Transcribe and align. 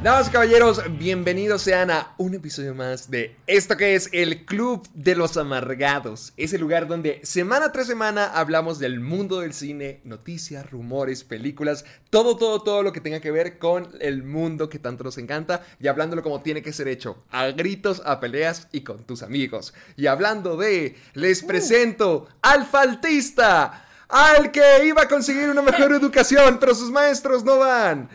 Damas 0.00 0.28
y 0.28 0.30
caballeros, 0.30 0.80
bienvenidos 0.96 1.62
sean 1.62 1.90
a 1.90 2.14
un 2.18 2.32
episodio 2.32 2.72
más 2.72 3.10
de 3.10 3.34
esto 3.48 3.76
que 3.76 3.96
es 3.96 4.08
el 4.12 4.44
Club 4.44 4.88
de 4.94 5.16
los 5.16 5.36
Amargados. 5.36 6.32
Es 6.36 6.52
el 6.52 6.60
lugar 6.60 6.86
donde 6.86 7.20
semana 7.24 7.72
tras 7.72 7.88
semana 7.88 8.26
hablamos 8.26 8.78
del 8.78 9.00
mundo 9.00 9.40
del 9.40 9.52
cine, 9.52 10.00
noticias, 10.04 10.70
rumores, 10.70 11.24
películas, 11.24 11.84
todo, 12.10 12.36
todo, 12.36 12.62
todo 12.62 12.84
lo 12.84 12.92
que 12.92 13.00
tenga 13.00 13.18
que 13.18 13.32
ver 13.32 13.58
con 13.58 13.88
el 14.00 14.22
mundo 14.22 14.68
que 14.68 14.78
tanto 14.78 15.02
nos 15.02 15.18
encanta 15.18 15.62
y 15.80 15.88
hablándolo 15.88 16.22
como 16.22 16.42
tiene 16.42 16.62
que 16.62 16.72
ser 16.72 16.86
hecho, 16.86 17.24
a 17.32 17.46
gritos, 17.46 18.00
a 18.04 18.20
peleas 18.20 18.68
y 18.70 18.82
con 18.82 19.02
tus 19.02 19.24
amigos. 19.24 19.74
Y 19.96 20.06
hablando 20.06 20.56
de, 20.56 20.94
les 21.14 21.42
presento 21.42 22.28
al 22.40 22.66
faltista, 22.66 23.84
al 24.08 24.52
que 24.52 24.86
iba 24.86 25.02
a 25.02 25.08
conseguir 25.08 25.48
una 25.48 25.62
mejor 25.62 25.90
educación, 25.92 26.58
pero 26.60 26.76
sus 26.76 26.92
maestros 26.92 27.42
no 27.42 27.58
van. 27.58 28.08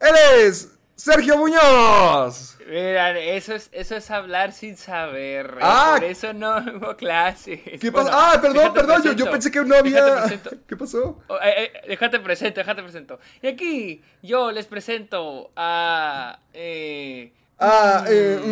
Él 0.00 0.14
es 0.44 0.68
Sergio 1.00 1.38
Muñoz. 1.38 2.58
Mira, 2.68 3.18
eso 3.18 3.54
es, 3.54 3.70
eso 3.72 3.96
es 3.96 4.10
hablar 4.10 4.52
sin 4.52 4.76
saber. 4.76 5.56
Ah. 5.62 5.94
Por 5.96 6.04
eso 6.04 6.34
no 6.34 6.58
hubo 6.58 6.94
clases. 6.94 7.60
¿Qué 7.80 7.90
Bueno, 7.90 8.10
pasó? 8.10 8.20
Ah, 8.20 8.38
perdón, 8.40 8.74
perdón, 8.74 9.02
yo, 9.02 9.12
yo 9.12 9.30
pensé 9.30 9.50
que 9.50 9.64
no 9.64 9.76
había... 9.76 10.24
¿Qué 10.68 10.76
pasó? 10.76 11.18
Oh, 11.28 11.36
eh, 11.42 11.72
eh, 11.72 11.72
déjate 11.88 12.20
presento, 12.20 12.60
déjate 12.60 12.82
presento. 12.82 13.18
Y 13.40 13.46
aquí 13.46 14.02
yo 14.22 14.52
les 14.52 14.66
presento 14.66 15.50
a... 15.56 16.38
eh, 16.52 17.32
Ah, 17.62 18.04
eh, 18.08 18.40
mm, 18.42 18.48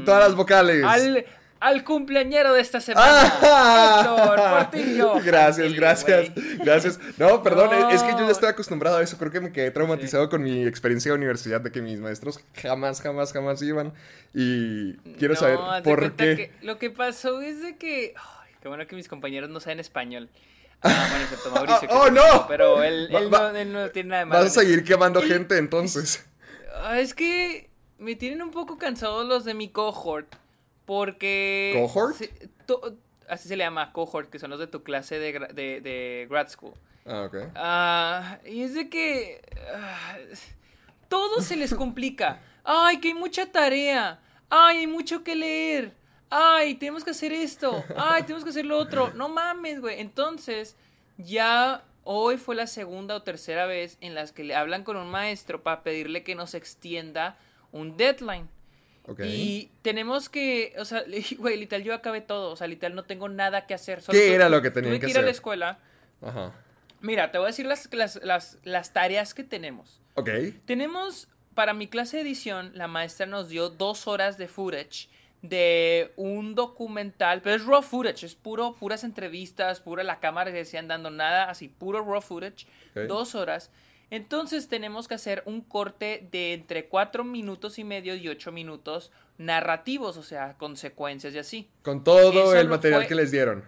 mm, 0.00 0.04
todas 0.06 0.24
las 0.24 0.34
vocales. 0.34 0.82
al, 0.82 1.24
al 1.60 1.84
cumpleañero 1.84 2.52
de 2.54 2.60
esta 2.60 2.80
semana. 2.80 3.22
Héctor 3.26 4.40
Ah, 4.40 4.68
Portillo. 4.70 5.14
gracias, 5.24 5.72
gracias, 5.74 6.30
gracias. 6.58 6.98
No, 7.18 7.42
perdón, 7.42 7.70
No. 7.72 7.90
es 7.90 8.02
que 8.02 8.12
yo 8.12 8.20
ya 8.26 8.30
estoy 8.32 8.48
acostumbrado 8.50 8.98
a 8.98 9.02
eso. 9.02 9.18
Creo 9.18 9.30
que 9.32 9.40
me 9.40 9.52
quedé 9.52 9.70
traumatizado 9.70 10.28
con 10.28 10.42
mi 10.42 10.66
experiencia 10.66 11.10
de 11.12 11.18
universidad 11.18 11.60
de 11.60 11.70
que 11.72 11.82
mis 11.82 11.98
maestros 12.00 12.40
jamás, 12.54 13.00
jamás, 13.00 13.32
jamás 13.32 13.60
iban. 13.62 13.92
Y 14.34 14.94
quiero 15.18 15.34
No, 15.34 15.40
saber 15.40 15.58
por 15.82 16.12
qué. 16.12 16.36
que 16.36 16.52
lo 16.66 16.78
que 16.78 16.90
pasó 16.90 17.40
es 17.40 17.60
de 17.62 17.76
que... 17.76 18.14
Ay, 18.16 18.52
qué 18.62 18.68
bueno 18.68 18.86
que 18.86 18.94
mis 18.96 19.08
compañeros 19.08 19.50
no 19.50 19.60
saben 19.60 19.80
español. 19.80 20.28
Ah, 20.80 21.06
bueno, 21.10 21.24
excepto 21.24 21.50
Mauricio. 21.50 21.88
¡Oh, 21.90 22.08
no! 22.08 22.46
Pero 22.46 22.84
él, 22.84 23.08
él 23.10 23.34
Va- 23.34 23.50
no, 23.50 23.58
él 23.58 23.72
no 23.72 23.90
tiene 23.90 24.10
nada 24.10 24.20
de 24.20 24.26
malo. 24.26 24.44
Vas 24.44 24.56
a 24.56 24.60
seguir 24.60 24.84
quemando 24.84 25.20
gente 25.20 25.58
entonces. 25.58 26.24
Ah, 26.84 27.00
es 27.00 27.14
que 27.14 27.68
me 27.98 28.14
tienen 28.14 28.42
un 28.42 28.52
poco 28.52 28.78
cansados 28.78 29.26
los 29.26 29.44
de 29.44 29.54
mi 29.54 29.70
cohort. 29.70 30.36
Porque. 30.88 31.74
¿Cohort? 31.74 32.16
así 33.28 33.46
se 33.46 33.56
le 33.58 33.64
llama 33.64 33.92
cohort, 33.92 34.30
que 34.30 34.38
son 34.38 34.48
los 34.48 34.58
de 34.58 34.68
tu 34.68 34.82
clase 34.82 35.18
de, 35.18 35.38
de, 35.52 35.82
de 35.82 36.26
grad 36.30 36.48
school. 36.48 36.72
Ah, 37.04 37.24
ok. 37.26 37.36
Ah, 37.54 38.38
y 38.46 38.62
es 38.62 38.72
de 38.72 38.88
que. 38.88 39.42
ah, 39.74 40.16
todo 41.10 41.42
se 41.42 41.56
les 41.56 41.74
complica. 41.74 42.40
Ay, 42.64 43.00
que 43.00 43.08
hay 43.08 43.14
mucha 43.14 43.44
tarea. 43.52 44.18
Ay, 44.48 44.78
hay 44.78 44.86
mucho 44.86 45.22
que 45.22 45.36
leer. 45.36 45.92
Ay, 46.30 46.76
tenemos 46.76 47.04
que 47.04 47.10
hacer 47.10 47.34
esto. 47.34 47.84
Ay, 47.94 48.22
tenemos 48.22 48.42
que 48.42 48.50
hacer 48.50 48.64
lo 48.64 48.78
otro. 48.78 49.12
No 49.12 49.28
mames, 49.28 49.82
güey. 49.82 50.00
Entonces, 50.00 50.74
ya 51.18 51.84
hoy 52.02 52.38
fue 52.38 52.54
la 52.54 52.66
segunda 52.66 53.14
o 53.14 53.22
tercera 53.22 53.66
vez 53.66 53.98
en 54.00 54.14
las 54.14 54.32
que 54.32 54.42
le 54.42 54.54
hablan 54.54 54.84
con 54.84 54.96
un 54.96 55.10
maestro 55.10 55.62
para 55.62 55.82
pedirle 55.82 56.22
que 56.22 56.34
nos 56.34 56.54
extienda 56.54 57.36
un 57.72 57.98
deadline. 57.98 58.48
Ok. 59.08 59.20
Y 59.24 59.70
tenemos 59.82 60.28
que, 60.28 60.74
o 60.78 60.84
sea, 60.84 61.02
güey, 61.38 61.56
literal, 61.58 61.82
yo 61.82 61.94
acabé 61.94 62.20
todo. 62.20 62.52
O 62.52 62.56
sea, 62.56 62.66
literal, 62.66 62.94
no 62.94 63.04
tengo 63.04 63.28
nada 63.28 63.66
que 63.66 63.74
hacer. 63.74 63.98
¿Qué 64.00 64.04
tuve- 64.12 64.34
era 64.34 64.48
lo 64.48 64.62
que 64.62 64.70
tenían 64.70 64.92
tuve 64.92 65.00
que 65.00 65.10
ir 65.10 65.16
a 65.18 65.22
la 65.22 65.26
hacer? 65.26 65.34
escuela. 65.34 65.78
Ajá. 66.22 66.52
Mira, 67.00 67.30
te 67.32 67.38
voy 67.38 67.46
a 67.46 67.48
decir 67.48 67.64
las, 67.66 67.88
las, 67.94 68.16
las, 68.22 68.58
las 68.64 68.92
tareas 68.92 69.32
que 69.34 69.44
tenemos. 69.44 70.00
Ok. 70.14 70.30
Tenemos, 70.66 71.28
para 71.54 71.72
mi 71.72 71.86
clase 71.88 72.16
de 72.18 72.22
edición, 72.24 72.72
la 72.74 72.86
maestra 72.88 73.24
nos 73.26 73.48
dio 73.48 73.70
dos 73.70 74.06
horas 74.08 74.36
de 74.36 74.48
footage 74.48 75.08
de 75.40 76.12
un 76.16 76.56
documental, 76.56 77.40
pero 77.42 77.54
es 77.54 77.64
raw 77.64 77.80
footage, 77.82 78.24
es 78.26 78.34
puro, 78.34 78.74
puras 78.74 79.04
entrevistas, 79.04 79.78
pura 79.80 80.02
la 80.02 80.18
cámara 80.18 80.52
que 80.52 80.64
se 80.64 80.76
andando 80.78 81.10
nada, 81.10 81.44
así, 81.48 81.68
puro 81.68 82.04
raw 82.04 82.20
footage, 82.20 82.66
Ok. 82.96 83.02
dos 83.06 83.36
horas. 83.36 83.70
Entonces 84.10 84.68
tenemos 84.68 85.06
que 85.08 85.14
hacer 85.14 85.42
un 85.44 85.60
corte 85.60 86.26
de 86.32 86.54
entre 86.54 86.86
cuatro 86.86 87.24
minutos 87.24 87.78
y 87.78 87.84
medio 87.84 88.14
y 88.14 88.28
ocho 88.28 88.52
minutos 88.52 89.12
narrativos, 89.36 90.16
o 90.16 90.22
sea, 90.22 90.54
consecuencias 90.56 91.34
y 91.34 91.38
así. 91.38 91.70
Con 91.82 92.02
todo 92.04 92.30
Eso 92.30 92.56
el 92.56 92.68
material 92.68 93.02
fue- 93.02 93.08
que 93.08 93.14
les 93.14 93.30
dieron. 93.30 93.64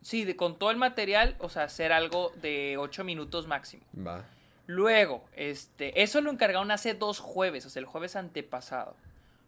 Sí, 0.00 0.24
de, 0.24 0.36
con 0.36 0.58
todo 0.58 0.70
el 0.70 0.76
material, 0.76 1.34
o 1.38 1.48
sea, 1.48 1.64
hacer 1.64 1.90
algo 1.92 2.30
de 2.42 2.76
ocho 2.78 3.04
minutos 3.04 3.46
máximo. 3.46 3.82
Va. 3.96 4.24
Luego, 4.66 5.24
este, 5.34 6.02
eso 6.02 6.20
lo 6.20 6.30
encargaron 6.30 6.70
hace 6.70 6.94
dos 6.94 7.18
jueves, 7.20 7.66
o 7.66 7.70
sea, 7.70 7.80
el 7.80 7.86
jueves 7.86 8.14
antepasado. 8.14 8.96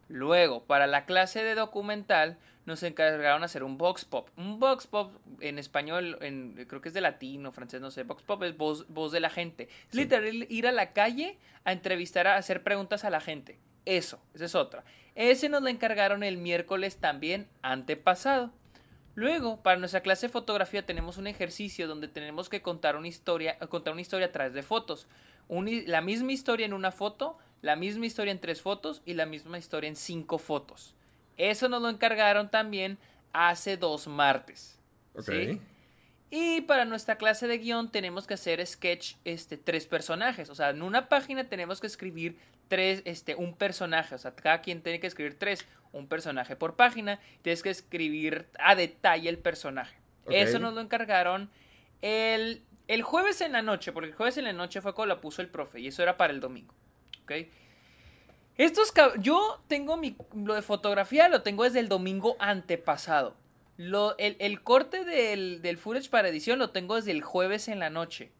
Luego, 0.08 0.62
para 0.64 0.86
la 0.86 1.04
clase 1.04 1.42
de 1.42 1.54
documental, 1.54 2.38
nos 2.66 2.82
encargaron 2.82 3.44
hacer 3.44 3.62
un 3.62 3.78
box 3.78 4.04
pop. 4.04 4.28
Un 4.36 4.58
box 4.58 4.86
pop 4.86 5.12
en 5.40 5.58
español, 5.58 6.18
en, 6.20 6.66
creo 6.68 6.80
que 6.80 6.88
es 6.88 6.94
de 6.94 7.00
latino, 7.00 7.52
francés, 7.52 7.80
no 7.80 7.90
sé. 7.90 8.02
Box 8.02 8.22
pop 8.22 8.42
es 8.42 8.56
voz, 8.56 8.86
voz 8.88 9.12
de 9.12 9.20
la 9.20 9.30
gente. 9.30 9.68
Es 9.88 9.94
literal 9.94 10.46
ir 10.50 10.66
a 10.66 10.72
la 10.72 10.92
calle 10.92 11.38
a 11.64 11.72
entrevistar, 11.72 12.26
a 12.26 12.36
hacer 12.36 12.62
preguntas 12.62 13.04
a 13.04 13.10
la 13.10 13.20
gente. 13.20 13.58
Eso, 13.84 14.20
esa 14.34 14.44
es 14.44 14.54
otra. 14.56 14.84
Ese 15.14 15.48
nos 15.48 15.62
lo 15.62 15.68
encargaron 15.68 16.24
el 16.24 16.36
miércoles 16.36 16.96
también 16.96 17.48
antepasado. 17.62 18.52
Luego, 19.14 19.62
para 19.62 19.78
nuestra 19.78 20.02
clase 20.02 20.26
de 20.26 20.32
fotografía 20.32 20.84
tenemos 20.84 21.16
un 21.16 21.26
ejercicio 21.26 21.86
donde 21.88 22.08
tenemos 22.08 22.48
que 22.50 22.62
contar 22.62 22.96
una 22.96 23.08
historia, 23.08 23.58
contar 23.70 23.92
una 23.92 24.02
historia 24.02 24.26
a 24.26 24.32
través 24.32 24.52
de 24.52 24.62
fotos. 24.62 25.06
Un 25.48 25.70
la 25.86 26.00
misma 26.00 26.32
historia 26.32 26.66
en 26.66 26.74
una 26.74 26.90
foto, 26.90 27.38
la 27.62 27.76
misma 27.76 28.06
historia 28.06 28.32
en 28.32 28.40
tres 28.40 28.60
fotos 28.60 29.02
y 29.06 29.14
la 29.14 29.24
misma 29.24 29.56
historia 29.56 29.88
en 29.88 29.96
cinco 29.96 30.38
fotos. 30.38 30.96
Eso 31.36 31.68
nos 31.68 31.82
lo 31.82 31.88
encargaron 31.88 32.50
también 32.50 32.98
hace 33.32 33.76
dos 33.76 34.06
martes. 34.06 34.78
Ok. 35.14 35.24
¿sí? 35.24 35.60
Y 36.30 36.62
para 36.62 36.84
nuestra 36.84 37.16
clase 37.16 37.46
de 37.46 37.58
guion 37.58 37.90
tenemos 37.90 38.26
que 38.26 38.34
hacer 38.34 38.64
sketch, 38.66 39.14
este, 39.24 39.56
tres 39.56 39.86
personajes. 39.86 40.50
O 40.50 40.54
sea, 40.54 40.70
en 40.70 40.82
una 40.82 41.08
página 41.08 41.44
tenemos 41.44 41.80
que 41.80 41.86
escribir 41.86 42.36
tres, 42.68 43.02
este, 43.04 43.36
un 43.36 43.54
personaje. 43.54 44.14
O 44.14 44.18
sea, 44.18 44.34
cada 44.34 44.60
quien 44.60 44.82
tiene 44.82 44.98
que 44.98 45.06
escribir 45.06 45.38
tres, 45.38 45.64
un 45.92 46.08
personaje 46.08 46.56
por 46.56 46.74
página. 46.74 47.20
Tienes 47.42 47.62
que 47.62 47.70
escribir 47.70 48.46
a 48.58 48.74
detalle 48.74 49.28
el 49.28 49.38
personaje. 49.38 49.96
Ok. 50.24 50.32
Eso 50.32 50.58
nos 50.58 50.74
lo 50.74 50.80
encargaron 50.80 51.48
el, 52.02 52.62
el 52.88 53.02
jueves 53.02 53.40
en 53.40 53.52
la 53.52 53.62
noche, 53.62 53.92
porque 53.92 54.08
el 54.08 54.14
jueves 54.14 54.36
en 54.36 54.44
la 54.44 54.52
noche 54.52 54.80
fue 54.80 54.94
cuando 54.94 55.14
la 55.14 55.20
puso 55.20 55.42
el 55.42 55.48
profe 55.48 55.80
y 55.80 55.86
eso 55.86 56.02
era 56.02 56.16
para 56.16 56.32
el 56.32 56.40
domingo. 56.40 56.74
¿Ok? 57.22 57.32
Estos 58.58 58.92
yo 59.18 59.62
tengo 59.68 59.96
mi 59.96 60.16
lo 60.34 60.54
de 60.54 60.62
fotografía 60.62 61.28
lo 61.28 61.42
tengo 61.42 61.64
desde 61.64 61.80
el 61.80 61.88
domingo 61.88 62.36
antepasado. 62.38 63.36
Lo, 63.76 64.16
el, 64.16 64.36
el 64.38 64.62
corte 64.62 65.04
del, 65.04 65.60
del 65.60 65.76
footage 65.76 66.08
para 66.08 66.28
edición 66.28 66.58
lo 66.58 66.70
tengo 66.70 66.96
desde 66.96 67.10
el 67.10 67.22
jueves 67.22 67.68
en 67.68 67.78
la 67.78 67.90
noche. 67.90 68.32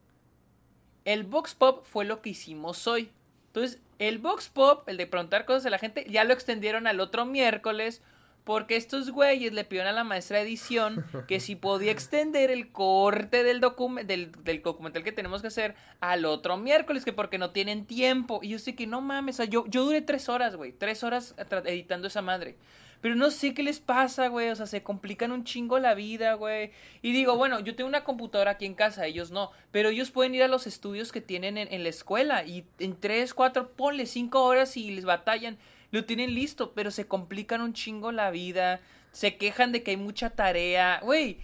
El 1.04 1.24
box 1.24 1.54
pop 1.54 1.84
fue 1.84 2.06
lo 2.06 2.22
que 2.22 2.30
hicimos 2.30 2.86
hoy. 2.86 3.10
Entonces, 3.48 3.80
el 3.98 4.18
box 4.18 4.48
pop, 4.48 4.88
el 4.88 4.96
de 4.96 5.06
preguntar 5.06 5.44
cosas 5.44 5.66
a 5.66 5.70
la 5.70 5.78
gente, 5.78 6.06
ya 6.08 6.24
lo 6.24 6.32
extendieron 6.32 6.86
al 6.86 7.00
otro 7.00 7.26
miércoles 7.26 8.02
porque 8.46 8.76
estos 8.76 9.10
güeyes 9.10 9.52
le 9.52 9.64
pidieron 9.64 9.90
a 9.90 9.92
la 9.92 10.04
maestra 10.04 10.38
de 10.38 10.44
edición 10.44 11.04
que 11.26 11.40
si 11.40 11.56
podía 11.56 11.90
extender 11.90 12.50
el 12.52 12.70
corte 12.70 13.42
del, 13.42 13.60
docume- 13.60 14.04
del, 14.06 14.30
del 14.44 14.62
documental 14.62 15.02
que 15.02 15.10
tenemos 15.12 15.42
que 15.42 15.48
hacer 15.48 15.74
al 16.00 16.24
otro 16.24 16.56
miércoles, 16.56 17.04
que 17.04 17.12
porque 17.12 17.38
no 17.38 17.50
tienen 17.50 17.86
tiempo. 17.86 18.38
Y 18.42 18.50
yo 18.50 18.58
sé 18.60 18.76
que 18.76 18.86
no 18.86 19.00
mames, 19.00 19.34
o 19.34 19.38
sea, 19.38 19.46
yo, 19.46 19.66
yo 19.66 19.84
duré 19.84 20.00
tres 20.00 20.28
horas, 20.28 20.54
güey, 20.54 20.70
tres 20.72 21.02
horas 21.02 21.34
editando 21.64 22.06
esa 22.06 22.22
madre. 22.22 22.56
Pero 23.02 23.14
no 23.14 23.30
sé 23.30 23.52
qué 23.52 23.62
les 23.62 23.78
pasa, 23.78 24.28
güey. 24.28 24.48
O 24.48 24.56
sea, 24.56 24.66
se 24.66 24.82
complican 24.82 25.30
un 25.30 25.44
chingo 25.44 25.78
la 25.78 25.94
vida, 25.94 26.32
güey. 26.34 26.70
Y 27.02 27.12
digo, 27.12 27.36
bueno, 27.36 27.60
yo 27.60 27.74
tengo 27.76 27.88
una 27.88 28.04
computadora 28.04 28.52
aquí 28.52 28.64
en 28.64 28.74
casa, 28.74 29.06
ellos 29.06 29.30
no. 29.30 29.50
Pero 29.70 29.90
ellos 29.90 30.10
pueden 30.10 30.34
ir 30.34 30.42
a 30.42 30.48
los 30.48 30.66
estudios 30.66 31.12
que 31.12 31.20
tienen 31.20 31.58
en, 31.58 31.72
en 31.72 31.82
la 31.82 31.90
escuela. 31.90 32.44
Y 32.44 32.64
en 32.78 32.96
tres, 32.98 33.34
cuatro, 33.34 33.70
ponle 33.72 34.06
cinco 34.06 34.42
horas 34.44 34.76
y 34.76 34.90
les 34.92 35.04
batallan. 35.04 35.58
Lo 35.90 36.04
tienen 36.04 36.34
listo, 36.34 36.72
pero 36.74 36.90
se 36.90 37.06
complican 37.06 37.60
un 37.60 37.72
chingo 37.72 38.12
la 38.12 38.30
vida. 38.30 38.80
Se 39.12 39.36
quejan 39.36 39.72
de 39.72 39.82
que 39.82 39.92
hay 39.92 39.96
mucha 39.96 40.30
tarea. 40.30 41.00
Güey, 41.02 41.38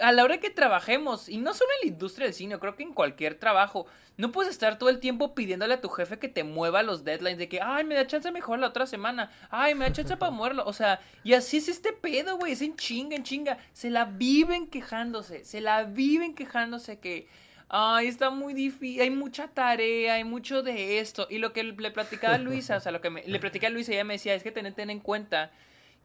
a 0.00 0.12
la 0.12 0.24
hora 0.24 0.38
que 0.38 0.50
trabajemos, 0.50 1.28
y 1.28 1.36
no 1.38 1.54
solo 1.54 1.70
en 1.80 1.88
la 1.88 1.94
industria 1.94 2.26
del 2.26 2.34
cine, 2.34 2.58
creo 2.58 2.74
que 2.74 2.82
en 2.82 2.94
cualquier 2.94 3.34
trabajo, 3.34 3.86
no 4.16 4.32
puedes 4.32 4.50
estar 4.50 4.78
todo 4.78 4.88
el 4.88 4.98
tiempo 4.98 5.34
pidiéndole 5.34 5.74
a 5.74 5.80
tu 5.80 5.88
jefe 5.88 6.18
que 6.18 6.28
te 6.28 6.42
mueva 6.42 6.82
los 6.82 7.04
deadlines 7.04 7.38
de 7.38 7.48
que, 7.48 7.60
ay, 7.60 7.84
me 7.84 7.94
da 7.94 8.06
chance 8.06 8.30
mejor 8.32 8.58
la 8.58 8.68
otra 8.68 8.86
semana, 8.86 9.30
ay, 9.50 9.74
me 9.74 9.84
da 9.84 9.92
chance 9.92 10.16
para 10.16 10.32
moverlo, 10.32 10.64
o 10.66 10.72
sea, 10.72 11.00
y 11.22 11.34
así 11.34 11.58
es 11.58 11.68
este 11.68 11.92
pedo, 11.92 12.36
güey, 12.36 12.52
es 12.52 12.62
en 12.62 12.76
chinga, 12.76 13.14
en 13.14 13.22
chinga, 13.22 13.58
se 13.72 13.90
la 13.90 14.06
viven 14.06 14.66
quejándose, 14.66 15.44
se 15.44 15.60
la 15.60 15.84
viven 15.84 16.34
quejándose 16.34 16.98
que, 16.98 17.28
ay, 17.68 18.08
está 18.08 18.30
muy 18.30 18.54
difícil, 18.54 19.02
hay 19.02 19.10
mucha 19.10 19.48
tarea, 19.48 20.14
hay 20.14 20.24
mucho 20.24 20.62
de 20.62 21.00
esto, 21.00 21.26
y 21.30 21.38
lo 21.38 21.52
que 21.52 21.62
le 21.62 21.90
platicaba 21.90 22.34
a 22.34 22.38
Luisa, 22.38 22.76
o 22.76 22.80
sea, 22.80 22.92
lo 22.92 23.00
que 23.00 23.10
le 23.10 23.38
platicaba 23.40 23.68
a 23.68 23.72
Luisa, 23.72 23.92
ella 23.92 24.04
me 24.04 24.14
decía, 24.14 24.34
es 24.34 24.42
que 24.42 24.52
ten, 24.52 24.72
ten 24.74 24.90
en 24.90 25.00
cuenta 25.00 25.50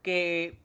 que 0.01 0.57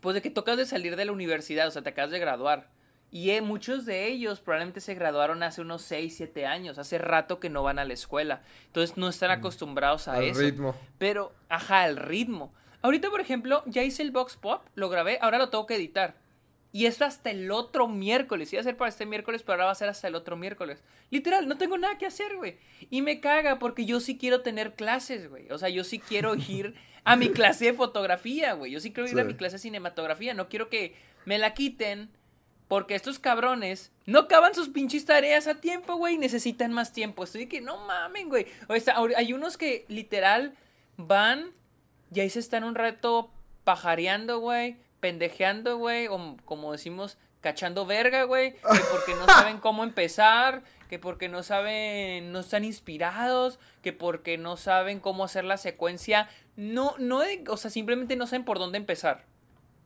pues 0.00 0.14
de 0.14 0.22
que 0.22 0.30
tocas 0.30 0.56
de 0.56 0.66
salir 0.66 0.94
de 0.94 1.04
la 1.04 1.10
universidad, 1.10 1.66
o 1.66 1.70
sea, 1.72 1.82
te 1.82 1.90
acabas 1.90 2.12
de 2.12 2.20
graduar. 2.20 2.68
Y 3.10 3.30
eh, 3.30 3.40
muchos 3.40 3.86
de 3.86 4.06
ellos 4.06 4.40
probablemente 4.40 4.80
se 4.80 4.94
graduaron 4.94 5.42
hace 5.42 5.60
unos 5.60 5.82
6, 5.82 6.14
7 6.16 6.46
años, 6.46 6.78
hace 6.78 6.98
rato 6.98 7.40
que 7.40 7.50
no 7.50 7.64
van 7.64 7.80
a 7.80 7.84
la 7.84 7.94
escuela. 7.94 8.42
Entonces 8.66 8.96
no 8.96 9.08
están 9.08 9.30
mm. 9.30 9.40
acostumbrados 9.40 10.06
a 10.06 10.14
al 10.14 10.24
eso. 10.24 10.40
ritmo. 10.40 10.76
Pero, 10.98 11.32
ajá, 11.48 11.88
el 11.88 11.96
ritmo. 11.96 12.52
Ahorita, 12.82 13.10
por 13.10 13.20
ejemplo, 13.20 13.62
ya 13.66 13.82
hice 13.82 14.02
el 14.02 14.12
Box 14.12 14.36
Pop, 14.36 14.64
lo 14.74 14.88
grabé, 14.88 15.18
ahora 15.20 15.38
lo 15.38 15.48
tengo 15.48 15.66
que 15.66 15.74
editar. 15.74 16.14
Y 16.76 16.84
esto 16.84 17.06
hasta 17.06 17.30
el 17.30 17.50
otro 17.52 17.88
miércoles. 17.88 18.52
Iba 18.52 18.60
a 18.60 18.64
ser 18.64 18.76
para 18.76 18.90
este 18.90 19.06
miércoles, 19.06 19.42
pero 19.42 19.54
ahora 19.54 19.64
va 19.64 19.70
a 19.70 19.76
ser 19.76 19.88
hasta 19.88 20.08
el 20.08 20.14
otro 20.14 20.36
miércoles. 20.36 20.82
Literal, 21.08 21.48
no 21.48 21.56
tengo 21.56 21.78
nada 21.78 21.96
que 21.96 22.04
hacer, 22.04 22.36
güey. 22.36 22.58
Y 22.90 23.00
me 23.00 23.18
caga 23.18 23.58
porque 23.58 23.86
yo 23.86 23.98
sí 23.98 24.18
quiero 24.18 24.42
tener 24.42 24.74
clases, 24.74 25.30
güey. 25.30 25.50
O 25.50 25.56
sea, 25.56 25.70
yo 25.70 25.84
sí 25.84 26.00
quiero 26.00 26.34
ir 26.48 26.74
a 27.04 27.16
mi 27.16 27.30
clase 27.30 27.64
de 27.64 27.72
fotografía, 27.72 28.52
güey. 28.52 28.72
Yo 28.72 28.80
sí 28.80 28.92
quiero 28.92 29.08
ir 29.08 29.18
a 29.18 29.24
mi 29.24 29.32
clase 29.32 29.54
de 29.54 29.60
cinematografía. 29.60 30.34
No 30.34 30.50
quiero 30.50 30.68
que 30.68 30.94
me 31.24 31.38
la 31.38 31.54
quiten 31.54 32.10
porque 32.68 32.94
estos 32.94 33.18
cabrones 33.18 33.90
no 34.04 34.18
acaban 34.18 34.54
sus 34.54 34.68
pinches 34.68 35.06
tareas 35.06 35.46
a 35.46 35.62
tiempo, 35.62 35.96
güey. 35.96 36.18
Necesitan 36.18 36.74
más 36.74 36.92
tiempo. 36.92 37.24
Estoy 37.24 37.44
de 37.44 37.48
que 37.48 37.62
no 37.62 37.86
mamen, 37.86 38.28
güey. 38.28 38.48
O 38.68 38.78
sea, 38.78 38.96
hay 39.16 39.32
unos 39.32 39.56
que 39.56 39.86
literal 39.88 40.54
van 40.98 41.52
y 42.14 42.20
ahí 42.20 42.28
se 42.28 42.40
están 42.40 42.64
un 42.64 42.74
rato 42.74 43.30
pajareando, 43.64 44.40
güey. 44.40 44.76
Pendejeando, 45.00 45.78
güey. 45.78 46.08
O 46.08 46.36
como 46.44 46.72
decimos, 46.72 47.18
cachando 47.40 47.86
verga, 47.86 48.24
güey. 48.24 48.52
Que 48.54 48.80
porque 48.90 49.14
no 49.14 49.26
saben 49.26 49.58
cómo 49.58 49.84
empezar 49.84 50.62
que 50.88 50.98
porque 50.98 51.28
no 51.28 51.42
saben, 51.42 52.32
no 52.32 52.40
están 52.40 52.64
inspirados, 52.64 53.58
que 53.82 53.92
porque 53.92 54.38
no 54.38 54.56
saben 54.56 55.00
cómo 55.00 55.24
hacer 55.24 55.44
la 55.44 55.56
secuencia, 55.56 56.28
no, 56.56 56.94
no, 56.98 57.22
o 57.48 57.56
sea, 57.56 57.70
simplemente 57.70 58.16
no 58.16 58.26
saben 58.26 58.44
por 58.44 58.58
dónde 58.58 58.78
empezar. 58.78 59.24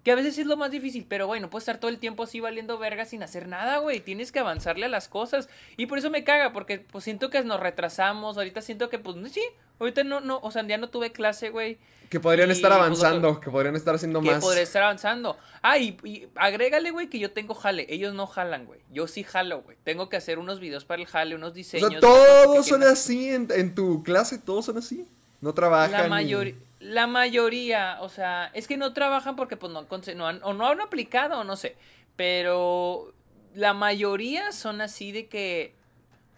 Que 0.05 0.13
a 0.13 0.15
veces 0.15 0.39
es 0.39 0.47
lo 0.47 0.57
más 0.57 0.71
difícil, 0.71 1.05
pero 1.07 1.27
güey, 1.27 1.43
no 1.43 1.51
puedes 1.51 1.65
estar 1.65 1.79
todo 1.79 1.91
el 1.91 1.99
tiempo 1.99 2.23
así 2.23 2.41
valiendo 2.41 2.79
verga 2.79 3.05
sin 3.05 3.23
hacer 3.23 3.49
nada, 3.49 3.79
güey. 3.79 4.01
Tienes 4.01 4.33
que 4.33 4.39
avanzarle 4.39 4.87
a 4.87 4.89
las 4.89 5.09
cosas. 5.09 5.51
Y 5.77 5.87
por 5.87 5.99
eso 5.99 6.09
me 6.09 6.25
caga, 6.25 6.55
porque 6.55 6.79
pues 6.79 7.05
siento 7.05 7.29
que 7.29 7.45
nos 7.45 7.61
retrasamos. 7.61 8.39
Ahorita 8.39 8.63
siento 8.63 8.89
que, 8.89 8.99
pues, 8.99 9.17
sí, 9.31 9.43
ahorita 9.81 10.05
no, 10.05 10.21
no, 10.21 10.39
o 10.43 10.51
sea, 10.51 10.67
ya 10.67 10.79
no 10.79 10.89
tuve 10.89 11.11
clase, 11.11 11.51
güey. 11.51 11.79
Que 12.09 12.21
podrían 12.21 12.51
estar 12.51 12.73
avanzando, 12.73 13.41
que 13.41 13.51
podrían 13.51 13.77
estar 13.77 13.95
haciendo 13.95 14.21
más. 14.21 14.37
Que 14.37 14.41
podrían 14.41 14.65
estar 14.65 14.83
avanzando. 14.83 15.37
Ah, 15.63 15.79
y, 15.79 16.29
agrégale, 16.35 16.91
güey, 16.91 17.09
que 17.09 17.19
yo 17.19 17.33
tengo 17.33 17.55
jale. 17.55 17.87
Ellos 17.89 18.15
no 18.15 18.27
jalan, 18.27 18.67
güey. 18.67 18.81
Yo 18.91 19.07
sí 19.07 19.23
jalo, 19.23 19.63
güey. 19.63 19.77
Tengo 19.85 20.09
que 20.09 20.17
hacer 20.17 20.39
unos 20.39 20.59
videos 20.59 20.85
para 20.85 21.01
el 21.03 21.09
jale, 21.09 21.35
unos 21.35 21.55
diseños. 21.55 21.89
O 21.89 21.91
sea, 21.91 22.01
todos 22.01 22.67
son 22.67 22.83
así 22.83 23.31
en, 23.31 23.49
en, 23.51 23.75
tu 23.75 24.03
clase, 24.03 24.39
todos 24.39 24.65
son 24.65 24.79
así. 24.79 25.07
No 25.41 25.55
trabajan. 25.55 26.03
La 26.03 26.09
mayoría 26.09 26.55
la 26.81 27.07
mayoría, 27.07 27.99
o 28.01 28.09
sea, 28.09 28.51
es 28.55 28.67
que 28.67 28.79
no 28.79 28.93
trabajan 28.95 29.37
porque 29.37 29.57
pues 29.57 29.71
no, 29.73 29.87
no 30.17 30.27
han, 30.27 30.41
o 30.43 30.55
no 30.55 30.67
han 30.67 30.81
aplicado, 30.81 31.41
o 31.41 31.45
no 31.45 31.57
sé, 31.57 31.77
pero 32.17 33.13
la 33.55 33.75
mayoría 33.75 34.51
son 34.53 34.81
así 34.81 35.13
de 35.13 35.29
que 35.29 35.75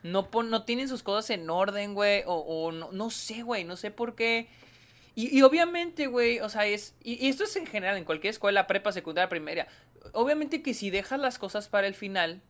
no, 0.03 0.29
no 0.45 0.65
tienen 0.65 0.89
sus 0.89 1.03
cosas 1.03 1.31
en 1.31 1.49
orden, 1.49 1.95
güey, 1.95 2.23
o, 2.27 2.35
o 2.35 2.73
no, 2.73 2.91
no 2.93 3.11
sé, 3.11 3.43
güey, 3.43 3.65
no 3.65 3.77
sé 3.77 3.91
por 3.91 4.15
qué. 4.15 4.49
Y, 5.15 5.37
y 5.37 5.43
obviamente, 5.43 6.07
güey, 6.07 6.41
o 6.41 6.49
sea, 6.49 6.67
es, 6.67 6.95
y, 7.03 7.25
y, 7.25 7.29
esto 7.29 7.45
es 7.45 7.55
en 7.57 7.67
general, 7.67 7.97
en 7.97 8.05
cualquier 8.05 8.31
escuela, 8.31 8.67
prepa, 8.67 8.93
secundaria, 8.93 9.29
primaria, 9.29 9.69
obviamente 10.13 10.63
que 10.63 10.75
si 10.75 10.91
dejas 10.91 11.21
las 11.21 11.39
cosas 11.39 11.69
para 11.69 11.87
el 11.87 11.95
final, 11.95 12.41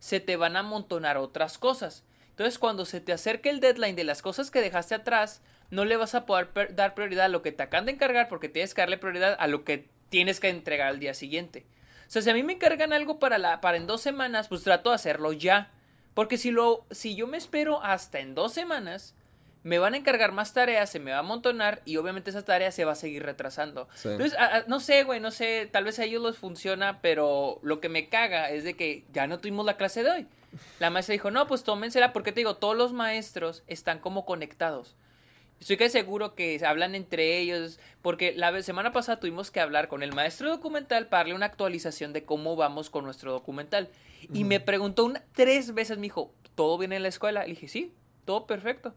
se 0.00 0.20
te 0.20 0.36
van 0.36 0.56
a 0.56 0.60
amontonar 0.60 1.16
otras 1.16 1.58
cosas. 1.58 2.04
Entonces, 2.30 2.58
cuando 2.58 2.84
se 2.84 3.00
te 3.00 3.12
acerque 3.12 3.50
el 3.50 3.60
deadline 3.60 3.96
de 3.96 4.04
las 4.04 4.22
cosas 4.22 4.50
que 4.50 4.60
dejaste 4.60 4.94
atrás, 4.94 5.42
no 5.70 5.84
le 5.84 5.96
vas 5.96 6.14
a 6.14 6.24
poder 6.24 6.74
dar 6.74 6.94
prioridad 6.94 7.26
a 7.26 7.28
lo 7.28 7.42
que 7.42 7.52
te 7.52 7.62
acaban 7.62 7.86
de 7.86 7.92
encargar 7.92 8.28
porque 8.28 8.48
tienes 8.48 8.74
que 8.74 8.82
darle 8.82 8.98
prioridad 8.98 9.36
a 9.38 9.46
lo 9.48 9.64
que 9.64 9.88
tienes 10.08 10.40
que 10.40 10.48
entregar 10.48 10.88
al 10.88 11.00
día 11.00 11.14
siguiente. 11.14 11.66
O 12.06 12.10
sea, 12.10 12.22
si 12.22 12.30
a 12.30 12.34
mí 12.34 12.42
me 12.42 12.54
encargan 12.54 12.92
algo 12.92 13.18
para, 13.18 13.38
la, 13.38 13.60
para 13.60 13.76
en 13.76 13.86
dos 13.86 14.00
semanas, 14.00 14.48
pues 14.48 14.62
trato 14.62 14.90
de 14.90 14.96
hacerlo 14.96 15.32
ya. 15.32 15.72
Porque 16.18 16.36
si, 16.36 16.50
lo, 16.50 16.84
si 16.90 17.14
yo 17.14 17.28
me 17.28 17.36
espero 17.36 17.80
hasta 17.80 18.18
en 18.18 18.34
dos 18.34 18.52
semanas, 18.52 19.14
me 19.62 19.78
van 19.78 19.94
a 19.94 19.98
encargar 19.98 20.32
más 20.32 20.52
tareas, 20.52 20.90
se 20.90 20.98
me 20.98 21.12
va 21.12 21.18
a 21.18 21.20
amontonar 21.20 21.80
y 21.84 21.96
obviamente 21.96 22.30
esa 22.30 22.44
tarea 22.44 22.72
se 22.72 22.84
va 22.84 22.90
a 22.90 22.96
seguir 22.96 23.22
retrasando. 23.22 23.88
Entonces, 24.02 24.36
no 24.66 24.80
sé, 24.80 25.04
güey, 25.04 25.20
no 25.20 25.30
sé, 25.30 25.68
tal 25.70 25.84
vez 25.84 26.00
a 26.00 26.04
ellos 26.04 26.20
les 26.24 26.36
funciona, 26.36 27.00
pero 27.02 27.60
lo 27.62 27.80
que 27.80 27.88
me 27.88 28.08
caga 28.08 28.50
es 28.50 28.64
de 28.64 28.74
que 28.74 29.04
ya 29.12 29.28
no 29.28 29.38
tuvimos 29.38 29.64
la 29.64 29.76
clase 29.76 30.02
de 30.02 30.10
hoy. 30.10 30.26
La 30.80 30.90
maestra 30.90 31.12
dijo, 31.12 31.30
no, 31.30 31.46
pues 31.46 31.62
tómensela 31.62 32.12
porque 32.12 32.32
te 32.32 32.40
digo, 32.40 32.56
todos 32.56 32.76
los 32.76 32.92
maestros 32.92 33.62
están 33.68 34.00
como 34.00 34.26
conectados. 34.26 34.96
Estoy 35.60 35.76
que 35.76 35.90
seguro 35.90 36.34
que 36.34 36.60
hablan 36.64 36.94
entre 36.94 37.38
ellos, 37.38 37.80
porque 38.00 38.32
la 38.36 38.62
semana 38.62 38.92
pasada 38.92 39.18
tuvimos 39.18 39.50
que 39.50 39.60
hablar 39.60 39.88
con 39.88 40.02
el 40.02 40.14
maestro 40.14 40.50
documental 40.50 41.08
para 41.08 41.20
darle 41.20 41.34
una 41.34 41.46
actualización 41.46 42.12
de 42.12 42.24
cómo 42.24 42.54
vamos 42.54 42.90
con 42.90 43.04
nuestro 43.04 43.32
documental. 43.32 43.88
Y 44.32 44.44
me 44.44 44.60
preguntó 44.60 45.12
tres 45.32 45.74
veces, 45.74 45.96
me 45.98 46.04
dijo, 46.04 46.32
¿todo 46.54 46.78
bien 46.78 46.92
en 46.92 47.02
la 47.02 47.08
escuela? 47.08 47.42
Le 47.42 47.50
dije, 47.50 47.68
sí, 47.68 47.92
todo 48.24 48.46
perfecto. 48.46 48.94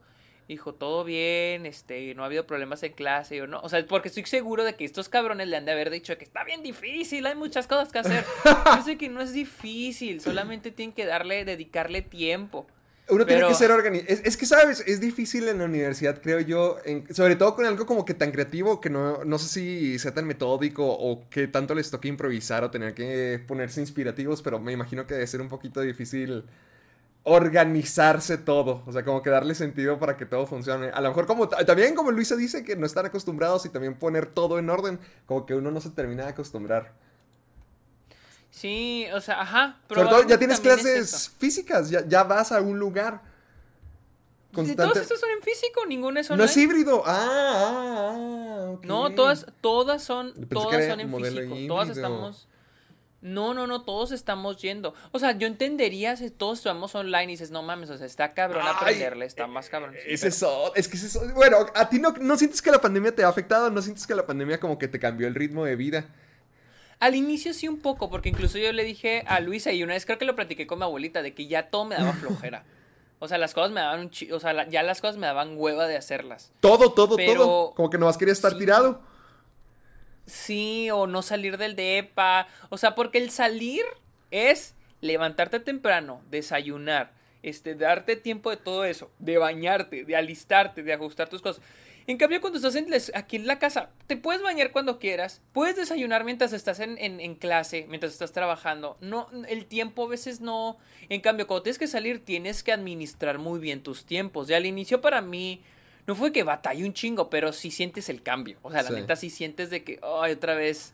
Dijo, 0.48 0.74
todo 0.74 1.04
bien, 1.04 1.66
este, 1.66 2.14
no 2.14 2.24
ha 2.24 2.26
habido 2.26 2.46
problemas 2.46 2.84
en 2.84 2.92
clase 2.92 3.42
o 3.42 3.48
no. 3.48 3.62
O 3.62 3.70
sea, 3.70 3.86
porque 3.88 4.10
estoy 4.10 4.26
seguro 4.26 4.64
de 4.64 4.76
que 4.76 4.84
estos 4.84 5.08
cabrones 5.08 5.48
le 5.48 5.56
han 5.56 5.66
de 5.66 5.72
haber 5.72 5.90
dicho 5.90 6.18
que 6.18 6.26
está 6.26 6.44
bien 6.44 6.62
difícil, 6.62 7.26
hay 7.26 7.36
muchas 7.36 7.68
cosas 7.68 7.92
que 7.92 8.00
hacer. 8.00 8.26
Yo 8.76 8.84
sé 8.84 8.98
que 8.98 9.08
no 9.08 9.22
es 9.22 9.34
difícil, 9.34 10.20
solamente 10.20 10.72
tienen 10.72 10.94
que 10.94 11.06
darle, 11.06 11.46
dedicarle 11.46 12.02
tiempo. 12.02 12.68
Uno 13.12 13.26
tiene 13.26 13.46
que 13.46 13.54
ser 13.54 13.72
organizado. 13.72 14.22
Es, 14.24 14.38
que, 14.38 14.46
¿sabes? 14.46 14.84
Es 14.88 15.02
difícil 15.02 15.48
en 15.50 15.60
la 15.60 15.66
universidad, 15.66 16.22
creo 16.22 16.40
yo. 16.40 16.78
sobre 17.12 17.36
todo 17.36 17.56
con 17.56 17.66
algo 17.66 17.86
como 17.86 18.06
que 18.06 18.14
tan 18.14 18.32
creativo 18.32 18.80
que 18.80 18.90
no, 18.90 19.24
no 19.26 19.38
sé 19.38 19.48
si 19.50 20.00
sea 20.00 20.14
tan 20.14 20.26
metódico 20.26 20.86
o 20.88 21.30
que 21.30 21.48
tanto 21.48 21.76
les 21.76 21.92
toque 21.92 22.08
improvisar 22.08 22.64
o 22.64 22.72
tener 22.72 22.94
que 22.94 23.44
ponerse 23.46 23.82
inspirativos, 23.82 24.42
pero 24.42 24.60
me 24.60 24.72
imagino 24.72 25.06
que 25.06 25.16
debe 25.16 25.28
ser 25.28 25.42
un 25.42 25.50
poquito 25.50 25.82
difícil 25.82 26.46
organizarse 27.24 28.38
todo. 28.38 28.82
O 28.86 28.92
sea, 28.92 29.04
como 29.04 29.22
que 29.22 29.30
darle 29.30 29.56
sentido 29.56 30.00
para 30.00 30.18
que 30.18 30.26
todo 30.26 30.48
funcione. 30.48 30.90
A 30.90 31.02
lo 31.02 31.10
mejor 31.10 31.28
como 31.28 31.50
también 31.50 31.96
como 31.96 32.12
Luisa 32.12 32.36
dice 32.36 32.64
que 32.64 32.76
no 32.76 32.86
están 32.86 33.06
acostumbrados 33.06 33.66
y 33.66 33.70
también 33.70 33.96
poner 33.96 34.28
todo 34.28 34.58
en 34.58 34.70
orden, 34.70 35.00
como 35.26 35.46
que 35.46 35.54
uno 35.54 35.70
no 35.72 35.82
se 35.82 35.90
termina 35.90 36.24
de 36.24 36.30
acostumbrar. 36.30 36.94
Sí, 38.52 39.08
o 39.14 39.22
sea, 39.22 39.42
ajá. 39.42 39.80
Sobre 39.88 40.10
todo 40.10 40.28
ya 40.28 40.38
tienes 40.38 40.60
clases 40.60 41.32
físicas, 41.40 41.90
ya, 41.90 42.06
ya, 42.06 42.24
vas 42.24 42.52
a 42.52 42.62
un 42.62 42.78
lugar. 42.78 43.22
Constante. 44.54 44.84
¿Todos 44.84 44.98
estos 44.98 45.20
son 45.22 45.30
en 45.32 45.42
físico? 45.42 45.86
¿Ninguno 45.88 46.20
es 46.20 46.30
online? 46.30 46.46
No 46.46 46.52
es 46.52 46.58
híbrido. 46.58 47.04
Ah, 47.06 47.16
ah, 47.16 48.14
ah 48.14 48.80
No, 48.84 49.10
todas, 49.12 49.48
todas 49.62 50.04
son, 50.04 50.34
todas 50.50 50.86
son 50.86 51.00
en 51.00 51.16
físico. 51.16 51.56
Todas 51.68 51.90
estamos... 51.90 52.48
No, 53.22 53.54
no, 53.54 53.68
no, 53.68 53.84
todos 53.84 54.12
estamos 54.12 54.60
yendo. 54.60 54.96
O 55.12 55.20
sea, 55.20 55.38
yo 55.38 55.46
entendería 55.46 56.18
si 56.18 56.32
todos 56.32 56.58
estamos 56.58 56.94
online 56.96 57.26
y 57.26 57.28
dices, 57.28 57.52
no 57.52 57.62
mames, 57.62 57.92
o 57.92 57.98
sea, 57.98 58.08
está 58.08 58.34
cabrón 58.34 58.66
aprenderle, 58.68 59.26
está 59.26 59.46
más 59.46 59.70
cabrón. 59.70 59.96
es 60.08 60.24
eso, 60.24 60.74
es 60.76 60.88
que 60.88 60.98
es 60.98 61.04
eso. 61.04 61.22
Bueno, 61.36 61.58
¿a 61.76 61.88
ti 61.88 62.00
no, 62.00 62.16
no 62.20 62.36
sientes 62.36 62.64
que 62.64 62.72
la 62.72 62.82
pandemia 62.82 63.14
te 63.14 63.24
ha 63.24 63.28
afectado? 63.28 63.70
¿No 63.70 63.84
sientes 63.84 64.08
que 64.08 64.16
la 64.16 64.26
pandemia 64.26 64.60
como 64.60 64.80
que 64.80 64.88
te 64.88 65.00
cambió 65.00 65.28
el 65.28 65.36
ritmo 65.36 65.66
de 65.66 65.76
vida? 65.76 66.08
Al 67.02 67.16
inicio 67.16 67.52
sí 67.56 67.68
un 67.68 67.80
poco, 67.80 68.12
porque 68.12 68.30
incluso 68.30 68.60
yo 68.60 68.72
le 68.72 68.84
dije 68.84 69.24
a 69.26 69.40
Luisa 69.40 69.72
y 69.72 69.82
una 69.82 69.96
vez 69.96 70.06
creo 70.06 70.20
que 70.20 70.26
lo 70.26 70.36
platiqué 70.36 70.68
con 70.68 70.78
mi 70.78 70.86
abuelita 70.86 71.24
de 71.24 71.34
que 71.34 71.48
ya 71.48 71.72
todo 71.72 71.84
me 71.86 71.96
daba 71.96 72.14
flojera. 72.14 72.64
O 73.18 73.28
sea, 73.28 73.40
las 73.40 73.56
cosas 73.56 73.72
me 73.72 73.82
daban 73.82 74.02
un 74.02 74.12
o 74.34 74.40
sea, 74.40 74.70
ya 74.70 74.84
las 74.84 75.02
cosas 75.02 75.18
me 75.18 75.26
daban 75.26 75.56
hueva 75.58 75.88
de 75.88 75.98
hacerlas. 75.98 76.52
Todo, 76.60 76.92
todo, 76.92 77.18
todo. 77.18 77.74
Como 77.74 77.90
que 77.90 77.98
nomás 77.98 78.20
quería 78.20 78.34
estar 78.34 78.56
tirado. 78.56 79.02
Sí, 80.28 80.92
o 80.92 81.08
no 81.08 81.24
salir 81.24 81.58
del 81.58 81.76
depa. 81.76 82.48
O 82.70 82.78
sea, 82.78 82.94
porque 82.94 83.18
el 83.18 83.32
salir 83.32 83.84
es 84.30 84.76
levantarte 85.02 85.60
temprano, 85.60 86.22
desayunar, 86.30 87.14
este, 87.42 87.74
darte 87.74 88.16
tiempo 88.16 88.52
de 88.52 88.58
todo 88.58 88.86
eso, 88.86 89.10
de 89.18 89.40
bañarte, 89.40 90.06
de 90.06 90.16
alistarte, 90.16 90.84
de 90.84 90.94
ajustar 90.94 91.30
tus 91.30 91.42
cosas. 91.42 91.64
En 92.08 92.18
cambio, 92.18 92.42
cuando 92.42 92.58
estás 92.58 92.76
en 92.76 92.88
aquí 93.14 93.36
en 93.36 93.48
la 93.48 93.60
casa, 93.60 93.90
te 94.08 94.18
puedes 94.18 94.42
bañar 94.42 94.72
cuando 94.72 95.00
quieras, 95.00 95.42
puedes 95.54 95.76
desayunar 95.76 96.24
mientras 96.24 96.54
estás 96.54 96.80
en, 96.80 96.98
en, 96.98 97.36
clase, 97.36 97.86
mientras 97.90 98.14
estás 98.14 98.32
trabajando. 98.32 98.98
No, 99.02 99.28
el 99.48 99.66
tiempo 99.66 100.06
a 100.06 100.10
veces 100.10 100.42
no. 100.42 100.78
En 101.10 101.22
cambio, 101.22 101.48
cuando 101.48 101.64
tienes 101.64 101.80
que 101.80 101.88
salir, 101.88 102.24
tienes 102.26 102.64
que 102.64 102.72
administrar 102.72 103.38
muy 103.38 103.60
bien 103.60 103.84
tus 103.84 104.06
tiempos. 104.06 104.50
Y 104.50 104.54
al 104.54 104.66
inicio 104.66 105.02
para 105.02 105.22
mí, 105.22 105.62
no 106.08 106.16
fue 106.16 106.32
que 106.32 106.44
batallé 106.44 106.86
un 106.86 106.94
chingo, 106.94 107.30
pero 107.30 107.54
sí 107.54 107.72
sientes 107.72 108.10
el 108.10 108.24
cambio. 108.24 108.58
O 108.64 108.72
sea, 108.72 108.82
la 108.84 108.90
neta 108.90 109.16
sí 109.16 109.30
sientes 109.30 109.70
de 109.70 109.84
que, 109.84 110.00
ay, 110.02 110.34
otra 110.34 110.56
vez 110.56 110.94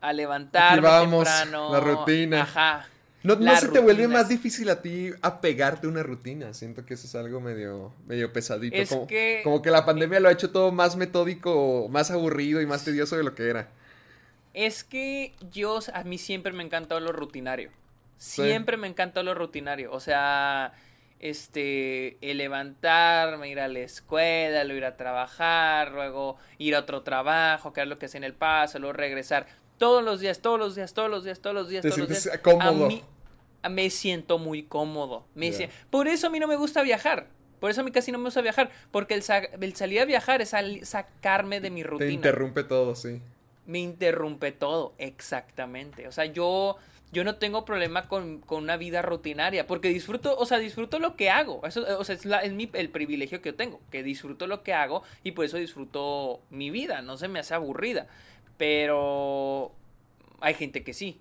a 0.00 0.12
levantarme 0.12 0.86
vamos, 0.86 1.24
temprano. 1.24 1.72
La 1.72 1.80
rutina. 1.80 2.42
Ajá. 2.42 2.88
¿No, 3.24 3.56
se 3.56 3.68
te 3.68 3.78
vuelve 3.78 4.06
más 4.06 4.28
difícil 4.28 4.68
a 4.68 4.82
ti 4.82 5.10
apegarte 5.22 5.86
a 5.86 5.90
una 5.90 6.02
rutina? 6.02 6.52
Siento 6.52 6.84
que 6.84 6.92
eso 6.92 7.06
es 7.06 7.14
algo 7.14 7.40
medio, 7.40 7.94
medio 8.06 8.30
pesadito. 8.34 8.76
como, 8.86 9.06
que... 9.06 9.40
como 9.42 9.62
que 9.62 9.70
la 9.70 9.86
pandemia 9.86 10.20
lo 10.20 10.28
ha 10.28 10.32
hecho 10.32 10.50
todo 10.50 10.72
más 10.72 10.96
metódico, 10.96 11.88
más 11.88 12.10
aburrido 12.10 12.60
y 12.60 12.66
más 12.66 12.84
tedioso 12.84 13.16
de 13.16 13.24
lo 13.24 13.34
que 13.34 13.48
era. 13.48 13.70
Es 14.52 14.84
que 14.84 15.32
yo, 15.50 15.80
a 15.94 16.04
mí 16.04 16.18
siempre 16.18 16.52
me 16.52 16.62
encantó 16.62 17.00
lo 17.00 17.12
rutinario. 17.12 17.70
Siempre 18.18 18.76
me 18.76 18.88
encantó 18.88 19.22
lo 19.22 19.34
rutinario. 19.34 19.90
O 19.90 20.00
sea, 20.00 20.74
este, 21.18 22.18
el 22.20 22.36
levantarme, 22.36 23.48
ir 23.48 23.58
a 23.58 23.68
la 23.68 23.80
escuela, 23.80 24.64
luego 24.64 24.78
ir 24.78 24.84
a 24.84 24.98
trabajar, 24.98 25.92
luego 25.92 26.36
ir 26.58 26.76
a 26.76 26.80
otro 26.80 27.02
trabajo, 27.02 27.72
que 27.72 27.80
es 27.80 27.88
lo 27.88 27.98
que 27.98 28.04
hacía 28.04 28.18
en 28.18 28.24
el 28.24 28.34
paso, 28.34 28.78
luego 28.78 28.92
regresar 28.92 29.46
todos 29.78 30.04
los 30.04 30.20
días, 30.20 30.40
todos 30.40 30.58
los 30.58 30.74
días, 30.74 30.92
todos 30.92 31.10
los 31.10 31.24
días, 31.24 31.40
todos 31.40 31.54
los 31.54 31.68
días, 31.70 31.82
todos 31.82 31.98
los 31.98 32.08
días. 32.08 32.38
Cómodo? 32.42 33.13
Me 33.68 33.90
siento 33.90 34.38
muy 34.38 34.64
cómodo. 34.64 35.26
Me 35.34 35.52
Por 35.90 36.08
eso 36.08 36.26
a 36.26 36.30
mí 36.30 36.38
no 36.38 36.46
me 36.46 36.56
gusta 36.56 36.82
viajar. 36.82 37.28
Por 37.60 37.70
eso 37.70 37.80
a 37.80 37.84
mí 37.84 37.90
casi 37.92 38.12
no 38.12 38.18
me 38.18 38.24
gusta 38.24 38.42
viajar. 38.42 38.70
Porque 38.90 39.14
el, 39.14 39.22
salir 39.22 40.00
a 40.00 40.04
viajar 40.04 40.42
es 40.42 40.54
sacarme 40.82 41.60
de 41.60 41.70
mi 41.70 41.82
rutina. 41.82 42.08
Te 42.08 42.12
interrumpe 42.12 42.64
todo, 42.64 42.94
sí. 42.94 43.22
Me 43.66 43.78
interrumpe 43.78 44.52
todo, 44.52 44.92
exactamente. 44.98 46.06
O 46.06 46.12
sea, 46.12 46.26
yo, 46.26 46.76
yo 47.10 47.24
no 47.24 47.36
tengo 47.36 47.64
problema 47.64 48.06
con, 48.06 48.44
una 48.50 48.76
vida 48.76 49.00
rutinaria. 49.00 49.66
Porque 49.66 49.88
disfruto, 49.88 50.36
o 50.36 50.44
sea, 50.44 50.58
disfruto 50.58 50.98
lo 50.98 51.16
que 51.16 51.30
hago. 51.30 51.66
Eso, 51.66 51.86
o 51.98 52.04
sea, 52.04 52.16
es, 52.16 52.52
el 52.74 52.90
privilegio 52.90 53.40
que 53.40 53.50
yo 53.50 53.56
tengo. 53.56 53.80
Que 53.90 54.02
disfruto 54.02 54.46
lo 54.46 54.62
que 54.62 54.74
hago 54.74 55.02
y 55.22 55.32
por 55.32 55.46
eso 55.46 55.56
disfruto 55.56 56.42
mi 56.50 56.70
vida. 56.70 57.00
No 57.00 57.16
se 57.16 57.28
me 57.28 57.38
hace 57.38 57.54
aburrida. 57.54 58.08
Pero 58.58 59.72
hay 60.40 60.52
gente 60.52 60.84
que 60.84 60.92
sí. 60.92 61.18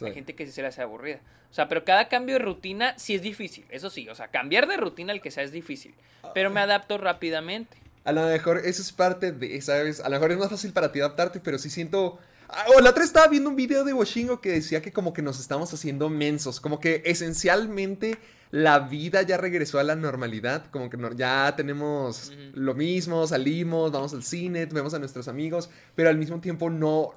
Hay 0.00 0.12
gente 0.12 0.34
que 0.34 0.46
sí 0.46 0.52
se 0.52 0.62
le 0.62 0.68
hace 0.68 0.82
aburrida. 0.82 1.20
O 1.50 1.54
sea, 1.54 1.68
pero 1.68 1.84
cada 1.84 2.08
cambio 2.08 2.34
de 2.34 2.40
rutina 2.40 2.94
sí 2.98 3.14
es 3.14 3.22
difícil, 3.22 3.64
eso 3.70 3.90
sí. 3.90 4.08
O 4.08 4.14
sea, 4.14 4.28
cambiar 4.28 4.66
de 4.68 4.76
rutina 4.76 5.12
al 5.12 5.20
que 5.20 5.30
sea 5.30 5.42
es 5.42 5.52
difícil. 5.52 5.94
Pero 6.34 6.50
me 6.50 6.60
adapto 6.60 6.98
rápidamente. 6.98 7.76
A 8.04 8.12
lo 8.12 8.26
mejor 8.26 8.58
eso 8.64 8.82
es 8.82 8.92
parte 8.92 9.32
de, 9.32 9.60
¿sabes? 9.60 10.00
A 10.00 10.08
lo 10.08 10.16
mejor 10.16 10.32
es 10.32 10.38
más 10.38 10.50
fácil 10.50 10.72
para 10.72 10.92
ti 10.92 11.00
adaptarte, 11.00 11.40
pero 11.40 11.58
sí 11.58 11.70
siento... 11.70 12.18
Ah, 12.48 12.64
o 12.74 12.80
la 12.80 12.90
otra 12.90 13.04
estaba 13.04 13.26
viendo 13.26 13.50
un 13.50 13.56
video 13.56 13.84
de 13.84 13.92
Washingo 13.92 14.40
que 14.40 14.52
decía 14.52 14.80
que 14.80 14.92
como 14.92 15.12
que 15.12 15.20
nos 15.20 15.38
estamos 15.38 15.72
haciendo 15.74 16.08
mensos, 16.08 16.60
como 16.60 16.80
que 16.80 17.02
esencialmente 17.04 18.18
la 18.50 18.78
vida 18.78 19.20
ya 19.22 19.36
regresó 19.36 19.78
a 19.78 19.84
la 19.84 19.94
normalidad, 19.94 20.64
como 20.70 20.88
que 20.88 20.96
ya 21.16 21.52
tenemos 21.56 22.32
lo 22.54 22.74
mismo, 22.74 23.26
salimos, 23.26 23.92
vamos 23.92 24.14
al 24.14 24.22
cine, 24.22 24.64
vemos 24.64 24.94
a 24.94 24.98
nuestros 24.98 25.28
amigos, 25.28 25.68
pero 25.94 26.08
al 26.08 26.16
mismo 26.16 26.40
tiempo 26.40 26.70
no 26.70 27.12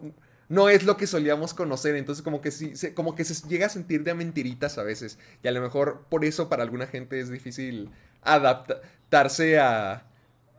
no 0.51 0.67
es 0.67 0.83
lo 0.83 0.97
que 0.97 1.07
solíamos 1.07 1.53
conocer. 1.53 1.95
Entonces, 1.95 2.21
como 2.21 2.41
que 2.41 2.51
sí, 2.51 2.73
como 2.93 3.15
que 3.15 3.23
se 3.23 3.47
llega 3.47 3.67
a 3.67 3.69
sentir 3.69 4.03
de 4.03 4.13
mentiritas 4.13 4.77
a 4.77 4.83
veces. 4.83 5.17
Y 5.41 5.47
a 5.47 5.51
lo 5.51 5.61
mejor 5.61 6.05
por 6.09 6.25
eso 6.25 6.49
para 6.49 6.63
alguna 6.63 6.87
gente 6.87 7.21
es 7.21 7.29
difícil 7.29 7.89
adaptarse 8.21 9.59
a, 9.59 10.03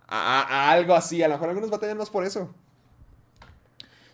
a, 0.09 0.71
algo 0.71 0.95
así. 0.95 1.23
A 1.23 1.29
lo 1.29 1.35
mejor 1.35 1.51
algunos 1.51 1.69
batallan 1.69 1.99
más 1.99 2.09
por 2.09 2.25
eso. 2.25 2.55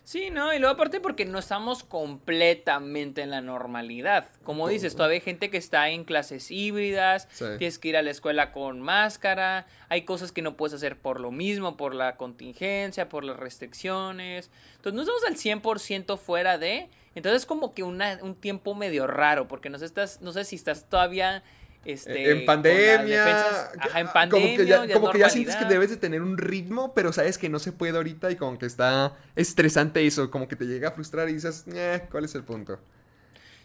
Sí, 0.09 0.31
no, 0.31 0.51
y 0.55 0.57
luego 0.57 0.73
aparte 0.73 0.99
porque 0.99 1.25
no 1.25 1.37
estamos 1.37 1.83
completamente 1.83 3.21
en 3.21 3.29
la 3.29 3.41
normalidad. 3.41 4.25
Como 4.41 4.67
dices, 4.67 4.95
todavía 4.95 5.17
hay 5.17 5.21
gente 5.21 5.51
que 5.51 5.57
está 5.57 5.87
en 5.89 6.03
clases 6.03 6.49
híbridas, 6.49 7.27
tienes 7.37 7.77
que 7.77 7.89
ir 7.89 7.95
a 7.95 8.01
la 8.01 8.09
escuela 8.09 8.51
con 8.51 8.81
máscara, 8.81 9.67
hay 9.87 10.05
cosas 10.05 10.31
que 10.31 10.41
no 10.41 10.57
puedes 10.57 10.73
hacer 10.73 10.97
por 10.97 11.19
lo 11.19 11.29
mismo, 11.29 11.77
por 11.77 11.93
la 11.93 12.17
contingencia, 12.17 13.07
por 13.07 13.23
las 13.23 13.37
restricciones. 13.37 14.49
Entonces 14.77 14.93
no 14.95 15.01
estamos 15.01 15.25
al 15.27 15.35
100% 15.35 16.17
fuera 16.17 16.57
de... 16.57 16.89
Entonces 17.13 17.43
es 17.43 17.45
como 17.45 17.75
que 17.75 17.83
una, 17.83 18.17
un 18.23 18.33
tiempo 18.33 18.73
medio 18.73 19.05
raro, 19.05 19.47
porque 19.47 19.69
no 19.69 19.77
sé, 19.77 19.85
estás, 19.85 20.21
no 20.21 20.31
sé 20.31 20.43
si 20.43 20.55
estás 20.55 20.89
todavía 20.89 21.43
este, 21.85 22.31
en 22.31 22.45
pandemia. 22.45 23.71
en 23.95 24.07
pandemia. 24.07 24.93
Como 24.93 25.11
que, 25.11 25.19
ya, 25.19 25.29
sientes 25.29 25.55
que 25.55 25.65
debes 25.65 25.89
de 25.89 25.97
tener 25.97 26.21
un 26.21 26.37
ritmo, 26.37 26.93
pero 26.93 27.13
sabes 27.13 27.37
que 27.37 27.49
no 27.49 27.59
se 27.59 27.71
puede 27.71 27.97
ahorita 27.97 28.31
y 28.31 28.35
como 28.35 28.59
que 28.59 28.65
está 28.65 29.15
estresante 29.35 30.05
eso, 30.05 30.29
como 30.29 30.47
que 30.47 30.55
te 30.55 30.65
llega 30.65 30.89
a 30.89 30.91
frustrar 30.91 31.29
y 31.29 31.33
dices, 31.33 31.65
eh, 31.73 32.03
¿cuál 32.11 32.25
es 32.25 32.35
el 32.35 32.43
punto? 32.43 32.79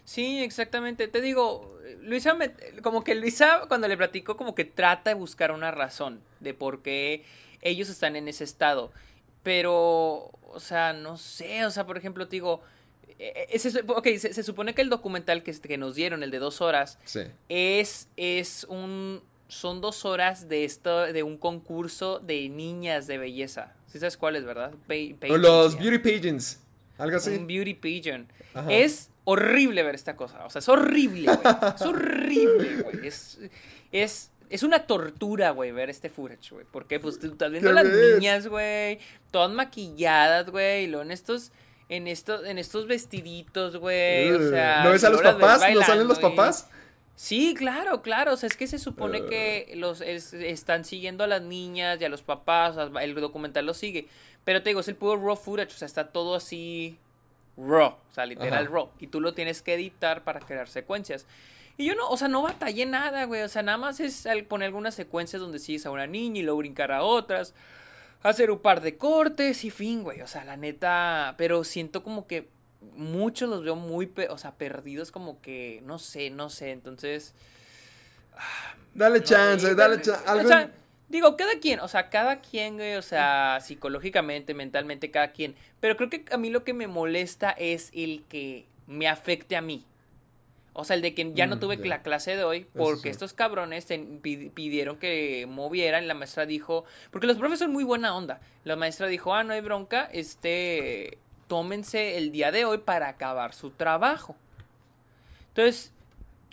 Sí, 0.05 0.43
exactamente. 0.43 1.07
Te 1.07 1.19
digo, 1.19 1.77
Luisa, 2.01 2.37
como 2.83 3.03
que 3.03 3.15
Luisa 3.15 3.63
cuando 3.67 3.87
le 3.87 3.97
platico, 3.97 4.37
como 4.37 4.55
que 4.55 4.63
trata 4.63 5.09
de 5.09 5.15
buscar 5.15 5.51
una 5.51 5.71
razón 5.71 6.21
de 6.39 6.53
por 6.53 6.81
qué 6.81 7.25
ellos 7.61 7.89
están 7.89 8.15
en 8.15 8.27
ese 8.27 8.43
estado. 8.43 8.91
Pero, 9.43 10.31
o 10.41 10.59
sea, 10.59 10.93
no 10.93 11.17
sé, 11.17 11.65
o 11.65 11.71
sea, 11.71 11.85
por 11.85 11.97
ejemplo, 11.97 12.27
te 12.27 12.37
digo, 12.37 12.61
eh, 13.19 13.47
eh, 13.49 13.83
ok, 13.87 14.07
se, 14.17 14.43
supone 14.43 14.73
que 14.73 14.81
el 14.81 14.89
documental 14.89 15.43
que, 15.43 15.53
que, 15.53 15.77
nos 15.77 15.95
dieron, 15.95 16.23
el 16.23 16.31
de 16.31 16.39
dos 16.39 16.61
horas, 16.61 16.99
es, 17.49 18.09
es 18.17 18.65
un... 18.69 19.21
Son 19.47 19.79
dos 19.79 20.05
horas 20.05 20.49
de 20.49 20.65
esto, 20.65 21.01
de 21.01 21.21
un 21.21 21.37
concurso 21.37 22.19
de 22.19 22.49
niñas 22.49 23.05
de 23.05 23.19
belleza. 23.19 23.73
¿Sí 23.85 23.99
sabes 23.99 24.17
cuál 24.17 24.35
es, 24.35 24.43
verdad? 24.43 24.73
los 25.21 25.77
beauty 25.77 25.99
pageants. 25.99 26.59
Algo 26.97 27.17
así. 27.17 27.29
Un 27.35 27.45
beauty 27.45 27.75
pageant. 27.75 28.29
Es 28.67 29.11
horrible 29.23 29.83
ver 29.83 29.93
esta 29.93 30.15
cosa. 30.15 30.45
O 30.45 30.49
sea, 30.49 30.59
es 30.59 30.67
horrible, 30.67 31.27
güey. 31.27 31.55
es 31.75 31.81
horrible, 31.83 32.75
güey. 32.83 33.07
Es, 33.07 33.39
es, 33.91 34.31
es 34.49 34.63
una 34.63 34.87
tortura, 34.87 35.51
güey, 35.51 35.71
ver 35.71 35.89
este 35.89 36.09
footage, 36.09 36.51
güey. 36.51 36.65
Porque, 36.71 36.99
pues, 36.99 37.19
tú 37.19 37.27
estás 37.27 37.51
viendo 37.51 37.69
a 37.69 37.73
las 37.73 37.85
niñas, 37.85 38.47
güey, 38.47 38.99
todas 39.31 39.51
maquilladas, 39.51 40.49
güey, 40.49 40.85
y 40.85 40.87
luego 40.87 41.03
en 41.03 41.11
estos 41.11 41.51
en, 41.89 42.07
esto, 42.07 42.43
en 42.45 42.57
estos 42.57 42.87
vestiditos, 42.87 43.77
güey. 43.77 44.31
O 44.31 44.49
sea, 44.49 44.83
¿No 44.83 44.91
ves 44.91 45.03
a 45.03 45.09
los 45.09 45.21
papás? 45.21 45.61
¿No 45.73 45.81
salen 45.83 46.07
los 46.07 46.19
papás? 46.19 46.69
Sí, 47.15 47.53
claro, 47.57 48.01
claro. 48.01 48.33
O 48.33 48.37
sea, 48.37 48.47
es 48.47 48.57
que 48.57 48.67
se 48.67 48.77
supone 48.77 49.25
que 49.25 49.67
ah. 49.69 49.75
los 49.75 50.01
están 50.01 50.83
siguiendo 50.83 51.23
a 51.23 51.27
las 51.27 51.41
niñas 51.41 51.99
y 52.01 52.05
a 52.05 52.09
los 52.09 52.21
papás. 52.21 52.75
el 53.01 53.15
documental 53.15 53.65
lo 53.65 53.73
sigue. 53.73 54.07
Pero 54.43 54.61
te 54.61 54.69
digo, 54.69 54.81
es 54.81 54.87
el 54.87 54.95
puro 54.95 55.15
raw 55.15 55.35
footage. 55.35 55.73
O 55.73 55.77
sea, 55.77 55.85
está 55.85 56.07
todo 56.09 56.35
así 56.35 56.97
raw. 57.57 57.95
O 58.09 58.13
sea, 58.13 58.25
literal 58.25 58.67
raw. 58.67 58.89
Y 58.99 59.07
tú 59.07 59.21
lo 59.21 59.33
tienes 59.33 59.61
que 59.61 59.75
editar 59.75 60.23
para 60.23 60.39
crear 60.39 60.67
secuencias. 60.67 61.25
Y 61.77 61.85
yo 61.85 61.95
no, 61.95 62.09
o 62.09 62.17
sea, 62.17 62.27
no 62.27 62.41
batallé 62.41 62.85
nada, 62.85 63.25
güey. 63.25 63.41
O 63.41 63.49
sea, 63.49 63.61
nada 63.61 63.77
más 63.77 63.99
es 63.99 64.27
poner 64.47 64.67
algunas 64.67 64.95
secuencias 64.95 65.41
donde 65.41 65.59
sigues 65.59 65.85
a 65.85 65.91
una 65.91 66.07
niña 66.07 66.39
y 66.39 66.43
luego 66.43 66.59
brincar 66.59 66.91
a 66.91 67.03
otras 67.03 67.53
hacer 68.29 68.51
un 68.51 68.59
par 68.59 68.81
de 68.81 68.97
cortes 68.97 69.63
y 69.63 69.69
fin, 69.69 70.03
güey. 70.03 70.21
O 70.21 70.27
sea, 70.27 70.43
la 70.45 70.57
neta, 70.57 71.35
pero 71.37 71.63
siento 71.63 72.03
como 72.03 72.27
que 72.27 72.49
muchos 72.95 73.49
los 73.49 73.63
veo 73.63 73.75
muy, 73.75 74.11
o 74.29 74.37
sea, 74.37 74.55
perdidos 74.55 75.11
como 75.11 75.41
que, 75.41 75.81
no 75.85 75.99
sé, 75.99 76.29
no 76.29 76.49
sé, 76.49 76.71
entonces... 76.71 77.33
Ah, 78.37 78.75
dale 78.93 79.23
chance, 79.23 79.75
dale 79.75 80.01
chance. 80.01 80.29
O 80.29 80.47
sea, 80.47 80.71
digo, 81.07 81.37
cada 81.37 81.59
quien, 81.59 81.79
o 81.79 81.87
sea, 81.87 82.09
cada 82.09 82.41
quien, 82.41 82.75
güey, 82.75 82.95
o 82.95 83.01
sea, 83.01 83.59
psicológicamente, 83.61 84.53
mentalmente, 84.53 85.11
cada 85.11 85.31
quien. 85.31 85.55
Pero 85.79 85.95
creo 85.95 86.09
que 86.09 86.25
a 86.31 86.37
mí 86.37 86.49
lo 86.49 86.63
que 86.63 86.73
me 86.73 86.87
molesta 86.87 87.51
es 87.51 87.91
el 87.93 88.23
que 88.27 88.65
me 88.87 89.07
afecte 89.07 89.55
a 89.55 89.61
mí. 89.61 89.85
O 90.77 90.83
sea, 90.83 90.97
el 90.97 91.01
de 91.01 91.13
que 91.15 91.31
ya 91.33 91.47
no 91.47 91.55
mm, 91.55 91.59
tuve 91.59 91.77
la 91.77 92.01
clase 92.01 92.35
de 92.35 92.43
hoy 92.43 92.67
porque 92.75 93.09
estos 93.09 93.33
cabrones 93.33 93.87
pidieron 94.21 94.97
que 94.97 95.45
movieran 95.47 96.05
la 96.05 96.13
maestra 96.13 96.45
dijo, 96.45 96.83
porque 97.11 97.27
los 97.27 97.37
profes 97.37 97.59
son 97.59 97.71
muy 97.71 97.85
buena 97.85 98.13
onda. 98.13 98.41
La 98.65 98.75
maestra 98.75 99.07
dijo, 99.07 99.33
ah, 99.33 99.45
no 99.45 99.53
hay 99.53 99.61
bronca, 99.61 100.09
este, 100.11 101.17
tómense 101.47 102.17
el 102.17 102.33
día 102.33 102.51
de 102.51 102.65
hoy 102.65 102.79
para 102.79 103.07
acabar 103.07 103.53
su 103.53 103.69
trabajo. 103.71 104.35
Entonces, 105.47 105.93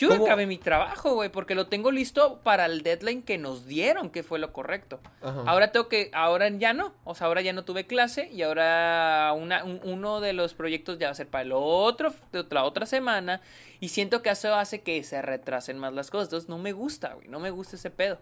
yo 0.09 0.25
acabé 0.25 0.47
mi 0.47 0.59
trabajo, 0.59 1.15
güey, 1.15 1.31
porque 1.31 1.55
lo 1.55 1.67
tengo 1.67 1.91
listo 1.91 2.41
para 2.43 2.67
el 2.67 2.83
deadline 2.83 3.23
que 3.23 3.39
nos 3.39 3.67
dieron, 3.67 4.11
que 4.11 4.23
fue 4.23 4.39
lo 4.39 4.53
correcto. 4.53 5.01
Ahora 5.21 5.73
tengo 5.73 5.89
que, 5.89 6.11
ahora 6.13 6.49
ya 6.49 6.73
no, 6.73 6.93
o 7.05 7.15
sea, 7.15 7.27
ahora 7.27 7.43
ya 7.43 7.53
no 7.53 7.65
tuve 7.65 7.87
clase 7.87 8.29
y 8.33 8.43
ahora 8.43 9.33
una, 9.37 9.65
uno 9.65 10.21
de 10.21 10.33
los 10.33 10.55
proyectos 10.55 10.99
ya 10.99 11.09
va 11.09 11.13
a 11.13 11.15
ser 11.15 11.29
para 11.29 11.43
el 11.43 11.53
otro, 11.53 12.13
de 12.33 12.45
la 12.51 12.65
otra 12.65 12.87
semana 12.87 13.41
y 13.81 13.89
siento 13.89 14.23
que 14.23 14.31
eso 14.31 14.55
hace 14.55 14.83
que 14.83 15.03
se 15.05 15.23
retrasen 15.23 15.79
más 15.79 15.93
las 15.93 16.11
cosas. 16.11 16.29
Entonces 16.29 16.49
no 16.49 16.59
me 16.59 16.73
gusta, 16.73 17.15
güey, 17.15 17.29
no 17.29 17.41
me 17.41 17.51
gusta 17.51 17.77
ese 17.77 17.91
pedo. 17.91 18.19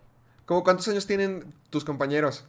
¿Cómo 0.47 0.65
cuántos 0.65 0.89
años 0.89 1.07
tienen 1.07 1.55
tus 1.71 1.85
compañeros? 1.85 2.45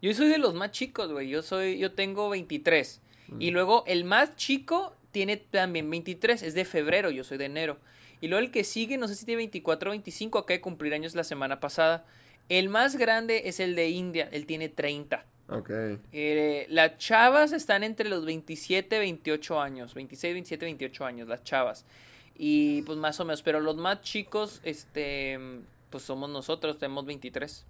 Yo 0.00 0.12
soy 0.14 0.28
de 0.28 0.38
los 0.38 0.54
más 0.54 0.72
chicos, 0.72 1.12
güey, 1.12 1.28
yo 1.28 1.42
soy, 1.42 1.78
yo 1.78 1.92
tengo 1.92 2.28
23. 2.28 3.00
Y 3.38 3.50
mm. 3.50 3.54
luego 3.54 3.84
el 3.86 4.04
más 4.04 4.34
chico 4.36 4.96
tiene 5.12 5.36
también 5.36 5.88
23, 5.90 6.42
es 6.42 6.54
de 6.54 6.64
febrero, 6.64 7.10
yo 7.10 7.22
soy 7.22 7.38
de 7.38 7.44
enero. 7.44 7.78
Y 8.22 8.28
luego 8.28 8.44
el 8.44 8.52
que 8.52 8.62
sigue, 8.62 8.96
no 8.98 9.08
sé 9.08 9.16
si 9.16 9.26
tiene 9.26 9.38
24 9.38 9.90
o 9.90 9.92
25, 9.92 10.38
acaba 10.38 10.56
de 10.56 10.60
cumplir 10.60 10.94
años 10.94 11.16
la 11.16 11.24
semana 11.24 11.58
pasada. 11.58 12.06
El 12.48 12.68
más 12.68 12.96
grande 12.96 13.42
es 13.46 13.58
el 13.58 13.74
de 13.74 13.88
India, 13.88 14.28
él 14.30 14.46
tiene 14.46 14.68
30. 14.68 15.26
Ok. 15.48 15.70
Eh, 16.12 16.66
las 16.70 16.98
chavas 16.98 17.50
están 17.52 17.82
entre 17.82 18.08
los 18.08 18.24
27, 18.24 18.96
28 19.00 19.60
años. 19.60 19.94
26, 19.94 20.34
27, 20.34 20.64
28 20.66 21.04
años, 21.04 21.28
las 21.28 21.42
chavas. 21.42 21.84
Y 22.36 22.82
pues 22.82 22.96
más 22.96 23.18
o 23.18 23.24
menos. 23.24 23.42
Pero 23.42 23.58
los 23.58 23.76
más 23.76 24.02
chicos, 24.02 24.60
este, 24.62 25.40
pues 25.90 26.04
somos 26.04 26.30
nosotros, 26.30 26.78
tenemos 26.78 27.04
23. 27.04 27.66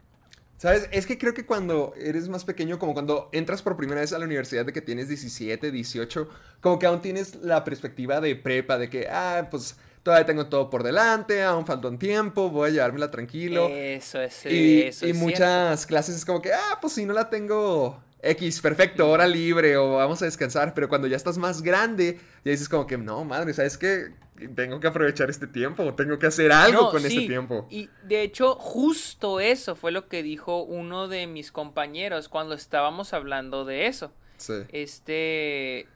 ¿Sabes? 0.58 0.86
Es 0.92 1.06
que 1.06 1.16
creo 1.16 1.32
que 1.32 1.46
cuando 1.46 1.94
eres 1.96 2.28
más 2.28 2.44
pequeño, 2.44 2.78
como 2.78 2.92
cuando 2.92 3.30
entras 3.32 3.62
por 3.62 3.78
primera 3.78 4.02
vez 4.02 4.12
a 4.12 4.18
la 4.18 4.26
universidad 4.26 4.66
de 4.66 4.74
que 4.74 4.82
tienes 4.82 5.08
17, 5.08 5.72
18, 5.72 6.28
como 6.60 6.78
que 6.78 6.84
aún 6.84 7.00
tienes 7.00 7.36
la 7.36 7.64
perspectiva 7.64 8.20
de 8.20 8.36
prepa, 8.36 8.76
de 8.76 8.90
que, 8.90 9.08
ah, 9.08 9.48
pues 9.50 9.76
todavía 10.02 10.26
tengo 10.26 10.46
todo 10.46 10.68
por 10.70 10.82
delante, 10.82 11.42
aún 11.42 11.66
falta 11.66 11.88
un 11.88 11.98
tiempo, 11.98 12.50
voy 12.50 12.70
a 12.70 12.72
llevármela 12.72 13.10
tranquilo. 13.10 13.68
Eso 13.68 14.20
es. 14.20 14.44
Y, 14.46 14.82
eso 14.82 15.06
y 15.06 15.10
es 15.10 15.16
muchas 15.16 15.86
clases 15.86 16.16
es 16.16 16.24
como 16.24 16.42
que, 16.42 16.52
ah, 16.52 16.78
pues 16.80 16.94
si 16.94 17.04
no 17.04 17.12
la 17.12 17.30
tengo 17.30 18.02
X, 18.22 18.60
perfecto, 18.60 19.08
hora 19.08 19.26
libre 19.26 19.76
o 19.76 19.96
vamos 19.96 20.22
a 20.22 20.24
descansar, 20.24 20.74
pero 20.74 20.88
cuando 20.88 21.06
ya 21.06 21.16
estás 21.16 21.38
más 21.38 21.62
grande, 21.62 22.18
ya 22.44 22.50
dices 22.50 22.68
como 22.68 22.86
que, 22.86 22.98
no, 22.98 23.24
madre, 23.24 23.54
¿sabes 23.54 23.78
qué? 23.78 24.12
Tengo 24.56 24.80
que 24.80 24.88
aprovechar 24.88 25.30
este 25.30 25.46
tiempo, 25.46 25.94
tengo 25.94 26.18
que 26.18 26.26
hacer 26.26 26.50
algo 26.50 26.84
No, 26.84 26.90
con 26.90 27.00
sí, 27.02 27.06
este 27.06 27.28
tiempo. 27.28 27.66
Y 27.70 27.90
de 28.02 28.22
hecho, 28.22 28.56
justo 28.56 29.38
eso 29.38 29.76
fue 29.76 29.92
lo 29.92 30.08
que 30.08 30.22
dijo 30.22 30.62
uno 30.64 31.06
de 31.06 31.28
mis 31.28 31.52
compañeros 31.52 32.28
cuando 32.28 32.54
estábamos 32.54 33.12
hablando 33.12 33.64
de 33.64 33.86
eso. 33.86 34.12
Sí. 34.38 34.54
Este. 34.72 35.86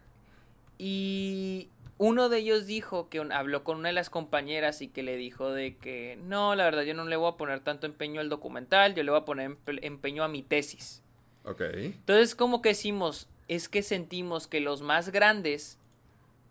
Y 0.79 1.71
uno 1.99 2.29
de 2.29 2.38
ellos 2.38 2.67
dijo 2.67 3.09
que 3.09 3.21
un- 3.21 3.33
habló 3.33 3.65
con 3.65 3.79
una 3.79 3.88
de 3.88 3.95
las 3.95 4.11
compañeras 4.11 4.83
y 4.83 4.88
que 4.88 5.03
le 5.03 5.17
dijo 5.17 5.50
de 5.53 5.76
que 5.76 6.19
no, 6.23 6.55
la 6.55 6.65
verdad, 6.65 6.83
yo 6.83 6.95
no 6.95 7.05
le 7.05 7.17
voy 7.17 7.31
a 7.33 7.37
poner 7.37 7.61
tanto 7.61 7.87
empeño 7.87 8.21
al 8.21 8.29
documental, 8.29 8.95
yo 8.95 9.03
le 9.03 9.11
voy 9.11 9.21
a 9.21 9.25
poner 9.25 9.50
empe- 9.50 9.79
empeño 9.83 10.23
a 10.25 10.29
mi 10.29 10.43
tesis. 10.43 11.03
Ok. 11.45 11.61
Entonces, 11.75 12.35
como 12.35 12.61
que 12.61 12.71
decimos, 12.71 13.29
es 13.49 13.69
que 13.69 13.83
sentimos 13.83 14.47
que 14.47 14.61
los 14.61 14.83
más 14.83 15.11
grandes 15.11 15.79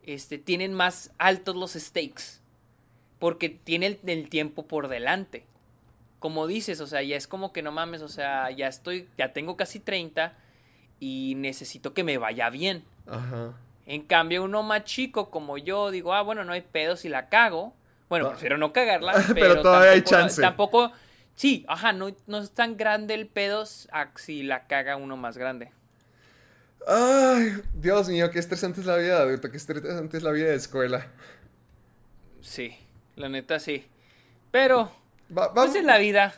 este, 0.03 0.37
tienen 0.37 0.73
más 0.73 1.11
altos 1.17 1.55
los 1.55 1.73
stakes. 1.73 2.39
Porque 3.19 3.49
tiene 3.49 3.87
el, 3.87 3.99
el 4.05 4.29
tiempo 4.29 4.65
por 4.67 4.87
delante. 4.87 5.45
Como 6.19 6.47
dices, 6.47 6.79
o 6.81 6.87
sea, 6.87 7.01
ya 7.03 7.15
es 7.17 7.27
como 7.27 7.53
que 7.53 7.61
no 7.61 7.71
mames, 7.71 8.01
o 8.01 8.07
sea, 8.07 8.49
ya 8.51 8.67
estoy, 8.67 9.07
ya 9.17 9.31
tengo 9.33 9.57
casi 9.57 9.79
30 9.79 10.37
y 10.99 11.33
necesito 11.37 11.93
que 11.93 12.03
me 12.03 12.17
vaya 12.17 12.49
bien. 12.49 12.83
Ajá. 13.05 13.57
En 13.85 14.01
cambio, 14.03 14.43
uno 14.43 14.63
más 14.63 14.83
chico 14.85 15.29
como 15.29 15.57
yo, 15.57 15.91
digo, 15.91 16.13
ah, 16.13 16.21
bueno, 16.21 16.43
no 16.43 16.53
hay 16.53 16.61
pedo 16.61 16.95
si 16.95 17.07
la 17.09 17.29
cago. 17.29 17.73
Bueno, 18.09 18.27
Ah. 18.27 18.29
prefiero 18.31 18.57
no 18.57 18.73
cagarla, 18.73 19.13
Pero 19.27 19.33
pero, 19.35 19.61
todavía 19.61 19.91
hay 19.91 20.01
chance. 20.01 20.41
Tampoco, 20.41 20.91
sí, 21.35 21.65
ajá, 21.67 21.91
no, 21.93 22.09
no 22.27 22.39
es 22.39 22.51
tan 22.51 22.77
grande 22.77 23.13
el 23.13 23.27
pedo 23.27 23.65
si 23.65 24.43
la 24.43 24.67
caga 24.67 24.95
uno 24.95 25.17
más 25.17 25.37
grande. 25.37 25.71
Ay, 26.87 27.61
Dios 27.73 28.09
mío, 28.09 28.29
qué 28.29 28.37
estresante 28.39 28.79
es 28.81 28.85
la 28.85 28.97
vida 28.97 29.15
de 29.17 29.23
adulto, 29.23 29.49
qué 29.49 29.57
estresante 29.57 30.17
es 30.17 30.23
la 30.23 30.31
vida 30.31 30.47
de 30.49 30.55
escuela. 30.55 31.07
Sí, 32.41 32.77
la 33.15 33.27
neta 33.27 33.59
sí. 33.59 33.87
Pero, 34.51 34.91
Va- 35.35 35.51
pues 35.51 35.65
vamos, 35.65 35.75
es 35.75 35.83
la 35.83 35.97
vida. 35.97 36.35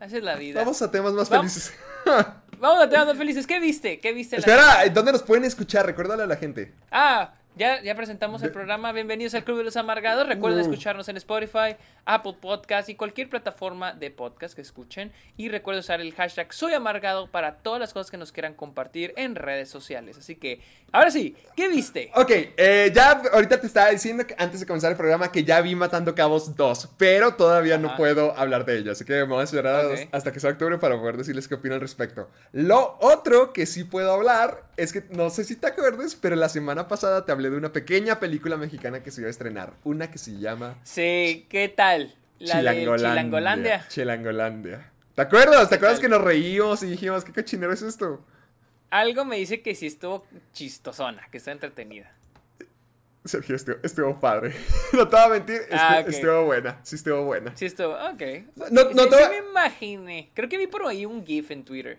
Es 0.00 0.12
la 0.22 0.34
vida. 0.36 0.60
vamos 0.60 0.82
a 0.82 0.90
temas 0.90 1.12
más 1.12 1.28
Vamos. 1.30 1.52
felices. 1.52 1.78
Vamos 2.60 2.82
a 2.82 2.88
temas 2.88 3.06
más 3.06 3.16
felices. 3.16 3.46
¿Qué 3.46 3.60
viste? 3.60 4.00
¿Qué 4.00 4.12
viste? 4.12 4.36
Espera? 4.36 4.88
¿dónde 4.92 5.12
nos 5.12 5.22
pueden 5.22 5.44
escuchar? 5.44 5.86
Recuérdale 5.86 6.22
a 6.24 6.26
la 6.26 6.36
gente. 6.36 6.72
Ah, 6.90 7.32
ya, 7.58 7.82
ya 7.82 7.94
presentamos 7.96 8.42
el 8.44 8.52
programa. 8.52 8.92
Bienvenidos 8.92 9.34
al 9.34 9.44
Club 9.44 9.58
de 9.58 9.64
los 9.64 9.76
Amargados. 9.76 10.26
Recuerden 10.28 10.60
escucharnos 10.60 11.08
en 11.08 11.16
Spotify, 11.16 11.76
Apple 12.04 12.36
Podcast 12.40 12.88
y 12.88 12.94
cualquier 12.94 13.28
plataforma 13.28 13.92
de 13.92 14.12
podcast 14.12 14.54
que 14.54 14.62
escuchen. 14.62 15.12
Y 15.36 15.48
recuerden 15.48 15.80
usar 15.80 16.00
el 16.00 16.14
hashtag 16.14 16.52
Soy 16.52 16.74
Amargado 16.74 17.30
para 17.30 17.56
todas 17.56 17.80
las 17.80 17.92
cosas 17.92 18.10
que 18.10 18.16
nos 18.16 18.30
quieran 18.30 18.54
compartir 18.54 19.12
en 19.16 19.34
redes 19.34 19.68
sociales. 19.68 20.16
Así 20.16 20.36
que, 20.36 20.60
ahora 20.92 21.10
sí, 21.10 21.36
¿qué 21.56 21.68
viste? 21.68 22.12
Ok, 22.14 22.30
eh, 22.30 22.92
ya 22.94 23.22
ahorita 23.32 23.60
te 23.60 23.66
estaba 23.66 23.90
diciendo 23.90 24.24
que 24.24 24.36
antes 24.38 24.60
de 24.60 24.66
comenzar 24.66 24.92
el 24.92 24.96
programa 24.96 25.32
que 25.32 25.42
ya 25.42 25.60
vi 25.60 25.74
Matando 25.74 26.14
Cabos 26.14 26.54
2, 26.54 26.90
pero 26.96 27.34
todavía 27.34 27.76
no 27.76 27.96
puedo 27.96 28.36
hablar 28.38 28.64
de 28.64 28.78
ello, 28.78 28.92
así 28.92 29.04
que 29.04 29.14
me 29.14 29.24
voy 29.24 29.40
a 29.40 29.44
esperar 29.44 29.84
hasta 30.12 30.32
que 30.32 30.38
sea 30.38 30.50
octubre 30.50 30.78
para 30.78 30.96
poder 30.96 31.16
decirles 31.16 31.48
qué 31.48 31.56
opino 31.56 31.74
al 31.74 31.80
respecto. 31.80 32.30
Lo 32.52 32.96
otro 33.00 33.52
que 33.52 33.66
sí 33.66 33.82
puedo 33.82 34.12
hablar 34.12 34.62
es 34.76 34.92
que 34.92 35.02
no 35.10 35.28
sé 35.28 35.44
si 35.44 35.56
te 35.56 35.66
acuerdas, 35.66 36.14
pero 36.14 36.36
la 36.36 36.48
semana 36.48 36.86
pasada 36.86 37.24
te 37.24 37.32
hablé 37.32 37.47
de 37.50 37.56
una 37.56 37.72
pequeña 37.72 38.18
película 38.20 38.56
mexicana 38.56 39.02
que 39.02 39.10
se 39.10 39.20
iba 39.20 39.28
a 39.28 39.30
estrenar, 39.30 39.74
una 39.84 40.10
que 40.10 40.18
se 40.18 40.38
llama 40.38 40.76
Sí, 40.84 41.46
¿qué 41.48 41.68
tal? 41.68 42.14
La 42.38 42.62
de 42.62 42.80
Chilangolandia. 42.96 43.86
Chilangolandia. 43.88 44.90
¿Te 45.14 45.22
acuerdas? 45.22 45.68
¿Te 45.68 45.74
acuerdas 45.76 45.98
que 45.98 46.08
nos 46.08 46.22
reímos 46.22 46.82
y 46.82 46.86
dijimos, 46.90 47.24
qué 47.24 47.32
cochinero 47.32 47.72
es 47.72 47.82
esto? 47.82 48.24
Algo 48.90 49.24
me 49.24 49.36
dice 49.36 49.60
que 49.60 49.74
sí 49.74 49.86
estuvo 49.86 50.24
chistosona, 50.52 51.26
que 51.30 51.38
está 51.38 51.50
entretenida. 51.52 52.12
Sergio, 53.24 53.56
estuvo, 53.56 53.76
estuvo 53.82 54.20
padre. 54.20 54.54
no 54.92 55.08
te 55.08 55.16
voy 55.16 55.24
a 55.24 55.28
mentir, 55.28 55.56
estuvo, 55.56 55.78
Ah, 55.80 56.00
estuvo 56.06 56.44
buena, 56.44 56.78
sí 56.82 56.96
estuvo 56.96 57.24
buena. 57.24 57.56
Sí 57.56 57.66
estuvo, 57.66 57.92
ok. 57.94 58.22
No- 58.70 58.84
no 58.94 59.02
sí, 59.02 59.10
te 59.10 59.16
sí 59.16 59.22
va- 59.22 59.28
me 59.30 59.38
imaginé. 59.38 60.30
Creo 60.34 60.48
que 60.48 60.56
vi 60.56 60.66
por 60.66 60.86
ahí 60.86 61.04
un 61.04 61.26
GIF 61.26 61.50
en 61.50 61.64
Twitter. 61.64 61.98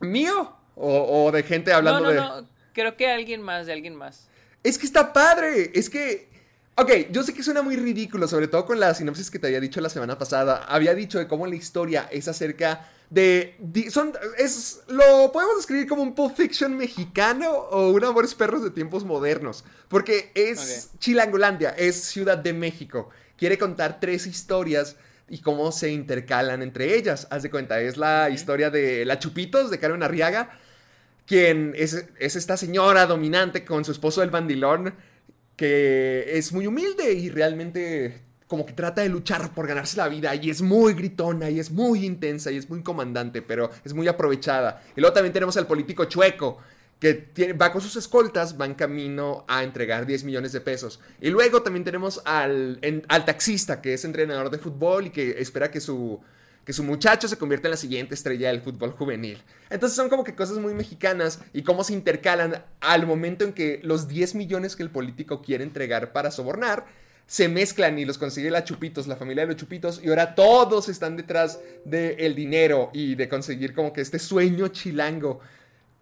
¿Mío? 0.00 0.54
O, 0.76 1.24
o 1.26 1.32
de 1.32 1.42
gente 1.42 1.72
hablando 1.72 2.00
no, 2.00 2.06
no, 2.06 2.12
de... 2.12 2.42
no. 2.42 2.48
Creo 2.74 2.96
que 2.96 3.10
alguien 3.10 3.42
más, 3.42 3.66
de 3.66 3.72
alguien 3.72 3.96
más. 3.96 4.28
Es 4.62 4.78
que 4.78 4.86
está 4.86 5.12
padre, 5.12 5.70
es 5.74 5.90
que... 5.90 6.30
Ok, 6.74 6.90
yo 7.10 7.22
sé 7.22 7.34
que 7.34 7.42
suena 7.42 7.60
muy 7.60 7.76
ridículo, 7.76 8.26
sobre 8.26 8.48
todo 8.48 8.64
con 8.64 8.80
la 8.80 8.94
sinopsis 8.94 9.30
que 9.30 9.38
te 9.38 9.46
había 9.46 9.60
dicho 9.60 9.80
la 9.80 9.90
semana 9.90 10.16
pasada. 10.16 10.64
Había 10.66 10.94
dicho 10.94 11.18
de 11.18 11.28
cómo 11.28 11.46
la 11.46 11.54
historia 11.54 12.08
es 12.10 12.28
acerca 12.28 12.88
de... 13.10 13.56
son, 13.90 14.14
es, 14.38 14.80
lo 14.88 15.30
podemos 15.32 15.56
describir 15.56 15.86
como 15.86 16.02
un 16.02 16.14
Pulp 16.14 16.34
Fiction 16.34 16.74
mexicano 16.74 17.50
o 17.50 17.90
un 17.90 18.02
Amores 18.04 18.34
Perros 18.34 18.62
de 18.62 18.70
tiempos 18.70 19.04
modernos. 19.04 19.64
Porque 19.88 20.32
es 20.34 20.88
Ok. 20.92 21.00
Chilangolandia, 21.00 21.70
es 21.70 22.04
Ciudad 22.04 22.38
de 22.38 22.54
México. 22.54 23.10
Quiere 23.36 23.58
contar 23.58 24.00
tres 24.00 24.26
historias 24.26 24.96
y 25.28 25.38
cómo 25.40 25.72
se 25.72 25.90
intercalan 25.90 26.62
entre 26.62 26.96
ellas. 26.96 27.26
Haz 27.30 27.42
de 27.42 27.50
cuenta, 27.50 27.80
es 27.80 27.96
la 27.96 28.30
historia 28.30 28.70
de 28.70 29.04
La 29.04 29.18
Chupitos, 29.18 29.70
de 29.70 29.78
Carmen 29.78 30.02
Arriaga, 30.02 30.58
quien 31.26 31.72
es, 31.76 32.06
es 32.18 32.36
esta 32.36 32.56
señora 32.56 33.06
dominante 33.06 33.64
con 33.64 33.84
su 33.84 33.92
esposo 33.92 34.22
el 34.22 34.30
bandilón, 34.30 34.94
que 35.56 36.24
es 36.38 36.52
muy 36.52 36.66
humilde 36.66 37.12
y 37.12 37.30
realmente 37.30 38.20
como 38.46 38.66
que 38.66 38.72
trata 38.74 39.00
de 39.02 39.08
luchar 39.08 39.54
por 39.54 39.66
ganarse 39.66 39.96
la 39.96 40.08
vida 40.08 40.34
y 40.34 40.50
es 40.50 40.60
muy 40.60 40.92
gritona 40.94 41.48
y 41.48 41.58
es 41.58 41.70
muy 41.70 42.04
intensa 42.04 42.50
y 42.50 42.56
es 42.58 42.68
muy 42.68 42.82
comandante, 42.82 43.40
pero 43.40 43.70
es 43.84 43.94
muy 43.94 44.08
aprovechada. 44.08 44.82
Y 44.94 45.00
luego 45.00 45.14
también 45.14 45.32
tenemos 45.32 45.56
al 45.56 45.66
político 45.66 46.04
chueco, 46.04 46.58
que 46.98 47.14
tiene- 47.14 47.54
va 47.54 47.72
con 47.72 47.80
sus 47.80 47.96
escoltas, 47.96 48.60
va 48.60 48.66
en 48.66 48.74
camino 48.74 49.44
a 49.48 49.64
entregar 49.64 50.04
10 50.06 50.24
millones 50.24 50.52
de 50.52 50.60
pesos. 50.60 51.00
Y 51.20 51.30
luego 51.30 51.62
también 51.62 51.82
tenemos 51.84 52.20
al, 52.26 52.78
al 53.08 53.24
taxista, 53.24 53.80
que 53.80 53.94
es 53.94 54.04
entrenador 54.04 54.50
de 54.50 54.58
fútbol 54.58 55.06
y 55.06 55.10
que 55.10 55.30
espera 55.40 55.70
que 55.70 55.80
su, 55.80 56.20
que 56.64 56.72
su 56.72 56.84
muchacho 56.84 57.28
se 57.28 57.36
convierta 57.36 57.68
en 57.68 57.72
la 57.72 57.76
siguiente 57.76 58.14
estrella 58.14 58.48
del 58.48 58.62
fútbol 58.62 58.92
juvenil. 58.92 59.42
Entonces 59.70 59.96
son 59.96 60.08
como 60.08 60.24
que 60.24 60.34
cosas 60.34 60.58
muy 60.58 60.74
mexicanas 60.74 61.40
y 61.52 61.62
cómo 61.62 61.84
se 61.84 61.92
intercalan 61.92 62.64
al 62.80 63.06
momento 63.06 63.44
en 63.44 63.52
que 63.52 63.80
los 63.82 64.08
10 64.08 64.34
millones 64.34 64.76
que 64.76 64.82
el 64.82 64.90
político 64.90 65.42
quiere 65.42 65.64
entregar 65.64 66.12
para 66.12 66.30
sobornar 66.30 66.84
se 67.26 67.48
mezclan 67.48 67.98
y 67.98 68.04
los 68.04 68.18
consigue 68.18 68.50
la 68.50 68.64
Chupitos, 68.64 69.06
la 69.06 69.16
familia 69.16 69.44
de 69.44 69.52
los 69.52 69.56
Chupitos, 69.56 70.00
y 70.02 70.08
ahora 70.08 70.34
todos 70.34 70.88
están 70.88 71.16
detrás 71.16 71.60
del 71.84 72.34
dinero 72.34 72.90
y 72.92 73.14
de 73.14 73.28
conseguir 73.28 73.74
como 73.74 73.92
que 73.92 74.02
este 74.02 74.18
sueño 74.18 74.68
chilango. 74.68 75.40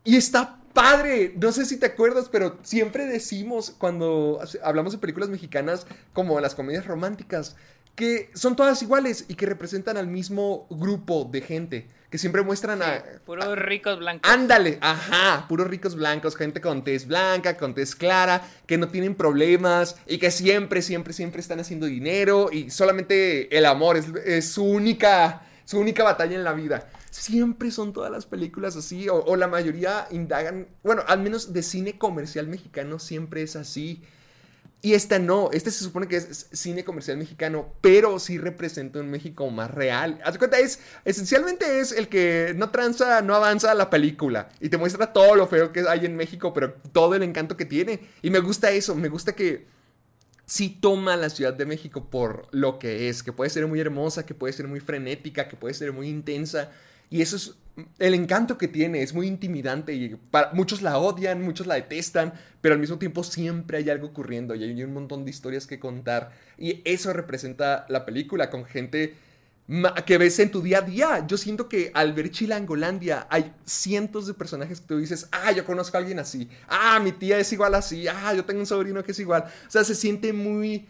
Y 0.02 0.16
está 0.16 0.58
padre, 0.72 1.34
no 1.36 1.52
sé 1.52 1.66
si 1.66 1.78
te 1.78 1.86
acuerdas, 1.86 2.28
pero 2.30 2.58
siempre 2.62 3.06
decimos 3.06 3.74
cuando 3.76 4.40
hablamos 4.62 4.92
de 4.92 4.98
películas 4.98 5.28
mexicanas 5.28 5.86
como 6.12 6.40
las 6.40 6.54
comedias 6.54 6.86
románticas, 6.86 7.56
que 7.94 8.30
son 8.34 8.56
todas 8.56 8.82
iguales 8.82 9.26
y 9.28 9.34
que 9.34 9.46
representan 9.46 9.96
al 9.96 10.06
mismo 10.06 10.66
grupo 10.70 11.28
de 11.30 11.42
gente, 11.42 11.88
que 12.08 12.18
siempre 12.18 12.42
muestran 12.42 12.82
a... 12.82 13.04
Puros 13.26 13.56
ricos 13.58 13.98
blancos. 13.98 14.30
Ándale, 14.30 14.78
ajá, 14.80 15.46
puros 15.48 15.66
ricos 15.66 15.94
blancos, 15.94 16.34
gente 16.34 16.60
con 16.60 16.82
tez 16.82 17.06
blanca, 17.06 17.56
con 17.56 17.74
tez 17.74 17.94
clara, 17.94 18.42
que 18.66 18.78
no 18.78 18.88
tienen 18.88 19.14
problemas 19.14 19.96
y 20.06 20.18
que 20.18 20.30
siempre, 20.30 20.82
siempre, 20.82 21.12
siempre 21.12 21.40
están 21.40 21.60
haciendo 21.60 21.86
dinero 21.86 22.48
y 22.50 22.70
solamente 22.70 23.56
el 23.56 23.66
amor 23.66 23.96
es, 23.96 24.06
es 24.24 24.50
su 24.50 24.64
única, 24.64 25.42
su 25.64 25.78
única 25.78 26.02
batalla 26.02 26.36
en 26.36 26.44
la 26.44 26.52
vida. 26.52 26.88
Siempre 27.10 27.70
son 27.70 27.92
todas 27.92 28.10
las 28.10 28.24
películas 28.24 28.76
así, 28.76 29.08
o, 29.08 29.16
o 29.16 29.36
la 29.36 29.48
mayoría 29.48 30.06
indagan, 30.10 30.68
bueno, 30.82 31.02
al 31.06 31.20
menos 31.20 31.52
de 31.52 31.62
cine 31.62 31.98
comercial 31.98 32.46
mexicano 32.46 32.98
siempre 32.98 33.42
es 33.42 33.56
así. 33.56 34.02
Y 34.82 34.94
esta 34.94 35.18
no, 35.18 35.50
este 35.52 35.70
se 35.70 35.84
supone 35.84 36.08
que 36.08 36.16
es 36.16 36.48
cine 36.52 36.84
comercial 36.84 37.18
mexicano, 37.18 37.74
pero 37.82 38.18
sí 38.18 38.38
representa 38.38 38.98
un 39.00 39.10
México 39.10 39.50
más 39.50 39.70
real. 39.70 40.18
Haz 40.24 40.38
cuenta, 40.38 40.58
es, 40.58 40.80
esencialmente 41.04 41.80
es 41.80 41.92
el 41.92 42.08
que 42.08 42.54
no 42.56 42.70
tranza, 42.70 43.20
no 43.20 43.34
avanza 43.34 43.74
la 43.74 43.90
película 43.90 44.48
y 44.58 44.70
te 44.70 44.78
muestra 44.78 45.12
todo 45.12 45.34
lo 45.34 45.46
feo 45.46 45.70
que 45.72 45.84
hay 45.86 46.06
en 46.06 46.16
México, 46.16 46.54
pero 46.54 46.72
todo 46.92 47.14
el 47.14 47.22
encanto 47.22 47.58
que 47.58 47.66
tiene. 47.66 48.00
Y 48.22 48.30
me 48.30 48.38
gusta 48.40 48.70
eso, 48.70 48.94
me 48.94 49.10
gusta 49.10 49.34
que 49.34 49.66
sí 50.46 50.78
toma 50.80 51.16
la 51.16 51.28
Ciudad 51.28 51.52
de 51.52 51.66
México 51.66 52.08
por 52.08 52.48
lo 52.50 52.78
que 52.78 53.10
es, 53.10 53.22
que 53.22 53.32
puede 53.32 53.50
ser 53.50 53.66
muy 53.66 53.80
hermosa, 53.80 54.24
que 54.24 54.34
puede 54.34 54.54
ser 54.54 54.66
muy 54.66 54.80
frenética, 54.80 55.46
que 55.46 55.56
puede 55.56 55.74
ser 55.74 55.92
muy 55.92 56.08
intensa. 56.08 56.70
Y 57.10 57.22
eso 57.22 57.36
es 57.36 57.54
el 57.98 58.14
encanto 58.14 58.58
que 58.58 58.68
tiene, 58.68 59.02
es 59.02 59.14
muy 59.14 59.26
intimidante 59.26 59.92
y 59.94 60.16
para, 60.30 60.52
muchos 60.52 60.82
la 60.82 60.98
odian, 60.98 61.42
muchos 61.42 61.66
la 61.66 61.74
detestan, 61.74 62.32
pero 62.60 62.74
al 62.74 62.80
mismo 62.80 62.98
tiempo 62.98 63.24
siempre 63.24 63.78
hay 63.78 63.90
algo 63.90 64.08
ocurriendo 64.08 64.54
y 64.54 64.64
hay 64.64 64.82
un 64.82 64.92
montón 64.92 65.24
de 65.24 65.30
historias 65.30 65.66
que 65.66 65.78
contar. 65.78 66.32
Y 66.58 66.82
eso 66.84 67.12
representa 67.12 67.86
la 67.88 68.04
película 68.04 68.50
con 68.50 68.64
gente 68.64 69.14
que 70.04 70.18
ves 70.18 70.38
en 70.40 70.50
tu 70.50 70.62
día 70.62 70.78
a 70.78 70.82
día. 70.82 71.26
Yo 71.26 71.36
siento 71.36 71.68
que 71.68 71.92
al 71.94 72.12
ver 72.12 72.30
Chilangolandia 72.30 73.26
hay 73.30 73.52
cientos 73.64 74.26
de 74.26 74.34
personajes 74.34 74.80
que 74.80 74.86
tú 74.86 74.98
dices, 74.98 75.28
ah, 75.30 75.52
yo 75.52 75.64
conozco 75.64 75.96
a 75.96 76.00
alguien 76.00 76.18
así, 76.18 76.48
ah, 76.68 76.98
mi 77.02 77.12
tía 77.12 77.38
es 77.38 77.52
igual 77.52 77.74
así, 77.74 78.08
ah, 78.08 78.34
yo 78.34 78.44
tengo 78.44 78.60
un 78.60 78.66
sobrino 78.66 79.02
que 79.04 79.12
es 79.12 79.18
igual. 79.20 79.44
O 79.66 79.70
sea, 79.70 79.84
se 79.84 79.94
siente 79.94 80.32
muy... 80.32 80.86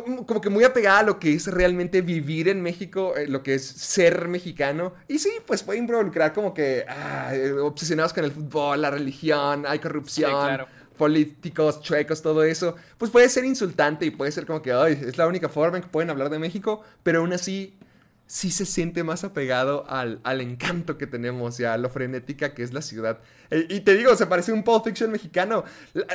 Como, 0.00 0.40
que 0.40 0.50
muy 0.50 0.64
apegada 0.64 1.00
a 1.00 1.02
lo 1.02 1.18
que 1.18 1.34
es 1.34 1.46
realmente 1.46 2.00
vivir 2.00 2.48
en 2.48 2.62
México, 2.62 3.14
eh, 3.16 3.26
lo 3.26 3.42
que 3.42 3.54
es 3.54 3.64
ser 3.64 4.28
mexicano. 4.28 4.94
Y 5.08 5.18
sí, 5.18 5.30
pues 5.46 5.62
puede 5.62 5.78
involucrar 5.78 6.32
como 6.32 6.54
que 6.54 6.84
ah, 6.88 7.32
obsesionados 7.62 8.12
con 8.12 8.24
el 8.24 8.32
fútbol, 8.32 8.80
la 8.80 8.90
religión, 8.90 9.64
hay 9.66 9.78
corrupción. 9.78 10.30
Sí, 10.30 10.36
claro 10.36 10.66
políticos, 10.92 11.80
chuecos, 11.80 12.22
todo 12.22 12.44
eso, 12.44 12.76
pues 12.96 13.10
puede 13.10 13.28
ser 13.28 13.44
insultante 13.44 14.06
y 14.06 14.10
puede 14.10 14.30
ser 14.30 14.46
como 14.46 14.62
que, 14.62 14.72
ay, 14.72 15.00
es 15.04 15.16
la 15.18 15.26
única 15.26 15.48
forma 15.48 15.78
en 15.78 15.82
que 15.82 15.88
pueden 15.88 16.10
hablar 16.10 16.30
de 16.30 16.38
México, 16.38 16.82
pero 17.02 17.20
aún 17.20 17.32
así 17.32 17.74
sí 18.32 18.50
se 18.50 18.64
siente 18.64 19.04
más 19.04 19.24
apegado 19.24 19.84
al, 19.90 20.18
al 20.24 20.40
encanto 20.40 20.96
que 20.96 21.06
tenemos 21.06 21.60
y 21.60 21.64
a 21.64 21.76
lo 21.76 21.90
frenética 21.90 22.54
que 22.54 22.62
es 22.62 22.72
la 22.72 22.80
ciudad. 22.80 23.18
E, 23.50 23.66
y 23.68 23.80
te 23.80 23.94
digo, 23.94 24.16
se 24.16 24.26
parece 24.26 24.52
un 24.52 24.62
Pulp 24.62 24.84
Fiction 24.84 25.12
mexicano. 25.12 25.64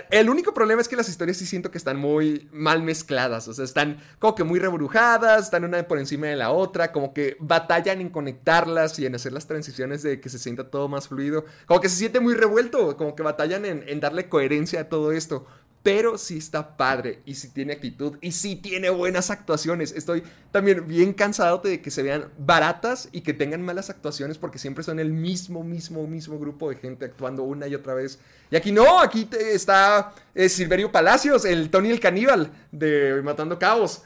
El 0.10 0.28
único 0.28 0.52
problema 0.52 0.82
es 0.82 0.88
que 0.88 0.96
las 0.96 1.10
historias 1.10 1.38
sí 1.38 1.46
siento 1.46 1.70
que 1.70 1.78
están 1.78 1.98
muy 1.98 2.50
mal 2.52 2.82
mezcladas, 2.82 3.48
o 3.48 3.54
sea, 3.54 3.64
están 3.64 4.00
como 4.18 4.34
que 4.34 4.44
muy 4.44 4.58
rebrujadas, 4.58 5.44
están 5.44 5.64
una 5.64 5.88
por 5.88 6.00
encima 6.00 6.26
de 6.26 6.38
la 6.38 6.50
otra, 6.50 6.92
como 6.92 7.14
que 7.14 7.38
batallan 7.40 8.02
en 8.02 8.10
conectarlas 8.10 8.98
y 8.98 9.06
en 9.06 9.14
hacer 9.14 9.32
las 9.32 9.46
transiciones 9.46 10.02
de 10.02 10.20
que 10.20 10.30
se 10.30 10.40
sienta 10.40 10.72
todo 10.72 10.88
más 10.88 11.10
fluido, 11.10 11.46
como 11.68 11.82
que 11.82 11.90
se 11.90 11.98
siente 11.98 12.20
muy 12.20 12.34
revuelto, 12.34 12.98
como 12.98 13.16
que 13.16 13.22
batallan 13.22 13.64
en, 13.64 13.84
en 13.88 14.00
darle 14.00 14.28
coherencia 14.28 14.82
a 14.82 14.90
todo 14.90 15.12
esto 15.12 15.46
pero 15.88 16.18
sí 16.18 16.38
está 16.38 16.76
padre 16.76 17.22
y 17.26 17.36
sí 17.36 17.48
tiene 17.48 17.72
actitud 17.72 18.18
y 18.20 18.34
sí 18.34 18.58
tiene 18.58 18.90
buenas 18.90 19.32
actuaciones. 19.32 19.94
Estoy 19.94 20.22
también 20.52 20.86
bien 20.86 21.14
cansado 21.14 21.60
de 21.60 21.82
que 21.82 21.92
se 21.92 22.04
vean 22.04 22.26
baratas 22.38 23.08
y 23.14 23.22
que 23.22 23.34
tengan 23.34 23.62
malas 23.62 23.90
actuaciones 23.90 24.38
porque 24.38 24.60
siempre 24.60 24.84
son 24.84 25.00
el 25.00 25.14
mismo, 25.14 25.64
mismo, 25.64 26.06
mismo 26.06 26.38
grupo 26.40 26.70
de 26.70 26.76
gente 26.76 27.06
actuando 27.06 27.44
una 27.44 27.68
y 27.68 27.76
otra 27.76 27.94
vez. 27.94 28.20
Y 28.52 28.58
aquí 28.58 28.74
no, 28.74 29.00
aquí 29.00 29.30
está 29.32 30.14
eh, 30.36 30.50
Silverio 30.50 30.92
Palacios, 30.92 31.46
el 31.46 31.70
Tony 31.70 31.90
el 31.90 32.02
Caníbal 32.02 32.52
de 32.70 33.22
Matando 33.24 33.58
Cabos. 33.58 34.04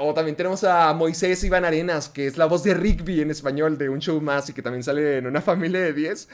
O 0.00 0.14
también 0.14 0.34
tenemos 0.34 0.64
a 0.64 0.94
Moisés 0.94 1.44
Iván 1.44 1.66
Arenas, 1.66 2.08
que 2.08 2.26
es 2.26 2.38
la 2.38 2.46
voz 2.46 2.62
de 2.62 2.72
Rigby 2.72 3.20
en 3.20 3.30
español 3.30 3.76
de 3.76 3.90
un 3.90 3.98
show 3.98 4.18
más 4.22 4.48
y 4.48 4.54
que 4.54 4.62
también 4.62 4.82
sale 4.82 5.18
en 5.18 5.26
una 5.26 5.42
familia 5.42 5.80
de 5.82 5.92
10. 5.92 6.28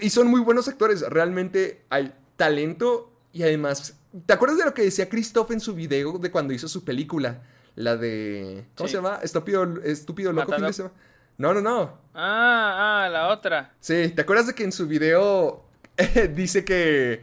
y 0.00 0.08
son 0.08 0.28
muy 0.28 0.40
buenos 0.40 0.66
actores, 0.66 1.02
realmente 1.10 1.82
hay 1.90 2.14
talento 2.38 3.10
y 3.34 3.42
además 3.42 3.98
¿Te 4.26 4.32
acuerdas 4.32 4.58
de 4.58 4.64
lo 4.64 4.74
que 4.74 4.82
decía 4.82 5.08
Christoph 5.08 5.50
en 5.50 5.60
su 5.60 5.74
video 5.74 6.18
de 6.18 6.30
cuando 6.30 6.54
hizo 6.54 6.68
su 6.68 6.84
película? 6.84 7.42
La 7.74 7.96
de. 7.96 8.64
¿Cómo 8.76 8.86
se 8.88 8.94
llama? 8.94 9.18
Estúpido, 9.22 9.82
estúpido 9.82 10.32
loco 10.32 10.52
fin 10.52 10.64
de 10.64 10.72
semana. 10.72 10.94
No, 11.36 11.52
no, 11.52 11.60
no. 11.60 11.98
Ah, 12.14 13.04
ah, 13.04 13.08
la 13.08 13.28
otra. 13.28 13.74
Sí, 13.80 14.12
¿te 14.14 14.22
acuerdas 14.22 14.46
de 14.46 14.54
que 14.54 14.62
en 14.62 14.70
su 14.70 14.86
video 14.86 15.64
dice 16.34 16.64
que, 16.64 17.22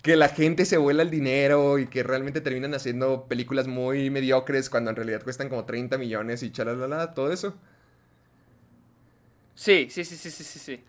que 0.00 0.16
la 0.16 0.30
gente 0.30 0.64
se 0.64 0.78
vuela 0.78 1.02
el 1.02 1.10
dinero 1.10 1.78
y 1.78 1.86
que 1.86 2.02
realmente 2.02 2.40
terminan 2.40 2.72
haciendo 2.72 3.26
películas 3.26 3.66
muy 3.66 4.08
mediocres 4.08 4.70
cuando 4.70 4.88
en 4.88 4.96
realidad 4.96 5.22
cuestan 5.22 5.50
como 5.50 5.66
30 5.66 5.98
millones 5.98 6.42
y 6.42 6.50
chalalala, 6.50 7.12
todo 7.12 7.30
eso? 7.32 7.54
Sí, 9.54 9.88
sí, 9.90 10.04
sí, 10.04 10.16
sí, 10.16 10.30
sí, 10.30 10.58
sí 10.58 10.84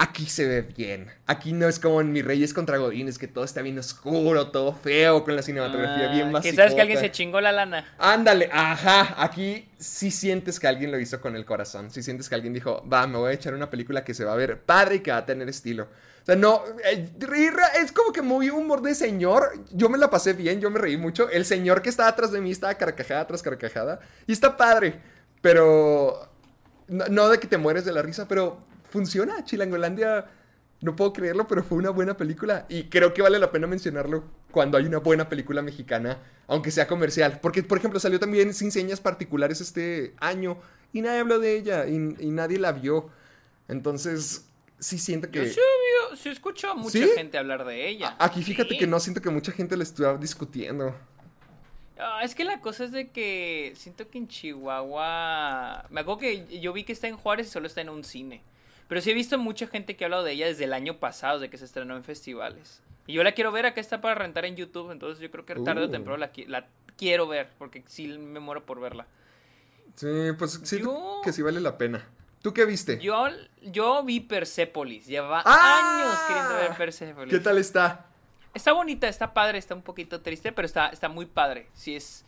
aquí 0.00 0.24
se 0.24 0.46
ve 0.46 0.62
bien. 0.62 1.12
Aquí 1.26 1.52
no 1.52 1.68
es 1.68 1.78
como 1.78 2.00
en 2.00 2.10
Mi 2.10 2.22
Reyes 2.22 2.54
contra 2.54 2.78
Godines, 2.78 3.18
que 3.18 3.28
todo 3.28 3.44
está 3.44 3.60
bien 3.60 3.78
oscuro, 3.78 4.50
todo 4.50 4.72
feo, 4.72 5.22
con 5.24 5.36
la 5.36 5.42
cinematografía 5.42 6.08
bien 6.08 6.32
básica. 6.32 6.50
Que 6.50 6.56
sabes 6.56 6.74
que 6.74 6.80
alguien 6.80 6.98
se 6.98 7.12
chingó 7.12 7.38
la 7.42 7.52
lana. 7.52 7.86
Ándale, 7.98 8.48
ajá. 8.50 9.22
Aquí 9.22 9.68
sí 9.78 10.10
sientes 10.10 10.58
que 10.58 10.66
alguien 10.66 10.90
lo 10.90 10.98
hizo 10.98 11.20
con 11.20 11.36
el 11.36 11.44
corazón. 11.44 11.90
Sí 11.90 12.02
sientes 12.02 12.30
que 12.30 12.34
alguien 12.34 12.54
dijo, 12.54 12.82
va, 12.90 13.06
me 13.06 13.18
voy 13.18 13.30
a 13.30 13.34
echar 13.34 13.52
una 13.52 13.68
película 13.68 14.02
que 14.02 14.14
se 14.14 14.24
va 14.24 14.32
a 14.32 14.36
ver 14.36 14.62
padre 14.62 14.96
y 14.96 15.00
que 15.00 15.10
va 15.10 15.18
a 15.18 15.26
tener 15.26 15.46
estilo. 15.50 15.84
O 16.22 16.24
sea, 16.24 16.34
no, 16.34 16.64
eh, 16.82 17.10
es 17.82 17.92
como 17.92 18.10
que 18.10 18.22
muy 18.22 18.48
humor 18.48 18.80
de 18.80 18.94
señor. 18.94 19.52
Yo 19.70 19.90
me 19.90 19.98
la 19.98 20.08
pasé 20.08 20.32
bien, 20.32 20.62
yo 20.62 20.70
me 20.70 20.78
reí 20.78 20.96
mucho. 20.96 21.28
El 21.28 21.44
señor 21.44 21.82
que 21.82 21.90
estaba 21.90 22.08
atrás 22.08 22.32
de 22.32 22.40
mí 22.40 22.50
estaba 22.50 22.72
carcajada 22.74 23.26
tras 23.26 23.42
carcajada. 23.42 24.00
Y 24.26 24.32
está 24.32 24.56
padre, 24.56 24.98
pero... 25.42 26.26
no 26.88 27.28
de 27.28 27.38
que 27.38 27.46
te 27.46 27.58
mueres 27.58 27.84
de 27.84 27.92
la 27.92 28.00
risa, 28.00 28.26
pero 28.26 28.69
funciona. 28.90 29.44
Chilangolandia, 29.44 30.26
no 30.80 30.96
puedo 30.96 31.12
creerlo, 31.12 31.46
pero 31.46 31.62
fue 31.62 31.78
una 31.78 31.90
buena 31.90 32.16
película. 32.16 32.66
Y 32.68 32.84
creo 32.84 33.14
que 33.14 33.22
vale 33.22 33.38
la 33.38 33.50
pena 33.50 33.66
mencionarlo 33.66 34.24
cuando 34.50 34.78
hay 34.78 34.84
una 34.84 34.98
buena 34.98 35.28
película 35.28 35.62
mexicana, 35.62 36.18
aunque 36.46 36.70
sea 36.70 36.86
comercial. 36.86 37.38
Porque, 37.40 37.62
por 37.62 37.78
ejemplo, 37.78 38.00
salió 38.00 38.18
también 38.18 38.54
Sin 38.54 38.72
Señas 38.72 39.00
Particulares 39.00 39.60
este 39.60 40.14
año 40.20 40.58
y 40.92 41.02
nadie 41.02 41.20
habló 41.20 41.38
de 41.38 41.56
ella 41.56 41.86
y, 41.86 41.98
nadie 41.98 42.58
la 42.58 42.72
vio. 42.72 43.10
Entonces, 43.68 44.46
sí 44.78 44.98
siento 44.98 45.30
que... 45.30 45.48
sí, 45.48 45.60
sí 46.20 46.28
escucho 46.28 46.70
a 46.70 46.74
mucha 46.74 47.06
gente 47.14 47.38
hablar 47.38 47.64
de 47.64 47.88
ella. 47.88 48.16
Aquí 48.18 48.42
fíjate 48.42 48.76
que 48.76 48.86
no 48.86 48.98
siento 49.00 49.20
que 49.20 49.30
mucha 49.30 49.52
gente 49.52 49.76
la 49.76 49.84
estuviera 49.84 50.16
discutiendo. 50.16 50.94
Ah, 51.98 52.22
es 52.24 52.34
que 52.34 52.44
la 52.44 52.60
cosa 52.60 52.84
es 52.84 52.92
de 52.92 53.10
que 53.10 53.74
siento 53.76 54.08
que 54.08 54.18
en 54.18 54.26
Chihuahua... 54.26 55.86
Me 55.90 56.00
acuerdo 56.00 56.20
que 56.20 56.60
yo 56.60 56.72
vi 56.72 56.84
que 56.84 56.92
está 56.92 57.08
en 57.08 57.16
Juárez 57.16 57.48
y 57.48 57.50
solo 57.50 57.66
está 57.66 57.82
en 57.82 57.90
un 57.90 58.04
cine. 58.04 58.42
Pero 58.90 59.00
sí 59.00 59.12
he 59.12 59.14
visto 59.14 59.38
mucha 59.38 59.68
gente 59.68 59.94
que 59.94 60.02
ha 60.02 60.06
hablado 60.06 60.24
de 60.24 60.32
ella 60.32 60.46
desde 60.46 60.64
el 60.64 60.72
año 60.72 60.98
pasado, 60.98 61.38
de 61.38 61.48
que 61.48 61.56
se 61.56 61.64
estrenó 61.64 61.94
en 61.94 62.02
festivales. 62.02 62.82
Y 63.06 63.12
yo 63.12 63.22
la 63.22 63.30
quiero 63.30 63.52
ver, 63.52 63.64
acá 63.64 63.80
está 63.80 64.00
para 64.00 64.16
rentar 64.16 64.44
en 64.46 64.56
YouTube, 64.56 64.90
entonces 64.90 65.22
yo 65.22 65.30
creo 65.30 65.46
que 65.46 65.54
tarde 65.54 65.84
o 65.84 65.86
uh. 65.86 65.90
temprano 65.92 66.16
la, 66.16 66.66
quiero 66.96 67.28
ver, 67.28 67.50
porque 67.56 67.84
sí 67.86 68.08
me 68.08 68.40
muero 68.40 68.66
por 68.66 68.80
verla. 68.80 69.06
Sí, 69.94 70.08
pues 70.36 70.60
sí, 70.64 70.82
que 71.22 71.32
sí 71.32 71.40
vale 71.40 71.60
la 71.60 71.78
pena. 71.78 72.04
¿Tú 72.42 72.52
qué 72.52 72.64
viste? 72.64 72.98
Yo, 72.98 73.28
yo 73.62 74.02
vi 74.02 74.18
Persepolis, 74.18 75.06
lleva 75.06 75.44
¡Ah! 75.46 76.00
años 76.02 76.18
queriendo 76.26 76.54
ver 76.54 76.76
Persepolis. 76.76 77.32
¿Qué 77.32 77.38
tal 77.38 77.58
está? 77.58 78.06
Está 78.54 78.72
bonita, 78.72 79.06
está 79.06 79.32
padre, 79.32 79.58
está 79.58 79.76
un 79.76 79.82
poquito 79.82 80.20
triste, 80.20 80.50
pero 80.50 80.66
está, 80.66 80.88
está 80.88 81.08
muy 81.08 81.26
padre. 81.26 81.68
Sí 81.74 81.94
es, 81.94 82.24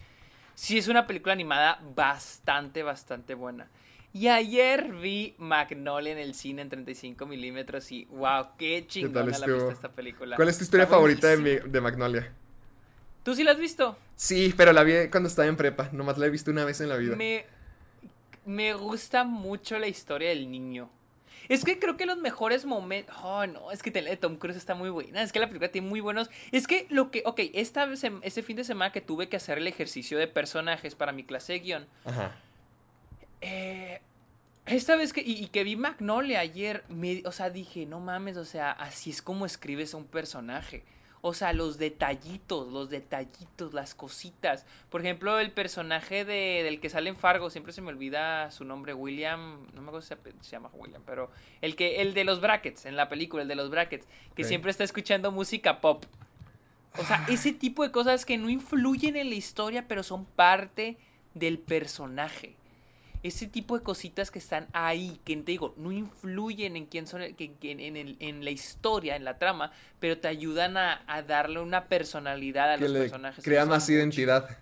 sí 0.55 0.79
es 0.79 0.87
una 0.87 1.09
película 1.09 1.33
animada 1.33 1.81
bastante, 1.97 2.85
bastante 2.85 3.35
buena. 3.35 3.69
Y 4.15 4.29
ayer 4.29 4.93
vi 4.93 5.35
Magnolia 5.39 6.13
en 6.13 6.19
el 6.19 6.35
cine 6.35 6.63
en 6.63 6.69
35 6.69 7.25
milímetros 7.25 7.91
y 7.93 8.05
wow, 8.07 8.49
qué 8.59 8.85
chingona 8.87 9.39
la 9.39 9.47
vista 9.47 9.73
esta 9.73 9.91
película. 9.91 10.37
¿Cuál 10.37 10.49
es 10.51 10.59
tu 10.59 10.65
historia 10.65 10.87
favorita 10.87 11.29
de, 11.29 11.81
Magnolia? 11.81 12.31
¿Tú 13.23 13.35
sí 13.35 13.43
la 13.43 13.53
has 13.53 13.59
visto? 13.59 13.97
Sí, 14.15 14.53
pero 14.55 14.73
la 14.73 14.83
vi 14.83 15.09
cuando 15.11 15.29
estaba 15.29 15.49
en 15.49 15.57
prepa. 15.57 15.89
Nomás 15.93 16.19
la 16.19 16.27
he 16.27 16.31
visto 16.31 16.51
una 16.51 16.65
vez 16.65 16.81
en 16.83 16.91
la 16.91 16.97
vida. 16.97 17.17
Me, 17.17 17.47
me 18.45 18.75
gusta 18.75 19.25
mucho 19.25 19.79
la 19.79 19.87
historia 19.87 20.29
del 20.29 20.51
niño. 20.51 20.91
Es 21.49 21.65
que 21.65 21.79
creo 21.79 21.97
que 21.97 22.05
los 22.05 22.19
mejores 22.19 22.67
momentos. 22.67 23.17
Oh, 23.23 23.47
no, 23.47 23.73
es 23.73 23.83
que 23.83 23.91
Tom 24.17 24.37
Cruise 24.37 24.57
está 24.57 24.75
muy 24.75 24.91
buena. 24.91 25.23
Es 25.23 25.33
que 25.33 25.41
la 25.41 25.47
película 25.47 25.71
tiene 25.71 25.89
muy 25.89 26.01
buenos. 26.01 26.29
Es 26.51 26.67
que 26.67 26.87
lo 26.91 27.11
que. 27.11 27.23
Ok, 27.25 27.41
esta, 27.55 27.89
este 28.23 28.43
fin 28.43 28.57
de 28.57 28.65
semana 28.65 28.93
que 28.93 29.01
tuve 29.01 29.29
que 29.29 29.37
hacer 29.37 29.59
el 29.59 29.67
ejercicio 29.67 30.19
de 30.19 30.29
personajes 30.29 30.95
para 30.95 31.13
mi 31.13 31.25
clase 31.25 31.55
de 31.55 31.61
guion. 31.61 31.87
Ajá 32.05 32.37
eh, 33.43 34.01
esta 34.65 34.97
vez 34.97 35.13
que, 35.13 35.21
y, 35.21 35.49
que 35.49 35.65
vi 35.65 35.77
Magnolia 35.77 36.41
ayer, 36.41 36.85
me, 36.89 37.23
o 37.27 37.33
sea, 37.33 37.51
dije, 37.51 37.85
no 37.85 38.01
mames, 38.01 38.37
o 38.37 38.45
sea, 38.45 38.71
así 38.71 39.11
es 39.11 39.21
como 39.21 39.45
escribes 39.45 39.93
un 39.93 40.05
personaje. 40.05 40.85
O 41.25 41.35
sea, 41.35 41.53
los 41.53 41.79
detallitos, 41.79 42.73
los 42.73 42.89
detallitos, 42.89 43.75
las 43.75 43.95
cositas. 43.95 44.67
Por 44.89 45.01
ejemplo, 45.01 45.39
el 45.39 45.53
personaje 45.53 46.25
de, 46.25 46.63
del 46.65 46.81
que 46.81 46.91
sale 46.91 47.11
en 47.11 47.17
Fargo, 47.17 47.51
siempre 47.51 47.73
se 47.73 47.81
me 47.81 47.91
olvida 47.91 48.51
su 48.51 48.65
nombre, 48.65 48.95
William, 48.95 49.67
no 49.73 49.83
me 49.83 49.89
acuerdo 49.89 50.03
si 50.03 50.15
se, 50.41 50.51
llama 50.51 50.71
William, 50.73 51.03
pero 51.05 51.31
el 51.61 51.77
que 51.77 52.01
el 52.01 52.15
de 52.15 52.25
los 52.25 52.41
brackets, 52.41 52.87
en 52.87 52.97
la 52.97 53.09
película, 53.09 53.43
el 53.43 53.49
de 53.49 53.55
los 53.55 53.71
brackets, 53.71 54.07
que 54.35 54.43
siempre 54.43 54.71
está 54.71 54.83
escuchando 54.83 55.31
música 55.31 55.81
pop. 55.81 56.05
O 56.99 57.05
sea, 57.05 57.25
ese 57.29 57.53
tipo 57.53 57.85
de 57.85 57.93
cosas 57.93 58.25
que 58.25 58.37
no 58.37 58.51
influyen 58.51 59.17
en 59.17 59.29
la 59.29 59.37
historia, 59.37 59.87
pero 59.87 60.03
son 60.03 60.25
parte 60.25 60.99
del 61.35 61.59
personaje 61.59 62.57
ese 63.23 63.47
tipo 63.47 63.79
de 63.79 63.85
cositas 63.85 64.31
que 64.31 64.39
están 64.39 64.67
ahí, 64.73 65.21
que 65.25 65.37
te 65.37 65.53
digo, 65.53 65.75
no 65.77 65.93
influyen 65.93 66.77
en 66.77 66.87
quién 66.87 67.07
son, 67.07 67.23
que, 67.35 67.55
en, 67.63 67.97
en, 67.97 68.45
la 68.45 68.51
historia, 68.51 69.15
en 69.15 69.25
la 69.25 69.39
trama, 69.39 69.73
pero 70.01 70.19
te 70.19 70.29
ayudan 70.29 70.77
a, 70.77 71.05
darle 71.27 71.61
una 71.61 71.85
personalidad 71.85 72.73
a 72.73 72.77
los 72.77 72.93
personajes. 72.93 73.45
Crea 73.45 73.65
más 73.65 73.89
identidad. 73.89 74.59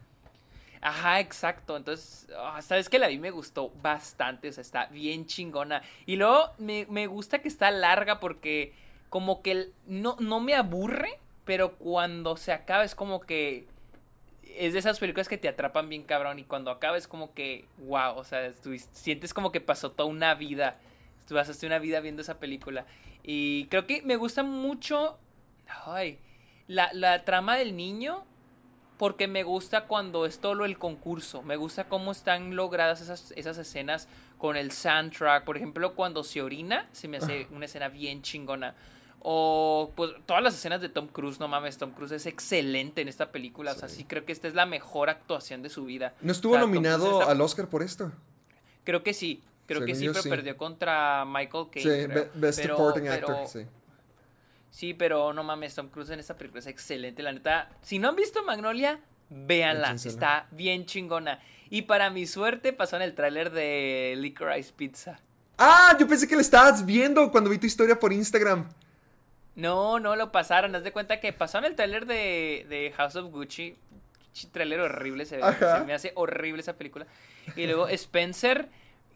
Ajá, 0.83 1.21
exacto. 1.21 1.77
Entonces, 1.77 2.27
ah, 2.37 2.61
sabes 2.63 2.89
que 2.89 2.99
la 2.99 3.09
vi 3.09 3.19
me 3.19 3.31
gustó 3.31 3.71
bastante, 3.83 4.49
o 4.49 4.53
sea, 4.53 4.63
está 4.63 4.87
bien 4.87 5.27
chingona. 5.27 5.83
Y 6.07 6.17
luego 6.17 6.53
me, 6.59 6.87
me 6.91 7.07
gusta 7.07 7.41
que 7.41 7.49
está 7.49 7.71
larga 7.71 8.21
porque 8.21 8.75
como 9.09 9.43
que 9.43 9.71
no, 9.87 10.17
no 10.21 10.41
me 10.41 10.55
aburre, 10.55 11.19
pero 11.45 11.73
cuando 11.77 12.37
se 12.37 12.53
acaba 12.53 12.85
es 12.85 12.95
como 12.95 13.21
que 13.21 13.67
es 14.57 14.73
de 14.73 14.79
esas 14.79 14.99
películas 14.99 15.29
que 15.29 15.39
te 15.39 15.49
atrapan 15.49 15.89
bien 15.89 16.03
cabrón 16.03 16.39
y 16.39 16.45
cuando 16.45 16.71
acaba 16.71 16.97
es 16.97 17.09
como 17.09 17.35
que 17.35 17.67
wow, 17.79 18.17
o 18.17 18.25
sea, 18.25 18.53
sientes 18.93 19.35
como 19.35 19.53
que 19.53 19.61
pasó 19.61 19.91
toda 19.93 20.09
una 20.09 20.35
vida, 20.35 20.79
tú 21.27 21.35
pasaste 21.35 21.67
una 21.67 21.79
vida 21.79 22.01
viendo 22.01 22.23
esa 22.23 22.39
película 22.39 22.87
y 23.23 23.67
creo 23.67 23.87
que 23.87 24.03
me 24.03 24.17
gusta 24.17 24.43
mucho 24.43 25.19
ay, 25.87 26.19
la, 26.67 26.91
la 26.93 27.25
trama 27.25 27.57
del 27.57 27.77
niño 27.77 28.25
porque 29.01 29.29
me 29.29 29.45
gusta 29.45 29.87
cuando 29.87 30.27
es 30.27 30.41
todo 30.41 30.67
el 30.67 30.77
concurso, 30.77 31.43
me 31.43 31.57
gusta 31.57 31.89
cómo 31.89 32.13
están 32.13 32.55
logradas 32.55 33.01
esas, 33.01 33.33
esas 33.35 33.57
escenas 33.57 34.09
con 34.37 34.57
el 34.57 34.73
soundtrack, 34.73 35.45
por 35.45 35.57
ejemplo, 35.57 35.95
cuando 35.95 36.23
se 36.23 36.43
orina, 36.43 36.87
se 36.93 37.09
me 37.09 37.17
hace 37.17 37.47
una 37.51 37.65
escena 37.65 37.89
bien 37.89 38.21
chingona. 38.21 38.75
O 39.23 39.93
pues 39.97 40.13
todas 40.25 40.43
las 40.43 40.55
escenas 40.55 40.81
de 40.81 40.89
Tom 40.89 41.07
Cruise, 41.07 41.39
no 41.39 41.47
mames, 41.47 41.77
Tom 41.77 41.91
Cruise 41.91 42.13
es 42.13 42.27
excelente 42.27 43.03
en 43.03 43.09
esta 43.09 43.31
película. 43.31 43.73
O 43.73 43.75
sea, 43.75 43.89
sí 43.89 44.05
creo 44.05 44.25
que 44.25 44.33
esta 44.33 44.49
es 44.49 44.55
la 44.55 44.67
mejor 44.67 45.11
actuación 45.11 45.63
de 45.63 45.69
su 45.69 45.85
vida. 45.85 46.15
¿No 46.23 46.33
estuvo 46.33 46.57
nominado 46.59 47.29
al 47.29 47.41
Oscar 47.41 47.69
por 47.69 47.83
esto? 47.83 48.13
Creo 48.85 49.03
que 49.03 49.13
sí. 49.13 49.43
Creo 49.67 49.85
que 49.85 49.95
sí, 49.95 50.09
pero 50.09 50.23
perdió 50.25 50.57
contra 50.57 51.25
Michael 51.25 51.67
Caine. 51.71 52.07
Sí, 52.07 52.23
Best 52.35 52.63
Supporting 52.65 53.09
Actor, 53.09 53.47
sí. 53.47 53.67
Sí, 54.71 54.95
pero 54.95 55.33
no 55.33 55.45
mames, 55.45 55.75
Tom 55.75 55.89
Cruise 55.89 56.11
en 56.11 56.21
esta 56.21 56.37
película 56.37 56.61
es 56.61 56.67
excelente. 56.67 57.23
La 57.23 57.33
neta, 57.33 57.71
si 57.83 57.99
no 57.99 58.09
han 58.09 58.17
visto 58.17 58.43
Magnolia, 58.45 59.01
véanla. 59.29 59.93
Está 59.93 60.47
bien 60.51 60.87
chingona. 60.87 61.41
Y 61.69 61.83
para 61.83 62.11
mi 62.11 62.27
suerte 62.27 62.73
pasó 62.73 62.97
en 62.97 63.03
el 63.03 63.15
tráiler 63.15 63.51
de 63.53 64.15
Licorice 64.17 64.73
Pizza. 64.73 65.21
Ah, 65.59 65.97
yo 66.01 66.09
pensé 66.09 66.27
que 66.27 66.35
lo 66.35 66.41
estabas 66.41 66.85
viendo 66.85 67.31
cuando 67.31 67.51
vi 67.51 67.59
tu 67.59 67.67
historia 67.67 67.99
por 67.99 68.13
Instagram. 68.13 68.69
No, 69.61 70.01
no 70.01 70.17
lo 70.17 70.33
pasaron. 70.33 70.75
Haz 70.75 70.85
de 70.85 70.93
cuenta 70.93 71.21
que 71.21 71.33
pasaron 71.33 71.71
el 71.71 71.77
tráiler 71.77 72.07
de, 72.07 72.93
House 72.97 73.17
of 73.17 73.31
Gucci. 73.31 73.77
Trailer 74.53 74.81
horrible, 74.81 75.27
se, 75.27 75.41
se 75.41 75.85
me 75.85 75.93
hace 75.93 76.13
horrible 76.15 76.63
esa 76.63 76.75
película. 76.75 77.07
Y 77.57 77.67
luego 77.67 77.89
Spencer, 77.89 78.69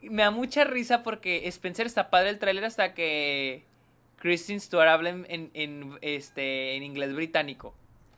me 0.03 0.23
da 0.23 0.31
mucha 0.31 0.65
risa 0.65 1.03
porque 1.03 1.47
Spencer 1.49 1.87
está 1.87 2.11
padre 2.11 2.31
el 2.31 2.39
tráiler 2.39 2.65
hasta 2.65 2.95
que 2.95 3.65
Kristen 4.19 4.61
Stewart 4.61 4.89
habla 4.89 5.11
en, 5.11 5.51
en, 5.55 5.99
este, 6.01 6.77
en 6.77 6.83
inglés 6.83 7.15
británico. 7.15 7.75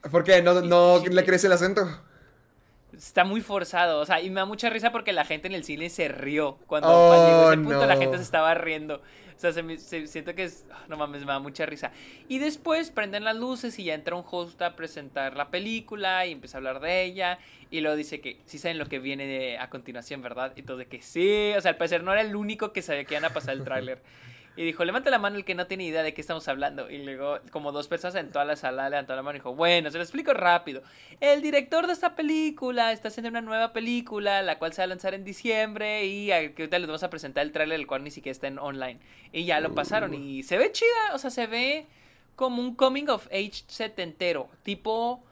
¿Por 0.09 0.23
qué? 0.23 0.41
¿No, 0.41 0.61
no 0.61 1.03
le 1.05 1.25
crece 1.25 1.47
el 1.47 1.53
acento? 1.53 1.85
Está 2.95 3.25
muy 3.25 3.41
forzado, 3.41 3.99
o 3.99 4.05
sea, 4.05 4.21
y 4.21 4.29
me 4.29 4.39
da 4.39 4.45
mucha 4.45 4.69
risa 4.69 4.91
porque 4.91 5.11
la 5.11 5.25
gente 5.25 5.47
en 5.47 5.53
el 5.53 5.63
cine 5.63 5.89
se 5.89 6.07
rió. 6.07 6.57
Cuando, 6.65 6.87
llegó 6.87 7.51
ese 7.51 7.59
oh, 7.59 7.63
punto 7.63 7.85
la 7.85 7.97
gente 7.97 8.17
se 8.17 8.23
estaba 8.23 8.53
riendo. 8.53 9.01
O 9.37 9.39
sea, 9.39 9.53
se, 9.53 10.07
siento 10.07 10.33
que 10.33 10.45
es. 10.45 10.65
Ah, 10.71 10.85
no 10.87 10.97
mames, 10.97 11.21
me 11.21 11.27
da 11.27 11.39
mucha 11.39 11.67
risa. 11.67 11.91
Y 12.27 12.39
después 12.39 12.89
prenden 12.89 13.23
las 13.23 13.35
luces 13.35 13.77
y 13.77 13.83
ya 13.83 13.93
entra 13.93 14.15
un 14.15 14.23
host 14.29 14.59
a 14.63 14.75
presentar 14.75 15.37
la 15.37 15.51
película 15.51 16.25
y 16.25 16.31
empieza 16.31 16.57
a 16.57 16.59
hablar 16.59 16.79
de 16.79 17.03
ella. 17.03 17.37
Y 17.69 17.81
luego 17.81 17.95
dice 17.95 18.19
que 18.19 18.39
sí 18.45 18.57
saben 18.57 18.79
lo 18.79 18.87
que 18.87 18.97
viene 18.97 19.59
a 19.59 19.69
continuación, 19.69 20.23
¿verdad? 20.23 20.53
Y 20.55 20.63
todo 20.63 20.77
de 20.77 20.87
que 20.87 21.03
sí. 21.03 21.53
O 21.55 21.61
sea, 21.61 21.71
al 21.71 21.77
parecer 21.77 22.03
no 22.03 22.11
era 22.11 22.21
el 22.21 22.35
único 22.35 22.73
que 22.73 22.81
sabía 22.81 23.03
que 23.03 23.13
iban 23.13 23.25
a 23.25 23.29
pasar 23.29 23.55
el 23.55 23.63
tráiler. 23.63 24.01
Y 24.57 24.63
dijo, 24.63 24.83
levanta 24.83 25.11
la 25.11 25.19
mano 25.19 25.35
el 25.35 25.45
que 25.45 25.53
no 25.53 25.67
tiene 25.67 25.83
idea 25.83 26.01
de 26.01 26.15
qué 26.15 26.21
estamos 26.21 26.47
hablando. 26.47 26.89
Y 26.89 27.03
luego, 27.03 27.37
como 27.51 27.71
dos 27.71 27.87
personas 27.87 28.15
en 28.15 28.31
toda 28.31 28.43
la 28.43 28.55
sala 28.55 28.89
levantó 28.89 29.15
la 29.15 29.21
mano 29.21 29.35
y 29.35 29.39
dijo, 29.39 29.53
bueno, 29.53 29.91
se 29.91 29.97
lo 29.97 30.03
explico 30.03 30.33
rápido. 30.33 30.81
El 31.19 31.43
director 31.43 31.85
de 31.85 31.93
esta 31.93 32.15
película 32.15 32.91
está 32.91 33.09
haciendo 33.09 33.29
una 33.29 33.41
nueva 33.41 33.71
película, 33.71 34.41
la 34.41 34.57
cual 34.57 34.73
se 34.73 34.81
va 34.81 34.85
a 34.85 34.87
lanzar 34.87 35.13
en 35.13 35.23
diciembre. 35.23 36.07
Y 36.07 36.31
ahorita 36.31 36.79
les 36.79 36.87
vamos 36.87 37.03
a 37.03 37.11
presentar 37.11 37.45
el 37.45 37.51
tráiler, 37.51 37.79
el 37.79 37.85
cual 37.85 38.03
ni 38.03 38.09
siquiera 38.09 38.31
está 38.31 38.47
en 38.47 38.57
online. 38.57 38.99
Y 39.31 39.45
ya 39.45 39.59
lo 39.59 39.75
pasaron. 39.75 40.15
Y 40.15 40.41
se 40.41 40.57
ve 40.57 40.71
chida, 40.71 41.13
o 41.13 41.19
sea, 41.19 41.29
se 41.29 41.45
ve 41.45 41.85
como 42.35 42.59
un 42.59 42.73
coming 42.73 43.09
of 43.09 43.27
age 43.27 43.63
setentero. 43.67 44.49
Tipo 44.63 45.23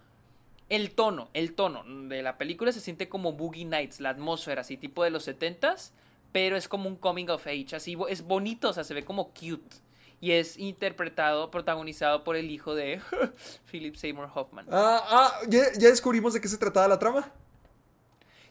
el 0.69 0.91
tono, 0.91 1.29
el 1.33 1.53
tono 1.55 1.83
de 2.07 2.21
la 2.21 2.38
película 2.38 2.71
se 2.71 2.79
siente 2.79 3.09
como 3.09 3.33
Boogie 3.33 3.65
Nights, 3.65 4.01
la 4.01 4.09
atmósfera 4.09 4.61
así 4.61 4.77
tipo 4.77 5.03
de 5.03 5.09
los 5.09 5.23
setentas 5.23 5.93
pero 6.35 6.57
es 6.57 6.67
como 6.67 6.89
un 6.89 6.97
coming 6.97 7.29
of 7.29 7.47
age, 7.47 7.77
así 7.77 7.95
es 8.09 8.21
bonito, 8.21 8.67
o 8.67 8.73
sea, 8.73 8.83
se 8.83 8.93
ve 8.93 9.05
como 9.05 9.29
cute. 9.29 9.77
Y 10.19 10.31
es 10.31 10.57
interpretado, 10.57 11.49
protagonizado 11.49 12.25
por 12.25 12.35
el 12.35 12.51
hijo 12.51 12.75
de 12.75 12.99
Philip 13.71 13.95
Seymour 13.95 14.29
Hoffman. 14.35 14.65
Ah, 14.69 15.01
ah 15.09 15.39
¿ya, 15.47 15.69
descubrimos 15.71 16.33
de 16.33 16.41
qué 16.41 16.49
se 16.49 16.57
trataba 16.57 16.89
la 16.89 16.99
trama. 16.99 17.31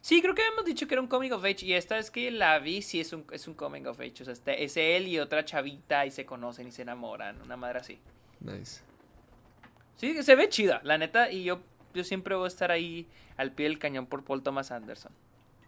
Sí, 0.00 0.22
creo 0.22 0.34
que 0.34 0.40
habíamos 0.40 0.64
dicho 0.64 0.88
que 0.88 0.94
era 0.94 1.02
un 1.02 1.08
coming 1.08 1.32
of 1.32 1.44
age. 1.44 1.66
Y 1.66 1.74
esta 1.74 1.96
vez 1.96 2.10
que 2.10 2.30
la 2.30 2.58
vi, 2.58 2.80
sí 2.80 3.00
es 3.00 3.12
un, 3.12 3.26
es 3.30 3.46
un 3.46 3.52
coming 3.52 3.84
of 3.84 4.00
age. 4.00 4.22
O 4.22 4.24
sea, 4.24 4.32
este, 4.32 4.64
es 4.64 4.78
él 4.78 5.06
y 5.06 5.18
otra 5.18 5.44
chavita 5.44 6.06
y 6.06 6.10
se 6.10 6.24
conocen 6.24 6.66
y 6.66 6.72
se 6.72 6.80
enamoran. 6.80 7.42
Una 7.42 7.58
madre 7.58 7.80
así. 7.80 7.98
Nice. 8.40 8.80
Sí, 9.96 10.22
se 10.22 10.34
ve 10.36 10.48
chida, 10.48 10.80
la 10.84 10.96
neta. 10.96 11.30
Y 11.30 11.44
yo, 11.44 11.60
yo 11.92 12.02
siempre 12.02 12.34
voy 12.34 12.46
a 12.46 12.48
estar 12.48 12.70
ahí 12.70 13.06
al 13.36 13.52
pie 13.52 13.66
del 13.66 13.78
cañón 13.78 14.06
por 14.06 14.24
Paul 14.24 14.42
Thomas 14.42 14.70
Anderson. 14.70 15.12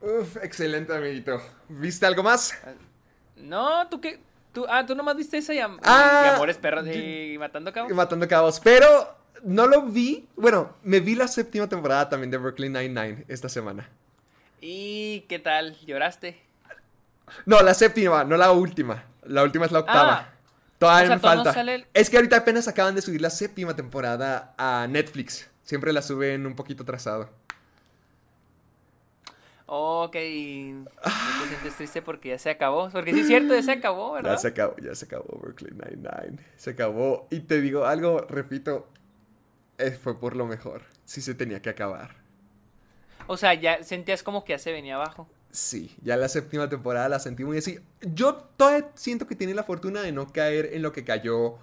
Uf, 0.00 0.36
excelente, 0.42 0.94
amiguito. 0.94 1.40
¿Viste 1.68 2.06
algo 2.06 2.22
más? 2.22 2.56
No, 3.36 3.88
tú 3.88 4.00
qué. 4.00 4.20
Tú, 4.52 4.64
ah, 4.68 4.86
tú 4.86 4.94
nomás 4.94 5.16
viste 5.16 5.36
esa 5.38 5.52
y, 5.52 5.58
ah, 5.58 6.34
Amores 6.34 6.56
Perros 6.56 6.86
y 6.86 7.36
Matando 7.38 7.72
Cabos. 7.72 7.92
Matando 7.92 8.26
Cabos. 8.26 8.60
Pero 8.60 9.16
no 9.42 9.66
lo 9.66 9.82
vi. 9.82 10.28
Bueno, 10.36 10.76
me 10.82 11.00
vi 11.00 11.14
la 11.14 11.28
séptima 11.28 11.68
temporada 11.68 12.08
también 12.08 12.30
de 12.30 12.38
Brooklyn 12.38 12.72
Nine-Nine 12.72 13.24
esta 13.28 13.48
semana. 13.48 13.88
¿Y 14.60 15.20
qué 15.28 15.38
tal? 15.38 15.76
¿Lloraste? 15.84 16.40
No, 17.44 17.60
la 17.60 17.74
séptima, 17.74 18.24
no 18.24 18.36
la 18.36 18.52
última. 18.52 19.04
La 19.24 19.42
última 19.42 19.66
es 19.66 19.72
la 19.72 19.80
octava. 19.80 20.14
Ah, 20.14 20.32
Todavía 20.78 21.10
me 21.10 21.18
falta. 21.18 21.54
Es 21.94 22.10
que 22.10 22.16
ahorita 22.16 22.36
apenas 22.36 22.68
acaban 22.68 22.94
de 22.94 23.02
subir 23.02 23.20
la 23.20 23.30
séptima 23.30 23.74
temporada 23.74 24.54
a 24.58 24.86
Netflix. 24.88 25.48
Siempre 25.62 25.92
la 25.92 26.02
suben 26.02 26.46
un 26.46 26.54
poquito 26.54 26.82
atrasado. 26.82 27.30
Ok, 29.68 30.14
¿no 30.14 30.84
te 30.84 31.48
sientes 31.48 31.76
triste 31.76 32.00
porque 32.00 32.28
ya 32.28 32.38
se 32.38 32.50
acabó? 32.50 32.88
Porque 32.90 33.12
sí 33.12 33.20
es 33.20 33.26
cierto, 33.26 33.52
ya 33.52 33.62
se 33.62 33.72
acabó, 33.72 34.12
¿verdad? 34.12 34.32
Ya 34.32 34.38
se 34.38 34.48
acabó, 34.48 34.76
ya 34.76 34.94
se 34.94 35.06
acabó 35.06 35.38
Brooklyn 35.40 35.76
Nine-Nine. 35.76 36.38
Se 36.56 36.70
acabó. 36.70 37.26
Y 37.30 37.40
te 37.40 37.60
digo 37.60 37.84
algo, 37.84 38.20
repito, 38.28 38.86
eh, 39.78 39.90
fue 39.90 40.20
por 40.20 40.36
lo 40.36 40.46
mejor. 40.46 40.82
Sí 41.04 41.20
se 41.20 41.34
tenía 41.34 41.60
que 41.60 41.70
acabar. 41.70 42.14
O 43.26 43.36
sea, 43.36 43.54
ya 43.54 43.82
sentías 43.82 44.22
como 44.22 44.44
que 44.44 44.52
ya 44.52 44.58
se 44.60 44.70
venía 44.70 44.94
abajo. 44.94 45.28
Sí, 45.50 45.96
ya 46.00 46.16
la 46.16 46.28
séptima 46.28 46.68
temporada 46.68 47.08
la 47.08 47.18
sentí 47.18 47.44
muy 47.44 47.58
así. 47.58 47.80
Yo 48.02 48.36
todavía 48.56 48.90
siento 48.94 49.26
que 49.26 49.34
tiene 49.34 49.52
la 49.52 49.64
fortuna 49.64 50.00
de 50.00 50.12
no 50.12 50.32
caer 50.32 50.70
en 50.74 50.82
lo 50.82 50.92
que 50.92 51.02
cayó 51.02 51.56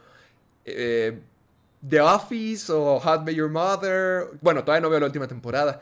eh, 0.65 1.21
The 1.87 2.01
Office 2.01 2.69
o 2.69 2.97
How 2.97 3.23
Be 3.23 3.35
Your 3.35 3.49
Mother. 3.49 4.27
Bueno, 4.41 4.65
todavía 4.65 4.81
no 4.81 4.89
veo 4.89 4.99
la 4.99 5.05
última 5.05 5.27
temporada 5.27 5.81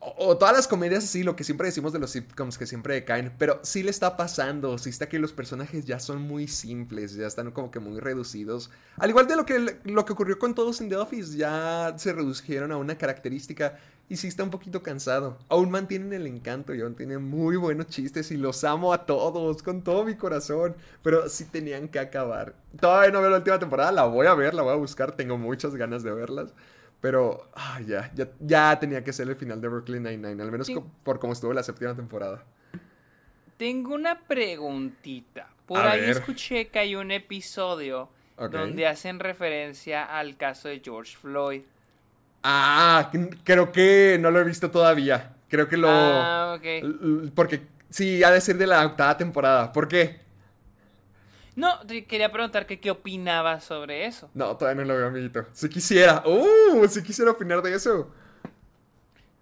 o, 0.00 0.36
todas 0.36 0.54
las 0.54 0.68
comedias 0.68 1.04
así, 1.04 1.24
lo 1.24 1.34
que 1.34 1.44
siempre 1.44 1.66
decimos 1.66 1.92
de 1.92 1.98
los 1.98 2.10
sitcoms 2.10 2.56
que 2.56 2.66
siempre 2.66 3.04
caen, 3.04 3.32
pero 3.36 3.58
sí 3.62 3.82
le 3.82 3.90
está 3.90 4.16
pasando, 4.16 4.78
sí 4.78 4.90
está 4.90 5.08
que 5.08 5.18
los 5.18 5.32
personajes 5.32 5.86
ya 5.86 5.98
son 5.98 6.22
muy 6.22 6.46
simples, 6.46 7.14
ya 7.14 7.26
están 7.26 7.50
como 7.50 7.70
que 7.70 7.80
muy 7.80 7.98
reducidos. 7.98 8.70
Al 8.96 9.10
igual 9.10 9.26
de 9.26 9.36
lo 9.36 9.44
que, 9.44 9.78
lo 9.84 10.04
que 10.04 10.12
ocurrió 10.12 10.38
con 10.38 10.54
todos 10.54 10.80
en 10.80 10.88
The 10.88 10.96
Office, 10.96 11.36
ya 11.36 11.94
se 11.96 12.12
redujeron 12.12 12.70
a 12.70 12.76
una 12.76 12.96
característica 12.96 13.78
y 14.08 14.16
sí 14.16 14.28
está 14.28 14.42
un 14.42 14.50
poquito 14.50 14.82
cansado. 14.82 15.36
Aún 15.48 15.70
mantienen 15.70 16.12
el 16.12 16.26
encanto 16.26 16.74
y 16.74 16.80
aún 16.80 16.94
tienen 16.94 17.22
muy 17.22 17.56
buenos 17.56 17.88
chistes 17.88 18.30
y 18.30 18.36
los 18.36 18.64
amo 18.64 18.92
a 18.92 19.04
todos 19.04 19.62
con 19.62 19.82
todo 19.82 20.04
mi 20.04 20.14
corazón, 20.14 20.76
pero 21.02 21.28
sí 21.28 21.44
tenían 21.44 21.88
que 21.88 21.98
acabar. 21.98 22.54
Todavía 22.80 23.10
no 23.10 23.20
veo 23.20 23.30
la 23.30 23.38
última 23.38 23.58
temporada, 23.58 23.92
la 23.92 24.04
voy 24.04 24.26
a 24.26 24.34
ver, 24.34 24.54
la 24.54 24.62
voy 24.62 24.72
a 24.72 24.76
buscar, 24.76 25.12
tengo 25.12 25.36
muchas 25.36 25.74
ganas 25.74 26.02
de 26.02 26.12
verlas. 26.12 26.54
Pero 27.00 27.48
ah, 27.54 27.80
ya, 27.86 28.10
ya, 28.40 28.78
tenía 28.78 29.04
que 29.04 29.12
ser 29.12 29.28
el 29.28 29.36
final 29.36 29.60
de 29.60 29.68
Brooklyn 29.68 30.02
Nine-Nine, 30.02 30.42
al 30.42 30.50
menos 30.50 30.70
por 31.04 31.20
cómo 31.20 31.32
estuvo 31.32 31.52
la 31.52 31.62
séptima 31.62 31.94
temporada. 31.94 32.44
Tengo 33.56 33.94
una 33.94 34.20
preguntita. 34.20 35.48
Por 35.66 35.78
ahí 35.78 36.10
escuché 36.10 36.68
que 36.68 36.78
hay 36.78 36.96
un 36.96 37.10
episodio 37.10 38.08
donde 38.50 38.86
hacen 38.86 39.20
referencia 39.20 40.04
al 40.04 40.36
caso 40.36 40.68
de 40.68 40.80
George 40.84 41.16
Floyd. 41.16 41.62
Ah, 42.42 43.10
creo 43.44 43.72
que 43.72 44.16
no 44.20 44.30
lo 44.30 44.40
he 44.40 44.44
visto 44.44 44.70
todavía. 44.70 45.34
Creo 45.48 45.68
que 45.68 45.76
lo... 45.76 45.88
Ah, 45.90 46.56
ok. 46.56 47.30
Porque 47.34 47.62
sí, 47.90 48.22
ha 48.22 48.30
de 48.30 48.40
ser 48.40 48.56
de 48.56 48.66
la 48.66 48.86
octava 48.86 49.16
temporada. 49.16 49.72
¿Por 49.72 49.88
qué? 49.88 50.20
No, 51.58 51.76
quería 52.06 52.30
preguntar 52.30 52.66
que 52.66 52.78
qué 52.78 52.92
opinaba 52.92 53.60
sobre 53.60 54.06
eso. 54.06 54.30
No, 54.32 54.56
todavía 54.56 54.84
no 54.84 54.88
lo 54.92 54.96
veo, 54.96 55.08
amiguito. 55.08 55.44
Si 55.52 55.68
quisiera. 55.68 56.22
¡Uh! 56.24 56.86
Si 56.86 57.02
quisiera 57.02 57.32
opinar 57.32 57.60
de 57.62 57.74
eso. 57.74 58.12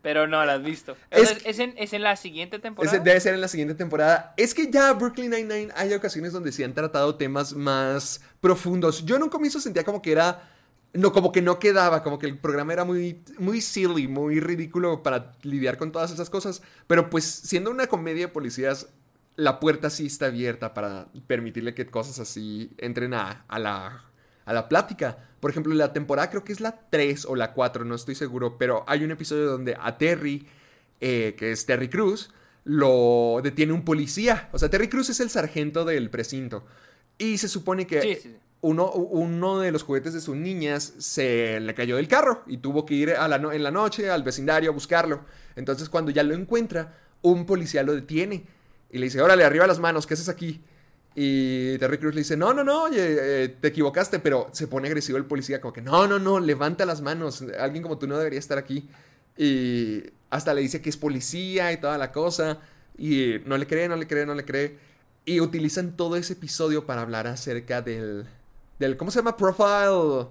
Pero 0.01 0.27
no 0.27 0.43
lo 0.43 0.51
has 0.51 0.63
visto. 0.63 0.97
Es, 1.11 1.45
¿es, 1.45 1.59
en, 1.93 2.03
la 2.03 2.17
siguiente 2.17 2.59
temporada? 2.59 2.99
debe 3.01 3.21
ser 3.21 3.35
en 3.35 3.43
la 3.43 3.49
siguiente 3.49 3.75
temporada. 3.75 4.33
Es 4.39 4.55
que 4.55 4.71
ya 4.71 4.95
Brooklyn 4.95 5.31
Nine-Nine 5.31 5.75
hay 5.77 5.93
ocasiones 5.93 6.33
donde 6.33 6.53
se 6.53 6.65
han 6.65 6.73
tratado 6.73 7.17
temas 7.17 7.53
más 7.53 8.23
profundos. 8.41 9.05
Yo 9.05 9.17
en 9.17 9.25
un 9.25 9.29
comienzo 9.29 9.61
sentía 9.61 9.85
como 9.85 10.01
que 10.01 10.13
era. 10.13 10.49
No, 10.95 11.13
como 11.13 11.33
que 11.33 11.43
no 11.43 11.59
quedaba, 11.59 12.03
como 12.03 12.19
que 12.19 12.25
el 12.25 12.39
programa 12.39 12.73
era 12.73 12.85
muy, 12.87 13.23
muy 13.39 13.61
silly, 13.61 14.09
muy 14.09 14.41
ridículo 14.41 15.03
para 15.03 15.35
lidiar 15.43 15.77
con 15.77 15.93
todas 15.93 16.11
esas 16.11 16.31
cosas. 16.31 16.63
Pero 16.87 17.11
pues 17.11 17.27
siendo 17.27 17.71
una 17.71 17.89
comedia 17.89 18.29
de 18.29 18.33
policías, 18.33 18.89
la 19.37 19.61
puerta 19.61 19.91
sí 19.91 20.07
está 20.07 20.27
abierta 20.27 20.75
para 20.75 21.09
permitirle 21.27 21.75
que 21.75 21.87
cosas 21.87 22.19
así 22.19 22.73
entren 22.79 23.15
a, 23.15 23.45
la, 23.59 24.05
a 24.45 24.53
la 24.53 24.69
plática. 24.69 25.19
Por 25.41 25.51
ejemplo, 25.51 25.75
la 25.75 25.93
temporada 25.93 26.31
creo 26.31 26.43
que 26.43 26.53
es 26.53 26.61
la 26.61 26.89
3 26.91 27.27
o 27.27 27.37
la 27.37 27.53
4, 27.53 27.85
no 27.85 27.95
estoy 27.95 28.15
seguro, 28.15 28.57
pero 28.59 28.85
hay 28.87 29.05
un 29.05 29.11
episodio 29.11 29.45
donde 29.47 29.77
a 29.79 29.99
Terry, 29.99 30.47
eh, 31.01 31.35
que 31.39 31.53
es 31.53 31.67
Terry 31.67 31.89
Cruz, 31.89 32.31
lo 32.65 33.41
detiene 33.43 33.73
un 33.73 33.85
policía. 33.85 34.49
O 34.53 34.59
sea, 34.59 34.71
Terry 34.71 34.89
Cruz 34.89 35.11
es 35.11 35.21
el 35.21 35.29
sargento 35.29 35.85
del 35.85 36.09
precinto. 36.11 36.65
Y 37.19 37.39
se 37.39 37.49
supone 37.49 37.87
que 37.87 38.41
Uno, 38.63 38.91
uno, 38.91 39.61
de 39.61 39.71
los 39.71 39.83
juguetes 39.83 40.15
de 40.15 40.21
sus 40.21 40.35
niñas 40.35 40.95
se 40.99 41.61
le 41.61 41.75
cayó 41.75 41.97
del 41.97 42.09
carro 42.09 42.43
y 42.47 42.57
tuvo 42.57 42.85
que 42.87 42.95
ir 42.95 43.11
a 43.13 43.29
la 43.29 43.37
en 43.37 43.63
la 43.63 43.71
noche 43.71 44.11
al 44.11 44.23
vecindario 44.23 44.71
a 44.71 44.73
buscarlo. 44.73 45.25
Entonces, 45.55 45.89
cuando 45.89 46.11
ya 46.11 46.23
lo 46.23 46.35
encuentra, 46.35 46.99
un 47.23 47.45
policía 47.47 47.83
lo 47.83 47.95
detiene 47.95 48.47
y 48.91 48.99
le 48.99 49.05
dice: 49.05 49.21
Órale, 49.21 49.45
arriba 49.45 49.67
las 49.67 49.79
manos, 49.79 50.07
¿qué 50.07 50.15
haces 50.15 50.29
aquí? 50.29 50.63
Y 51.19 51.79
Terry 51.79 51.97
Cruz 51.97 52.15
le 52.15 52.21
dice, 52.21 52.37
no, 52.37 52.53
no, 52.53 52.63
no, 52.63 52.83
oye, 52.85 53.45
eh, 53.45 53.49
te 53.49 53.69
equivocaste, 53.69 54.19
pero 54.19 54.51
se 54.53 54.69
pone 54.69 54.87
agresivo 54.87 55.17
el 55.17 55.25
policía, 55.25 55.63
como 55.63 55.73
que, 55.73 55.81
no, 55.81 56.07
no, 56.07 56.19
no, 56.19 56.39
levanta 56.39 56.85
las 56.85 57.01
manos, 57.01 57.43
alguien 57.59 57.83
como 57.83 57.97
tú 57.97 58.07
no 58.07 58.19
debería 58.19 58.39
estar 58.39 58.59
aquí. 58.59 58.87
Y 59.39 60.03
hasta 60.29 60.53
le 60.53 60.61
dice 60.61 60.83
que 60.83 60.91
es 60.91 60.99
policía 60.99 61.73
y 61.73 61.79
toda 61.79 61.97
la 61.97 62.13
cosa, 62.13 62.61
y 62.99 63.37
no 63.47 63.57
le 63.57 63.67
cree, 63.67 63.89
no 63.89 63.97
le 63.97 64.07
cree, 64.07 64.27
no 64.27 64.35
le 64.35 64.45
cree. 64.45 64.77
Y 65.25 65.41
utilizan 65.41 65.97
todo 65.97 66.17
ese 66.17 66.35
episodio 66.35 66.85
para 66.85 67.01
hablar 67.01 67.27
acerca 67.27 67.81
del, 67.81 68.27
del 68.79 68.99
¿cómo 68.99 69.11
se 69.11 69.21
llama? 69.21 69.39
Profile. 69.39 70.27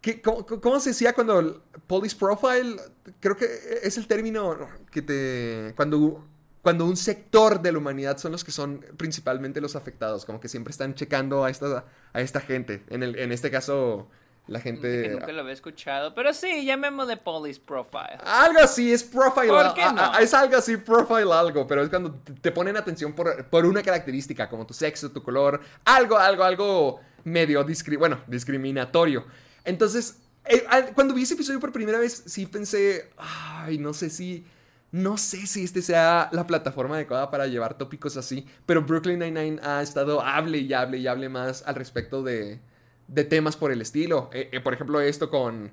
¿Qué, 0.00 0.22
cómo, 0.22 0.46
cómo, 0.46 0.78
se 0.78 0.90
decía 0.90 1.12
cuando 1.14 1.64
police 1.88 2.16
profile? 2.16 2.76
Creo 3.18 3.36
que 3.36 3.46
es 3.82 3.98
el 3.98 4.06
término 4.06 4.56
que 4.92 5.02
te... 5.02 5.74
Cuando 5.74 6.24
cuando 6.62 6.84
un 6.84 6.96
sector 6.96 7.62
de 7.62 7.72
la 7.72 7.78
humanidad 7.78 8.18
son 8.18 8.32
los 8.32 8.44
que 8.44 8.52
son 8.52 8.84
principalmente 8.96 9.60
los 9.60 9.76
afectados, 9.76 10.24
como 10.24 10.40
que 10.40 10.48
siempre 10.48 10.72
están 10.72 10.94
checando 10.94 11.44
a 11.44 11.50
esta, 11.50 11.86
a 12.12 12.20
esta 12.20 12.40
gente. 12.40 12.82
En, 12.90 13.02
el, 13.02 13.18
en 13.18 13.32
este 13.32 13.50
caso, 13.50 14.08
la 14.46 14.60
gente... 14.60 15.02
Que 15.02 15.08
nunca 15.08 15.32
lo 15.32 15.40
había 15.40 15.54
escuchado, 15.54 16.14
pero 16.14 16.34
sí, 16.34 16.64
llamemos 16.66 17.08
de 17.08 17.16
police 17.16 17.60
profile. 17.64 18.18
Algo 18.22 18.60
así, 18.60 18.92
es 18.92 19.02
profile. 19.02 19.48
¿Por 19.48 19.74
qué 19.74 19.84
no? 19.94 20.18
es 20.18 20.34
algo 20.34 20.56
así, 20.56 20.76
profile 20.76 21.32
algo, 21.32 21.66
pero 21.66 21.82
es 21.82 21.88
cuando 21.88 22.14
te 22.40 22.52
ponen 22.52 22.76
atención 22.76 23.14
por, 23.14 23.46
por 23.46 23.64
una 23.64 23.82
característica, 23.82 24.48
como 24.48 24.66
tu 24.66 24.74
sexo, 24.74 25.10
tu 25.10 25.22
color, 25.22 25.60
algo, 25.84 26.18
algo, 26.18 26.44
algo 26.44 27.00
medio 27.24 27.64
bueno, 27.98 28.20
discriminatorio. 28.26 29.24
Entonces, 29.64 30.20
eh, 30.44 30.66
cuando 30.94 31.14
vi 31.14 31.22
ese 31.22 31.34
episodio 31.34 31.60
por 31.60 31.72
primera 31.72 31.98
vez, 31.98 32.22
sí 32.26 32.44
pensé, 32.44 33.10
ay, 33.16 33.78
no 33.78 33.94
sé 33.94 34.10
si 34.10 34.44
no 34.92 35.16
sé 35.18 35.46
si 35.46 35.62
este 35.62 35.82
sea 35.82 36.28
la 36.32 36.46
plataforma 36.46 36.96
adecuada 36.96 37.30
para 37.30 37.46
llevar 37.46 37.78
tópicos 37.78 38.16
así, 38.16 38.46
pero 38.66 38.82
Brooklyn 38.82 39.20
Nine-Nine 39.20 39.60
ha 39.62 39.82
estado 39.82 40.20
hable 40.20 40.58
y 40.58 40.72
hable 40.72 40.98
y 40.98 41.06
hable 41.06 41.28
más 41.28 41.62
al 41.66 41.76
respecto 41.76 42.22
de, 42.22 42.60
de 43.06 43.24
temas 43.24 43.56
por 43.56 43.70
el 43.70 43.80
estilo. 43.80 44.30
Eh, 44.32 44.48
eh, 44.52 44.60
por 44.60 44.74
ejemplo, 44.74 45.00
esto 45.00 45.30
con, 45.30 45.70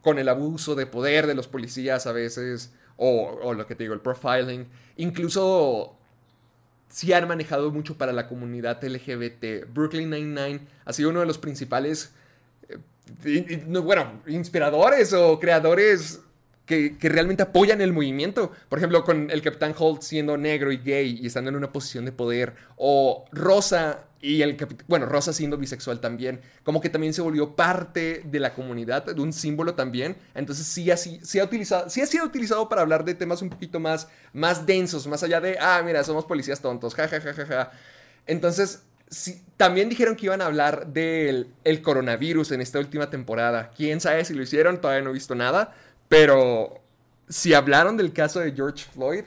con 0.00 0.18
el 0.18 0.28
abuso 0.28 0.74
de 0.74 0.86
poder 0.86 1.26
de 1.26 1.34
los 1.34 1.46
policías 1.46 2.06
a 2.06 2.12
veces, 2.12 2.72
o, 2.96 3.38
o 3.42 3.54
lo 3.54 3.66
que 3.66 3.76
te 3.76 3.84
digo, 3.84 3.94
el 3.94 4.00
profiling. 4.00 4.66
Incluso 4.96 5.96
sí 6.88 7.12
han 7.12 7.28
manejado 7.28 7.70
mucho 7.70 7.96
para 7.96 8.12
la 8.12 8.28
comunidad 8.28 8.82
LGBT. 8.82 9.72
Brooklyn 9.72 10.10
Nine-Nine 10.10 10.60
ha 10.84 10.92
sido 10.92 11.10
uno 11.10 11.20
de 11.20 11.26
los 11.26 11.38
principales, 11.38 12.12
eh, 12.68 13.64
bueno, 13.66 14.20
inspiradores 14.26 15.12
o 15.12 15.38
creadores 15.38 16.20
que, 16.66 16.96
realmente 17.00 17.42
apoyan 17.42 17.80
el 17.80 17.92
movimiento. 17.92 18.52
Por 18.68 18.78
ejemplo, 18.78 19.04
con 19.04 19.30
el 19.30 19.42
Capitán 19.42 19.74
Holt 19.76 20.02
siendo 20.02 20.36
negro 20.36 20.72
y 20.72 20.78
gay 20.78 21.18
y 21.20 21.26
estando 21.26 21.50
en 21.50 21.56
una 21.56 21.72
posición 21.72 22.04
de 22.04 22.12
poder. 22.12 22.54
O 22.76 23.24
Rosa 23.32 24.04
y 24.20 24.42
el 24.42 24.56
bueno, 24.86 25.06
Rosa 25.06 25.32
siendo 25.32 25.58
bisexual 25.58 26.00
también. 26.00 26.40
Como 26.62 26.80
que 26.80 26.88
también 26.88 27.12
se 27.12 27.22
volvió 27.22 27.56
parte 27.56 28.22
de 28.24 28.38
la 28.38 28.54
comunidad, 28.54 29.04
de 29.04 29.20
un 29.20 29.32
símbolo 29.32 29.74
también. 29.74 30.16
Entonces 30.34 30.66
sí, 30.66 30.90
así, 30.90 31.18
sí, 31.22 31.40
ha, 31.40 31.44
utilizado, 31.44 31.90
sí 31.90 32.00
ha 32.00 32.06
sido 32.06 32.24
utilizado 32.24 32.68
para 32.68 32.82
hablar 32.82 33.04
de 33.04 33.14
temas 33.14 33.42
un 33.42 33.50
poquito 33.50 33.80
más, 33.80 34.08
más 34.32 34.64
densos, 34.64 35.06
más 35.08 35.22
allá 35.24 35.40
de, 35.40 35.58
ah, 35.60 35.82
mira, 35.84 36.04
somos 36.04 36.24
policías 36.24 36.60
tontos, 36.60 36.94
ja, 36.94 37.08
ja, 37.08 37.20
ja, 37.20 37.34
ja, 37.34 37.46
ja. 37.46 37.70
Entonces, 38.26 38.84
también 39.56 39.88
dijeron 39.88 40.16
que 40.16 40.26
iban 40.26 40.40
a 40.40 40.46
hablar 40.46 40.86
del 40.86 41.48
el 41.64 41.82
coronavirus 41.82 42.52
en 42.52 42.60
esta 42.60 42.78
última 42.78 43.10
temporada. 43.10 43.70
Quién 43.76 44.00
sabe 44.00 44.24
si 44.24 44.34
lo 44.34 44.42
hicieron, 44.42 44.80
todavía 44.80 45.02
no 45.02 45.10
he 45.10 45.12
visto 45.12 45.34
nada. 45.34 45.74
Pero 46.12 46.78
si 47.26 47.54
hablaron 47.54 47.96
del 47.96 48.12
caso 48.12 48.40
de 48.40 48.52
George 48.52 48.84
Floyd, 48.84 49.24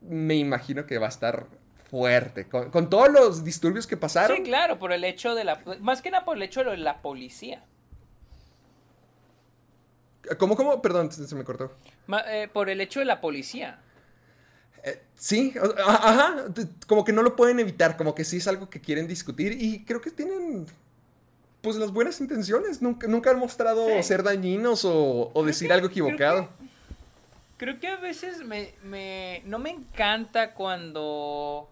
me 0.00 0.36
imagino 0.36 0.86
que 0.86 0.96
va 0.98 1.06
a 1.06 1.08
estar 1.08 1.48
fuerte. 1.90 2.46
Con, 2.46 2.88
todos 2.88 3.10
los 3.10 3.42
disturbios 3.42 3.84
que 3.88 3.96
pasaron. 3.96 4.36
Sí, 4.36 4.44
claro, 4.44 4.78
por 4.78 4.92
el 4.92 5.02
hecho 5.02 5.34
de 5.34 5.42
la. 5.42 5.60
Más 5.80 6.02
que 6.02 6.12
nada 6.12 6.24
por 6.24 6.36
el 6.36 6.44
hecho 6.44 6.62
de 6.62 6.76
la 6.76 7.02
policía. 7.02 7.64
¿Cómo, 10.38 10.54
cómo? 10.54 10.80
Perdón, 10.80 11.10
se 11.10 11.34
me 11.34 11.42
cortó. 11.42 11.74
Eh, 12.28 12.48
por 12.52 12.70
el 12.70 12.80
hecho 12.80 13.00
de 13.00 13.06
la 13.06 13.20
policía. 13.20 13.80
Eh, 14.84 15.02
sí, 15.16 15.52
ajá, 15.84 16.44
como 16.86 17.04
que 17.04 17.12
no 17.12 17.22
lo 17.22 17.34
pueden 17.34 17.58
evitar, 17.58 17.96
como 17.96 18.14
que 18.14 18.22
sí 18.22 18.36
es 18.36 18.46
algo 18.46 18.70
que 18.70 18.80
quieren 18.80 19.08
discutir 19.08 19.60
y 19.60 19.84
creo 19.84 20.00
que 20.00 20.12
tienen 20.12 20.66
pues 21.64 21.76
las 21.76 21.90
buenas 21.90 22.20
intenciones. 22.20 22.82
Nunca, 22.82 23.08
nunca 23.08 23.30
han 23.30 23.38
mostrado 23.38 24.00
ser 24.02 24.22
dañinos 24.22 24.84
o, 24.84 25.32
decir 25.44 25.72
algo 25.72 25.88
equivocado. 25.88 26.48
Creo 27.56 27.80
que, 27.80 27.88
a 27.88 27.96
veces 27.96 28.44
me, 28.44 29.42
no 29.46 29.58
me 29.58 29.70
encanta 29.70 30.52
cuando... 30.52 31.68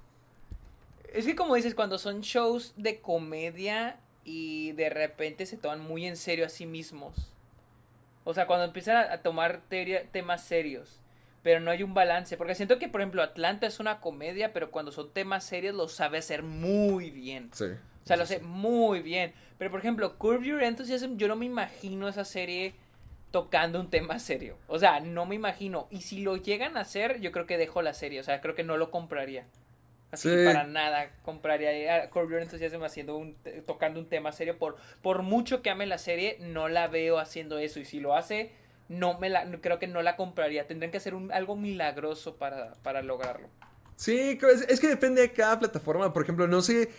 Es 1.12 1.26
que 1.26 1.36
como 1.36 1.54
dices, 1.54 1.74
cuando 1.74 1.98
son 1.98 2.22
shows 2.22 2.72
de 2.76 3.00
comedia 3.00 3.98
y 4.24 4.72
de 4.72 4.88
repente 4.88 5.44
se 5.44 5.58
toman 5.58 5.80
muy 5.80 6.06
en 6.06 6.16
serio 6.16 6.46
a 6.46 6.48
sí 6.48 6.64
mismos. 6.64 7.30
O 8.24 8.32
sea, 8.32 8.46
cuando 8.46 8.64
empiezan 8.64 8.96
a, 8.96 9.18
tomar 9.18 9.60
temas 9.68 10.42
serios. 10.42 10.98
Pero 11.42 11.60
no 11.60 11.70
hay 11.70 11.82
un 11.82 11.92
balance. 11.92 12.38
Porque 12.38 12.54
siento 12.54 12.78
que, 12.78 12.88
por 12.88 13.02
ejemplo, 13.02 13.22
Atlanta 13.22 13.66
es 13.66 13.78
una 13.78 14.00
comedia, 14.00 14.54
pero 14.54 14.70
cuando 14.70 14.90
son 14.92 15.12
temas 15.12 15.44
serios 15.44 15.74
lo 15.74 15.88
sabe 15.88 16.18
hacer 16.18 16.42
muy 16.42 17.10
bien. 17.10 17.50
Sí. 17.52 17.66
O 18.02 18.06
sea, 18.06 18.16
lo 18.16 18.26
sé 18.26 18.40
muy 18.40 19.00
bien. 19.00 19.32
Pero 19.58 19.70
por 19.70 19.80
ejemplo, 19.80 20.18
Curve 20.18 20.46
Your 20.46 20.62
Enthusiasm, 20.62 21.16
yo 21.16 21.28
no 21.28 21.36
me 21.36 21.46
imagino 21.46 22.08
esa 22.08 22.24
serie 22.24 22.74
tocando 23.30 23.80
un 23.80 23.90
tema 23.90 24.18
serio. 24.18 24.56
O 24.66 24.78
sea, 24.78 25.00
no 25.00 25.26
me 25.26 25.34
imagino. 25.34 25.88
Y 25.90 26.02
si 26.02 26.20
lo 26.20 26.36
llegan 26.36 26.76
a 26.76 26.80
hacer, 26.80 27.20
yo 27.20 27.32
creo 27.32 27.46
que 27.46 27.58
dejo 27.58 27.82
la 27.82 27.94
serie. 27.94 28.20
O 28.20 28.24
sea, 28.24 28.40
creo 28.40 28.54
que 28.54 28.64
no 28.64 28.76
lo 28.76 28.90
compraría. 28.90 29.46
Así 30.10 30.28
para 30.44 30.64
nada 30.64 31.10
compraría 31.24 31.94
a 31.94 32.10
Curve 32.10 32.32
Your 32.32 32.42
Enthusiasm 32.42 32.82
haciendo 32.82 33.16
un, 33.16 33.34
tocando 33.66 33.98
un 33.98 34.06
tema 34.06 34.30
serio. 34.32 34.58
Por, 34.58 34.76
por 35.00 35.22
mucho 35.22 35.62
que 35.62 35.70
ame 35.70 35.86
la 35.86 35.96
serie, 35.96 36.36
no 36.40 36.68
la 36.68 36.86
veo 36.88 37.18
haciendo 37.18 37.58
eso. 37.58 37.80
Y 37.80 37.86
si 37.86 37.98
lo 37.98 38.14
hace, 38.14 38.50
no 38.88 39.18
me 39.18 39.30
la, 39.30 39.50
creo 39.60 39.78
que 39.78 39.86
no 39.86 40.02
la 40.02 40.16
compraría. 40.16 40.66
Tendrían 40.66 40.90
que 40.90 40.98
hacer 40.98 41.14
un, 41.14 41.32
algo 41.32 41.56
milagroso 41.56 42.36
para, 42.36 42.74
para 42.82 43.00
lograrlo. 43.00 43.48
Sí, 43.96 44.38
es, 44.68 44.80
que 44.80 44.88
depende 44.88 45.20
de 45.20 45.32
cada 45.32 45.58
plataforma. 45.58 46.12
Por 46.12 46.22
ejemplo, 46.22 46.46
no 46.48 46.60
sé. 46.60 46.90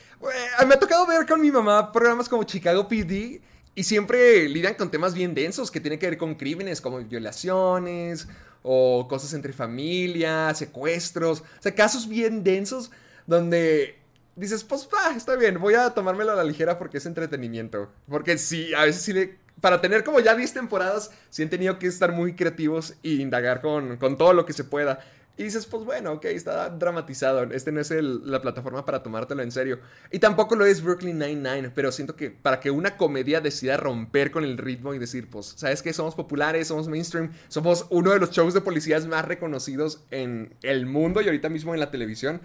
Me 0.65 0.73
ha 0.73 0.79
tocado 0.79 1.05
ver 1.05 1.25
con 1.25 1.41
mi 1.41 1.51
mamá 1.51 1.91
programas 1.91 2.29
como 2.29 2.43
Chicago 2.43 2.87
PD 2.87 3.41
y 3.75 3.83
siempre 3.83 4.47
lidian 4.47 4.75
con 4.75 4.91
temas 4.91 5.13
bien 5.13 5.33
densos 5.33 5.71
que 5.71 5.79
tienen 5.79 5.99
que 5.99 6.07
ver 6.09 6.17
con 6.17 6.35
crímenes 6.35 6.79
como 6.79 6.99
violaciones 6.99 8.27
o 8.61 9.07
cosas 9.09 9.33
entre 9.33 9.51
familias, 9.51 10.57
secuestros. 10.57 11.41
O 11.41 11.61
sea, 11.61 11.75
casos 11.75 12.07
bien 12.07 12.43
densos 12.43 12.91
donde 13.25 13.97
dices, 14.35 14.63
pues 14.63 14.87
va, 14.93 15.15
está 15.15 15.35
bien, 15.35 15.59
voy 15.59 15.75
a 15.75 15.89
tomármelo 15.91 16.31
a 16.31 16.35
la 16.35 16.43
ligera 16.43 16.77
porque 16.77 16.97
es 16.97 17.05
entretenimiento. 17.05 17.91
Porque 18.09 18.37
sí, 18.37 18.73
a 18.73 18.85
veces 18.85 19.01
sí 19.01 19.13
le. 19.13 19.43
Para 19.61 19.79
tener 19.79 20.03
como 20.03 20.19
ya 20.19 20.35
10 20.35 20.53
temporadas, 20.53 21.11
sí 21.29 21.41
han 21.41 21.49
tenido 21.49 21.79
que 21.79 21.87
estar 21.87 22.11
muy 22.11 22.35
creativos 22.35 22.95
e 23.01 23.11
indagar 23.11 23.61
con, 23.61 23.97
con 23.97 24.17
todo 24.17 24.33
lo 24.33 24.45
que 24.45 24.51
se 24.51 24.63
pueda. 24.65 24.99
Y 25.35 25.43
dices, 25.43 25.65
pues 25.65 25.83
bueno, 25.83 26.11
ok, 26.13 26.25
está 26.25 26.69
dramatizado. 26.69 27.43
Este 27.51 27.71
no 27.71 27.81
es 27.81 27.89
la 27.89 28.39
plataforma 28.39 28.85
para 28.85 29.01
tomártelo 29.01 29.41
en 29.41 29.51
serio. 29.51 29.79
Y 30.11 30.19
tampoco 30.19 30.55
lo 30.55 30.63
es 30.63 30.83
Brooklyn 30.83 31.17
Nine-Nine, 31.17 31.71
pero 31.71 31.91
siento 31.91 32.15
que 32.15 32.29
para 32.29 32.59
que 32.59 32.69
una 32.69 32.97
comedia 32.97 33.41
decida 33.41 33.75
romper 33.77 34.29
con 34.29 34.43
el 34.43 34.59
ritmo 34.59 34.93
y 34.93 34.99
decir, 34.99 35.31
pues, 35.31 35.53
¿sabes 35.55 35.81
qué? 35.81 35.91
Somos 35.91 36.13
populares, 36.13 36.67
somos 36.67 36.87
mainstream, 36.87 37.31
somos 37.47 37.87
uno 37.89 38.11
de 38.11 38.19
los 38.19 38.29
shows 38.29 38.53
de 38.53 38.61
policías 38.61 39.07
más 39.07 39.25
reconocidos 39.25 40.03
en 40.11 40.53
el 40.61 40.85
mundo 40.85 41.19
y 41.19 41.25
ahorita 41.25 41.49
mismo 41.49 41.73
en 41.73 41.79
la 41.79 41.89
televisión. 41.89 42.39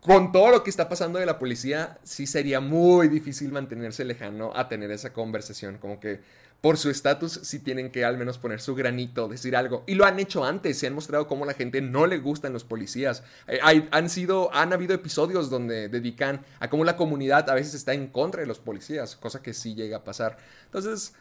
Con 0.00 0.32
todo 0.32 0.50
lo 0.50 0.62
que 0.62 0.68
está 0.68 0.90
pasando 0.90 1.18
de 1.18 1.24
la 1.24 1.38
policía, 1.38 1.98
sí 2.02 2.26
sería 2.26 2.60
muy 2.60 3.08
difícil 3.08 3.50
mantenerse 3.50 4.04
lejano 4.04 4.52
a 4.54 4.68
tener 4.68 4.90
esa 4.90 5.14
conversación. 5.14 5.78
Como 5.78 5.98
que 5.98 6.20
por 6.64 6.78
su 6.78 6.88
estatus 6.88 7.40
sí 7.42 7.58
tienen 7.58 7.90
que 7.90 8.06
al 8.06 8.16
menos 8.16 8.38
poner 8.38 8.58
su 8.58 8.74
granito, 8.74 9.28
decir 9.28 9.54
algo. 9.54 9.84
Y 9.86 9.96
lo 9.96 10.06
han 10.06 10.18
hecho 10.18 10.46
antes, 10.46 10.78
se 10.78 10.86
han 10.86 10.94
mostrado 10.94 11.26
cómo 11.26 11.44
la 11.44 11.52
gente 11.52 11.82
no 11.82 12.06
le 12.06 12.16
gustan 12.16 12.54
los 12.54 12.64
policías. 12.64 13.22
Eh, 13.48 13.58
han, 13.90 14.08
sido, 14.08 14.48
han 14.54 14.72
habido 14.72 14.94
episodios 14.94 15.50
donde 15.50 15.90
dedican 15.90 16.40
a 16.60 16.70
cómo 16.70 16.86
la 16.86 16.96
comunidad 16.96 17.50
a 17.50 17.54
veces 17.54 17.74
está 17.74 17.92
en 17.92 18.06
contra 18.06 18.40
de 18.40 18.46
los 18.46 18.60
policías, 18.60 19.14
cosa 19.14 19.42
que 19.42 19.52
sí 19.52 19.74
llega 19.74 19.98
a 19.98 20.04
pasar. 20.04 20.38
Entonces, 20.64 21.12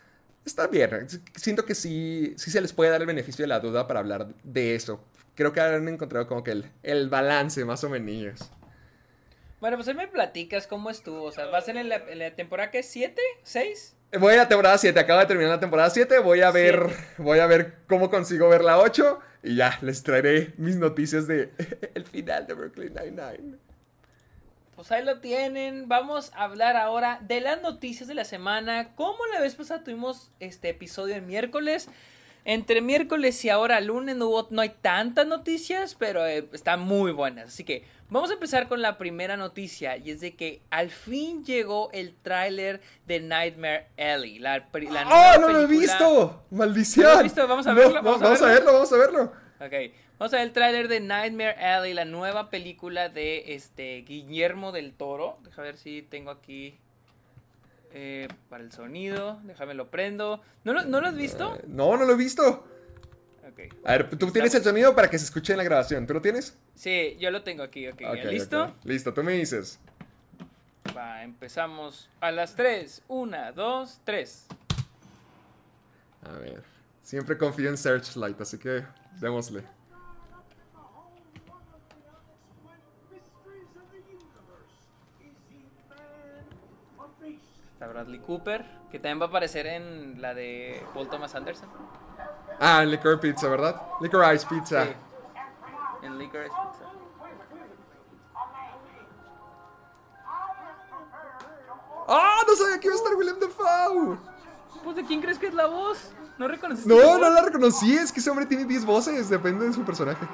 está 0.46 0.68
bien. 0.68 1.10
Siento 1.36 1.66
que 1.66 1.76
sí, 1.76 2.36
sí 2.38 2.50
se 2.50 2.62
les 2.62 2.72
puede 2.72 2.92
dar 2.92 3.02
el 3.02 3.08
beneficio 3.08 3.44
de 3.44 3.48
la 3.48 3.60
duda 3.60 3.86
para 3.86 4.00
hablar 4.00 4.34
de 4.46 4.76
eso. 4.76 5.04
Creo 5.36 5.52
que 5.52 5.60
han 5.60 5.90
encontrado 5.90 6.26
como 6.26 6.46
que 6.46 6.52
el, 6.52 6.72
el 6.84 7.10
balance 7.10 7.66
más 7.66 7.84
o 7.84 7.90
menos. 7.90 8.50
Bueno, 9.60 9.76
pues 9.76 9.90
ahí 9.90 9.94
me 9.94 10.08
platicas 10.08 10.68
cómo 10.68 10.90
estuvo. 10.90 11.24
O 11.24 11.34
sea, 11.34 11.48
¿vas 11.48 11.68
en 11.68 11.90
la, 11.90 11.98
en 11.98 12.20
la 12.20 12.34
temporada 12.34 12.72
que 12.72 12.80
es? 12.80 12.96
¿7? 12.96 13.18
¿6? 13.44 13.96
Voy 14.20 14.34
a 14.36 14.38
la 14.38 14.48
temporada 14.48 14.78
7, 14.78 15.00
acaba 15.00 15.22
de 15.22 15.26
terminar 15.26 15.54
la 15.54 15.60
temporada 15.60 15.90
7, 15.90 16.20
voy 16.20 16.42
a 16.42 16.52
ver, 16.52 16.88
voy 17.18 17.40
a 17.40 17.48
ver 17.48 17.80
cómo 17.88 18.12
consigo 18.12 18.48
ver 18.48 18.64
la 18.64 18.78
8 18.78 19.20
y 19.42 19.56
ya 19.56 19.80
les 19.82 20.04
traeré 20.04 20.54
mis 20.58 20.76
noticias 20.76 21.26
de 21.26 21.52
el 21.96 22.06
final 22.06 22.46
de 22.46 22.54
Brooklyn 22.54 22.94
Nine-Nine. 22.94 23.58
Pues 24.76 24.92
ahí 24.92 25.04
lo 25.04 25.20
tienen. 25.20 25.88
Vamos 25.88 26.32
a 26.36 26.44
hablar 26.44 26.78
ahora 26.78 27.20
de 27.22 27.42
las 27.42 27.62
noticias 27.62 28.08
de 28.08 28.14
la 28.14 28.26
semana. 28.26 28.94
Como 28.96 29.26
la 29.34 29.40
vez 29.42 29.56
pasada 29.56 29.84
tuvimos 29.84 30.32
este 30.40 30.70
episodio 30.70 31.16
el 31.16 31.24
miércoles. 31.24 31.90
Entre 32.46 32.82
miércoles 32.82 33.44
y 33.46 33.50
ahora 33.50 33.80
lunes 33.80 34.18
no, 34.18 34.28
hubo, 34.28 34.48
no 34.52 34.62
hay 34.62 34.74
tantas 34.82 35.26
noticias, 35.26 35.96
pero 35.98 36.26
eh, 36.28 36.48
están 36.52 36.82
muy 36.82 37.14
buenas. 37.14 37.48
Así 37.48 37.64
que 37.64 37.86
vamos 38.10 38.32
a 38.32 38.34
empezar 38.34 38.68
con 38.68 38.82
la 38.82 38.98
primera 38.98 39.38
noticia. 39.38 39.96
Y 39.96 40.12
es 40.12 40.20
de 40.20 40.36
que 40.36 40.62
al 40.70 40.90
fin 40.90 41.46
llegó 41.46 41.90
el 41.94 42.16
tráiler 42.16 42.82
de 43.08 43.22
Nightmare 43.22 43.88
Alley. 43.98 44.40
La, 44.40 44.58
la 44.58 45.08
¡Oh, 45.10 45.40
no 45.40 45.50
lo 45.50 45.62
he 45.62 45.68
visto! 45.68 46.44
¡Maldición! 46.52 47.08
¿No 47.08 47.14
lo 47.14 47.20
he 47.22 47.24
visto? 47.24 47.48
Vamos 47.48 47.66
a 47.68 47.74
verlo. 47.74 48.04
vamos, 48.04 48.42
a, 48.42 48.46
verlo? 48.48 48.74
vamos 48.74 48.92
a 48.92 48.98
verlo. 48.98 49.24
Ok. 49.62 49.94
Vamos 50.20 50.34
a 50.34 50.38
ver 50.38 50.48
el 50.48 50.54
tráiler 50.54 50.88
de 50.90 51.00
Nightmare 51.00 51.56
Alley, 51.64 51.94
la 51.94 52.06
nueva 52.06 52.50
película 52.50 53.08
de 53.08 53.56
este 53.56 54.02
Guillermo 54.02 54.74
del 54.74 54.94
Toro. 54.94 55.38
Deja 55.44 55.62
ver 55.62 55.78
si 55.78 56.02
tengo 56.02 56.32
aquí 56.32 56.78
eh, 57.94 58.28
para 58.50 58.64
el 58.64 58.72
sonido. 58.72 59.40
Déjame 59.44 59.74
lo 59.74 59.90
prendo. 59.90 60.42
¿No 60.64 60.74
lo, 60.74 60.84
¿no 60.84 61.00
lo 61.00 61.08
has 61.08 61.16
visto? 61.16 61.56
Eh, 61.56 61.66
no, 61.68 61.96
no 61.96 62.06
lo 62.06 62.14
he 62.14 62.18
visto. 62.18 62.68
Okay. 63.52 63.70
A 63.86 63.92
ver, 63.92 64.10
tú 64.10 64.32
tienes 64.32 64.54
el 64.56 64.64
sonido 64.64 64.96
para 64.96 65.10
que 65.10 65.20
se 65.20 65.26
escuche 65.26 65.54
en 65.54 65.58
la 65.58 65.64
grabación. 65.64 66.08
¿Tú 66.08 66.14
lo 66.14 66.22
tienes? 66.22 66.58
Sí, 66.74 67.16
yo 67.20 67.30
lo 67.30 67.44
tengo 67.44 67.62
aquí. 67.62 67.88
Ok, 67.88 68.02
okay 68.08 68.26
¿listo? 68.32 68.76
Listo, 68.84 69.14
tú 69.14 69.24
me 69.24 69.34
dices. 69.34 69.80
Va, 70.98 71.24
empezamos 71.24 72.10
a 72.20 72.32
las 72.32 72.56
3. 72.56 73.04
1, 73.08 73.54
2, 73.54 74.02
3. 74.04 74.46
A 76.24 76.38
ver. 76.40 76.64
Siempre 77.04 77.38
confío 77.38 77.70
en 77.70 77.78
Searchlight, 77.78 78.40
así 78.42 78.58
que 78.58 78.84
démosle. 79.20 79.64
Bradley 87.88 88.20
Cooper, 88.20 88.66
que 88.92 89.00
también 89.00 89.20
va 89.20 89.26
a 89.26 89.28
aparecer 89.30 89.68
en 89.68 90.22
la 90.22 90.34
de 90.34 90.86
Paul 90.94 91.10
Thomas 91.10 91.36
Anderson. 91.36 91.70
Ah, 92.60 92.84
en 92.84 92.92
Licor 92.92 93.20
Pizza, 93.20 93.48
¿verdad? 93.48 93.82
Licorice 94.02 94.48
Pizza. 94.48 94.86
Sí. 94.86 94.92
En 96.04 96.18
Licorice 96.18 96.50
Pizza. 96.50 96.86
¡Ah! 102.08 102.42
no 102.48 102.56
sabía 102.56 102.80
que 102.80 102.88
iba 102.88 102.96
a 102.96 102.98
estar 102.98 103.16
William 103.16 103.40
Dafoe. 103.40 104.18
Pues 104.84 104.96
de 104.98 105.06
quién 105.06 105.22
crees 105.22 105.40
que 105.40 105.48
es 105.48 105.54
la 105.54 105.68
voz? 105.68 106.12
¿No 106.38 106.48
reconociste? 106.48 106.90
No, 106.90 107.18
no 107.18 107.30
la 107.30 107.42
reconocí. 107.42 107.96
Es 107.96 108.12
que 108.12 108.20
ese 108.20 108.30
hombre 108.30 108.46
tiene 108.46 108.66
10 108.66 108.86
voces. 108.86 109.30
Depende 109.30 109.68
de 109.68 109.74
su 109.74 109.84
personaje. 109.84 110.28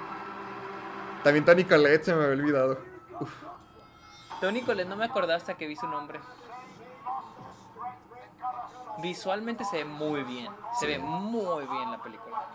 También 1.24 1.46
Tony 1.46 1.66
Colette 1.66 2.06
se 2.06 2.16
me 2.16 2.24
había 2.24 2.42
olvidado. 2.42 2.80
Uf. 3.20 3.30
Tony 4.42 4.62
Colette 4.62 4.88
no 4.88 4.96
me 4.96 5.06
acordaba 5.06 5.36
hasta 5.36 5.56
que 5.56 5.68
vi 5.68 5.76
su 5.76 5.88
nombre 5.88 6.20
visualmente 9.02 9.64
se 9.66 9.78
ve 9.78 9.86
muy 9.86 10.24
bien. 10.24 10.52
Se 10.80 10.88
ve 10.88 11.00
muy 11.00 11.66
bien 11.66 11.92
la 11.92 12.02
película. 12.02 12.48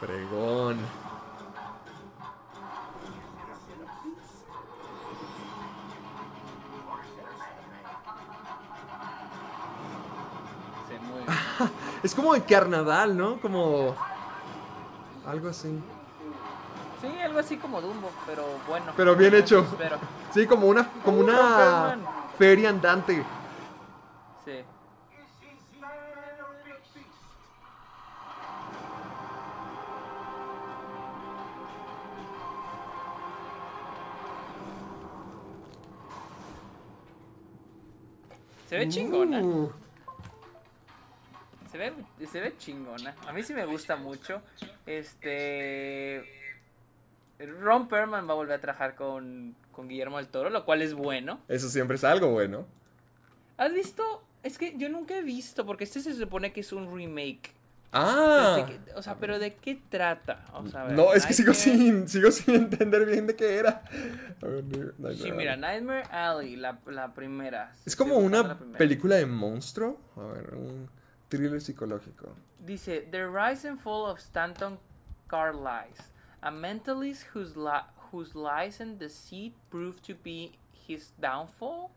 Fregón. 0.00 0.78
Se 10.88 11.66
es 12.06 12.14
como 12.14 12.34
de 12.34 12.42
carnaval, 12.42 13.16
¿no? 13.16 13.40
Como 13.40 13.94
algo 15.26 15.48
así. 15.48 15.80
Sí, 17.04 17.20
algo 17.20 17.38
así 17.38 17.56
como 17.58 17.80
Dumbo, 17.80 18.10
pero 18.26 18.46
bueno. 18.66 18.92
Pero 18.96 19.14
bien 19.14 19.34
hecho. 19.34 19.66
Sí, 20.32 20.46
como 20.46 20.66
una, 20.68 20.88
como 21.04 21.18
una 21.18 21.98
feria 22.38 22.70
andante. 22.70 23.22
Sí. 24.44 24.64
Se 38.68 38.78
ve 38.78 38.88
chingona. 38.88 39.40
Uh. 39.40 39.70
Se 41.70 41.78
ve, 41.78 41.92
se 42.26 42.40
ve 42.40 42.56
chingona. 42.56 43.14
A 43.26 43.32
mí 43.32 43.42
sí 43.42 43.52
me 43.52 43.66
gusta 43.66 43.96
mucho. 43.96 44.40
Este 44.86 46.43
Ron 47.38 47.88
Perlman 47.88 48.28
va 48.28 48.32
a 48.32 48.36
volver 48.36 48.56
a 48.56 48.60
trabajar 48.60 48.94
con, 48.94 49.56
Guillermo 49.76 50.18
del 50.18 50.28
Toro, 50.28 50.50
lo 50.50 50.64
cual 50.64 50.82
es 50.82 50.94
bueno. 50.94 51.40
Eso 51.48 51.68
siempre 51.68 51.96
es 51.96 52.04
algo 52.04 52.30
bueno. 52.30 52.66
¿Has 53.56 53.72
visto? 53.72 54.24
Es 54.42 54.58
que 54.58 54.76
yo 54.76 54.88
nunca 54.88 55.16
he 55.16 55.22
visto, 55.22 55.66
porque 55.66 55.84
este 55.84 56.00
se 56.00 56.14
supone 56.14 56.52
que 56.52 56.60
es 56.60 56.72
un 56.72 56.94
remake. 56.94 57.54
Ah. 57.96 58.66
o 58.96 59.02
sea, 59.02 59.16
pero 59.16 59.38
¿de 59.38 59.54
qué 59.54 59.80
trata? 59.88 60.44
no, 60.90 61.14
es 61.14 61.24
que 61.26 61.32
sigo, 61.32 61.54
Sin, 61.54 62.08
sigo 62.08 62.32
sin 62.32 62.56
entender 62.56 63.06
bien 63.06 63.28
de 63.28 63.36
qué 63.36 63.56
era. 63.56 63.84
sí, 65.14 65.30
mira, 65.30 65.56
Nightmare 65.56 66.02
Alley, 66.10 66.56
la, 66.56 67.14
primera. 67.14 67.72
Es 67.86 67.94
como 67.94 68.16
una 68.16 68.58
película 68.76 69.14
de 69.14 69.26
monstruo. 69.26 70.00
A 70.16 70.26
ver, 70.26 70.54
un 70.54 70.88
thriller 71.28 71.60
psicológico. 71.60 72.34
Dice, 72.58 73.06
The 73.10 73.26
Rise 73.28 73.68
and 73.68 73.78
Fall 73.78 74.10
of 74.10 74.18
Stanton 74.18 74.78
Carlisle. 75.28 76.13
A 76.44 76.50
mentalist 76.50 77.24
whose, 77.34 77.54
whose 78.12 78.34
lies 78.34 78.80
and 78.80 78.98
deceit 78.98 79.54
proved 79.70 80.04
to 80.04 80.14
be 80.22 80.52
his 80.86 81.12
downfall. 81.18 81.90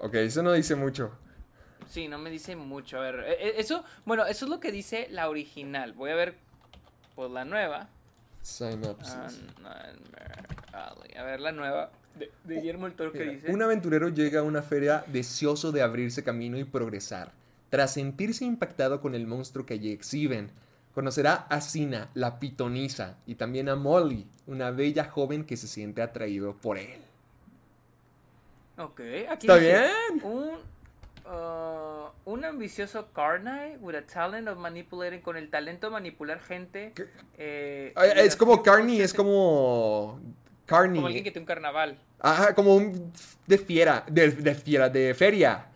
Ok, 0.00 0.14
eso 0.14 0.42
no 0.42 0.52
dice 0.52 0.76
mucho. 0.76 1.10
Sí, 1.88 2.06
no 2.06 2.18
me 2.18 2.30
dice 2.30 2.54
mucho. 2.54 2.98
A 2.98 3.00
ver, 3.00 3.24
e, 3.26 3.48
e, 3.48 3.60
eso, 3.60 3.82
bueno, 4.04 4.24
eso 4.26 4.44
es 4.44 4.50
lo 4.50 4.60
que 4.60 4.70
dice 4.70 5.08
la 5.10 5.28
original. 5.28 5.94
Voy 5.94 6.10
a 6.10 6.14
ver 6.14 6.36
pues 7.16 7.30
la 7.30 7.44
nueva. 7.44 7.88
Synopsis. 8.42 9.16
a 9.64 11.22
ver 11.24 11.40
la 11.40 11.50
nueva 11.50 11.90
de, 12.18 12.30
Guillermo 12.44 12.86
el 12.86 12.94
Toro 12.94 13.12
que 13.12 13.24
dice. 13.24 13.52
Un 13.52 13.62
aventurero 13.62 14.08
llega 14.08 14.40
a 14.40 14.42
una 14.42 14.62
feria 14.62 15.04
deseoso 15.08 15.72
de 15.72 15.82
abrirse 15.82 16.22
camino 16.22 16.58
y 16.58 16.64
progresar. 16.64 17.32
Tras 17.70 17.94
sentirse 17.94 18.44
impactado 18.44 19.00
con 19.00 19.14
el 19.14 19.26
monstruo 19.26 19.66
que 19.66 19.74
allí 19.74 19.90
exhiben, 19.90 20.50
Conocerá 20.96 21.46
a 21.50 21.60
Sina, 21.60 22.08
la 22.14 22.38
pitonisa, 22.38 23.18
y 23.26 23.34
también 23.34 23.68
a 23.68 23.76
Molly, 23.76 24.26
una 24.46 24.70
bella 24.70 25.04
joven 25.04 25.44
que 25.44 25.58
se 25.58 25.68
siente 25.68 26.00
atraído 26.00 26.56
por 26.56 26.78
él. 26.78 27.02
Ok, 28.78 29.02
aquí 29.28 29.46
¿Está 29.46 29.56
bien? 29.56 29.90
Un, 30.22 30.52
uh, 31.30 32.08
un 32.24 32.44
ambicioso 32.46 33.08
Carney 33.12 33.76
with 33.78 33.94
a 33.94 34.06
talent 34.06 34.48
of 34.48 34.56
manipulating, 34.56 35.20
con 35.20 35.36
el 35.36 35.50
talento 35.50 35.88
de 35.88 35.92
manipular 35.92 36.40
gente. 36.40 36.94
Eh, 37.36 37.92
es 38.16 38.34
como 38.34 38.62
Carney, 38.62 39.02
es 39.02 39.12
como... 39.12 40.18
Carney. 40.64 40.96
Como 40.96 41.08
alguien 41.08 41.24
que 41.24 41.30
tiene 41.30 41.42
un 41.42 41.46
carnaval. 41.46 41.98
Ajá, 42.20 42.54
como 42.54 42.74
un 42.74 43.12
de 43.46 43.58
fiera, 43.58 44.02
de, 44.08 44.30
de 44.30 44.54
fiera, 44.54 44.88
de 44.88 45.12
feria. 45.12 45.66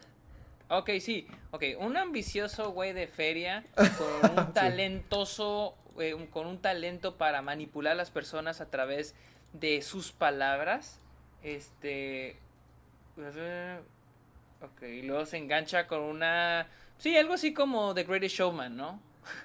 Ok, 0.70 0.92
sí. 0.98 1.26
Ok, 1.52 1.64
un 1.78 1.96
ambicioso 1.96 2.70
güey 2.70 2.92
de 2.92 3.08
feria 3.08 3.64
con 3.74 4.38
un 4.38 4.52
talentoso, 4.52 5.74
eh, 5.98 6.14
con 6.30 6.46
un 6.46 6.60
talento 6.60 7.16
para 7.16 7.42
manipular 7.42 7.92
a 7.92 7.96
las 7.96 8.10
personas 8.10 8.60
a 8.60 8.70
través 8.70 9.14
de 9.52 9.82
sus 9.82 10.12
palabras. 10.12 11.00
Este. 11.42 12.36
Ok, 14.62 14.82
y 14.82 15.02
luego 15.02 15.26
se 15.26 15.38
engancha 15.38 15.86
con 15.86 16.00
una. 16.02 16.68
Sí, 16.98 17.16
algo 17.16 17.34
así 17.34 17.52
como 17.52 17.94
The 17.94 18.04
Greatest 18.04 18.36
Showman, 18.36 18.76
¿no? 18.76 19.00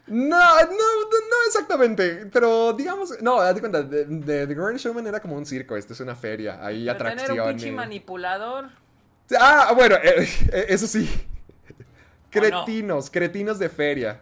No, 0.08 0.62
no, 0.62 0.72
no 0.72 1.36
exactamente. 1.48 2.28
Pero 2.32 2.74
digamos, 2.74 3.22
no, 3.22 3.42
date 3.42 3.60
cuenta, 3.60 3.88
The 3.88 4.46
Greatest 4.46 4.86
Showman 4.86 5.08
era 5.08 5.20
como 5.20 5.36
un 5.36 5.46
circo, 5.46 5.76
esto 5.76 5.94
es 5.94 6.00
una 6.02 6.16
feria, 6.16 6.64
hay 6.64 6.88
atracciones. 6.88 7.40
Un 7.40 7.48
pinche 7.50 7.72
manipulador. 7.72 8.70
Ah, 9.40 9.74
bueno, 9.76 9.96
eh, 9.96 10.28
eh, 10.52 10.66
eso 10.70 10.86
sí. 10.86 11.10
Cretinos, 12.40 13.10
cretinos 13.10 13.60
de 13.60 13.70
feria. 13.70 14.20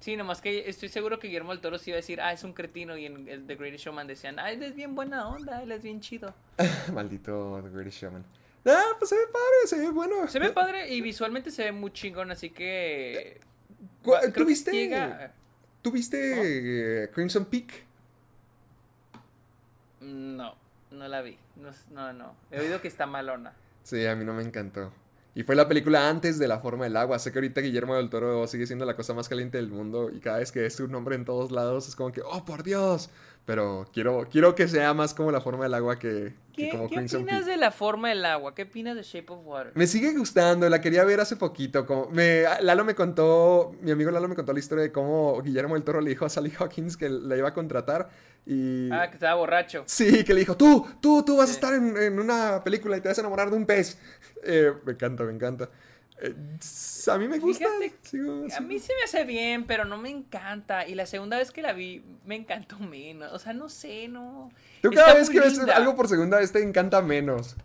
Sí, 0.00 0.16
nomás 0.16 0.40
que 0.40 0.68
estoy 0.68 0.88
seguro 0.88 1.18
que 1.18 1.26
Guillermo 1.26 1.50
del 1.50 1.60
Toro 1.60 1.76
sí 1.78 1.90
iba 1.90 1.96
a 1.96 2.00
decir, 2.00 2.20
ah, 2.20 2.32
es 2.32 2.44
un 2.44 2.52
cretino. 2.52 2.96
Y 2.96 3.06
en 3.06 3.46
The 3.46 3.56
Greatest 3.56 3.84
Showman 3.84 4.06
decían, 4.06 4.38
ah, 4.38 4.50
él 4.50 4.62
es 4.62 4.74
bien 4.74 4.94
buena 4.94 5.28
onda, 5.28 5.62
él 5.62 5.72
es 5.72 5.82
bien 5.82 6.00
chido. 6.00 6.34
Maldito 6.92 7.60
The 7.62 7.70
Greatest 7.70 8.02
Showman. 8.02 8.24
Ah, 8.64 8.94
pues 8.98 9.08
se 9.08 9.16
ve 9.16 9.22
padre, 9.32 9.66
se 9.66 9.78
ve 9.78 9.90
bueno. 9.90 10.28
Se 10.28 10.38
ve 10.38 10.50
padre 10.50 10.88
y 10.88 11.00
visualmente 11.00 11.50
se 11.50 11.64
ve 11.64 11.72
muy 11.72 11.92
chingón, 11.92 12.30
así 12.30 12.50
que. 12.50 13.40
¿Tú 14.34 14.44
viste? 14.44 15.30
¿Tú 15.82 15.90
viste 15.90 17.10
Crimson 17.14 17.44
Peak? 17.46 17.84
No, 20.00 20.54
no 20.90 21.08
la 21.08 21.22
vi. 21.22 21.38
No, 21.56 21.70
no, 21.90 22.12
no. 22.12 22.36
He 22.50 22.60
oído 22.60 22.80
que 22.80 22.88
está 22.88 23.06
malona. 23.06 23.52
Sí, 23.82 24.06
a 24.06 24.14
mí 24.14 24.24
no 24.24 24.34
me 24.34 24.42
encantó. 24.42 24.92
Y 25.38 25.44
fue 25.44 25.54
la 25.54 25.68
película 25.68 26.08
antes 26.08 26.36
de 26.40 26.48
La 26.48 26.58
Forma 26.58 26.82
del 26.82 26.96
Agua. 26.96 27.20
Sé 27.20 27.30
que 27.30 27.38
ahorita 27.38 27.60
Guillermo 27.60 27.94
del 27.94 28.10
Toro 28.10 28.48
sigue 28.48 28.66
siendo 28.66 28.84
la 28.84 28.96
cosa 28.96 29.14
más 29.14 29.28
caliente 29.28 29.56
del 29.56 29.68
mundo 29.68 30.10
y 30.10 30.18
cada 30.18 30.38
vez 30.38 30.50
que 30.50 30.66
es 30.66 30.74
su 30.74 30.88
nombre 30.88 31.14
en 31.14 31.24
todos 31.24 31.52
lados 31.52 31.86
es 31.86 31.94
como 31.94 32.10
que, 32.10 32.22
oh, 32.22 32.44
por 32.44 32.64
Dios. 32.64 33.08
Pero 33.48 33.88
quiero, 33.94 34.28
quiero 34.30 34.54
que 34.54 34.68
sea 34.68 34.92
más 34.92 35.14
como 35.14 35.32
La 35.32 35.40
Forma 35.40 35.64
del 35.64 35.72
Agua 35.72 35.98
que, 35.98 36.34
¿Qué, 36.52 36.68
como 36.68 36.86
¿qué 36.86 36.98
opinas 36.98 37.46
de 37.46 37.56
La 37.56 37.70
Forma 37.70 38.10
del 38.10 38.22
Agua? 38.26 38.54
¿Qué 38.54 38.64
opinas 38.64 38.94
de 38.94 39.02
Shape 39.02 39.32
of 39.32 39.40
Water? 39.42 39.72
Me 39.74 39.86
sigue 39.86 40.12
gustando, 40.12 40.68
la 40.68 40.82
quería 40.82 41.02
ver 41.02 41.18
hace 41.18 41.34
poquito. 41.34 41.86
Como 41.86 42.10
me, 42.10 42.42
Lalo 42.60 42.84
me 42.84 42.94
contó, 42.94 43.74
mi 43.80 43.90
amigo 43.90 44.10
Lalo 44.10 44.28
me 44.28 44.34
contó 44.34 44.52
la 44.52 44.58
historia 44.58 44.82
de 44.82 44.92
cómo 44.92 45.40
Guillermo 45.40 45.76
del 45.76 45.82
Toro 45.82 46.02
le 46.02 46.10
dijo 46.10 46.26
a 46.26 46.28
Sally 46.28 46.52
Hawkins 46.58 46.98
que 46.98 47.08
la 47.08 47.38
iba 47.38 47.48
a 47.48 47.54
contratar 47.54 48.10
y... 48.44 48.90
Ah, 48.92 49.08
que 49.08 49.14
estaba 49.14 49.36
borracho. 49.36 49.82
Sí, 49.86 50.24
que 50.24 50.34
le 50.34 50.40
dijo, 50.40 50.54
tú, 50.54 50.86
tú, 51.00 51.22
tú 51.24 51.38
vas 51.38 51.48
a 51.48 51.52
estar 51.52 51.72
en, 51.72 51.96
en, 51.96 52.20
una 52.20 52.62
película 52.62 52.98
y 52.98 53.00
te 53.00 53.08
vas 53.08 53.16
a 53.16 53.22
enamorar 53.22 53.48
de 53.48 53.56
un 53.56 53.64
pez. 53.64 53.98
Eh, 54.44 54.72
me 54.84 54.92
encanta, 54.92 55.24
me 55.24 55.32
encanta. 55.32 55.68
Eh, 56.20 56.34
a 57.10 57.18
mí 57.18 57.28
me 57.28 57.38
gusta. 57.38 57.66
A 58.56 58.60
mí 58.60 58.78
se 58.78 58.94
me 58.94 59.02
hace 59.04 59.24
bien, 59.24 59.64
pero 59.64 59.84
no 59.84 59.98
me 59.98 60.10
encanta. 60.10 60.86
Y 60.86 60.94
la 60.94 61.06
segunda 61.06 61.36
vez 61.36 61.50
que 61.50 61.62
la 61.62 61.72
vi, 61.72 62.02
me 62.24 62.34
encantó 62.36 62.78
menos. 62.78 63.32
O 63.32 63.38
sea, 63.38 63.52
no 63.52 63.68
sé, 63.68 64.08
no. 64.08 64.50
Tú 64.82 64.90
cada 64.90 65.14
vez 65.14 65.30
que 65.30 65.40
ves 65.40 65.58
algo 65.58 65.94
por 65.94 66.08
segunda 66.08 66.38
vez 66.38 66.52
te 66.52 66.62
encanta 66.62 67.00
menos. 67.02 67.56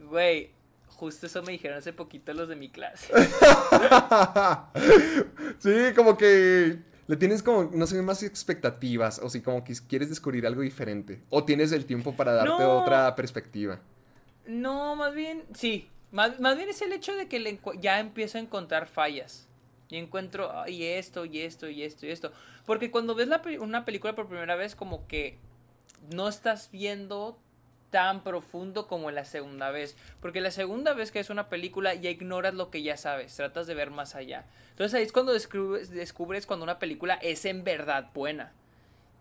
Güey, 0.00 0.50
justo 0.88 1.26
eso 1.26 1.42
me 1.42 1.52
dijeron 1.52 1.78
hace 1.78 1.92
poquito 1.92 2.32
los 2.32 2.48
de 2.48 2.56
mi 2.56 2.70
clase. 2.70 3.12
sí, 5.58 5.94
como 5.94 6.16
que 6.16 6.78
le 7.06 7.16
tienes 7.16 7.42
como, 7.42 7.70
no 7.74 7.86
sé, 7.86 8.00
más 8.00 8.22
expectativas. 8.22 9.18
O 9.18 9.28
si 9.28 9.42
como 9.42 9.64
que 9.64 9.74
quieres 9.86 10.08
descubrir 10.08 10.46
algo 10.46 10.62
diferente. 10.62 11.20
O 11.28 11.44
tienes 11.44 11.72
el 11.72 11.84
tiempo 11.84 12.16
para 12.16 12.32
darte 12.32 12.64
otra 12.64 13.14
perspectiva. 13.14 13.80
No, 14.46 14.96
más 14.96 15.14
bien, 15.14 15.44
sí, 15.54 15.88
más, 16.12 16.38
bien 16.38 16.68
es 16.68 16.82
el 16.82 16.92
hecho 16.92 17.14
de 17.16 17.26
que 17.26 17.58
ya 17.80 17.98
empiezo 17.98 18.38
a 18.38 18.40
encontrar 18.40 18.86
fallas. 18.86 19.48
Y 19.88 19.96
encuentro, 19.96 20.50
y 20.68 20.84
esto, 20.84 21.24
y 21.24 21.40
esto, 21.40 21.68
y 21.68 21.82
esto, 21.82 22.06
y 22.06 22.10
esto. 22.10 22.32
Porque 22.64 22.90
cuando 22.90 23.14
ves 23.14 23.28
una 23.58 23.84
película 23.84 24.14
por 24.14 24.28
primera 24.28 24.54
vez, 24.56 24.74
como 24.74 25.06
que 25.06 25.38
no 26.10 26.28
estás 26.28 26.70
viendo 26.70 27.38
tan 27.90 28.24
profundo 28.24 28.88
como 28.88 29.10
la 29.10 29.24
segunda 29.24 29.70
vez. 29.70 29.96
Porque 30.20 30.40
la 30.40 30.50
segunda 30.50 30.94
vez 30.94 31.12
que 31.12 31.20
es 31.20 31.30
una 31.30 31.48
película 31.48 31.94
ya 31.94 32.10
ignoras 32.10 32.54
lo 32.54 32.70
que 32.70 32.82
ya 32.82 32.96
sabes, 32.96 33.36
tratas 33.36 33.66
de 33.66 33.74
ver 33.74 33.90
más 33.90 34.14
allá. 34.14 34.46
Entonces 34.70 34.94
ahí 34.94 35.04
es 35.04 35.12
cuando 35.12 35.32
descubres, 35.32 35.90
descubres 35.90 36.46
cuando 36.46 36.64
una 36.64 36.78
película 36.78 37.14
es 37.14 37.44
en 37.44 37.64
verdad 37.64 38.10
buena. 38.14 38.52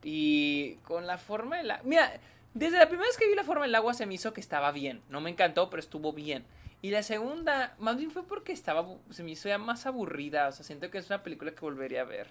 Y 0.04 0.76
con 0.84 1.06
la 1.06 1.18
forma 1.18 1.58
de 1.58 1.64
la... 1.64 1.82
Mira, 1.84 2.14
desde 2.54 2.80
la 2.80 2.88
primera 2.88 3.08
vez 3.08 3.18
que 3.18 3.28
vi 3.28 3.36
la 3.36 3.44
forma 3.44 3.66
del 3.66 3.76
agua 3.76 3.94
se 3.94 4.06
me 4.06 4.16
hizo 4.16 4.34
que 4.34 4.42
estaba 4.42 4.72
bien. 4.72 5.02
No 5.10 5.22
me 5.22 5.30
encantó, 5.30 5.70
pero 5.70 5.82
estuvo 5.82 6.14
bien. 6.14 6.46
Y 6.82 6.90
la 6.90 7.04
segunda, 7.04 7.76
más 7.80 7.98
bien 7.98 8.10
fue 8.10 8.26
porque 8.26 8.54
estaba, 8.54 8.88
se 9.12 9.24
me 9.24 9.32
hizo 9.32 9.48
ya 9.48 9.60
más 9.60 9.86
aburrida. 9.86 10.48
O 10.48 10.52
sea, 10.52 10.66
siento 10.66 10.90
que 10.90 10.98
es 10.98 11.08
una 11.08 11.22
película 11.22 11.52
que 11.52 11.62
volvería 11.62 12.02
a 12.02 12.06
ver. 12.06 12.28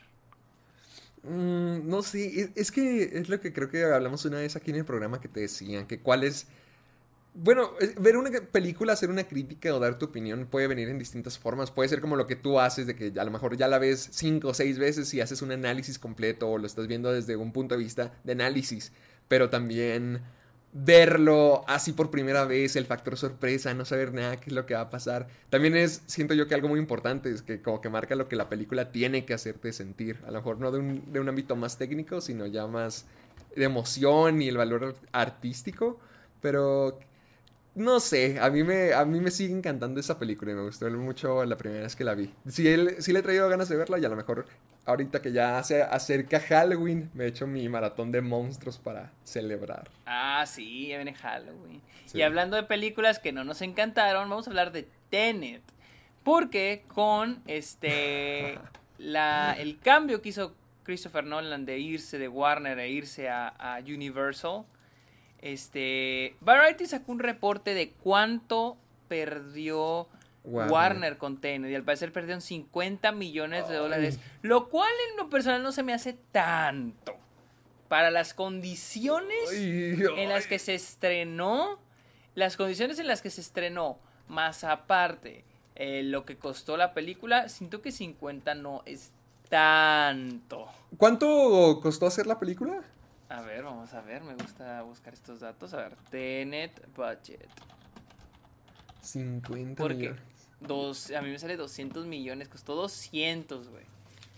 Mm, 1.22 1.88
no 1.88 2.02
sé, 2.02 2.50
es, 2.54 2.72
que 2.72 3.18
es 3.18 3.28
lo 3.28 3.40
que 3.40 3.52
creo 3.52 3.68
que 3.68 3.84
hablamos 3.84 4.24
una 4.24 4.38
vez 4.38 4.56
aquí 4.56 4.70
en 4.70 4.78
el 4.78 4.84
programa 4.84 5.20
que 5.20 5.28
te 5.28 5.40
decían, 5.40 5.86
que 5.86 6.00
cuál 6.00 6.24
es... 6.24 6.46
Bueno, 7.32 7.70
ver 8.00 8.16
una 8.16 8.30
película, 8.50 8.92
hacer 8.92 9.08
una 9.08 9.22
crítica 9.22 9.72
o 9.72 9.78
dar 9.78 9.98
tu 9.98 10.06
opinión 10.06 10.46
puede 10.46 10.66
venir 10.66 10.88
en 10.88 10.98
distintas 10.98 11.38
formas. 11.38 11.70
Puede 11.70 11.88
ser 11.88 12.00
como 12.00 12.16
lo 12.16 12.26
que 12.26 12.34
tú 12.34 12.58
haces, 12.58 12.88
de 12.88 12.96
que 12.96 13.12
a 13.20 13.24
lo 13.24 13.30
mejor 13.30 13.56
ya 13.56 13.68
la 13.68 13.78
ves 13.78 14.08
cinco 14.10 14.48
o 14.48 14.54
seis 14.54 14.80
veces 14.80 15.14
y 15.14 15.20
haces 15.20 15.40
un 15.40 15.52
análisis 15.52 16.00
completo 16.00 16.48
o 16.50 16.58
lo 16.58 16.66
estás 16.66 16.88
viendo 16.88 17.12
desde 17.12 17.36
un 17.36 17.52
punto 17.52 17.76
de 17.76 17.84
vista 17.84 18.12
de 18.24 18.32
análisis. 18.32 18.92
Pero 19.28 19.48
también 19.48 20.22
verlo 20.72 21.64
así 21.66 21.92
por 21.92 22.10
primera 22.10 22.44
vez, 22.44 22.76
el 22.76 22.86
factor 22.86 23.16
sorpresa, 23.16 23.74
no 23.74 23.84
saber 23.84 24.14
nada 24.14 24.36
qué 24.36 24.50
es 24.50 24.52
lo 24.52 24.66
que 24.66 24.74
va 24.74 24.82
a 24.82 24.90
pasar. 24.90 25.26
También 25.48 25.76
es, 25.76 26.02
siento 26.06 26.34
yo 26.34 26.46
que 26.46 26.54
algo 26.54 26.68
muy 26.68 26.78
importante, 26.78 27.30
es 27.30 27.42
que 27.42 27.60
como 27.60 27.80
que 27.80 27.88
marca 27.88 28.14
lo 28.14 28.28
que 28.28 28.36
la 28.36 28.48
película 28.48 28.92
tiene 28.92 29.24
que 29.24 29.34
hacerte 29.34 29.72
sentir. 29.72 30.18
A 30.26 30.30
lo 30.30 30.38
mejor 30.38 30.58
no 30.58 30.70
de 30.70 30.78
un, 30.78 31.12
de 31.12 31.20
un 31.20 31.28
ámbito 31.28 31.56
más 31.56 31.76
técnico, 31.76 32.20
sino 32.20 32.46
ya 32.46 32.66
más 32.66 33.06
de 33.56 33.64
emoción 33.64 34.42
y 34.42 34.48
el 34.48 34.56
valor 34.56 34.94
artístico. 35.12 35.98
Pero 36.40 36.98
no 37.74 38.00
sé, 38.00 38.38
a 38.40 38.50
mí, 38.50 38.62
me, 38.62 38.92
a 38.92 39.04
mí 39.04 39.20
me 39.20 39.30
sigue 39.30 39.54
encantando 39.54 40.00
esa 40.00 40.18
película 40.18 40.52
y 40.52 40.54
me 40.54 40.62
gustó 40.62 40.90
mucho 40.90 41.44
la 41.44 41.56
primera 41.56 41.82
vez 41.82 41.96
que 41.96 42.04
la 42.04 42.14
vi. 42.14 42.32
Si, 42.48 42.66
él, 42.68 42.96
si 42.98 43.12
le 43.12 43.20
he 43.20 43.22
traído 43.22 43.48
ganas 43.48 43.68
de 43.68 43.76
verla 43.76 43.98
y 43.98 44.04
a 44.04 44.08
lo 44.08 44.16
mejor 44.16 44.46
ahorita 44.86 45.22
que 45.22 45.32
ya 45.32 45.62
se 45.62 45.82
acerca 45.82 46.40
Halloween, 46.40 47.10
me 47.14 47.24
he 47.24 47.28
hecho 47.28 47.46
mi 47.46 47.68
maratón 47.68 48.12
de 48.12 48.20
monstruos 48.20 48.78
para 48.78 49.12
celebrar. 49.24 49.88
Ah, 50.06 50.44
sí, 50.46 50.88
ya 50.88 50.96
viene 50.96 51.14
Halloween. 51.14 51.80
Y 52.12 52.22
hablando 52.22 52.56
de 52.56 52.64
películas 52.64 53.18
que 53.18 53.32
no 53.32 53.44
nos 53.44 53.62
encantaron, 53.62 54.28
vamos 54.28 54.46
a 54.46 54.50
hablar 54.50 54.72
de 54.72 54.88
Tenet. 55.10 55.62
Porque 56.24 56.84
con 56.88 57.42
este 57.46 58.58
la, 58.98 59.54
el 59.58 59.78
cambio 59.78 60.20
que 60.20 60.30
hizo 60.30 60.54
Christopher 60.82 61.24
Nolan 61.24 61.64
de 61.64 61.78
irse 61.78 62.18
de 62.18 62.28
Warner 62.28 62.78
e 62.78 62.90
irse 62.90 63.28
a, 63.28 63.80
Universal, 63.86 64.64
este 65.40 66.36
Variety 66.40 66.86
sacó 66.86 67.12
un 67.12 67.18
reporte 67.18 67.74
de 67.74 67.90
cuánto 68.02 68.76
perdió 69.08 70.08
Warner, 70.44 71.18
con 71.18 71.38
Tenet 71.38 71.70
y 71.70 71.74
al 71.74 71.84
parecer 71.84 72.12
perdieron 72.12 72.40
50 72.40 73.12
millones 73.12 73.68
de 73.68 73.76
dólares, 73.76 74.18
lo 74.42 74.68
cual 74.68 74.90
en 75.10 75.16
lo 75.18 75.28
personal 75.28 75.62
no 75.62 75.72
se 75.72 75.82
me 75.82 75.92
hace 75.92 76.14
tanto. 76.32 77.16
Para 77.88 78.10
las 78.10 78.34
condiciones 78.34 79.52
en 79.52 80.28
las 80.28 80.46
que 80.46 80.58
se 80.60 80.74
estrenó, 80.74 81.80
las 82.34 82.56
condiciones 82.56 82.98
en 83.00 83.08
las 83.08 83.20
que 83.20 83.30
se 83.30 83.40
estrenó, 83.40 83.98
más 84.28 84.62
aparte 84.62 85.44
eh, 85.74 86.02
lo 86.04 86.24
que 86.24 86.36
costó 86.36 86.76
la 86.76 86.94
película, 86.94 87.48
siento 87.48 87.82
que 87.82 87.90
50 87.90 88.54
no 88.54 88.82
es 88.86 89.10
tanto. 89.48 90.68
¿Cuánto 90.96 91.80
costó 91.82 92.06
hacer 92.06 92.26
la 92.26 92.38
película? 92.38 92.84
A 93.30 93.42
ver, 93.42 93.62
vamos 93.62 93.94
a 93.94 94.00
ver, 94.00 94.24
me 94.24 94.34
gusta 94.34 94.82
buscar 94.82 95.14
estos 95.14 95.38
datos. 95.38 95.72
A 95.72 95.76
ver, 95.76 95.96
Tenet 96.10 96.84
Budget. 96.96 97.48
50 99.02 99.80
Porque 99.80 100.16
dos, 100.60 101.12
a 101.12 101.22
mí 101.22 101.30
me 101.30 101.38
sale 101.38 101.56
200 101.56 102.06
millones, 102.06 102.48
costó 102.48 102.74
200, 102.74 103.68
güey. 103.68 103.84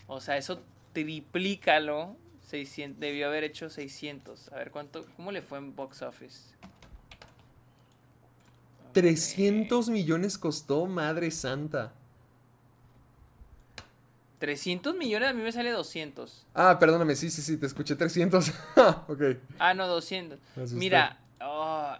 O 0.07 0.21
sea, 0.21 0.37
eso 0.37 0.61
triplícalo. 0.93 2.15
600, 2.47 2.99
debió 2.99 3.27
haber 3.27 3.43
hecho 3.45 3.67
600. 3.67 4.51
A 4.53 4.57
ver, 4.57 4.69
¿cuánto, 4.69 5.07
¿cómo 5.15 5.31
le 5.31 5.41
fue 5.41 5.57
en 5.57 5.75
box 5.75 6.03
office? 6.03 6.53
300 8.91 9.89
millones 9.89 10.37
costó, 10.37 10.85
madre 10.85 11.31
santa. 11.31 11.93
300 14.43 14.93
millones, 14.97 15.29
a 15.29 15.33
mí 15.33 15.41
me 15.41 15.53
sale 15.53 15.71
200. 15.71 16.47
Ah, 16.53 16.77
perdóname, 16.77 17.15
sí, 17.15 17.29
sí, 17.29 17.41
sí, 17.41 17.55
te 17.55 17.65
escuché 17.65 17.95
300. 17.95 18.51
ok. 19.07 19.21
Ah, 19.57 19.73
no, 19.73 19.87
200. 19.87 20.37
Mira, 20.73 21.17
oh, 21.39 21.93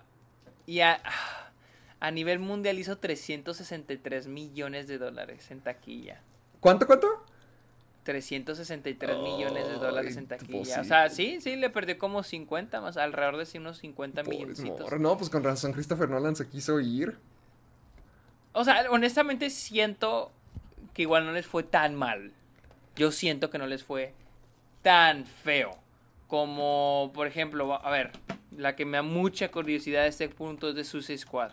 y 0.65 0.81
a, 0.81 1.01
a 2.01 2.11
nivel 2.11 2.39
mundial 2.39 2.77
hizo 2.77 2.97
363 2.97 4.27
millones 4.27 4.89
de 4.89 4.97
dólares 4.97 5.51
en 5.51 5.61
taquilla. 5.61 6.19
¿Cuánto, 6.59 6.85
cuánto? 6.85 7.07
363 8.03 9.19
millones 9.19 9.65
de 9.65 9.75
dólares 9.75 10.17
en 10.17 10.27
taquilla. 10.27 10.81
O 10.81 10.83
sea, 10.83 11.09
sí, 11.09 11.39
sí, 11.39 11.55
le 11.55 11.69
perdió 11.69 11.97
como 11.97 12.23
50 12.23 12.81
más, 12.81 12.97
alrededor 12.97 13.37
de 13.37 13.57
unos 13.57 13.77
50 13.77 14.21
millones. 14.23 14.61
No, 14.99 15.17
pues 15.17 15.29
con 15.29 15.45
razón 15.45 15.71
Christopher 15.71 16.09
Nolan 16.09 16.35
se 16.35 16.45
quiso 16.49 16.81
ir. 16.81 17.17
O 18.51 18.65
sea, 18.65 18.83
honestamente 18.91 19.49
siento 19.49 20.33
que 20.93 21.03
igual 21.03 21.25
no 21.25 21.31
les 21.31 21.45
fue 21.45 21.63
tan 21.63 21.95
mal. 21.95 22.31
Yo 22.95 23.11
siento 23.11 23.49
que 23.49 23.57
no 23.57 23.67
les 23.67 23.83
fue 23.83 24.13
tan 24.81 25.25
feo. 25.25 25.71
Como, 26.27 27.11
por 27.13 27.27
ejemplo, 27.27 27.73
a 27.73 27.89
ver, 27.91 28.11
la 28.57 28.75
que 28.75 28.85
me 28.85 28.97
da 28.97 29.03
mucha 29.03 29.49
curiosidad 29.51 30.03
a 30.03 30.07
este 30.07 30.29
punto 30.29 30.69
es 30.69 30.75
de 30.75 30.83
Suicide 30.83 31.17
Squad. 31.17 31.51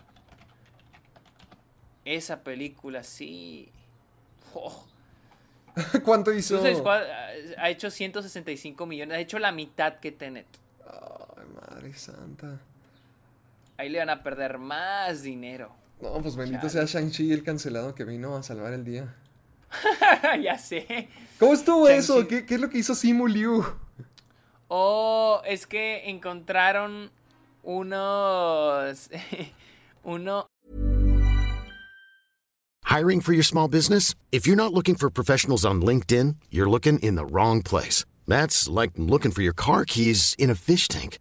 Esa 2.05 2.43
película 2.43 3.03
sí. 3.03 3.71
Oh. 4.53 4.85
¿Cuánto 6.03 6.33
hizo? 6.33 6.59
Squad 6.75 7.03
ha 7.57 7.69
hecho 7.69 7.89
165 7.89 8.85
millones. 8.85 9.17
Ha 9.17 9.19
hecho 9.19 9.39
la 9.39 9.51
mitad 9.51 9.99
que 9.99 10.11
Tenet. 10.11 10.47
Ay, 10.85 11.45
madre 11.55 11.93
santa. 11.93 12.59
Ahí 13.77 13.89
le 13.89 13.99
van 13.99 14.09
a 14.09 14.23
perder 14.23 14.57
más 14.57 15.23
dinero. 15.23 15.73
No, 16.01 16.19
pues 16.21 16.35
bendito 16.35 16.67
sea 16.69 16.85
Shang-Chi 16.85 17.31
el 17.31 17.43
cancelado 17.43 17.93
que 17.93 18.03
vino 18.03 18.35
a 18.35 18.43
salvar 18.43 18.73
el 18.73 18.83
día. 18.83 19.15
ya 20.41 20.57
sé. 20.57 21.09
¿Cómo 21.39 21.53
estuvo 21.53 21.87
eso? 21.87 22.27
¿Qué, 22.27 22.45
¿Qué, 22.45 22.55
es 22.55 22.61
lo 22.61 22.69
que 22.69 22.79
hizo 22.79 22.95
Simu 22.95 23.27
Liu? 23.27 23.65
Oh, 24.67 25.41
es 25.45 25.65
que 25.65 26.09
encontraron 26.09 27.11
unos. 27.63 29.09
uno, 30.03 30.47
Hiring 32.91 33.21
for 33.21 33.31
your 33.31 33.43
small 33.43 33.69
business? 33.69 34.15
If 34.33 34.45
you're 34.45 34.57
not 34.57 34.73
looking 34.73 34.95
for 34.95 35.09
professionals 35.09 35.63
on 35.63 35.81
LinkedIn, 35.81 36.35
you're 36.49 36.69
looking 36.69 36.99
in 36.99 37.15
the 37.15 37.25
wrong 37.25 37.61
place. 37.61 38.03
That's 38.27 38.67
like 38.67 38.91
looking 38.97 39.31
for 39.31 39.41
your 39.41 39.53
car 39.53 39.85
keys 39.85 40.35
in 40.37 40.49
a 40.49 40.55
fish 40.55 40.89
tank. 40.89 41.17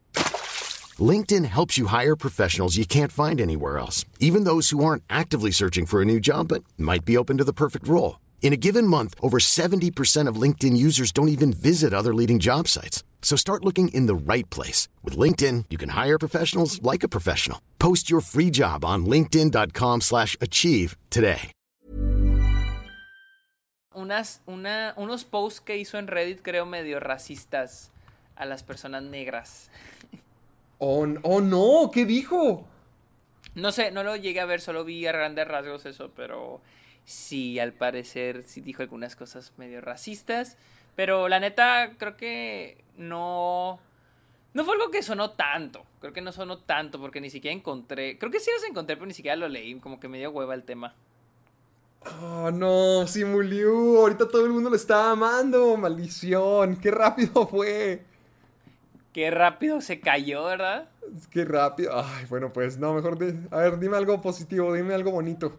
LinkedIn 0.98 1.44
helps 1.44 1.78
you 1.78 1.86
hire 1.86 2.16
professionals 2.16 2.76
you 2.76 2.84
can't 2.84 3.12
find 3.12 3.40
anywhere 3.40 3.78
else, 3.78 4.04
even 4.18 4.42
those 4.42 4.70
who 4.70 4.84
aren't 4.84 5.04
actively 5.08 5.52
searching 5.52 5.86
for 5.86 6.02
a 6.02 6.04
new 6.04 6.18
job 6.18 6.48
but 6.48 6.64
might 6.76 7.04
be 7.04 7.16
open 7.16 7.38
to 7.38 7.44
the 7.44 7.52
perfect 7.52 7.86
role. 7.86 8.18
In 8.42 8.52
a 8.52 8.56
given 8.56 8.86
month, 8.86 9.14
over 9.22 9.38
70% 9.38 10.26
of 10.26 10.40
LinkedIn 10.40 10.76
users 10.76 11.12
don't 11.12 11.28
even 11.28 11.52
visit 11.52 11.94
other 11.94 12.12
leading 12.12 12.40
job 12.40 12.66
sites. 12.66 13.04
So 13.22 13.36
start 13.36 13.64
looking 13.64 13.94
in 13.94 14.06
the 14.06 14.16
right 14.16 14.48
place. 14.50 14.88
With 15.04 15.16
LinkedIn, 15.16 15.66
you 15.70 15.78
can 15.78 15.90
hire 15.90 16.18
professionals 16.18 16.82
like 16.82 17.04
a 17.04 17.08
professional. 17.08 17.60
Post 17.78 18.10
your 18.10 18.20
free 18.20 18.50
job 18.50 18.84
on 18.84 19.06
linkedin.com 19.06 20.00
slash 20.00 20.36
achieve 20.40 20.96
today. 21.10 21.52
Unas, 23.92 24.40
una, 24.46 24.94
unos 24.96 25.24
posts 25.24 25.60
que 25.60 25.76
hizo 25.76 25.98
en 25.98 26.06
Reddit 26.06 26.42
creo 26.42 26.64
medio 26.64 27.00
racistas 27.00 27.90
a 28.36 28.46
las 28.46 28.62
personas 28.62 29.02
negras. 29.02 29.68
Oh, 30.82 31.06
oh 31.24 31.40
no, 31.42 31.90
¿qué 31.92 32.06
dijo? 32.06 32.66
No 33.54 33.70
sé, 33.70 33.90
no 33.90 34.02
lo 34.02 34.16
llegué 34.16 34.40
a 34.40 34.46
ver, 34.46 34.62
solo 34.62 34.82
vi 34.82 35.06
a 35.06 35.12
grandes 35.12 35.46
rasgos 35.46 35.84
eso, 35.84 36.10
pero 36.16 36.62
sí, 37.04 37.58
al 37.58 37.72
parecer 37.72 38.42
sí 38.44 38.60
dijo 38.60 38.82
algunas 38.82 39.16
cosas 39.16 39.52
medio 39.56 39.80
racistas. 39.80 40.56
Pero 40.96 41.28
la 41.28 41.40
neta, 41.40 41.92
creo 41.98 42.16
que 42.16 42.84
no. 42.96 43.80
No 44.52 44.64
fue 44.64 44.74
algo 44.74 44.90
que 44.90 45.02
sonó 45.02 45.30
tanto. 45.30 45.84
Creo 46.00 46.12
que 46.12 46.20
no 46.20 46.32
sonó 46.32 46.58
tanto 46.58 47.00
porque 47.00 47.20
ni 47.20 47.30
siquiera 47.30 47.56
encontré. 47.56 48.18
Creo 48.18 48.32
que 48.32 48.40
sí 48.40 48.50
los 48.52 48.68
encontré, 48.68 48.96
pero 48.96 49.06
ni 49.06 49.14
siquiera 49.14 49.36
lo 49.36 49.48
leí. 49.48 49.78
Como 49.78 50.00
que 50.00 50.08
me 50.08 50.18
dio 50.18 50.30
hueva 50.30 50.54
el 50.54 50.64
tema. 50.64 50.94
Oh, 52.22 52.50
no, 52.50 53.06
Simuliu. 53.06 53.98
Ahorita 53.98 54.28
todo 54.28 54.44
el 54.44 54.52
mundo 54.52 54.70
lo 54.70 54.76
está 54.76 55.12
amando. 55.12 55.76
Maldición. 55.76 56.76
Qué 56.76 56.90
rápido 56.90 57.46
fue. 57.50 58.04
Qué 59.12 59.30
rápido 59.30 59.80
se 59.80 60.00
cayó, 60.00 60.44
¿verdad? 60.44 60.88
Qué 61.30 61.44
rápido. 61.44 61.92
Ay, 61.94 62.26
bueno, 62.28 62.52
pues 62.52 62.78
no, 62.78 62.94
mejor. 62.94 63.18
a 63.50 63.56
ver, 63.56 63.78
dime 63.78 63.96
algo 63.96 64.20
positivo, 64.20 64.72
dime 64.72 64.94
algo 64.94 65.10
bonito. 65.10 65.58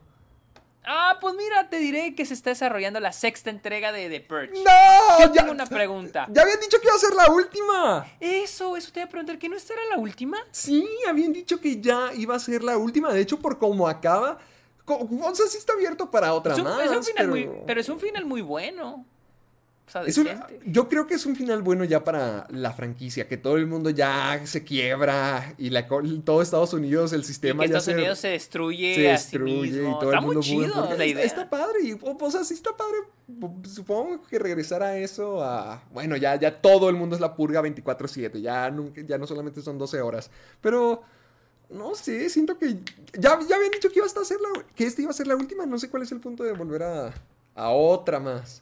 Ah, 0.84 1.18
pues 1.22 1.36
mira, 1.36 1.70
te 1.70 1.78
diré 1.78 2.16
que 2.16 2.26
se 2.26 2.34
está 2.34 2.50
desarrollando 2.50 3.00
la 3.00 3.14
sexta 3.14 3.50
entrega 3.50 3.92
de 3.92 4.10
The 4.10 4.22
Purge. 4.22 4.52
¡No! 4.64 5.20
Yo 5.22 5.32
tengo 5.32 5.52
una 5.52 5.66
pregunta. 5.68 6.28
Ya 6.32 6.42
habían 6.42 6.60
dicho 6.60 6.80
que 6.80 6.88
iba 6.88 6.96
a 6.96 7.00
ser 7.00 7.14
la 7.14 7.30
última. 7.30 8.08
Eso, 8.20 8.76
eso 8.76 8.92
te 8.92 9.00
iba 9.02 9.06
a 9.08 9.10
preguntar, 9.10 9.38
¿que 9.38 9.48
no 9.50 9.56
esta 9.56 9.74
era 9.74 9.84
la 9.92 9.98
última? 9.98 10.38
Sí, 10.52 10.88
habían 11.08 11.34
dicho 11.34 11.60
que 11.60 11.80
ya 11.80 12.12
iba 12.16 12.36
a 12.36 12.40
ser 12.40 12.64
la 12.64 12.78
última. 12.78 13.14
De 13.14 13.22
hecho, 13.22 13.40
por 13.40 13.60
cómo 13.60 13.88
acaba, 13.88 14.40
o 14.86 15.36
sea, 15.36 15.48
sí 15.48 15.58
está 15.58 15.74
abierto 15.74 16.10
para 16.10 16.34
otra 16.34 16.56
más. 16.58 16.78
pero 17.66 17.80
es 17.80 17.90
un 17.90 18.00
final 18.00 18.26
muy 18.26 18.42
bueno 18.42 19.06
yo 20.66 20.88
creo 20.90 21.08
que 21.08 21.16
es 21.16 21.26
un 21.26 21.36
final 21.36 21.62
bueno 21.62 21.84
ya 21.84 22.04
para 22.04 22.48
la 22.50 22.72
franquicia, 22.74 23.28
que 23.28 23.38
todo 23.38 23.58
el 23.58 23.68
mundo 23.68 23.90
ya 23.90 24.42
se 24.46 24.64
quiebra 24.64 25.54
y 25.58 25.70
la, 25.70 25.88
todo 26.24 26.42
Estados 26.42 26.74
Unidos, 26.74 27.14
el 27.14 27.24
sistema 27.24 27.64
y 27.64 27.68
que 27.68 27.74
ya 27.74 27.78
Estados 27.80 28.00
Unidos 28.00 28.20
se 28.20 28.28
destruye, 28.30 28.96
se 28.96 29.02
destruye 29.02 29.90
y 29.90 30.00
todo 30.00 30.14
el 30.14 30.22
mundo 30.22 30.36
muy 30.36 30.44
chido 30.44 30.96
la 30.98 31.06
idea. 31.06 31.24
Está, 31.24 31.50
padre, 31.50 31.80
y, 31.84 31.94
o, 31.94 32.32
sea, 32.32 32.44
sí 32.44 32.54
está 32.54 32.76
padre. 32.76 32.98
Supongo 33.64 34.22
que 34.24 34.40
regresar 34.40 34.84
a 34.84 34.98
eso 34.98 35.44
a 35.44 35.84
bueno, 35.94 36.18
ya 36.18 36.36
ya 36.36 36.62
todo 36.62 36.90
el 36.90 36.96
mundo 36.96 37.16
es 37.16 37.22
la 37.22 37.36
purga 37.36 37.62
24/7, 37.62 38.42
ya 38.42 38.74
ya 39.08 39.18
no 39.18 39.28
solamente 39.28 39.62
son 39.62 39.78
12 39.78 40.02
horas, 40.02 40.32
pero 40.60 41.04
no 41.70 41.96
sé, 41.96 42.30
siento 42.30 42.58
que 42.58 42.80
ya, 43.14 43.40
ya 43.48 43.56
habían 43.56 43.72
dicho 43.72 43.90
que 43.90 44.00
iba 44.00 44.06
a 44.06 44.26
ser 44.26 44.38
la, 44.42 44.66
que 44.76 44.86
este 44.86 45.04
iba 45.04 45.12
a 45.12 45.14
ser 45.14 45.28
la 45.28 45.36
última, 45.36 45.66
no 45.66 45.80
sé 45.80 45.90
cuál 45.90 46.04
es 46.04 46.12
el 46.12 46.20
punto 46.20 46.44
de 46.44 46.52
volver 46.52 46.84
a 46.84 47.14
a 47.56 47.70
otra 47.70 48.20
más. 48.20 48.62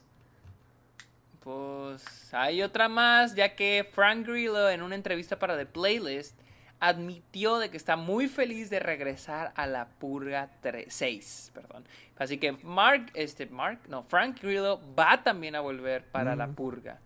Pues 1.90 2.32
hay 2.32 2.62
otra 2.62 2.88
más, 2.88 3.34
ya 3.34 3.56
que 3.56 3.88
Frank 3.92 4.26
Grillo 4.26 4.70
en 4.70 4.82
una 4.82 4.94
entrevista 4.94 5.38
para 5.38 5.56
The 5.56 5.66
Playlist 5.66 6.36
admitió 6.78 7.58
de 7.58 7.68
que 7.68 7.76
está 7.76 7.96
muy 7.96 8.28
feliz 8.28 8.70
de 8.70 8.78
regresar 8.78 9.52
a 9.56 9.66
la 9.66 9.88
Purga 9.88 10.50
6, 10.88 11.50
perdón. 11.52 11.84
Así 12.16 12.38
que 12.38 12.52
Mark, 12.62 13.10
este 13.14 13.46
Mark, 13.46 13.80
no, 13.88 14.04
Frank 14.04 14.40
Grillo 14.40 14.80
va 14.96 15.22
también 15.24 15.56
a 15.56 15.60
volver 15.60 16.04
para 16.04 16.36
la 16.36 16.46
mm. 16.46 16.54
Purga. 16.54 17.00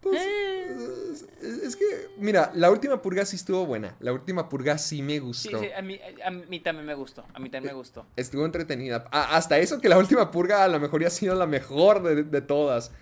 Pues, 0.00 0.22
eh. 0.22 1.60
es 1.64 1.76
que, 1.76 1.84
mira, 2.16 2.50
la 2.54 2.70
última 2.70 3.02
purga 3.02 3.26
sí 3.26 3.36
estuvo 3.36 3.66
buena. 3.66 3.96
La 4.00 4.12
última 4.12 4.48
purga 4.48 4.78
sí 4.78 5.02
me 5.02 5.18
gustó. 5.18 5.58
Sí, 5.58 5.66
sí, 5.66 5.72
a 5.76 5.82
mí, 5.82 6.00
a 6.24 6.30
mí 6.30 6.60
también 6.60 6.86
me 6.86 6.94
gustó. 6.94 7.24
A 7.34 7.40
mí 7.40 7.50
también 7.50 7.74
me 7.74 7.78
gustó. 7.78 8.06
Estuvo 8.16 8.46
entretenida. 8.46 9.04
hasta 9.10 9.58
eso 9.58 9.80
que 9.80 9.88
la 9.88 9.98
última 9.98 10.30
purga 10.30 10.62
a 10.62 10.68
lo 10.68 10.78
mejor 10.78 11.02
ya 11.02 11.08
ha 11.08 11.10
sido 11.10 11.34
la 11.34 11.46
mejor 11.46 12.02
de, 12.02 12.22
de 12.22 12.40
todas. 12.40 12.92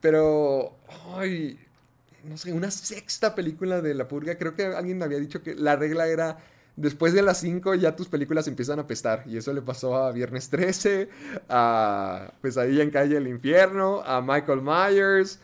Pero, 0.00 0.76
ay, 1.14 1.58
no 2.24 2.36
sé, 2.36 2.52
una 2.52 2.70
sexta 2.70 3.34
película 3.34 3.80
de 3.80 3.94
La 3.94 4.08
Purga. 4.08 4.36
Creo 4.36 4.54
que 4.54 4.66
alguien 4.66 4.98
me 4.98 5.04
había 5.04 5.18
dicho 5.18 5.42
que 5.42 5.54
la 5.54 5.76
regla 5.76 6.06
era 6.08 6.38
después 6.76 7.14
de 7.14 7.22
las 7.22 7.38
5 7.40 7.74
ya 7.74 7.96
tus 7.96 8.08
películas 8.08 8.46
empiezan 8.46 8.78
a 8.78 8.86
pestar. 8.86 9.24
Y 9.26 9.36
eso 9.36 9.52
le 9.52 9.62
pasó 9.62 9.96
a 9.96 10.12
Viernes 10.12 10.50
13, 10.50 11.08
a 11.48 12.32
Pesadilla 12.40 12.82
en 12.82 12.90
Calle 12.90 13.14
del 13.14 13.28
Infierno, 13.28 14.02
a 14.04 14.20
Michael 14.20 14.62
Myers. 14.62 15.40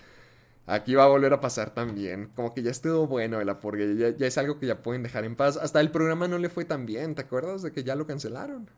Aquí 0.66 0.94
va 0.94 1.05
a 1.05 1.09
volver 1.09 1.32
a 1.32 1.40
pasar 1.40 1.74
también. 1.74 2.30
Como 2.36 2.55
que 2.55 2.62
ya 2.62 2.70
estuvo 2.70 3.07
bueno 3.07 3.38
de 3.38 3.44
la 3.44 3.59
purga. 3.59 3.84
Ya, 3.84 4.16
ya, 4.16 4.26
es 4.26 4.38
algo 4.38 4.59
que 4.61 4.66
ya 4.66 4.76
pueden 4.76 5.03
dejar 5.03 5.24
en 5.24 5.34
paz. 5.34 5.57
Hasta 5.57 5.80
el 5.80 5.90
programa 5.90 6.28
no 6.28 6.38
le 6.38 6.48
fue 6.48 6.64
tan 6.64 6.86
bien. 6.86 7.14
¿Te 7.14 7.22
acuerdas 7.22 7.62
de 7.62 7.72
que 7.72 7.82
ya 7.82 7.96
lo 7.96 8.07
cancelaron? 8.07 8.70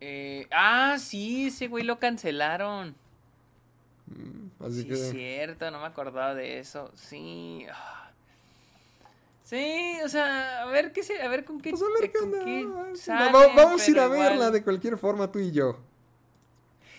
Eh, 0.00 0.46
ah, 0.50 0.96
sí, 0.98 1.48
ese 1.48 1.68
güey 1.68 1.84
lo 1.84 1.98
cancelaron. 1.98 2.94
Mm, 4.06 4.64
así 4.64 4.82
sí, 4.82 4.92
es 4.92 5.10
cierto, 5.10 5.70
no 5.70 5.80
me 5.80 5.86
acordaba 5.86 6.34
de 6.34 6.58
eso. 6.58 6.92
Sí. 6.94 7.66
Ah. 7.72 8.10
Sí, 9.44 9.98
o 10.02 10.08
sea, 10.08 10.62
a 10.62 10.66
ver 10.66 10.92
qué 10.92 11.02
se, 11.02 11.20
a 11.20 11.28
ver 11.28 11.44
con 11.44 11.60
qué, 11.60 11.70
pues 11.70 11.82
a 11.82 12.00
ver 12.00 12.10
qué, 12.10 12.66
vamos 13.54 13.86
a 13.86 13.90
ir 13.90 13.98
a 13.98 14.08
verla 14.08 14.50
de 14.50 14.62
cualquier 14.62 14.96
forma 14.96 15.30
tú 15.30 15.38
y 15.38 15.52
yo. 15.52 15.78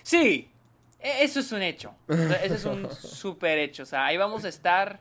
Sí, 0.04 0.48
e, 1.00 1.24
eso 1.24 1.40
es 1.40 1.52
un 1.52 1.64
hecho. 1.64 1.96
eso 2.08 2.54
es 2.54 2.66
un 2.66 2.92
super 2.96 3.58
hecho. 3.58 3.84
O 3.84 3.86
sea, 3.88 4.06
ahí 4.06 4.18
vamos 4.18 4.46
a 4.46 4.50
estar 4.50 5.00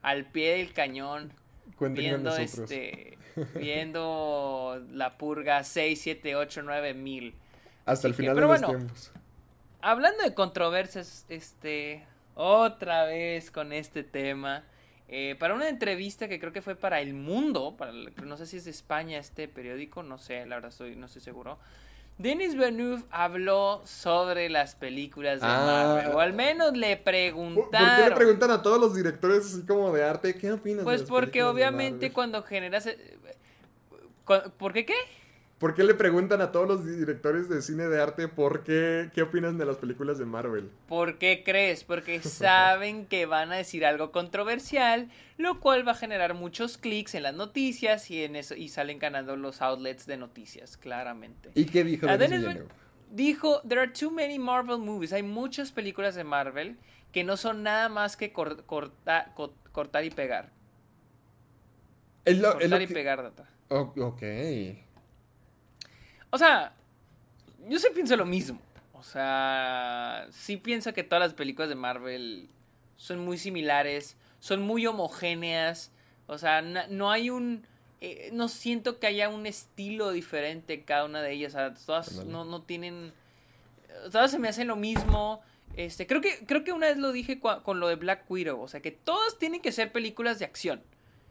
al 0.00 0.24
pie 0.24 0.56
del 0.56 0.72
cañón 0.72 1.32
viendo 1.78 2.34
este 2.34 3.18
viendo 3.54 4.82
la 4.92 5.18
purga 5.18 5.64
6, 5.64 6.00
7, 6.00 6.34
8, 6.34 6.62
9 6.64 6.94
mil. 6.94 7.34
Hasta 7.84 8.08
el 8.08 8.14
final 8.14 8.34
de 8.36 8.40
los 8.40 8.60
tiempos 8.62 9.12
hablando 9.86 10.24
de 10.24 10.34
controversias, 10.34 11.24
este, 11.28 12.04
otra 12.34 13.04
vez 13.04 13.50
con 13.52 13.72
este 13.72 14.02
tema. 14.02 14.64
Eh, 15.08 15.36
para 15.38 15.54
una 15.54 15.68
entrevista 15.68 16.26
que 16.26 16.40
creo 16.40 16.52
que 16.52 16.60
fue 16.60 16.74
para 16.74 17.00
El 17.00 17.14
Mundo, 17.14 17.76
para 17.78 17.92
no 17.92 18.36
sé 18.36 18.46
si 18.46 18.56
es 18.56 18.64
de 18.64 18.72
España 18.72 19.18
este 19.18 19.46
periódico, 19.46 20.02
no 20.02 20.18
sé, 20.18 20.44
la 20.46 20.56
verdad 20.56 20.70
estoy, 20.70 20.96
no 20.96 21.06
estoy 21.06 21.22
seguro. 21.22 21.58
Denis 22.18 22.54
Villeneuve 22.54 23.04
habló 23.10 23.82
sobre 23.84 24.48
las 24.48 24.74
películas 24.74 25.40
de 25.40 25.46
ah. 25.46 25.94
Marvel, 25.94 26.16
o 26.16 26.18
al 26.18 26.32
menos 26.32 26.76
le 26.76 26.96
preguntaron. 26.96 27.88
¿Por 27.88 27.96
qué 27.96 28.08
le 28.08 28.16
preguntan 28.16 28.50
a 28.50 28.62
todos 28.62 28.80
los 28.80 28.94
directores 28.96 29.46
así 29.46 29.64
como 29.64 29.92
de 29.92 30.02
arte? 30.02 30.34
¿Qué 30.34 30.50
opinas? 30.50 30.82
Pues 30.82 31.04
porque 31.04 31.44
obviamente 31.44 32.12
cuando 32.12 32.42
generas... 32.42 32.86
Eh, 32.86 33.18
¿Por 34.58 34.72
qué 34.72 34.84
qué? 34.84 34.96
¿Por 35.58 35.74
qué 35.74 35.84
le 35.84 35.94
preguntan 35.94 36.42
a 36.42 36.52
todos 36.52 36.68
los 36.68 36.84
directores 36.84 37.48
de 37.48 37.62
cine 37.62 37.88
de 37.88 38.00
arte 38.00 38.28
por 38.28 38.62
qué, 38.62 39.10
qué 39.14 39.22
opinan 39.22 39.56
de 39.56 39.64
las 39.64 39.78
películas 39.78 40.18
de 40.18 40.26
Marvel? 40.26 40.70
¿Por 40.86 41.16
qué 41.16 41.42
crees? 41.44 41.82
Porque 41.82 42.20
saben 42.22 43.06
que 43.06 43.24
van 43.24 43.52
a 43.52 43.56
decir 43.56 43.86
algo 43.86 44.12
controversial, 44.12 45.08
lo 45.38 45.58
cual 45.60 45.86
va 45.88 45.92
a 45.92 45.96
generar 45.96 46.34
muchos 46.34 46.76
clics 46.76 47.14
en 47.14 47.22
las 47.22 47.34
noticias 47.34 48.10
y 48.10 48.22
en 48.22 48.36
eso 48.36 48.54
y 48.54 48.68
salen 48.68 48.98
ganando 48.98 49.34
los 49.36 49.62
outlets 49.62 50.04
de 50.04 50.18
noticias, 50.18 50.76
claramente. 50.76 51.52
¿Y 51.54 51.64
qué 51.64 51.84
dijo? 51.84 52.06
dijo, 53.10 53.62
there 53.66 53.80
are 53.80 53.90
too 53.90 54.10
many 54.10 54.38
Marvel 54.38 54.76
movies. 54.76 55.14
Hay 55.14 55.22
muchas 55.22 55.72
películas 55.72 56.14
de 56.16 56.24
Marvel 56.24 56.76
que 57.12 57.24
no 57.24 57.38
son 57.38 57.62
nada 57.62 57.88
más 57.88 58.18
que 58.18 58.30
cortar 58.30 59.32
y 60.04 60.10
pegar. 60.10 60.50
cortar 62.24 62.82
y 62.82 62.86
pegar, 62.88 63.22
data. 63.22 63.48
ok. 63.68 64.22
O 66.30 66.38
sea, 66.38 66.72
yo 67.68 67.78
sí 67.78 67.88
pienso 67.94 68.16
lo 68.16 68.26
mismo. 68.26 68.60
O 68.92 69.02
sea, 69.02 70.26
sí 70.32 70.56
pienso 70.56 70.92
que 70.92 71.04
todas 71.04 71.22
las 71.22 71.34
películas 71.34 71.68
de 71.68 71.74
Marvel 71.74 72.48
son 72.96 73.24
muy 73.24 73.38
similares, 73.38 74.16
son 74.40 74.62
muy 74.62 74.86
homogéneas. 74.86 75.92
O 76.26 76.38
sea, 76.38 76.62
no, 76.62 77.10
hay 77.10 77.30
un... 77.30 77.66
Eh, 78.00 78.30
no 78.32 78.48
siento 78.48 78.98
que 78.98 79.06
haya 79.06 79.28
un 79.28 79.46
estilo 79.46 80.10
diferente 80.10 80.74
en 80.74 80.82
cada 80.82 81.04
una 81.04 81.22
de 81.22 81.32
ellas. 81.32 81.54
O 81.54 81.58
sea, 81.58 81.74
todas 81.74 82.24
no, 82.26 82.44
no 82.44 82.62
tienen... 82.62 83.12
Todas 84.10 84.30
se 84.30 84.38
me 84.38 84.48
hacen 84.48 84.66
lo 84.66 84.76
mismo. 84.76 85.40
Este, 85.76 86.06
creo 86.06 86.20
que, 86.20 86.44
creo 86.46 86.64
que 86.64 86.72
una 86.72 86.86
vez 86.86 86.96
lo 86.96 87.12
dije 87.12 87.38
con 87.38 87.80
lo 87.80 87.88
de 87.88 87.96
Black 87.96 88.30
Widow. 88.30 88.60
O 88.60 88.68
sea, 88.68 88.80
que 88.80 88.90
todas 88.90 89.38
tienen 89.38 89.60
que 89.60 89.72
ser 89.72 89.92
películas 89.92 90.38
de 90.38 90.46
acción. 90.46 90.82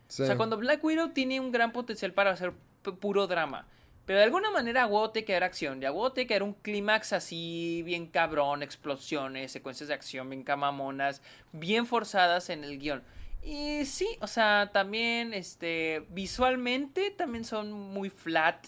O 0.08 0.12
sea, 0.12 0.38
cuando 0.38 0.58
Black 0.58 0.84
Widow 0.84 1.10
tiene 1.10 1.40
un 1.40 1.52
gran 1.52 1.72
potencial 1.72 2.14
para 2.14 2.32
hacer 2.32 2.54
puro 3.00 3.26
drama. 3.28 3.68
Pero 4.06 4.20
de 4.20 4.26
alguna 4.26 4.52
manera 4.52 4.84
a 4.84 4.88
huevo 4.88 5.12
que 5.12 5.34
era 5.34 5.46
acción. 5.46 5.82
Y 5.82 5.86
a 5.86 5.92
huevo 5.92 6.14
que 6.14 6.28
era 6.30 6.46
un 6.46 6.54
clímax 6.54 7.14
así, 7.14 7.82
bien 7.84 8.08
cabrón, 8.08 8.62
explosiones, 8.62 9.52
secuencias 9.52 9.88
de 9.88 9.96
acción 9.96 10.30
bien 10.30 10.44
camamonas, 10.44 11.22
bien 11.52 11.88
forzadas 11.88 12.50
en 12.50 12.64
el 12.64 12.78
guion. 12.78 13.04
Y 13.44 13.86
sí, 13.86 14.08
o 14.22 14.28
sea, 14.28 14.72
también, 14.74 15.34
este, 15.34 16.06
visualmente 16.10 17.12
también 17.12 17.46
son 17.46 17.72
muy 17.72 18.10
flat. 18.10 18.68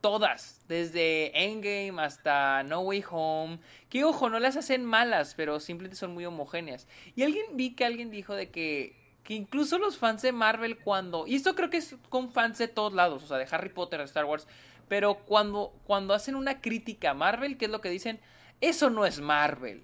Todas, 0.00 0.64
desde 0.68 1.36
Endgame 1.36 2.00
hasta 2.00 2.62
No 2.62 2.80
Way 2.80 3.04
Home. 3.10 3.58
Que 3.88 4.04
ojo, 4.04 4.28
no 4.30 4.38
las 4.38 4.56
hacen 4.56 4.84
malas, 4.84 5.34
pero 5.34 5.58
simplemente 5.58 5.96
son 5.96 6.14
muy 6.14 6.24
homogéneas. 6.24 6.86
Y 7.16 7.24
alguien 7.24 7.44
vi 7.54 7.74
que 7.74 7.84
alguien 7.84 8.10
dijo 8.10 8.34
de 8.34 8.50
que 8.50 9.05
que 9.26 9.34
incluso 9.34 9.78
los 9.78 9.98
fans 9.98 10.22
de 10.22 10.30
Marvel 10.30 10.78
cuando, 10.78 11.26
y 11.26 11.34
esto 11.34 11.56
creo 11.56 11.68
que 11.68 11.78
es 11.78 11.96
con 12.08 12.30
fans 12.30 12.58
de 12.58 12.68
todos 12.68 12.92
lados, 12.92 13.24
o 13.24 13.26
sea, 13.26 13.38
de 13.38 13.48
Harry 13.50 13.70
Potter, 13.70 13.98
de 13.98 14.04
Star 14.04 14.24
Wars, 14.24 14.46
pero 14.86 15.16
cuando, 15.16 15.74
cuando 15.84 16.14
hacen 16.14 16.36
una 16.36 16.60
crítica 16.60 17.10
a 17.10 17.14
Marvel, 17.14 17.58
¿qué 17.58 17.64
es 17.64 17.70
lo 17.72 17.80
que 17.80 17.90
dicen? 17.90 18.20
Eso 18.60 18.88
no 18.88 19.04
es 19.04 19.18
Marvel. 19.18 19.82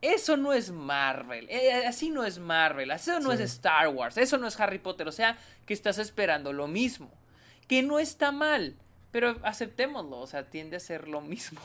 Eso 0.00 0.36
no 0.36 0.52
es 0.52 0.70
Marvel. 0.70 1.48
Eh, 1.50 1.86
así 1.86 2.10
no 2.10 2.24
es 2.24 2.38
Marvel. 2.38 2.92
Eso 2.92 3.18
no 3.18 3.32
es 3.32 3.40
Star 3.40 3.88
Wars. 3.88 4.16
Eso 4.16 4.38
no 4.38 4.46
es 4.46 4.60
Harry 4.60 4.78
Potter. 4.78 5.08
O 5.08 5.12
sea, 5.12 5.36
que 5.66 5.74
estás 5.74 5.98
esperando 5.98 6.52
lo 6.52 6.68
mismo. 6.68 7.10
Que 7.66 7.82
no 7.82 7.98
está 7.98 8.30
mal. 8.30 8.76
Pero 9.10 9.36
aceptémoslo. 9.42 10.20
O 10.20 10.26
sea, 10.26 10.44
tiende 10.44 10.76
a 10.76 10.80
ser 10.80 11.08
lo 11.08 11.20
mismo. 11.20 11.60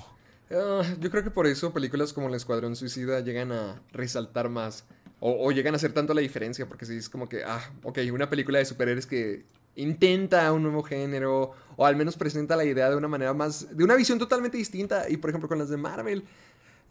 Ah, 0.52 0.82
yo 1.00 1.12
creo 1.12 1.24
que 1.24 1.32
por 1.32 1.46
eso 1.46 1.74
películas 1.74 2.14
como 2.14 2.28
El 2.28 2.34
Escuadrón 2.34 2.76
Suicida 2.76 3.20
llegan 3.20 3.52
a 3.52 3.82
resaltar 3.92 4.50
más 4.50 4.86
o, 5.20 5.52
llegan 5.52 5.74
a 5.74 5.78
hacer 5.78 5.92
tanto 5.94 6.14
la 6.14 6.22
diferencia, 6.22 6.68
porque 6.68 6.86
si 6.86 6.96
es 6.96 7.10
como 7.10 7.28
que, 7.28 7.44
ah, 7.44 7.62
ok, 7.84 8.00
una 8.14 8.30
película 8.30 8.60
de 8.60 8.66
superhéroes 8.66 9.06
que 9.06 9.44
intenta 9.76 10.52
un 10.54 10.64
nuevo 10.64 10.84
género, 10.84 11.54
o 11.76 11.86
al 11.86 11.96
menos 11.96 12.16
presenta 12.16 12.56
la 12.56 12.66
idea 12.66 12.90
de 12.90 12.96
una 12.96 13.08
manera 13.08 13.34
más, 13.34 13.76
de 13.76 13.84
una 13.84 13.96
visión 13.96 14.20
totalmente 14.20 14.58
distinta, 14.58 15.10
y 15.10 15.18
por 15.18 15.30
ejemplo 15.30 15.50
con 15.50 15.60
las 15.60 15.70
de 15.70 15.78
Marvel, 15.78 16.24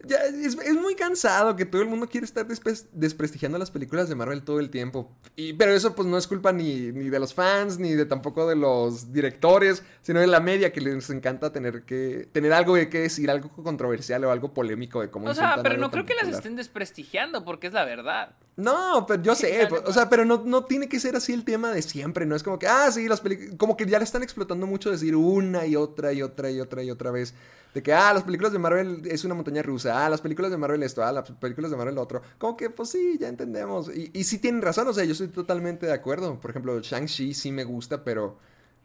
ya 0.05 0.17
es, 0.17 0.55
muy 0.55 0.95
cansado 0.95 1.55
que 1.55 1.65
todo 1.65 1.81
el 1.81 1.87
mundo 1.87 2.07
quiere 2.07 2.25
estar 2.25 2.47
desprestigiando 2.47 3.57
las 3.57 3.71
películas 3.71 4.07
de 4.07 4.15
Marvel 4.15 4.43
todo 4.43 4.59
el 4.59 4.69
tiempo. 4.69 5.11
Y, 5.35 5.53
pero 5.53 5.71
eso 5.71 5.95
pues 5.95 6.07
no 6.07 6.17
es 6.17 6.27
culpa 6.27 6.51
ni, 6.53 6.91
ni, 6.91 7.09
de 7.09 7.19
los 7.19 7.33
fans, 7.33 7.79
ni 7.79 7.93
de 7.93 8.05
tampoco 8.05 8.47
de 8.47 8.55
los 8.55 9.11
directores, 9.11 9.83
sino 10.01 10.19
de 10.19 10.27
la 10.27 10.39
media 10.39 10.71
que 10.71 10.81
les 10.81 11.09
encanta 11.09 11.51
tener 11.51 11.83
que 11.83 12.29
tener 12.31 12.53
algo 12.53 12.75
de 12.75 12.89
qué 12.89 12.99
decir, 12.99 13.29
algo 13.29 13.49
controversial 13.49 14.23
o 14.23 14.31
algo 14.31 14.53
polémico 14.53 15.01
de 15.01 15.09
cómo 15.09 15.29
O 15.29 15.33
sea, 15.33 15.59
pero 15.61 15.77
no 15.77 15.91
creo 15.91 16.05
que 16.05 16.15
las 16.15 16.27
estén 16.27 16.55
desprestigiando 16.55 17.43
porque 17.43 17.67
es 17.67 17.73
la 17.73 17.85
verdad. 17.85 18.35
No, 18.59 19.05
pero 19.07 19.23
yo 19.23 19.35
sé, 19.35 19.69
o 19.85 19.93
sea, 19.93 20.09
pero 20.09 20.25
no, 20.25 20.43
no 20.45 20.65
tiene 20.65 20.89
que 20.89 20.99
ser 20.99 21.15
así 21.15 21.31
el 21.31 21.45
tema 21.45 21.71
de 21.71 21.81
siempre, 21.81 22.25
no 22.25 22.35
es 22.35 22.43
como 22.43 22.59
que, 22.59 22.67
ah, 22.67 22.91
sí, 22.91 23.07
las 23.07 23.21
películas, 23.21 23.55
como 23.57 23.77
que 23.77 23.85
ya 23.85 23.97
le 23.99 24.03
están 24.03 24.21
explotando 24.21 24.67
mucho 24.67 24.91
decir 24.91 25.15
una 25.15 25.65
y 25.65 25.77
otra 25.77 26.11
y 26.11 26.21
otra 26.21 26.51
y 26.51 26.59
otra 26.59 26.83
y 26.83 26.91
otra 26.91 27.09
vez. 27.11 27.33
De 27.73 27.81
que, 27.81 27.93
ah, 27.93 28.13
las 28.13 28.23
películas 28.23 28.51
de 28.51 28.59
Marvel 28.59 29.03
es 29.05 29.23
una 29.23 29.33
montaña 29.33 29.61
rusa, 29.61 30.05
ah, 30.05 30.09
las 30.09 30.19
películas 30.19 30.51
de 30.51 30.57
Marvel 30.57 30.83
esto, 30.83 31.03
ah, 31.03 31.11
las 31.13 31.31
películas 31.31 31.71
de 31.71 31.77
Marvel 31.77 31.95
lo 31.95 32.01
otro. 32.01 32.21
Como 32.37 32.57
que, 32.57 32.69
pues 32.69 32.89
sí, 32.89 33.17
ya 33.19 33.29
entendemos. 33.29 33.95
Y, 33.95 34.11
y 34.13 34.23
sí 34.25 34.39
tienen 34.39 34.61
razón, 34.61 34.87
o 34.87 34.93
sea, 34.93 35.05
yo 35.05 35.13
estoy 35.13 35.29
totalmente 35.29 35.85
de 35.85 35.93
acuerdo. 35.93 36.39
Por 36.39 36.49
ejemplo, 36.49 36.79
Shang-Chi 36.81 37.33
sí 37.33 37.51
me 37.51 37.63
gusta, 37.63 38.03
pero 38.03 38.37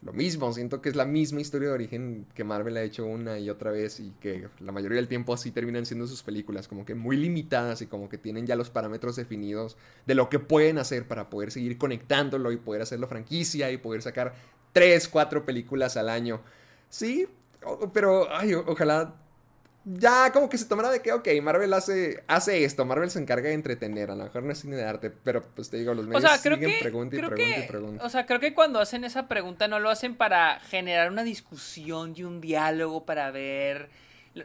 lo 0.05 0.13
mismo, 0.13 0.53
siento 0.53 0.83
que 0.83 0.91
es 0.91 0.97
la 0.97 1.07
misma 1.07 1.41
historia 1.41 1.69
de 1.69 1.75
origen 1.75 2.27
que 2.35 2.45
Marvel 2.45 2.77
ha 2.77 2.83
hecho 2.83 3.07
una 3.07 3.39
y 3.39 3.49
otra 3.49 3.71
vez 3.71 4.01
y 4.01 4.11
que 4.21 4.49
la 4.61 4.71
mayoría 4.71 4.97
del 4.97 5.09
tiempo 5.09 5.33
así 5.33 5.51
terminan 5.51 5.87
siendo 5.87 6.07
sus 6.07 6.23
películas, 6.23 6.69
como 6.69 6.85
que 6.85 6.95
muy 6.95 7.17
limitadas 7.17 7.81
y 7.81 7.87
como 7.87 8.11
que 8.11 8.19
tienen 8.19 8.47
ya 8.47 8.55
los 8.55 8.69
parámetros 8.69 9.17
definidos 9.17 9.79
de 10.07 10.15
lo 10.15 10.29
que 10.29 10.39
pueden 10.39 10.77
hacer 10.77 11.09
para 11.09 11.31
poder 11.31 11.51
seguir 11.51 11.79
conectándolo 11.79 12.53
y 12.53 12.59
poder 12.59 12.83
hacerlo 12.83 13.09
franquicia 13.09 13.71
y 13.71 13.79
poder 13.79 14.03
sacar 14.03 14.35
tres, 14.75 15.09
cuatro 15.09 15.47
películas 15.47 15.97
al 15.97 16.11
año. 16.11 16.43
Sí, 16.91 17.27
pero, 17.95 18.29
ay, 18.31 18.53
ojalá 18.53 19.15
ya 19.85 20.33
como 20.33 20.49
que 20.49 20.57
se 20.57 20.65
tomará 20.65 20.91
de 20.91 21.03
que, 21.03 21.13
ok, 21.13 21.29
Marvel 21.43 21.73
hace, 21.75 22.25
hace 22.27 22.65
esto, 22.65 22.85
Marvel 22.87 23.11
se 23.11 23.19
encarga 23.19 23.49
de 23.49 23.55
entretener, 23.55 24.11
a 24.11 24.15
lo 24.15 24.25
mejor 24.25 24.43
no 24.43 24.53
es 24.53 24.61
cine 24.61 24.77
de 24.77 24.85
arte, 24.85 25.11
pero 25.11 25.43
pues 25.55 25.69
te 25.69 25.77
digo, 25.77 25.93
los 25.93 26.07
medios 26.07 26.25
o 26.25 26.27
sea, 26.27 26.41
creo 26.41 26.57
siguen 26.57 26.71
que, 26.71 26.79
pregunta 26.81 27.17
y 27.17 27.19
pregunta 27.19 27.59
y 27.59 27.69
pregunta. 27.69 28.05
O 28.05 28.09
sea, 28.09 28.25
creo 28.25 28.41
que 28.41 28.55
cuando 28.55 28.81
hacen 28.81 29.05
esa 29.05 29.29
pregunta 29.29 29.69
no 29.69 29.81
lo 29.81 29.91
hacen 29.91 30.17
para 30.17 30.59
generar 30.61 31.11
una 31.11 31.23
discusión 31.23 32.15
y 32.17 32.25
un 32.25 32.41
diálogo 32.41 33.05
para 33.05 33.31
ver... 33.31 33.91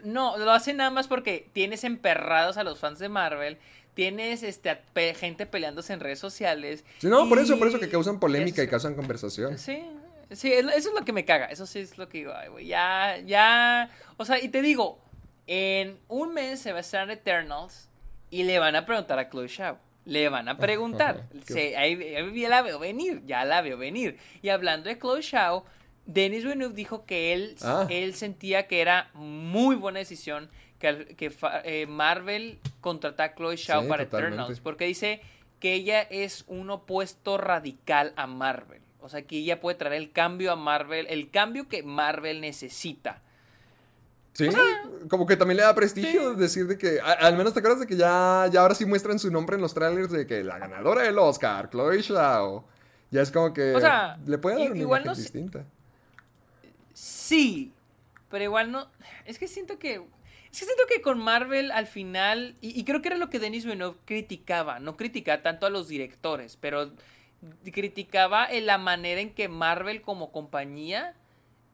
No, 0.04 0.36
lo 0.36 0.52
hacen 0.52 0.76
nada 0.76 0.90
más 0.90 1.08
porque 1.08 1.48
tienes 1.52 1.82
emperrados 1.82 2.56
a 2.58 2.62
los 2.62 2.78
fans 2.78 3.00
de 3.00 3.08
Marvel, 3.08 3.58
tienes 3.94 4.44
este, 4.44 4.78
gente 5.16 5.46
peleándose 5.46 5.92
en 5.92 6.00
redes 6.00 6.20
sociales. 6.20 6.84
Sí, 6.98 7.08
no, 7.08 7.28
por 7.28 7.40
eso, 7.40 7.58
por 7.58 7.66
eso 7.66 7.80
que 7.80 7.88
causan 7.88 8.20
polémica 8.20 8.62
y 8.62 8.68
causan 8.68 8.94
conversación. 8.94 9.58
Sí, 9.58 9.82
Sí, 10.32 10.52
eso 10.52 10.70
es 10.70 10.94
lo 10.96 11.04
que 11.04 11.12
me 11.12 11.24
caga. 11.24 11.46
Eso 11.46 11.66
sí 11.66 11.80
es 11.80 11.98
lo 11.98 12.08
que 12.08 12.18
digo, 12.18 12.32
ay, 12.32 12.48
güey. 12.48 12.66
Ya, 12.66 13.18
ya. 13.26 13.90
O 14.16 14.24
sea, 14.24 14.40
y 14.40 14.48
te 14.48 14.62
digo, 14.62 15.00
en 15.46 15.98
un 16.08 16.34
mes 16.34 16.60
se 16.60 16.72
va 16.72 16.78
a 16.78 16.80
estar 16.80 17.10
Eternals 17.10 17.88
y 18.30 18.44
le 18.44 18.58
van 18.58 18.76
a 18.76 18.86
preguntar 18.86 19.18
a 19.18 19.28
Chloe 19.28 19.48
Shaw. 19.48 19.76
Le 20.04 20.28
van 20.28 20.48
a 20.48 20.56
preguntar. 20.56 21.28
ahí, 21.76 22.14
ya 22.34 22.48
la 22.48 22.62
veo 22.62 22.78
venir, 22.78 23.22
ya 23.26 23.44
la 23.44 23.60
veo 23.60 23.76
venir. 23.76 24.18
Y 24.42 24.48
hablando 24.48 24.88
de 24.88 24.98
Chloe 24.98 25.22
Shaw, 25.22 25.64
Denis 26.06 26.44
Villeneuve 26.44 26.74
dijo 26.74 27.04
que 27.04 27.32
él, 27.32 27.56
ah. 27.62 27.86
él 27.90 28.14
sentía 28.14 28.66
que 28.66 28.80
era 28.80 29.10
muy 29.14 29.76
buena 29.76 29.98
decisión 29.98 30.50
que, 30.78 31.14
que 31.16 31.32
eh, 31.64 31.86
Marvel 31.86 32.58
contratara 32.80 33.32
a 33.32 33.34
Chloe 33.34 33.56
Shaw 33.56 33.86
para 33.86 34.04
Eternals. 34.04 34.60
Porque 34.60 34.86
dice 34.86 35.20
que 35.60 35.74
ella 35.74 36.00
es 36.00 36.44
un 36.48 36.70
opuesto 36.70 37.36
radical 37.36 38.12
a 38.16 38.26
Marvel. 38.26 38.80
O 39.00 39.08
sea, 39.08 39.22
que 39.22 39.38
ella 39.38 39.60
puede 39.60 39.76
traer 39.76 39.94
el 39.94 40.12
cambio 40.12 40.52
a 40.52 40.56
Marvel, 40.56 41.06
el 41.08 41.30
cambio 41.30 41.68
que 41.68 41.82
Marvel 41.82 42.40
necesita. 42.40 43.22
Sí, 44.32 44.48
como 45.08 45.26
que 45.26 45.36
también 45.36 45.56
le 45.56 45.64
da 45.64 45.74
prestigio 45.74 46.34
decir 46.34 46.66
de 46.66 46.78
que, 46.78 47.00
al 47.00 47.36
menos 47.36 47.52
te 47.52 47.58
acuerdas 47.58 47.80
de 47.80 47.86
que 47.86 47.96
ya, 47.96 48.48
ya 48.50 48.60
ahora 48.60 48.74
sí 48.74 48.86
muestran 48.86 49.18
su 49.18 49.30
nombre 49.30 49.56
en 49.56 49.62
los 49.62 49.74
trailers 49.74 50.10
de 50.10 50.26
que 50.26 50.44
la 50.44 50.58
ganadora 50.58 51.02
del 51.02 51.18
Oscar, 51.18 51.68
Chloe 51.70 52.02
Zhao. 52.02 52.64
Ya 53.10 53.22
es 53.22 53.32
como 53.32 53.52
que 53.52 53.74
le 54.24 54.38
puede 54.38 54.58
dar 54.58 54.72
una 54.72 54.80
imagen 54.80 55.14
distinta. 55.14 55.64
Sí, 56.94 57.72
pero 58.30 58.44
igual 58.44 58.70
no. 58.70 58.88
Es 59.24 59.38
que 59.38 59.48
siento 59.48 59.78
que. 59.78 59.94
Es 59.94 60.58
que 60.58 60.64
siento 60.64 60.84
que 60.88 61.02
con 61.02 61.18
Marvel 61.18 61.72
al 61.72 61.86
final. 61.86 62.56
Y, 62.60 62.78
y 62.78 62.84
creo 62.84 63.02
que 63.02 63.08
era 63.08 63.16
lo 63.16 63.28
que 63.28 63.40
Denis 63.40 63.64
Villeneuve 63.64 63.98
criticaba. 64.04 64.78
No 64.78 64.96
criticaba 64.96 65.42
tanto 65.42 65.66
a 65.66 65.70
los 65.70 65.88
directores, 65.88 66.56
pero 66.56 66.92
criticaba 67.72 68.48
la 68.52 68.78
manera 68.78 69.20
en 69.20 69.34
que 69.34 69.48
Marvel 69.48 70.02
como 70.02 70.30
compañía 70.30 71.16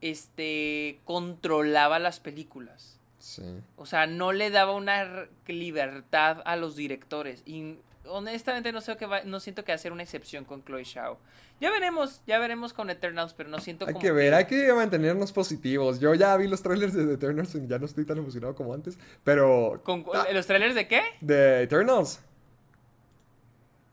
este 0.01 1.01
controlaba 1.05 1.99
las 1.99 2.21
películas. 2.21 2.99
Sí. 3.19 3.43
O 3.77 3.87
sea, 3.87 4.07
no 4.07 4.33
le 4.33 4.51
daba 4.51 4.73
una 4.73 5.29
libertad 5.47 6.43
a 6.45 6.57
los 6.57 6.77
directores 6.77 7.43
y 7.45 7.77
honestamente 8.09 8.73
no 8.73 8.81
sé 8.81 8.97
que 8.97 9.09
no 9.25 9.41
siento 9.41 9.65
que 9.65 9.73
hacer 9.73 9.93
una 9.93 10.03
excepción 10.03 10.45
con 10.45 10.65
Chloe 10.65 10.85
Shao. 10.85 11.19
Ya 11.61 11.71
veremos, 11.71 12.21
ya 12.27 12.39
veremos 12.39 12.75
con 12.75 12.91
Eternals, 12.91 13.33
pero 13.33 13.49
no 13.49 13.59
siento 13.61 13.87
Hay 13.89 13.95
que 13.95 14.13
ver, 14.13 14.35
hay 14.35 14.45
que 14.45 14.71
mantenernos 14.75 15.33
positivos. 15.33 16.01
Yo 16.01 16.15
ya 16.15 16.37
vi 16.37 16.49
los 16.49 16.63
trailers 16.63 16.93
de 16.93 17.15
Eternals 17.15 17.55
y 17.55 17.67
ya 17.67 17.79
no 17.79 17.87
estoy 17.87 18.05
tan 18.05 18.19
emocionado 18.19 18.55
como 18.55 18.75
antes, 18.75 18.99
pero 19.25 19.81
¿Con, 19.83 20.05
¿Los 20.33 20.47
trailers 20.47 20.75
de 20.75 20.87
qué? 20.87 21.01
De 21.21 21.63
Eternals. 21.63 22.21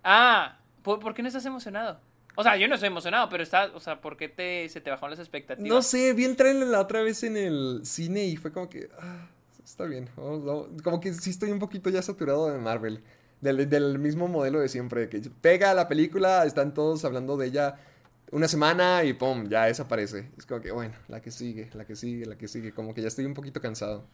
Ah, 0.03 0.57
¿Por, 0.83 1.13
qué 1.13 1.21
no 1.21 1.29
estás 1.29 1.45
emocionado? 1.45 1.99
O 2.35 2.43
sea, 2.43 2.57
yo 2.57 2.67
no 2.67 2.75
estoy 2.75 2.87
emocionado, 2.87 3.29
pero 3.29 3.43
está, 3.43 3.71
o 3.75 3.79
sea, 3.79 4.01
¿por 4.01 4.17
qué 4.17 4.27
te, 4.29 4.67
se 4.69 4.81
te 4.81 4.89
bajaron 4.89 5.11
las 5.11 5.19
expectativas? 5.19 5.69
No 5.69 5.81
sé, 5.81 6.13
vi 6.13 6.25
el 6.25 6.35
trailer 6.35 6.67
la 6.67 6.81
otra 6.81 7.01
vez 7.01 7.23
en 7.23 7.37
el 7.37 7.81
cine 7.83 8.25
y 8.25 8.37
fue 8.37 8.51
como 8.51 8.69
que, 8.69 8.89
ah, 8.99 9.27
está 9.63 9.85
bien. 9.85 10.09
como 10.15 10.99
que 10.99 11.13
sí 11.13 11.29
estoy 11.29 11.51
un 11.51 11.59
poquito 11.59 11.89
ya 11.89 12.01
saturado 12.01 12.51
de 12.51 12.57
Marvel. 12.59 13.03
Del, 13.41 13.69
del 13.69 13.99
mismo 13.99 14.29
modelo 14.29 14.61
de 14.61 14.69
siempre, 14.69 15.09
que 15.09 15.19
pega 15.41 15.73
la 15.73 15.89
película, 15.89 16.45
están 16.45 16.73
todos 16.73 17.03
hablando 17.03 17.35
de 17.35 17.47
ella 17.47 17.75
una 18.31 18.47
semana 18.47 19.03
y 19.03 19.13
pum, 19.13 19.47
ya 19.47 19.65
desaparece. 19.65 20.31
Es 20.37 20.45
como 20.45 20.61
que, 20.61 20.71
bueno, 20.71 20.95
la 21.07 21.21
que 21.21 21.29
sigue, 21.29 21.69
la 21.73 21.85
que 21.85 21.95
sigue, 21.95 22.25
la 22.25 22.37
que 22.37 22.47
sigue. 22.47 22.71
Como 22.73 22.93
que 22.93 23.01
ya 23.01 23.09
estoy 23.09 23.25
un 23.25 23.33
poquito 23.33 23.61
cansado. 23.61 24.07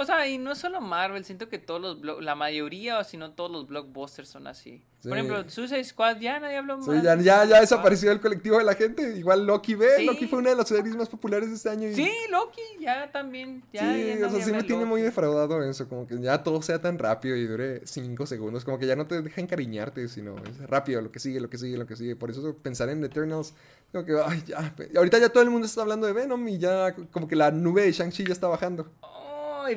O 0.00 0.04
sea, 0.04 0.28
y 0.28 0.38
no 0.38 0.52
es 0.52 0.58
solo 0.58 0.80
Marvel, 0.80 1.24
siento 1.24 1.48
que 1.48 1.58
todos 1.58 1.98
los 2.00 2.22
la 2.22 2.36
mayoría 2.36 3.00
o 3.00 3.04
si 3.04 3.16
no 3.16 3.32
todos 3.32 3.50
los 3.50 3.66
blockbusters 3.66 4.28
son 4.28 4.46
así. 4.46 4.84
Por 5.02 5.18
ejemplo, 5.18 5.50
Suicide 5.50 5.82
Squad 5.82 6.18
ya 6.18 6.38
nadie 6.38 6.56
habló 6.56 6.78
más. 6.78 7.02
ya, 7.02 7.16
ya, 7.16 7.44
ya 7.44 7.60
desapareció 7.60 8.12
el 8.12 8.20
colectivo 8.20 8.58
de 8.58 8.64
la 8.64 8.76
gente. 8.76 9.16
Igual 9.16 9.44
Loki 9.44 9.74
ve, 9.74 10.04
Loki 10.04 10.28
fue 10.28 10.38
una 10.38 10.50
de 10.50 10.56
las 10.56 10.68
series 10.68 10.94
más 10.94 11.08
populares 11.08 11.48
de 11.48 11.56
este 11.56 11.68
año. 11.68 11.88
Sí, 11.92 12.12
Loki 12.30 12.62
ya 12.78 13.10
también. 13.10 13.64
Ya, 13.72 13.92
sí, 13.92 14.22
o 14.22 14.30
sea, 14.30 14.44
sí 14.44 14.52
me 14.52 14.62
tiene 14.62 14.84
muy 14.84 15.02
defraudado 15.02 15.64
eso, 15.64 15.88
como 15.88 16.06
que 16.06 16.20
ya 16.20 16.44
todo 16.44 16.62
sea 16.62 16.80
tan 16.80 16.96
rápido 16.96 17.34
y 17.34 17.46
dure 17.46 17.84
cinco 17.84 18.24
segundos, 18.24 18.64
como 18.64 18.78
que 18.78 18.86
ya 18.86 18.94
no 18.94 19.08
te 19.08 19.20
deja 19.20 19.40
encariñarte, 19.40 20.06
sino 20.06 20.36
es 20.44 20.58
rápido, 20.68 21.00
lo 21.00 21.10
que 21.10 21.18
sigue, 21.18 21.40
lo 21.40 21.50
que 21.50 21.58
sigue, 21.58 21.76
lo 21.76 21.86
que 21.86 21.96
sigue. 21.96 22.14
Por 22.14 22.30
eso 22.30 22.56
pensar 22.56 22.88
en 22.88 23.02
Eternals, 23.02 23.52
como 23.90 24.04
que, 24.04 24.12
ay, 24.24 24.44
ya. 24.46 24.74
Ahorita 24.96 25.18
ya 25.18 25.28
todo 25.28 25.42
el 25.42 25.50
mundo 25.50 25.66
está 25.66 25.82
hablando 25.82 26.06
de 26.06 26.12
Venom 26.12 26.46
y 26.46 26.58
ya 26.58 26.94
como 27.10 27.26
que 27.26 27.34
la 27.34 27.50
nube 27.50 27.82
de 27.82 27.90
Shang-Chi 27.90 28.26
ya 28.26 28.32
está 28.32 28.46
bajando. 28.46 28.88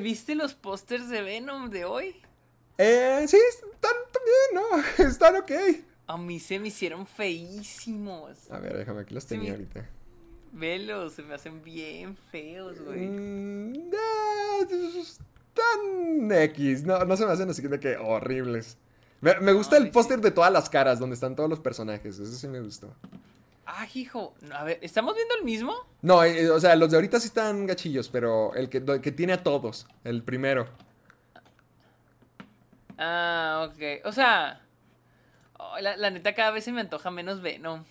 ¿Viste 0.00 0.34
los 0.34 0.54
pósters 0.54 1.08
de 1.08 1.22
Venom 1.22 1.70
de 1.70 1.84
hoy? 1.84 2.16
Eh, 2.78 3.24
sí, 3.28 3.36
están 3.48 3.92
también, 4.12 4.54
¿no? 4.98 5.04
Están 5.08 5.36
ok. 5.36 5.52
A 6.06 6.16
mí 6.16 6.40
se 6.40 6.58
me 6.58 6.68
hicieron 6.68 7.06
feísimos. 7.06 8.50
A 8.50 8.58
ver, 8.58 8.76
déjame, 8.76 9.02
aquí 9.02 9.14
los 9.14 9.26
tenía 9.26 9.52
ahorita. 9.52 9.88
Velos, 10.52 11.14
se 11.14 11.22
me 11.22 11.34
hacen 11.34 11.62
bien 11.62 12.16
feos, 12.30 12.80
güey. 12.80 13.06
Mm, 13.06 13.74
eh, 13.92 15.04
tan 15.54 16.32
X. 16.32 16.84
No, 16.84 17.04
no 17.04 17.16
se 17.16 17.26
me 17.26 17.32
hacen 17.32 17.48
así 17.50 17.62
de 17.62 17.80
que 17.80 17.96
horribles. 17.96 18.76
Me, 19.20 19.38
me 19.40 19.52
gusta 19.52 19.76
el 19.76 19.84
sí. 19.84 19.90
póster 19.90 20.20
de 20.20 20.30
todas 20.30 20.52
las 20.52 20.68
caras, 20.68 20.98
donde 20.98 21.14
están 21.14 21.36
todos 21.36 21.48
los 21.48 21.60
personajes. 21.60 22.18
Eso 22.18 22.32
sí 22.32 22.48
me 22.48 22.60
gustó. 22.60 22.94
Ah, 23.74 23.86
hijo. 23.94 24.34
A 24.54 24.64
ver, 24.64 24.78
¿estamos 24.82 25.14
viendo 25.14 25.34
el 25.38 25.44
mismo? 25.44 25.74
No, 26.02 26.22
eh, 26.22 26.50
o 26.50 26.60
sea, 26.60 26.76
los 26.76 26.90
de 26.90 26.98
ahorita 26.98 27.18
sí 27.18 27.28
están 27.28 27.66
gachillos, 27.66 28.10
pero 28.10 28.54
el 28.54 28.68
que, 28.68 28.78
el 28.78 29.00
que 29.00 29.12
tiene 29.12 29.32
a 29.32 29.42
todos, 29.42 29.86
el 30.04 30.22
primero. 30.22 30.68
Ah, 32.98 33.66
ok. 33.70 34.04
O 34.04 34.12
sea. 34.12 34.60
oh, 35.58 35.78
la, 35.80 35.96
la 35.96 36.10
neta, 36.10 36.34
cada 36.34 36.50
vez 36.50 36.64
se 36.64 36.72
me 36.72 36.82
antoja 36.82 37.10
menos 37.10 37.40
Venom. 37.40 37.84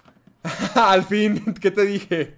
Al 0.75 1.03
fin, 1.03 1.55
¿qué 1.59 1.71
te 1.71 1.83
dije? 1.83 2.37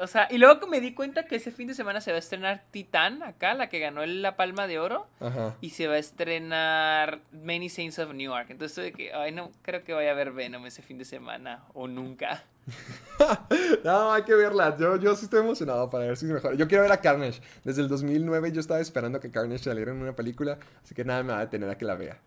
O 0.00 0.06
sea, 0.06 0.28
y 0.30 0.38
luego 0.38 0.60
que 0.60 0.66
me 0.66 0.80
di 0.80 0.94
cuenta 0.94 1.26
que 1.26 1.36
ese 1.36 1.50
fin 1.50 1.68
de 1.68 1.74
semana 1.74 2.00
se 2.00 2.10
va 2.10 2.16
a 2.16 2.20
estrenar 2.20 2.64
Titán, 2.70 3.22
acá, 3.22 3.54
la 3.54 3.68
que 3.68 3.78
ganó 3.78 4.04
la 4.06 4.36
Palma 4.36 4.66
de 4.66 4.78
Oro. 4.78 5.06
Ajá. 5.20 5.56
Y 5.60 5.70
se 5.70 5.86
va 5.86 5.94
a 5.94 5.98
estrenar 5.98 7.20
Many 7.32 7.68
Saints 7.68 7.98
of 7.98 8.12
Newark. 8.14 8.50
Entonces 8.50 8.84
de 8.84 8.92
que, 8.92 9.12
ay, 9.12 9.32
no 9.32 9.50
creo 9.62 9.84
que 9.84 9.92
vaya 9.92 10.10
a 10.10 10.14
ver 10.14 10.32
Venom 10.32 10.66
ese 10.66 10.82
fin 10.82 10.98
de 10.98 11.04
semana. 11.04 11.64
O 11.74 11.88
nunca. 11.88 12.44
No, 13.84 14.12
hay 14.12 14.22
que 14.22 14.34
verla. 14.34 14.76
Yo, 14.78 14.96
yo 14.96 15.16
sí 15.16 15.24
estoy 15.24 15.40
emocionado 15.40 15.88
para 15.90 16.04
ver 16.04 16.16
si 16.16 16.26
es 16.26 16.32
mejor. 16.32 16.56
Yo 16.56 16.68
quiero 16.68 16.82
ver 16.82 16.92
a 16.92 17.00
Carnage. 17.00 17.40
Desde 17.64 17.82
el 17.82 17.88
2009 17.88 18.52
yo 18.52 18.60
estaba 18.60 18.80
esperando 18.80 19.18
que 19.20 19.30
Carnage 19.30 19.64
saliera 19.64 19.90
en 19.90 20.00
una 20.00 20.14
película, 20.14 20.58
así 20.82 20.94
que 20.94 21.04
nada 21.04 21.22
me 21.22 21.32
va 21.32 21.38
a 21.38 21.44
detener 21.46 21.70
a 21.70 21.78
que 21.78 21.84
la 21.84 21.94
vea. 21.94 22.20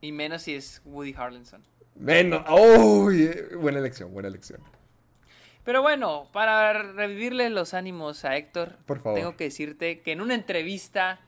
Y 0.00 0.12
menos 0.12 0.42
si 0.42 0.54
es 0.54 0.82
Woody 0.84 1.14
Harrelson. 1.16 1.62
Bueno, 1.94 2.44
oh, 2.48 3.10
buena 3.58 3.78
elección, 3.78 4.12
buena 4.12 4.28
elección. 4.28 4.60
Pero 5.64 5.80
bueno, 5.82 6.28
para 6.32 6.72
revivirle 6.72 7.48
los 7.50 7.72
ánimos 7.74 8.24
a 8.24 8.36
Héctor, 8.36 8.76
Por 8.86 9.00
favor. 9.00 9.18
tengo 9.18 9.36
que 9.36 9.44
decirte 9.44 10.00
que 10.00 10.12
en 10.12 10.20
una 10.20 10.34
entrevista 10.34 11.20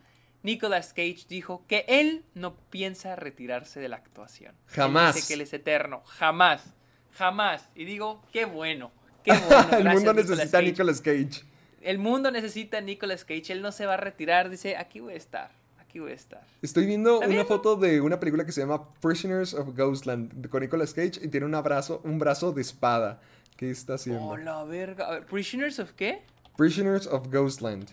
Nicolas 0.42 0.88
Cage 0.92 1.24
dijo 1.28 1.64
que 1.68 1.84
él 1.88 2.24
no 2.34 2.54
piensa 2.70 3.16
retirarse 3.16 3.80
de 3.80 3.88
la 3.88 3.96
actuación. 3.96 4.54
Él 4.68 4.74
Jamás. 4.74 5.14
dice 5.14 5.28
que 5.28 5.34
él 5.34 5.40
es 5.42 5.52
eterno, 5.52 6.02
jamás, 6.04 6.64
jamás. 7.12 7.68
Y 7.74 7.84
digo, 7.84 8.22
qué 8.32 8.44
bueno, 8.44 8.90
qué 9.22 9.32
bueno. 9.48 9.76
el 9.78 9.88
mundo 9.94 10.12
necesita 10.14 10.50
Cage. 10.58 10.64
Nicolas 10.70 11.00
Cage. 11.00 11.44
El 11.80 11.98
mundo 11.98 12.30
necesita 12.30 12.78
a 12.78 12.80
Nicolas 12.80 13.24
Cage, 13.24 13.52
él 13.52 13.62
no 13.62 13.70
se 13.70 13.86
va 13.86 13.94
a 13.94 13.98
retirar, 13.98 14.50
dice, 14.50 14.76
aquí 14.76 15.00
voy 15.00 15.14
a 15.14 15.16
estar, 15.16 15.50
aquí 15.78 15.98
voy 16.00 16.10
a 16.12 16.14
estar. 16.14 16.42
Estoy 16.60 16.86
viendo 16.86 17.22
¿Está 17.22 17.32
una 17.32 17.44
foto 17.44 17.76
de 17.76 18.00
una 18.00 18.18
película 18.18 18.44
que 18.44 18.52
se 18.52 18.62
llama 18.62 18.92
Prisoners 19.00 19.54
of 19.54 19.76
Ghostland 19.76 20.48
con 20.48 20.60
Nicolas 20.62 20.92
Cage 20.92 21.20
y 21.22 21.28
tiene 21.28 21.46
un 21.46 21.54
abrazo, 21.54 22.00
un 22.04 22.18
brazo 22.18 22.52
de 22.52 22.62
espada. 22.62 23.20
¿Qué 23.56 23.70
está 23.70 23.94
haciendo? 23.94 24.22
Oh, 24.24 24.36
la 24.36 24.64
verga. 24.64 25.06
A 25.06 25.10
ver, 25.12 25.26
¿Prisoners 25.26 25.78
of 25.78 25.92
qué? 25.92 26.22
Prisoners 26.56 27.06
of 27.06 27.28
Ghostland. 27.30 27.88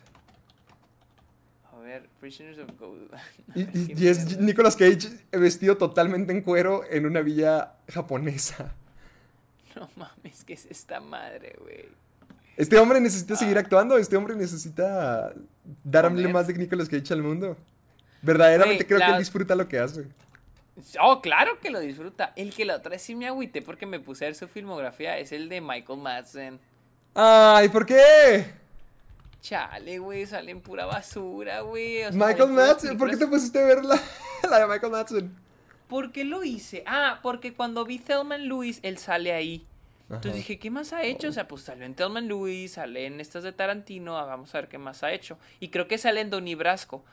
A 1.74 1.80
ver, 1.80 2.07
Prisoners 2.20 2.57
of 2.59 2.70
Gold. 2.80 3.09
Y, 3.55 3.62
y- 3.78 3.93
y 3.97 4.07
es 4.07 4.39
Nicolas 4.39 4.76
Cage 4.76 5.07
vestido 5.32 5.78
totalmente 5.78 6.32
en 6.32 6.41
cuero 6.41 6.84
en 6.89 7.05
una 7.05 7.22
villa 7.22 7.74
japonesa. 7.88 8.74
No 9.74 9.89
mames, 9.95 10.43
¿qué 10.43 10.51
es 10.51 10.66
esta 10.66 10.99
madre, 10.99 11.55
güey? 11.62 11.86
Este 12.57 12.78
hombre 12.78 12.99
necesita 12.99 13.38
seguir 13.38 13.57
actuando, 13.57 13.97
este 13.97 14.18
hombre 14.18 14.36
necesita 14.36 15.34
darle 15.86 16.28
más 16.28 16.47
de 16.47 16.55
Nicolas 16.55 16.89
Cage 16.89 17.14
al 17.14 17.24
mundo. 17.24 17.55
Verdaderamente 18.22 18.86
creo 18.86 18.99
que 18.99 19.05
él 19.05 19.18
disfruta 19.20 19.55
lo 19.55 19.66
que 19.70 19.80
hace. 19.80 20.09
Oh, 21.01 21.22
claro 21.22 21.59
que 21.59 21.69
lo 21.69 21.80
disfruta. 21.80 22.34
El 22.36 22.53
que 22.53 22.65
la 22.65 22.76
otra 22.76 22.91
vez 22.91 23.01
sí 23.01 23.15
me 23.15 23.28
agüité 23.28 23.61
porque 23.61 23.86
me 23.86 23.99
puse 23.99 24.26
a 24.26 24.28
ver 24.28 24.36
su 24.36 24.47
filmografía 24.47 25.17
es 25.17 25.32
el 25.32 25.49
de 25.49 25.61
Michael 25.61 25.99
Madsen. 25.99 26.59
Ay, 27.13 27.69
¿por 27.69 27.86
qué? 27.86 28.53
Chale, 29.41 29.99
güey, 29.99 30.26
salen 30.26 30.61
pura 30.61 30.86
basura, 30.86 31.61
güey. 31.61 32.03
o 32.03 32.11
sea, 32.11 32.28
Michael 32.28 32.51
Madsen, 32.51 32.97
¿por 32.97 33.09
qué 33.09 33.17
te 33.17 33.28
pusiste 33.28 33.59
a 33.59 33.65
ver 33.65 33.84
la, 33.84 33.99
la 34.49 34.59
de 34.59 34.67
Michael 34.67 34.91
Madsen? 34.91 35.36
¿Por 35.88 36.11
qué 36.11 36.24
lo 36.24 36.43
hice? 36.43 36.84
Ah, 36.86 37.19
porque 37.22 37.53
cuando 37.53 37.84
vi 37.84 37.99
Thelma 37.99 38.38
Lewis, 38.38 38.80
él 38.84 38.97
sale 38.97 39.34
ahí. 39.34 39.65
Entonces 40.03 40.32
Ajá. 40.32 40.38
dije, 40.38 40.59
¿qué 40.59 40.69
más 40.69 40.93
ha 40.93 41.03
hecho? 41.03 41.30
O 41.30 41.32
sea, 41.32 41.47
pues 41.47 41.63
salió 41.63 41.86
en 41.86 41.95
Thelma 41.95 42.22
Lewis, 42.22 42.74
sale 42.74 43.05
en 43.07 43.19
estas 43.19 43.43
de 43.43 43.51
Tarantino, 43.51 44.17
ah, 44.17 44.26
vamos 44.26 44.53
a 44.53 44.59
ver 44.59 44.69
qué 44.69 44.78
más 44.78 45.03
ha 45.03 45.11
hecho. 45.11 45.38
Y 45.59 45.69
creo 45.69 45.88
que 45.88 45.97
sale 45.97 46.22
en 46.22 46.30
Donnie 46.30 46.55
Brasco. 46.55 47.03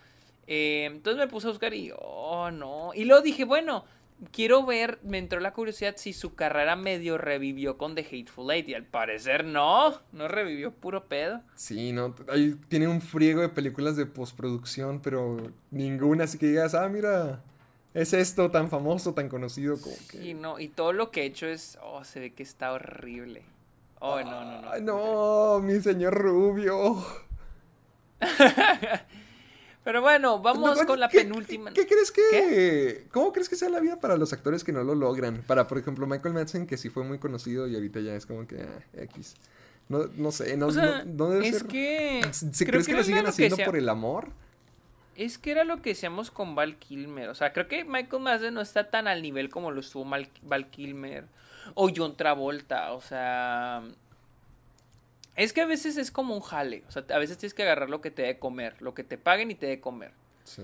Eh, 0.50 0.86
entonces 0.86 1.22
me 1.22 1.28
puse 1.28 1.46
a 1.46 1.50
buscar 1.50 1.74
y, 1.74 1.92
oh, 1.94 2.50
no. 2.50 2.92
Y 2.94 3.04
luego 3.04 3.22
dije, 3.22 3.44
bueno, 3.44 3.84
quiero 4.32 4.64
ver, 4.64 4.98
me 5.02 5.18
entró 5.18 5.40
la 5.40 5.52
curiosidad 5.52 5.94
si 5.98 6.14
su 6.14 6.34
carrera 6.34 6.74
medio 6.74 7.18
revivió 7.18 7.76
con 7.76 7.94
The 7.94 8.00
Hateful 8.00 8.50
Eight. 8.50 8.66
Y 8.70 8.74
al 8.74 8.84
parecer 8.84 9.44
no, 9.44 10.00
no 10.10 10.26
revivió 10.26 10.72
puro 10.72 11.04
pedo. 11.04 11.42
Sí, 11.54 11.92
no, 11.92 12.14
ahí 12.28 12.56
tiene 12.68 12.88
un 12.88 13.02
friego 13.02 13.42
de 13.42 13.50
películas 13.50 13.96
de 13.96 14.06
postproducción, 14.06 15.00
pero 15.00 15.36
ninguna 15.70 16.24
así 16.24 16.38
que 16.38 16.46
digas, 16.46 16.74
ah, 16.74 16.88
mira, 16.88 17.42
es 17.92 18.14
esto 18.14 18.50
tan 18.50 18.70
famoso, 18.70 19.12
tan 19.12 19.28
conocido 19.28 19.78
como 19.78 19.96
que... 20.10 20.30
Y 20.30 20.32
no, 20.32 20.58
y 20.58 20.68
todo 20.68 20.94
lo 20.94 21.10
que 21.10 21.22
he 21.22 21.26
hecho 21.26 21.46
es, 21.46 21.78
oh, 21.82 22.04
se 22.04 22.20
ve 22.20 22.32
que 22.32 22.42
está 22.42 22.72
horrible. 22.72 23.42
Oh, 24.00 24.18
no, 24.20 24.44
no, 24.44 24.62
no. 24.62 24.70
Ay, 24.70 24.80
no, 24.80 25.60
mi 25.60 25.78
señor 25.80 26.14
rubio. 26.14 27.04
Pero 29.88 30.02
bueno, 30.02 30.38
vamos 30.40 30.78
No, 30.78 30.84
con 30.86 31.00
la 31.00 31.08
¿qué- 31.08 31.20
penúltima. 31.22 31.72
¿Qué, 31.72 31.86
crees 31.86 32.12
que... 32.12 33.06
¿Cómo 33.10 33.32
crees 33.32 33.48
que 33.48 33.56
sea 33.56 33.70
la 33.70 33.80
vida 33.80 33.96
para 33.98 34.18
los 34.18 34.34
actores 34.34 34.62
que 34.62 34.70
no 34.70 34.84
lo 34.84 34.94
logran? 34.94 35.42
Para, 35.46 35.66
por 35.66 35.78
ejemplo, 35.78 36.06
Michael 36.06 36.34
Madsen, 36.34 36.66
que 36.66 36.76
sí 36.76 36.90
fue 36.90 37.04
muy 37.04 37.18
conocido 37.18 37.66
y 37.66 37.74
ahorita 37.74 38.00
ya 38.00 38.14
es 38.14 38.26
como 38.26 38.46
que 38.46 38.60
ah, 38.60 38.84
X. 39.04 39.34
No, 39.88 40.00
no 40.18 40.30
sé, 40.30 40.58
no, 40.58 40.66
O 40.66 40.72
sea, 40.72 41.04
no, 41.06 41.24
no 41.24 41.30
debe 41.30 41.48
es 41.48 41.56
ser... 41.60 41.68
que. 41.68 42.20
¿Se 42.32 42.66
creo 42.66 42.72
crees 42.82 42.86
que, 42.86 42.92
lo 42.92 43.02
siguen 43.02 43.26
haciendo 43.28 43.56
sea- 43.56 43.64
por 43.64 43.78
el 43.78 43.88
amor? 43.88 44.28
Es 45.16 45.38
que 45.38 45.52
era 45.52 45.64
lo 45.64 45.80
que 45.80 45.88
decíamos 45.88 46.30
con 46.30 46.54
Val 46.54 46.76
Kilmer. 46.76 47.30
O 47.30 47.34
sea, 47.34 47.54
creo 47.54 47.66
que 47.66 47.86
Michael 47.86 48.22
Madsen 48.22 48.52
no 48.52 48.60
está 48.60 48.90
tan 48.90 49.08
al 49.08 49.22
nivel 49.22 49.48
como 49.48 49.70
lo 49.70 49.80
estuvo 49.80 50.04
Mal- 50.04 50.28
Val 50.42 50.68
Kilmer. 50.68 51.24
O 51.72 51.88
John 51.96 52.14
Travolta. 52.14 52.92
O 52.92 53.00
sea. 53.00 53.84
Es 55.38 55.52
que 55.52 55.60
a 55.60 55.66
veces 55.66 55.96
es 55.96 56.10
como 56.10 56.34
un 56.34 56.40
jale. 56.40 56.82
O 56.88 56.90
sea, 56.90 57.04
a 57.10 57.18
veces 57.18 57.38
tienes 57.38 57.54
que 57.54 57.62
agarrar 57.62 57.88
lo 57.88 58.00
que 58.00 58.10
te 58.10 58.22
dé 58.22 58.40
comer. 58.40 58.74
Lo 58.82 58.92
que 58.92 59.04
te 59.04 59.16
paguen 59.16 59.52
y 59.52 59.54
te 59.54 59.66
dé 59.66 59.78
comer. 59.78 60.10
Sí. 60.42 60.62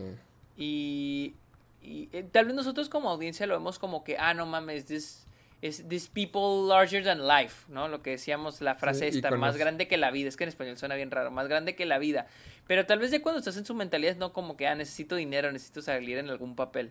Y, 0.56 1.34
y, 1.80 2.08
eh, 2.12 2.24
tal 2.24 2.46
vez 2.46 2.56
nosotros 2.56 2.88
como 2.88 3.08
audiencia 3.08 3.46
lo 3.46 3.54
vemos 3.54 3.78
como 3.78 4.02
que, 4.02 4.18
ah, 4.18 4.34
no 4.34 4.46
mames, 4.46 4.86
this, 4.86 5.28
es 5.62 5.86
this 5.88 6.08
people 6.08 6.66
larger 6.66 7.04
than 7.04 7.28
life, 7.28 7.66
¿no? 7.68 7.86
Lo 7.86 8.02
que 8.02 8.10
decíamos, 8.10 8.60
la 8.60 8.74
frase 8.74 9.12
Sí, 9.12 9.18
esta, 9.18 9.30
más 9.30 9.56
grande 9.56 9.86
que 9.86 9.96
la 9.96 10.10
vida, 10.10 10.28
es 10.28 10.36
que 10.36 10.42
en 10.42 10.48
español 10.48 10.76
suena 10.76 10.96
bien 10.96 11.12
raro, 11.12 11.30
más 11.30 11.46
grande 11.46 11.76
que 11.76 11.86
la 11.86 11.98
vida. 11.98 12.26
Pero 12.66 12.84
tal 12.84 12.98
vez 12.98 13.12
de 13.12 13.22
cuando 13.22 13.38
estás 13.38 13.56
en 13.56 13.64
su 13.64 13.74
mentalidad 13.74 14.14
es 14.14 14.18
no 14.18 14.32
como 14.32 14.56
que, 14.56 14.66
ah, 14.66 14.74
necesito 14.74 15.14
dinero, 15.14 15.52
necesito 15.52 15.82
salir 15.82 16.18
en 16.18 16.30
algún 16.30 16.56
papel. 16.56 16.90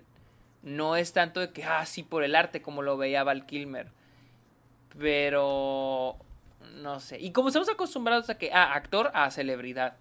No 0.61 0.95
es 0.95 1.11
tanto 1.11 1.41
de 1.41 1.51
que, 1.51 1.65
ah, 1.65 1.85
sí, 1.85 2.01
por 2.01 2.23
el 2.23 2.33
arte, 2.33 2.61
como 2.61 2.81
lo 2.81 2.95
veía 2.95 3.25
Val 3.25 3.45
Kilmer. 3.45 3.91
Pero, 4.97 6.15
no 6.73 6.99
sé. 6.99 7.19
Y 7.19 7.31
como 7.31 7.49
estamos 7.49 7.69
acostumbrados 7.69 8.29
a 8.29 8.37
que, 8.37 8.51
ah, 8.53 8.73
actor 8.73 9.11
a 9.13 9.29
celebridad. 9.31 9.97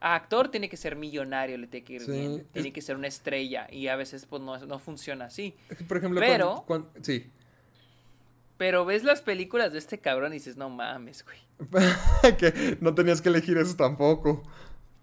A 0.00 0.14
actor 0.16 0.50
tiene 0.50 0.68
que 0.68 0.76
ser 0.76 0.96
millonario, 0.96 1.56
le 1.56 1.66
tiene 1.66 1.84
que 1.84 1.92
ir 1.94 2.02
Sí, 2.02 2.10
bien. 2.12 2.32
es- 2.40 2.46
Tiene 2.52 2.72
que 2.72 2.82
ser 2.82 2.96
una 2.96 3.06
estrella. 3.08 3.66
Y 3.70 3.88
a 3.88 3.96
veces, 3.96 4.26
pues, 4.26 4.42
no, 4.42 4.58
no 4.66 4.78
funciona 4.78 5.26
así. 5.26 5.54
Por 5.88 5.96
ejemplo, 5.96 6.20
Pero- 6.20 6.64
cuando- 6.66 6.88
cuando- 6.92 7.04
sí. 7.04 7.30
Pero 8.56 8.84
ves 8.84 9.02
las 9.02 9.20
películas 9.22 9.72
de 9.72 9.78
este 9.78 9.98
cabrón 9.98 10.32
y 10.32 10.36
dices, 10.36 10.56
no 10.56 10.70
mames, 10.70 11.24
güey. 11.24 11.38
que 12.38 12.76
no 12.80 12.94
tenías 12.94 13.20
que 13.20 13.28
elegir 13.28 13.56
eso 13.58 13.74
tampoco. 13.76 14.42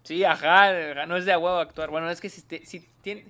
Sí, 0.04 0.24
ajá, 0.24 0.68
ajá, 0.90 1.06
no 1.06 1.16
es 1.16 1.24
de 1.26 1.32
a 1.32 1.38
huevo 1.38 1.58
actuar. 1.58 1.90
Bueno, 1.90 2.08
es 2.10 2.20
que 2.20 2.28
si, 2.28 2.42
te- 2.42 2.64
si, 2.64 2.86
tien- 3.04 3.24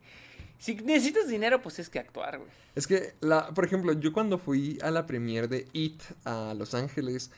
si 0.59 0.75
necesitas 0.77 1.29
dinero, 1.29 1.61
pues 1.61 1.79
es 1.79 1.89
que 1.91 1.99
actuar, 1.99 2.39
güey. 2.39 2.51
Es 2.75 2.87
que, 2.87 3.15
la, 3.21 3.49
por 3.49 3.65
ejemplo, 3.65 3.93
yo 3.95 4.13
cuando 4.13 4.39
fui 4.39 4.79
a 4.83 4.91
la 4.91 5.07
premiere 5.07 5.49
de 5.49 5.67
It 5.73 6.03
a 6.25 6.55
Los 6.57 6.73
Ángeles, 6.75 7.31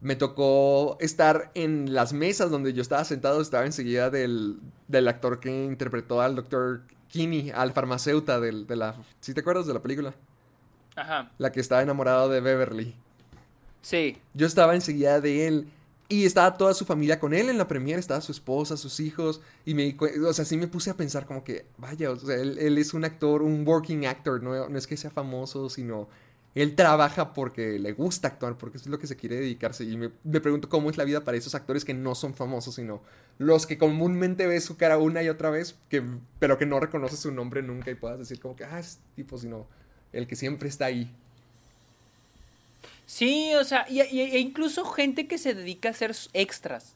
me 0.00 0.16
tocó 0.16 0.96
estar 1.00 1.50
en 1.54 1.92
las 1.92 2.12
mesas 2.12 2.50
donde 2.50 2.72
yo 2.72 2.82
estaba 2.82 3.04
sentado, 3.04 3.40
estaba 3.40 3.66
enseguida 3.66 4.10
del, 4.10 4.58
del 4.88 5.08
actor 5.08 5.40
que 5.40 5.64
interpretó 5.64 6.20
al 6.22 6.36
doctor 6.36 6.82
Kinney, 7.08 7.50
al 7.50 7.72
farmacéuta 7.72 8.40
del, 8.40 8.66
de 8.66 8.76
la... 8.76 8.94
¿Sí 9.20 9.34
te 9.34 9.40
acuerdas 9.40 9.66
de 9.66 9.74
la 9.74 9.82
película? 9.82 10.14
Ajá, 10.96 11.30
La 11.38 11.52
que 11.52 11.60
estaba 11.60 11.82
enamorado 11.82 12.28
de 12.28 12.40
Beverly. 12.40 12.94
sí. 13.82 14.18
Yo 14.34 14.46
estaba 14.46 14.74
enseguida 14.74 15.20
de 15.20 15.46
él 15.46 15.68
y 16.08 16.24
estaba 16.24 16.56
toda 16.56 16.74
su 16.74 16.84
familia 16.84 17.20
con 17.20 17.32
él 17.34 17.48
en 17.48 17.58
la 17.58 17.68
premiere, 17.68 18.00
estaba 18.00 18.20
su 18.20 18.32
esposa, 18.32 18.76
sus 18.76 18.98
hijos 19.00 19.40
y 19.64 19.74
me, 19.74 19.96
o 20.26 20.32
sea, 20.32 20.44
sí 20.44 20.56
me 20.56 20.66
puse 20.66 20.90
a 20.90 20.94
pensar 20.96 21.24
como 21.26 21.44
que, 21.44 21.66
vaya, 21.78 22.10
o 22.10 22.16
sea, 22.16 22.36
él, 22.36 22.58
él 22.58 22.78
es 22.78 22.94
un 22.94 23.04
actor, 23.04 23.42
un 23.42 23.66
working 23.66 24.06
actor, 24.06 24.42
no, 24.42 24.68
no 24.68 24.78
es 24.78 24.86
que 24.88 24.96
sea 24.96 25.10
famoso, 25.10 25.68
sino 25.70 26.08
él 26.54 26.74
trabaja 26.74 27.32
porque 27.32 27.78
le 27.78 27.92
gusta 27.92 28.28
actuar, 28.28 28.58
porque 28.58 28.78
eso 28.78 28.84
es 28.86 28.90
lo 28.90 28.98
que 28.98 29.06
se 29.06 29.16
quiere 29.16 29.36
dedicarse 29.36 29.84
y 29.84 29.96
me, 29.96 30.10
me 30.24 30.40
pregunto 30.40 30.68
cómo 30.68 30.90
es 30.90 30.96
la 30.96 31.04
vida 31.04 31.22
para 31.22 31.36
esos 31.36 31.54
actores 31.54 31.84
que 31.84 31.94
no 31.94 32.14
son 32.14 32.34
famosos, 32.34 32.74
sino 32.74 33.02
los 33.38 33.66
que 33.66 33.78
comúnmente 33.78 34.46
ves 34.46 34.64
su 34.64 34.76
cara 34.76 34.98
una 34.98 35.22
y 35.22 35.28
otra 35.28 35.50
vez, 35.50 35.76
que, 35.88 36.02
pero 36.38 36.58
que 36.58 36.66
no 36.66 36.80
reconoces 36.80 37.20
su 37.20 37.30
nombre 37.32 37.62
nunca 37.62 37.90
y 37.90 37.94
puedas 37.94 38.18
decir 38.18 38.40
como 38.40 38.56
que, 38.56 38.64
ah, 38.64 38.80
es 38.80 38.98
tipo, 39.16 39.38
sino 39.38 39.66
el 40.12 40.26
que 40.26 40.34
siempre 40.36 40.68
está 40.68 40.86
ahí. 40.86 41.10
Sí, 43.06 43.52
o 43.54 43.64
sea, 43.64 43.86
y, 43.88 44.02
y- 44.02 44.20
e 44.20 44.38
incluso 44.38 44.84
gente 44.84 45.26
que 45.26 45.38
se 45.38 45.54
dedica 45.54 45.88
a 45.88 45.92
hacer 45.92 46.14
extras. 46.32 46.94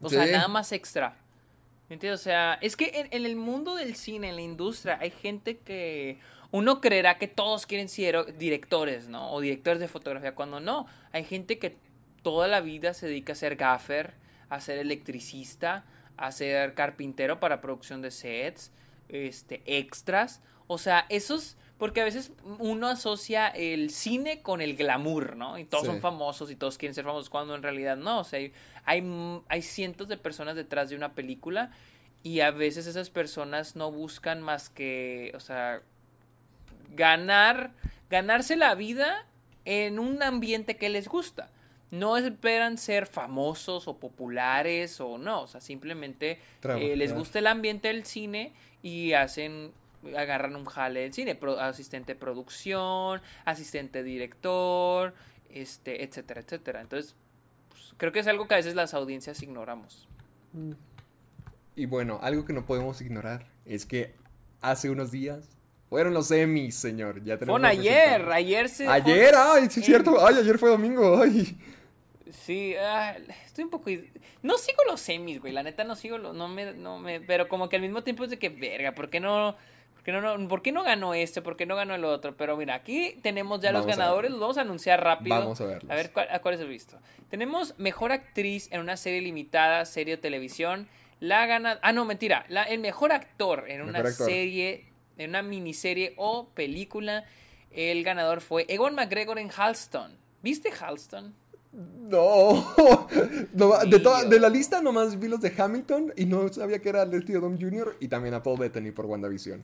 O 0.00 0.08
sea, 0.08 0.24
nada 0.26 0.48
más 0.48 0.72
extra. 0.72 1.16
¿Me 1.88 1.94
entiendes? 1.94 2.20
O 2.20 2.24
sea, 2.24 2.54
es 2.54 2.76
que 2.76 2.90
en, 2.94 3.08
en 3.10 3.26
el 3.26 3.36
mundo 3.36 3.74
del 3.74 3.96
cine, 3.96 4.28
en 4.30 4.36
la 4.36 4.42
industria, 4.42 4.98
hay 5.00 5.10
gente 5.10 5.58
que 5.58 6.18
uno 6.52 6.80
creerá 6.80 7.18
que 7.18 7.28
todos 7.28 7.66
quieren 7.66 7.88
ser 7.88 8.36
directores, 8.36 9.08
¿no? 9.08 9.32
O 9.32 9.40
directores 9.40 9.80
de 9.80 9.88
fotografía, 9.88 10.34
cuando 10.34 10.60
no. 10.60 10.86
Hay 11.12 11.24
gente 11.24 11.58
que 11.58 11.76
toda 12.22 12.48
la 12.48 12.60
vida 12.60 12.92
se 12.94 13.06
dedica 13.06 13.32
a 13.32 13.36
ser 13.36 13.56
gaffer, 13.56 14.14
a 14.48 14.60
ser 14.60 14.78
electricista, 14.78 15.84
a 16.16 16.32
ser 16.32 16.74
carpintero 16.74 17.40
para 17.40 17.60
producción 17.60 18.02
de 18.02 18.10
sets, 18.10 18.72
este, 19.08 19.62
extras. 19.66 20.40
O 20.66 20.78
sea, 20.78 21.06
esos... 21.08 21.56
Porque 21.78 22.02
a 22.02 22.04
veces 22.04 22.32
uno 22.58 22.88
asocia 22.88 23.48
el 23.48 23.88
cine 23.88 24.42
con 24.42 24.60
el 24.60 24.76
glamour, 24.76 25.34
¿no? 25.36 25.56
Y 25.56 25.64
todos 25.64 25.84
Sí. 25.84 25.90
son 25.90 26.00
famosos 26.02 26.50
y 26.50 26.56
todos 26.56 26.76
quieren 26.76 26.94
ser 26.94 27.04
famosos 27.06 27.30
cuando 27.30 27.54
en 27.54 27.62
realidad 27.62 27.96
no. 27.96 28.18
O 28.18 28.24
sea, 28.24 28.38
hay, 28.38 28.52
hay, 28.84 29.02
hay 29.48 29.62
cientos 29.62 30.06
de 30.08 30.18
personas 30.18 30.56
detrás 30.56 30.90
de 30.90 30.96
una 30.96 31.14
película 31.14 31.70
y 32.22 32.40
a 32.40 32.50
veces 32.50 32.86
esas 32.86 33.08
personas 33.08 33.76
no 33.76 33.90
buscan 33.90 34.42
más 34.42 34.68
que, 34.68 35.32
o 35.34 35.40
sea, 35.40 35.80
ganar, 36.90 37.72
ganarse 38.08 38.56
la 38.56 38.74
vida 38.74 39.26
en 39.64 39.98
un 39.98 40.22
ambiente 40.22 40.76
que 40.76 40.88
les 40.88 41.08
gusta. 41.08 41.50
No 41.90 42.16
esperan 42.16 42.78
ser 42.78 43.06
famosos 43.06 43.88
o 43.88 43.98
populares 43.98 45.00
o 45.00 45.18
no, 45.18 45.42
o 45.42 45.46
sea, 45.48 45.60
simplemente 45.60 46.38
eh, 46.78 46.94
les 46.96 47.10
gusta 47.18 47.40
el 47.40 47.46
ambiente 47.48 47.88
del 47.88 48.04
cine 48.04 48.52
y 48.82 49.12
hacen 49.12 49.72
agarran 50.16 50.56
un 50.56 50.64
jale 50.64 51.00
del 51.00 51.12
cine, 51.12 51.34
pro- 51.34 51.60
asistente 51.60 52.14
de 52.14 52.18
producción, 52.18 53.20
asistente 53.44 54.02
director, 54.02 55.12
este, 55.50 56.04
etcétera, 56.04 56.40
etcétera. 56.40 56.80
Entonces, 56.80 57.16
pues, 57.68 57.92
creo 57.98 58.10
que 58.12 58.20
es 58.20 58.26
algo 58.26 58.48
que 58.48 58.54
a 58.54 58.58
veces 58.58 58.74
las 58.74 58.94
audiencias 58.94 59.42
ignoramos. 59.42 60.08
Y 61.76 61.86
bueno, 61.86 62.18
algo 62.22 62.44
que 62.44 62.52
no 62.52 62.64
podemos 62.64 63.00
ignorar 63.00 63.46
es 63.66 63.84
que 63.84 64.14
hace 64.60 64.90
unos 64.90 65.10
días 65.10 65.48
fueron 65.90 66.14
los 66.14 66.30
Emmys, 66.30 66.76
señor. 66.76 67.22
Ya 67.24 67.36
tenemos 67.36 67.62
ayer, 67.64 68.26
ayer 68.30 68.68
se... 68.68 68.86
Ayer, 68.86 69.34
ay, 69.36 69.68
sí 69.68 69.80
es 69.80 69.86
cierto. 69.86 70.24
Ay, 70.24 70.36
ayer 70.38 70.56
fue 70.56 70.70
domingo. 70.70 71.20
Ay. 71.20 71.58
Sí, 72.32 72.74
ah, 72.76 73.16
estoy 73.44 73.64
un 73.64 73.70
poco... 73.70 73.90
No 74.42 74.56
sigo 74.56 74.78
los 74.88 75.00
semis, 75.00 75.40
güey, 75.40 75.52
la 75.52 75.62
neta 75.62 75.84
no 75.84 75.96
sigo 75.96 76.16
los... 76.16 76.34
No 76.34 76.48
me, 76.48 76.72
no 76.72 76.98
me... 76.98 77.20
Pero 77.20 77.48
como 77.48 77.68
que 77.68 77.76
al 77.76 77.82
mismo 77.82 78.02
tiempo 78.02 78.24
es 78.24 78.30
de 78.30 78.38
que, 78.38 78.48
verga, 78.48 78.94
¿por 78.94 79.10
qué 79.10 79.20
no... 79.20 79.56
¿Por 79.94 80.04
qué 80.04 80.12
no, 80.12 80.38
no, 80.38 80.48
¿por 80.48 80.62
qué 80.62 80.72
no 80.72 80.82
ganó 80.82 81.12
este? 81.12 81.42
¿Por 81.42 81.58
qué 81.58 81.66
no 81.66 81.76
ganó 81.76 81.94
el 81.94 82.06
otro? 82.06 82.34
Pero 82.34 82.56
mira, 82.56 82.74
aquí 82.74 83.18
tenemos 83.22 83.60
ya 83.60 83.70
los 83.70 83.82
Vamos 83.82 83.98
ganadores, 83.98 84.30
los 84.30 84.40
vamos 84.40 84.56
a 84.56 84.62
anunciar 84.62 85.04
rápido. 85.04 85.38
Vamos 85.38 85.60
a 85.60 85.66
verlos. 85.66 85.90
A 85.90 85.94
ver, 85.94 86.10
¿cuál, 86.10 86.28
a 86.30 86.38
cuáles 86.38 86.60
he 86.60 86.64
visto? 86.64 86.98
Tenemos 87.28 87.74
Mejor 87.76 88.10
Actriz 88.10 88.68
en 88.72 88.80
una 88.80 88.96
serie 88.96 89.20
limitada, 89.20 89.84
serie 89.84 90.14
o 90.14 90.18
televisión. 90.18 90.88
La 91.18 91.44
gana... 91.44 91.78
Ah, 91.82 91.92
no, 91.92 92.06
mentira. 92.06 92.46
La, 92.48 92.62
el 92.62 92.78
Mejor 92.78 93.12
Actor 93.12 93.66
en 93.68 93.82
una 93.82 93.98
actor. 93.98 94.26
serie, 94.26 94.86
en 95.22 95.30
una 95.30 95.42
miniserie 95.42 96.14
o 96.16 96.48
película. 96.54 97.24
El 97.70 98.02
ganador 98.02 98.40
fue 98.40 98.64
Ewan 98.68 98.94
McGregor 98.94 99.38
en 99.38 99.50
Halston. 99.56 100.12
¿Viste 100.42 100.70
Halston? 100.70 101.34
No. 101.72 102.66
No, 103.52 103.78
de, 103.84 103.98
toda- 104.00 104.20
Tío. 104.22 104.28
de 104.30 104.40
la 104.40 104.48
lista 104.48 104.80
nomás 104.80 105.18
vi 105.18 105.28
los 105.28 105.40
de 105.40 105.52
Hamilton 105.56 106.12
y 106.16 106.24
no 106.24 106.48
sabía 106.52 106.78
que 106.80 106.88
era 106.88 107.04
Leslie 107.04 107.36
Odom 107.36 107.58
Jr. 107.60 107.96
y 108.00 108.08
también 108.08 108.34
a 108.34 108.42
Paul 108.42 108.58
Bettany 108.58 108.90
por 108.92 109.06
WandaVision. 109.06 109.62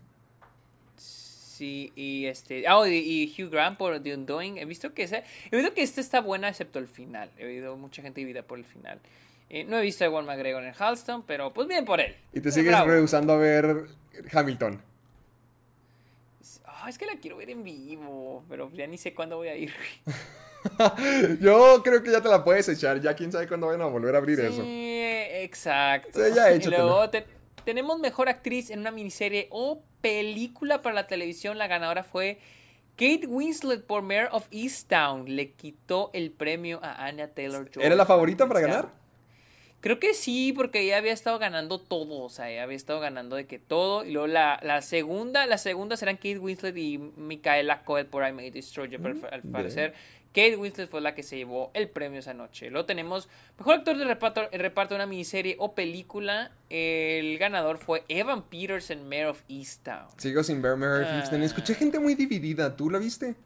Sí, 0.97 1.93
y 1.97 2.27
este. 2.27 2.67
Ah, 2.69 2.87
y, 2.87 2.95
y 2.95 3.43
Hugh 3.43 3.51
Grant 3.51 3.79
por 3.79 3.99
The 4.03 4.15
Undoing. 4.15 4.59
He 4.59 4.65
visto 4.67 4.93
que 4.93 5.05
ese. 5.05 5.25
He 5.51 5.57
visto 5.57 5.73
que 5.73 5.83
este 5.83 6.01
está 6.01 6.21
buena 6.21 6.49
excepto 6.49 6.79
el 6.79 6.87
final. 6.89 7.31
He 7.39 7.47
oído 7.47 7.77
mucha 7.77 8.03
gente 8.03 8.21
divida 8.21 8.43
por 8.43 8.59
el 8.59 8.65
final. 8.65 9.01
Eh, 9.49 9.65
no 9.65 9.79
he 9.79 9.83
visto 9.83 10.05
a 10.05 10.09
Ewan 10.09 10.27
McGregor 10.27 10.63
en 10.65 10.75
Halston, 10.79 11.23
pero 11.23 11.53
pues 11.55 11.67
bien 11.69 11.85
por 11.85 12.01
él. 12.01 12.15
Y 12.35 12.41
te 12.41 12.51
sigues 12.53 12.79
rehusando 12.85 13.33
a 13.33 13.37
ver 13.37 13.87
Hamilton. 14.33 14.83
Ah, 16.87 16.91
es 16.91 16.99
que 16.99 17.07
la 17.07 17.17
quiero 17.17 17.37
ver 17.39 17.51
en 17.51 17.65
vivo, 17.65 18.45
pero 18.49 18.71
ya 18.73 18.87
ni 18.87 18.97
sé 18.97 19.13
cuándo 19.13 19.37
voy 19.39 19.49
a 19.49 19.57
ir. 19.57 19.73
Yo 21.41 21.83
creo 21.83 22.03
que 22.03 22.11
ya 22.13 22.21
te 22.21 22.29
la 22.29 22.45
puedes 22.45 22.69
echar. 22.69 23.01
Ya 23.01 23.15
quién 23.15 23.33
sabe 23.33 23.49
cuándo 23.49 23.67
van 23.67 23.81
a 23.81 23.87
volver 23.87 24.15
a 24.15 24.19
abrir 24.19 24.39
eso. 24.41 24.63
Sí, 24.63 25.01
exacto. 25.03 26.11
Sí, 26.25 26.33
ya 26.35 26.53
Y 26.53 26.57
échatelo. 26.57 26.85
luego 26.87 27.11
te- 27.11 27.27
tenemos 27.65 27.99
mejor 27.99 28.29
actriz 28.29 28.71
en 28.71 28.81
una 28.81 28.91
miniserie 28.91 29.49
o 29.51 29.83
película 30.01 30.83
para 30.83 30.95
la 30.95 31.07
televisión. 31.09 31.59
La 31.59 31.67
ganadora 31.67 32.05
fue 32.05 32.39
Kate 32.97 33.27
Winslet 33.27 33.85
por 33.85 34.03
Mayor 34.03 34.29
of 34.33 34.47
Easttown. 34.53 35.25
Le 35.35 35.53
quitó 35.53 36.11
el 36.13 36.31
premio 36.31 36.79
a 36.83 37.05
Anya 37.05 37.33
Taylor 37.35 37.69
Joy. 37.71 37.83
¿Era 37.85 37.95
la 37.97 38.07
favorita 38.07 38.47
para 38.47 38.61
ganar? 38.61 38.89
Creo 39.87 40.01
que 40.01 40.15
sí, 40.15 40.53
porque 40.53 40.81
ella 40.81 40.97
había 40.97 41.13
estado 41.13 41.39
ganando 41.39 41.81
todo, 41.81 42.25
o 42.25 42.29
sea, 42.29 42.51
ella 42.51 42.65
había 42.65 42.77
estado 42.77 42.99
ganando 42.99 43.37
de 43.37 43.47
que 43.47 43.61
todo. 43.61 44.05
Y 44.05 44.11
luego 44.11 44.27
la, 44.27 44.59
la 44.65 44.83
segunda, 44.83 45.47
la 45.47 45.59
segunda 45.59 45.97
serán 45.97 46.17
Kate 46.17 46.41
Winslet 46.41 46.77
y 46.77 46.99
Micaela 46.99 47.85
Coel 47.85 48.07
por 48.07 48.27
I 48.29 48.33
May 48.33 48.51
Destroy 48.51 48.89
You, 48.89 48.99
pero 49.01 49.15
al 49.31 49.43
bien. 49.43 49.53
parecer. 49.53 49.95
Kate 50.33 50.57
Winslet 50.57 50.91
fue 50.91 51.01
la 51.01 51.15
que 51.15 51.23
se 51.23 51.37
llevó 51.37 51.71
el 51.73 51.89
premio 51.89 52.19
esa 52.19 52.35
noche. 52.35 52.69
Luego 52.69 52.85
tenemos 52.85 53.29
mejor 53.59 53.77
actor 53.77 53.97
de 53.97 54.05
reparto, 54.07 54.49
reparto 54.51 54.95
de 54.95 54.97
una 54.97 55.07
miniserie 55.07 55.55
o 55.61 55.77
película. 55.77 56.51
El 56.69 57.39
ganador 57.39 57.79
fue 57.79 58.03
Evan 58.09 58.43
Peters 58.43 58.91
en 58.91 59.09
Mayor 59.09 59.29
of 59.29 59.43
Easttown. 59.49 60.09
Sigo 60.17 60.43
sin 60.43 60.61
ver 60.63 60.77
Mary 60.77 61.05
Ah. 61.07 61.13
Houston. 61.21 61.45
Escuché 61.45 61.77
gente 61.77 62.01
muy 62.01 62.17
dividida. 62.17 62.75
¿Tú 62.75 62.91
la 62.91 62.99
viste? 62.99 63.37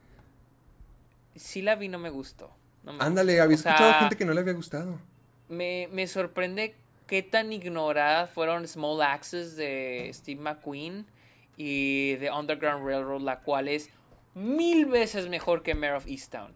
Sí 1.36 1.62
la 1.62 1.74
vi, 1.76 1.88
no 1.88 1.98
me 1.98 2.08
gustó. 2.10 2.50
no 2.82 2.94
me 2.94 3.04
Ándale, 3.04 3.32
gustó. 3.34 3.42
había 3.44 3.56
O 3.56 3.58
sea, 3.58 3.72
escuchado 3.72 4.00
gente 4.00 4.16
que 4.16 4.24
no 4.24 4.32
le 4.32 4.40
había 4.40 4.54
gustado. 4.54 4.98
Me, 5.50 5.88
me 5.92 6.06
sorprende 6.06 6.74
qué 7.06 7.22
tan 7.22 7.52
ignoradas 7.52 8.30
fueron 8.30 8.66
Small 8.66 9.02
Axes 9.02 9.56
de 9.56 10.10
Steve 10.14 10.40
McQueen 10.40 11.04
y 11.56 12.16
The 12.16 12.30
Underground 12.30 12.86
Railroad, 12.86 13.20
la 13.22 13.40
cual 13.40 13.68
es 13.68 13.90
mil 14.34 14.86
veces 14.86 15.28
mejor 15.28 15.62
que 15.62 15.74
Mayor 15.74 15.96
of 15.96 16.06
Easttown. 16.06 16.54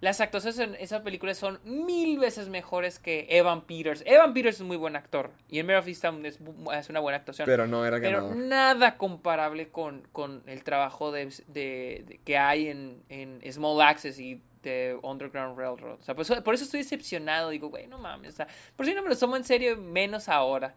Las 0.00 0.20
actuaciones 0.20 0.58
en 0.58 0.74
esa 0.76 1.02
película 1.02 1.34
son 1.34 1.58
mil 1.64 2.18
veces 2.18 2.48
mejores 2.50 2.98
que 2.98 3.26
Evan 3.30 3.62
Peters. 3.62 4.02
Evan 4.06 4.34
Peters 4.34 4.56
es 4.56 4.60
un 4.60 4.68
muy 4.68 4.76
buen 4.76 4.94
actor 4.94 5.30
y 5.48 5.58
en 5.58 5.66
Mayor 5.66 5.80
of 5.80 5.88
Easttown 5.88 6.24
es, 6.26 6.38
es 6.78 6.88
una 6.90 7.00
buena 7.00 7.16
actuación. 7.18 7.46
Pero 7.46 7.66
no 7.66 7.84
era 7.84 7.98
Pero 7.98 8.18
ganador. 8.28 8.36
nada 8.36 8.96
comparable 8.98 9.68
con, 9.68 10.06
con 10.12 10.42
el 10.46 10.62
trabajo 10.64 11.12
de, 11.12 11.26
de- 11.48 12.04
de- 12.06 12.20
que 12.24 12.36
hay 12.38 12.68
en, 12.68 13.02
en 13.08 13.40
Small 13.52 13.80
Access 13.80 14.20
y 14.20 14.40
de 14.70 14.98
Underground 15.02 15.58
Railroad. 15.58 15.98
O 16.00 16.02
sea, 16.02 16.14
por 16.14 16.22
eso, 16.22 16.42
por 16.44 16.54
eso 16.54 16.64
estoy 16.64 16.80
decepcionado. 16.82 17.50
Digo, 17.50 17.68
güey, 17.68 17.86
no 17.86 17.98
mames. 17.98 18.34
o 18.34 18.36
sea, 18.36 18.48
por 18.76 18.86
si 18.86 18.94
no 18.94 19.02
me 19.02 19.08
lo 19.08 19.16
tomo 19.16 19.36
en 19.36 19.44
serio, 19.44 19.76
menos 19.76 20.28
ahora. 20.28 20.74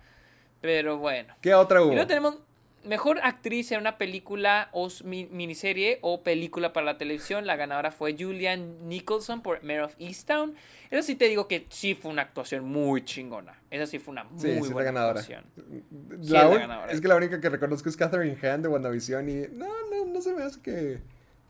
Pero 0.61 0.97
bueno. 0.97 1.33
¿Qué 1.41 1.53
otra 1.53 1.79
Y 1.79 1.83
hubo? 1.83 1.91
luego 1.93 2.07
tenemos 2.07 2.37
mejor 2.85 3.19
actriz 3.23 3.71
en 3.73 3.79
una 3.81 3.97
película 3.97 4.69
o 4.71 4.87
miniserie 5.03 5.99
o 6.01 6.21
película 6.23 6.71
para 6.73 6.85
la 6.85 6.97
televisión. 6.97 7.45
La 7.45 7.55
ganadora 7.55 7.91
fue 7.91 8.15
Julian 8.17 8.87
Nicholson 8.87 9.41
por 9.41 9.63
Mayor 9.63 9.83
of 9.85 9.95
Easttown. 9.99 10.55
Eso 10.89 11.03
sí 11.03 11.15
te 11.15 11.25
digo 11.25 11.47
que 11.47 11.65
sí 11.69 11.93
fue 11.93 12.09
una 12.11 12.21
actuación 12.23 12.65
muy 12.65 13.03
chingona. 13.03 13.59
Esa 13.69 13.85
sí 13.85 13.99
fue 13.99 14.13
una 14.13 14.23
muy 14.23 14.39
Sí, 14.41 14.61
sí, 14.63 14.73
buena 14.73 14.91
ganadora. 14.91 15.19
actuación. 15.19 15.43
La 15.57 16.17
Sí, 16.17 16.23
es 16.23 16.29
la 16.31 16.47
un- 16.47 16.57
ganadora. 16.57 16.91
es 16.91 17.01
que 17.01 17.07
la 17.07 17.15
única 17.15 17.39
que 17.41 17.49
reconozco 17.49 17.89
es 17.89 17.97
Catherine 17.97 18.37
Hand 18.47 18.63
de 18.63 18.69
WandaVision 18.69 19.29
y 19.29 19.33
no, 19.51 19.67
no, 19.91 20.05
no 20.05 20.21
se 20.21 20.33
me 20.33 20.43
hace 20.43 20.61
que, 20.61 20.99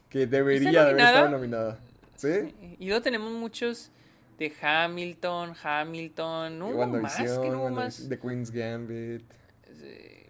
que 0.09 0.25
debería 0.27 0.71
de 0.71 0.77
haber 0.79 0.99
estado 0.99 1.29
nominada. 1.29 1.79
¿Sí? 2.19 2.75
Y 2.79 2.87
luego 2.87 3.01
tenemos 3.01 3.31
muchos 3.31 3.91
de 4.37 4.53
Hamilton, 4.61 5.53
Hamilton, 5.63 6.59
no 6.59 6.67
hubo 6.67 6.85
más, 6.87 7.15
que 7.15 7.23
no 7.49 7.61
hubo 7.61 7.69
más. 7.69 8.07
The 8.09 8.19
Queen's 8.19 8.51
Gambit. 8.51 9.21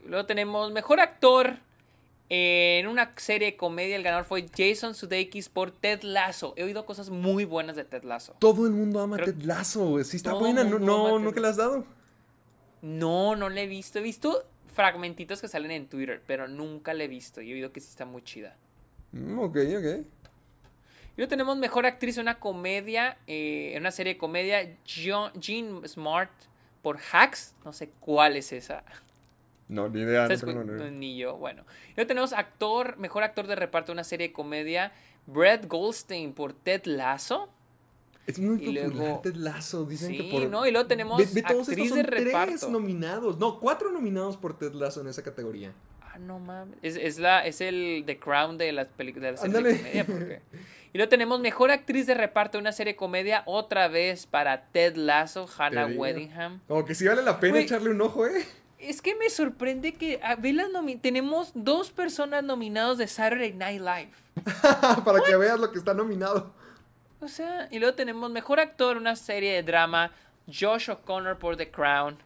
Luego 0.06 0.26
tenemos 0.28 0.72
mejor 0.72 1.00
actor 1.00 1.58
en 2.30 2.86
una 2.88 3.12
serie 3.18 3.52
de 3.52 3.58
comedia. 3.58 3.96
El 3.96 4.04
ganador 4.04 4.26
fue 4.26 4.46
Jason 4.56 4.94
Sudeikis 4.94 5.50
por 5.50 5.72
Ted 5.72 6.02
Lasso. 6.04 6.54
He 6.58 6.64
oído 6.64 6.86
cosas 6.86 7.10
muy 7.10 7.46
buenas 7.46 7.76
de 7.76 7.86
Ted 7.86 8.04
Lasso. 8.04 8.36
Todo 8.40 8.68
el 8.68 8.74
mundo 8.74 9.00
ama 9.00 9.18
Creo- 9.18 9.26
Ted 9.34 9.42
Lasso. 9.44 10.04
Sí 10.04 10.18
está 10.18 10.34
buena. 10.34 10.64
No, 10.64 10.78
no, 10.78 11.18
¿nunca 11.20 11.40
la 11.40 11.50
has 11.50 11.58
dado? 11.58 11.86
No, 12.84 13.36
no 13.36 13.50
la 13.50 13.62
he 13.62 13.68
visto. 13.68 13.98
He 13.98 14.04
visto 14.04 14.46
fragmentitos 14.74 15.42
que 15.42 15.48
salen 15.48 15.72
en 15.72 15.88
Twitter, 15.88 16.22
pero 16.28 16.48
nunca 16.48 16.94
la 16.94 17.04
he 17.04 17.08
visto. 17.08 17.42
Y 17.42 17.50
he 17.52 17.54
oído 17.56 17.72
que 17.72 17.80
sí 17.80 17.88
está 17.90 18.06
muy 18.06 18.22
chida. 18.24 18.56
Mm, 19.12 19.40
ok, 19.40 19.58
ok. 19.78 20.06
Y 21.20 21.22
luego 21.22 21.32
tenemos 21.32 21.58
mejor 21.58 21.86
actriz 21.86 22.16
en 22.18 22.22
una 22.22 22.40
comedia, 22.40 23.18
eh, 23.28 23.74
en 23.74 23.82
una 23.82 23.92
serie 23.92 24.14
de 24.14 24.18
comedia, 24.18 24.74
Jean 24.86 25.86
Smart 25.86 26.32
por 26.82 26.98
Hacks. 27.12 27.56
No 27.66 27.74
sé 27.74 27.90
cuál 28.00 28.38
es 28.38 28.54
esa. 28.54 28.86
No, 29.68 29.90
ni 29.90 30.00
idea. 30.00 30.22
No 30.22 30.28
¿Sabes 30.28 30.46
tengo 30.46 30.62
cu- 30.62 30.84
ni 30.94 31.18
yo, 31.18 31.36
bueno. 31.36 31.64
Y 31.90 31.96
luego 31.98 32.08
tenemos 32.08 32.32
actor, 32.32 32.98
mejor 33.00 33.24
actor 33.24 33.48
de 33.48 33.58
reparto 33.58 33.88
de 33.88 33.96
una 33.98 34.06
serie 34.06 34.30
de 34.30 34.34
comedia, 34.34 34.94
Brett 35.28 35.68
Goldstein 35.68 36.32
por 36.32 36.54
Ted 36.54 36.84
Lasso. 36.86 37.50
Es 38.26 38.40
muy 38.40 38.56
y 38.56 38.60
popular 38.60 38.88
luego- 38.96 39.20
Ted 39.22 39.36
Lasso. 39.36 39.84
Dicen 39.84 40.14
que 40.14 40.20
Sí, 40.24 40.30
por... 40.32 40.48
¿no? 40.50 40.66
Y 40.66 40.72
luego 40.72 40.88
tenemos 40.88 41.18
Ve- 41.18 41.28
ve, 41.34 41.42
todos 41.46 41.68
actriz 41.68 41.88
estos 41.88 41.98
de 41.98 42.04
tres 42.06 42.24
reparto. 42.28 42.70
nominados. 42.70 43.38
No, 43.38 43.60
cuatro 43.60 43.92
nominados 43.92 44.38
por 44.38 44.58
Ted 44.58 44.72
Lasso 44.72 45.02
en 45.02 45.08
esa 45.08 45.22
categoría. 45.22 45.74
Ah, 46.02 46.18
no 46.18 46.40
mames. 46.40 46.78
Es, 46.82 46.96
es 46.96 47.20
la, 47.20 47.46
es 47.46 47.60
el 47.60 48.04
The 48.06 48.18
Crown 48.20 48.58
de 48.58 48.72
las 48.72 48.88
películas 48.88 49.42
de, 49.42 49.50
las 49.50 49.54
series 49.62 49.64
de 49.64 50.06
comedia. 50.06 50.06
Porque... 50.06 50.42
Y 50.92 50.98
luego 50.98 51.10
tenemos 51.10 51.40
mejor 51.40 51.72
actriz 51.72 52.08
de 52.08 52.14
reparto 52.16 52.58
de 52.58 52.62
una 52.62 52.72
serie 52.72 52.94
de 52.94 52.98
comedia, 52.98 53.44
otra 53.46 53.88
vez 53.88 54.26
para 54.26 54.64
Ted 54.72 54.96
Lasso, 54.96 55.48
Hannah. 55.58 55.86
Weddingham. 55.88 56.62
Como 56.68 56.84
que 56.86 56.96
sí 56.96 57.08
vale 57.08 57.22
la 57.22 57.40
pena 57.40 57.60
echarle 57.60 57.92
un 57.92 58.02
ojo, 58.02 58.26
¿eh? 58.26 58.46
Es 58.80 59.02
que 59.02 59.14
me 59.16 59.30
sorprende 59.30 59.94
que 59.94 60.20
a 60.24 60.38
nomi- 60.38 61.00
tenemos 61.00 61.52
dos 61.54 61.92
personas 61.92 62.44
nominados 62.44 62.98
de 62.98 63.08
Saturday 63.08 63.54
Night 63.54 63.82
Live. 63.82 64.10
Para 65.06 65.20
que 65.22 65.36
veas 65.36 65.60
lo 65.60 65.72
que 65.72 65.78
está 65.78 65.94
nominado. 65.94 66.54
O 67.22 67.28
sea, 67.28 67.68
y 67.70 67.80
luego 67.80 67.96
tenemos 67.96 68.32
mejor 68.32 68.60
actor, 68.62 68.96
una 68.96 69.16
serie 69.18 69.54
de 69.54 69.64
drama, 69.64 70.12
Josh 70.48 70.90
O'Connor 70.90 71.38
por 71.38 71.58
The 71.58 71.70
Crown. 71.70 72.18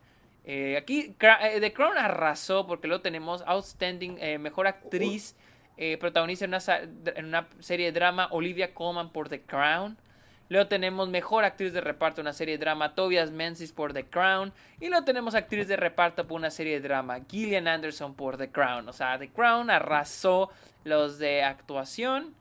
Eh, 0.45 0.77
aquí 0.77 1.15
eh, 1.19 1.59
The 1.59 1.73
Crown 1.73 1.97
arrasó 1.97 2.67
porque 2.67 2.87
luego 2.87 3.01
tenemos 3.01 3.41
Outstanding, 3.47 4.17
eh, 4.19 4.37
mejor 4.37 4.67
actriz, 4.67 5.35
eh, 5.77 5.97
protagonista 5.97 6.45
en 6.45 6.51
una, 6.53 6.63
en 7.15 7.25
una 7.25 7.47
serie 7.59 7.87
de 7.87 7.99
drama, 7.99 8.27
Olivia 8.31 8.73
Colman 8.73 9.11
por 9.11 9.29
The 9.29 9.41
Crown. 9.41 9.97
Luego 10.49 10.67
tenemos 10.67 11.09
mejor 11.09 11.45
actriz 11.45 11.73
de 11.73 11.81
reparto, 11.81 12.21
una 12.21 12.33
serie 12.33 12.57
de 12.57 12.63
drama, 12.63 12.93
Tobias 12.95 13.31
Menzies 13.31 13.71
por 13.71 13.93
The 13.93 14.05
Crown. 14.05 14.53
Y 14.79 14.89
luego 14.89 15.03
tenemos 15.05 15.33
actriz 15.35 15.67
de 15.67 15.77
reparto 15.77 16.27
por 16.27 16.37
una 16.37 16.51
serie 16.51 16.79
de 16.79 16.87
drama, 16.87 17.21
Gillian 17.29 17.67
Anderson 17.67 18.13
por 18.13 18.37
The 18.37 18.49
Crown. 18.51 18.87
O 18.89 18.93
sea, 18.93 19.17
The 19.17 19.29
Crown 19.29 19.69
arrasó 19.71 20.51
los 20.83 21.17
de 21.17 21.43
actuación. 21.43 22.35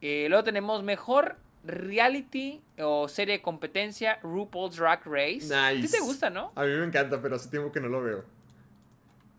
Eh, 0.00 0.26
luego 0.28 0.42
tenemos 0.42 0.82
mejor 0.82 1.36
reality 1.64 2.60
o 2.78 3.08
serie 3.08 3.36
de 3.36 3.42
competencia, 3.42 4.18
RuPaul's 4.22 4.76
Drag 4.76 5.00
Race. 5.06 5.54
¿A 5.54 5.70
ti 5.70 5.82
Nice. 5.82 5.96
te 5.96 6.02
gusta, 6.02 6.30
no? 6.30 6.50
A 6.56 6.64
mí 6.64 6.70
me 6.72 6.84
encanta, 6.84 7.20
pero 7.22 7.36
hace 7.36 7.48
tiempo 7.50 7.70
que 7.72 7.80
no 7.80 7.88
lo 7.88 8.02
veo. 8.02 8.24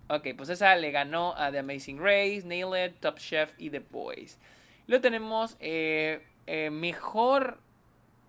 Ok, 0.08 0.28
pues 0.38 0.50
esa 0.50 0.76
le 0.76 0.92
ganó 0.92 1.36
a 1.36 1.52
The 1.52 1.60
Amazing 1.60 2.00
Race, 2.00 2.44
Nailed, 2.46 2.94
Top 3.00 3.18
Chef 3.18 3.52
y 3.58 3.72
The 3.72 3.80
Boys. 3.80 4.38
Luego 4.88 5.02
tenemos 5.02 5.58
eh, 5.60 6.22
eh, 6.46 6.70
mejor 6.70 7.58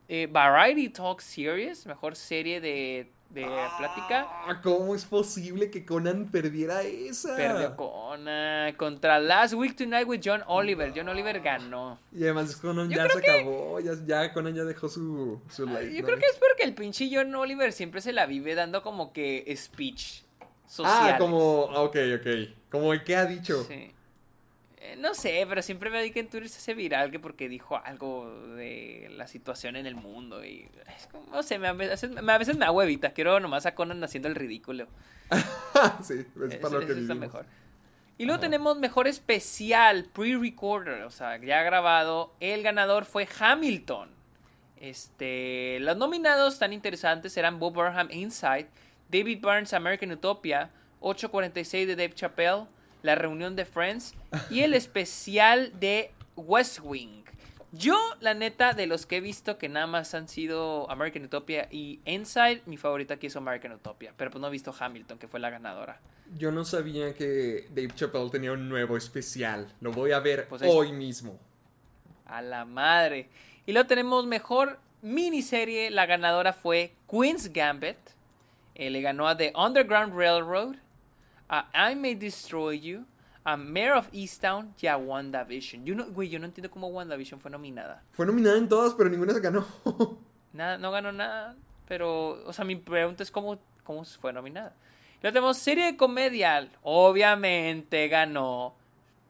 eh, 0.08 0.26
Variety 0.30 0.88
Talk 0.88 1.20
Series, 1.20 1.84
mejor 1.84 2.16
serie 2.16 2.62
de, 2.62 3.10
de 3.28 3.42
plática. 3.76 4.26
Ah, 4.46 4.60
¿Cómo 4.62 4.94
es 4.94 5.04
posible 5.04 5.70
que 5.70 5.84
Conan 5.84 6.30
perdiera 6.30 6.80
esa? 6.80 7.36
Perdió 7.36 7.76
con, 7.76 8.26
ah, 8.26 8.72
contra 8.78 9.18
Last 9.18 9.52
Week 9.52 9.76
Tonight 9.76 10.08
with 10.08 10.20
John 10.24 10.42
Oliver. 10.46 10.94
John 10.96 11.10
Oliver 11.10 11.42
ganó. 11.42 11.98
Y 12.10 12.22
además 12.22 12.56
Conan 12.56 12.88
Yo 12.88 12.96
ya 12.96 13.08
se 13.10 13.18
acabó. 13.18 13.80
Ya, 13.80 13.92
ya 14.06 14.32
Conan 14.32 14.54
ya 14.54 14.64
dejó 14.64 14.88
su, 14.88 15.42
su 15.50 15.66
Yo 15.66 16.04
creo 16.04 16.18
que 16.18 16.26
es 16.26 16.38
porque 16.38 16.62
el 16.62 16.74
pinche 16.74 17.10
John 17.12 17.34
Oliver 17.34 17.70
siempre 17.74 18.00
se 18.00 18.14
la 18.14 18.24
vive 18.24 18.54
dando 18.54 18.82
como 18.82 19.12
que 19.12 19.54
speech 19.54 20.25
Ah, 20.84 21.16
como. 21.18 21.68
ah, 21.72 21.82
Ok, 21.82 21.96
ok. 22.20 22.26
Como 22.70 22.92
el 22.92 23.04
que 23.04 23.16
ha 23.16 23.24
dicho. 23.26 23.64
Sí. 23.64 23.92
Eh, 24.78 24.96
no 24.98 25.14
sé, 25.14 25.44
pero 25.48 25.62
siempre 25.62 25.90
me 25.90 26.02
di 26.02 26.10
que 26.10 26.20
en 26.20 26.28
Twitter 26.28 26.48
se 26.48 26.58
hace 26.58 26.74
viral 26.74 27.10
que 27.10 27.18
porque 27.18 27.48
dijo 27.48 27.76
algo 27.84 28.30
de 28.56 29.08
la 29.16 29.26
situación 29.26 29.74
en 29.76 29.86
el 29.86 29.94
mundo 29.96 30.44
y 30.44 30.68
es 30.96 31.06
como, 31.08 31.26
no 31.30 31.42
sé, 31.42 31.58
me, 31.58 31.68
a, 31.68 31.72
veces, 31.72 32.10
me- 32.10 32.32
a 32.32 32.38
veces 32.38 32.56
me 32.56 32.64
da 32.66 32.70
huevita, 32.70 33.10
quiero 33.10 33.40
nomás 33.40 33.66
a 33.66 33.74
Conan 33.74 34.02
haciendo 34.04 34.28
el 34.28 34.34
ridículo. 34.34 34.86
sí, 36.02 36.14
es 36.14 36.52
Eso, 36.52 36.60
para 36.60 36.74
lo 36.74 36.86
que 36.86 36.92
eso 36.92 37.00
está 37.00 37.14
mejor. 37.14 37.46
Y 38.18 38.24
luego 38.26 38.40
tenemos 38.40 38.78
mejor 38.78 39.08
especial, 39.08 40.06
pre-recorder, 40.12 41.02
o 41.02 41.10
sea, 41.10 41.36
ya 41.38 41.62
grabado. 41.62 42.32
El 42.40 42.62
ganador 42.62 43.04
fue 43.04 43.28
Hamilton. 43.38 44.08
Este, 44.80 45.78
los 45.80 45.96
nominados 45.96 46.58
tan 46.58 46.72
interesantes 46.72 47.36
eran 47.36 47.58
Bob 47.58 47.74
Burnham 47.74 48.08
Inside, 48.10 48.68
David 49.10 49.40
Burns 49.40 49.72
American 49.72 50.12
Utopia, 50.12 50.70
846 51.00 51.86
de 51.86 51.96
Dave 51.96 52.14
Chappelle, 52.14 52.66
La 53.02 53.14
reunión 53.14 53.56
de 53.56 53.64
Friends 53.64 54.14
y 54.50 54.60
el 54.60 54.74
especial 54.74 55.72
de 55.78 56.12
West 56.36 56.80
Wing. 56.82 57.24
Yo, 57.72 57.98
la 58.20 58.32
neta, 58.32 58.72
de 58.72 58.86
los 58.86 59.06
que 59.06 59.16
he 59.16 59.20
visto 59.20 59.58
que 59.58 59.68
nada 59.68 59.86
más 59.86 60.14
han 60.14 60.28
sido 60.28 60.90
American 60.90 61.24
Utopia 61.24 61.68
y 61.70 62.00
Inside, 62.06 62.62
mi 62.64 62.76
favorita 62.76 63.14
aquí 63.14 63.26
es 63.26 63.36
American 63.36 63.72
Utopia, 63.72 64.14
pero 64.16 64.30
pues 64.30 64.40
no 64.40 64.48
he 64.48 64.50
visto 64.50 64.74
Hamilton, 64.78 65.18
que 65.18 65.28
fue 65.28 65.40
la 65.40 65.50
ganadora. 65.50 66.00
Yo 66.36 66.50
no 66.52 66.64
sabía 66.64 67.14
que 67.14 67.66
Dave 67.70 67.90
Chappelle 67.94 68.30
tenía 68.30 68.52
un 68.52 68.68
nuevo 68.68 68.96
especial. 68.96 69.72
Lo 69.80 69.92
voy 69.92 70.12
a 70.12 70.20
ver 70.20 70.46
Pues 70.48 70.62
hoy 70.64 70.92
mismo. 70.92 71.38
A 72.24 72.42
la 72.42 72.64
madre. 72.64 73.28
Y 73.66 73.72
luego 73.72 73.86
tenemos 73.86 74.26
mejor 74.26 74.78
miniserie. 75.02 75.90
La 75.90 76.06
ganadora 76.06 76.52
fue 76.52 76.94
Queen's 77.08 77.52
Gambit. 77.52 77.96
Eh, 78.78 78.90
le 78.90 79.00
ganó 79.00 79.26
a 79.26 79.36
The 79.36 79.52
Underground 79.56 80.14
Railroad. 80.14 80.76
A 81.48 81.90
I 81.90 81.96
May 81.96 82.14
Destroy 82.14 82.78
You. 82.78 83.06
A 83.42 83.56
Mayor 83.56 83.96
of 83.96 84.08
Easttown 84.12 84.74
y 84.80 84.86
a 84.86 84.96
WandaVision. 84.96 85.84
Yo 85.86 85.94
no, 85.94 86.06
güey, 86.06 86.28
yo 86.28 86.38
no 86.38 86.44
entiendo 86.46 86.70
cómo 86.70 86.88
WandaVision 86.88 87.40
fue 87.40 87.50
nominada. 87.50 88.02
Fue 88.12 88.26
nominada 88.26 88.58
en 88.58 88.68
todas, 88.68 88.92
pero 88.94 89.08
ninguna 89.08 89.32
se 89.32 89.40
ganó. 89.40 89.64
Nada, 90.52 90.78
no 90.78 90.90
ganó 90.90 91.12
nada. 91.12 91.54
Pero, 91.86 92.44
o 92.44 92.52
sea, 92.52 92.64
mi 92.64 92.76
pregunta 92.76 93.22
es 93.22 93.30
cómo, 93.30 93.58
cómo 93.84 94.04
fue 94.04 94.32
nominada. 94.32 94.74
Luego 95.22 95.32
tenemos 95.32 95.58
serie 95.58 95.84
de 95.86 95.96
comedia. 95.96 96.68
Obviamente 96.82 98.08
ganó 98.08 98.74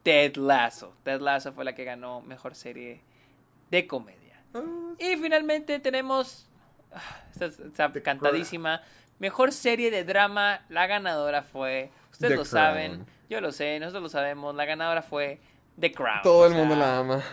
Ted 0.03 0.35
Lasso. 0.37 0.93
Ted 1.03 1.21
Lasso 1.21 1.53
fue 1.53 1.63
la 1.63 1.75
que 1.75 1.83
ganó 1.83 2.21
mejor 2.21 2.55
serie 2.55 3.01
de 3.69 3.87
comedia. 3.87 4.41
Y 4.99 5.15
finalmente 5.17 5.79
tenemos. 5.79 6.49
ah, 6.93 7.01
Esta 7.31 7.45
está 7.45 7.91
The 7.91 8.01
cantadísima. 8.01 8.81
Mejor 9.19 9.51
serie 9.51 9.91
de 9.91 10.03
drama. 10.03 10.61
La 10.69 10.87
ganadora 10.87 11.41
fue. 11.43 11.89
Ustedes 12.11 12.31
The 12.31 12.35
lo 12.37 12.43
Crown. 12.43 12.45
saben. 12.45 13.05
Yo 13.29 13.41
lo 13.41 13.51
sé. 13.51 13.79
Nosotros 13.79 14.03
lo 14.03 14.09
sabemos. 14.09 14.55
La 14.55 14.65
ganadora 14.65 15.01
fue 15.01 15.39
The 15.79 15.91
Crown. 15.91 16.21
Todo 16.23 16.45
el 16.47 16.53
mundo 16.53 16.75
sea, 16.75 16.83
la 16.85 16.97
ama. 16.99 17.23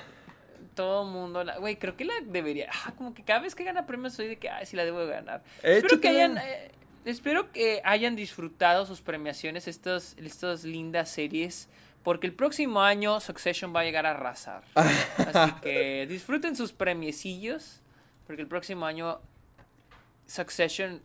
todo 0.74 1.04
el 1.06 1.12
mundo 1.12 1.44
la... 1.44 1.58
Güey, 1.58 1.76
creo 1.78 1.96
que 1.96 2.04
la 2.04 2.14
debería... 2.24 2.68
Ah, 2.86 2.92
como 2.96 3.14
que 3.14 3.22
cada 3.22 3.40
vez 3.40 3.54
que 3.54 3.64
gana 3.64 3.86
premios 3.86 4.14
soy 4.14 4.26
de 4.28 4.38
que, 4.38 4.48
ay, 4.50 4.66
sí 4.66 4.76
la 4.76 4.84
debo 4.84 5.00
de 5.00 5.12
ganar. 5.12 5.42
Espero 5.62 6.00
que 6.00 6.08
hayan... 6.08 6.38
eh, 6.38 6.72
espero 7.04 7.52
que 7.52 7.80
hayan 7.84 8.16
disfrutado 8.16 8.84
sus 8.86 9.00
premiaciones, 9.00 9.68
estas, 9.68 10.16
estas 10.18 10.64
lindas 10.64 11.10
series, 11.10 11.68
porque 12.02 12.26
el 12.26 12.32
próximo 12.34 12.80
año 12.82 13.20
Succession 13.20 13.74
va 13.74 13.80
a 13.80 13.84
llegar 13.84 14.04
a 14.06 14.10
arrasar. 14.10 14.62
Así 14.74 15.52
que 15.62 16.06
disfruten 16.08 16.56
sus 16.56 16.72
premiecillos, 16.72 17.80
porque 18.26 18.42
el 18.42 18.48
próximo 18.48 18.84
año 18.86 19.20
Succession 20.26 21.02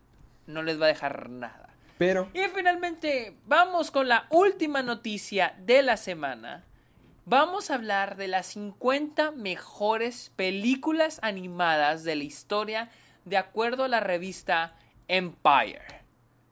no 0.49 0.63
les 0.63 0.79
va 0.79 0.85
a 0.85 0.89
dejar 0.89 1.29
nada. 1.29 1.69
Pero. 1.97 2.29
Y 2.33 2.39
finalmente, 2.55 3.35
vamos 3.45 3.91
con 3.91 4.07
la 4.07 4.25
última 4.29 4.81
noticia 4.83 5.55
de 5.65 5.81
la 5.81 5.97
semana. 5.97 6.63
Vamos 7.25 7.69
a 7.69 7.75
hablar 7.75 8.15
de 8.17 8.27
las 8.27 8.47
50 8.47 9.31
mejores 9.31 10.31
películas 10.35 11.19
animadas 11.21 12.03
de 12.03 12.15
la 12.15 12.23
historia 12.23 12.89
de 13.25 13.37
acuerdo 13.37 13.83
a 13.83 13.87
la 13.87 13.99
revista 13.99 14.75
Empire. 15.07 15.81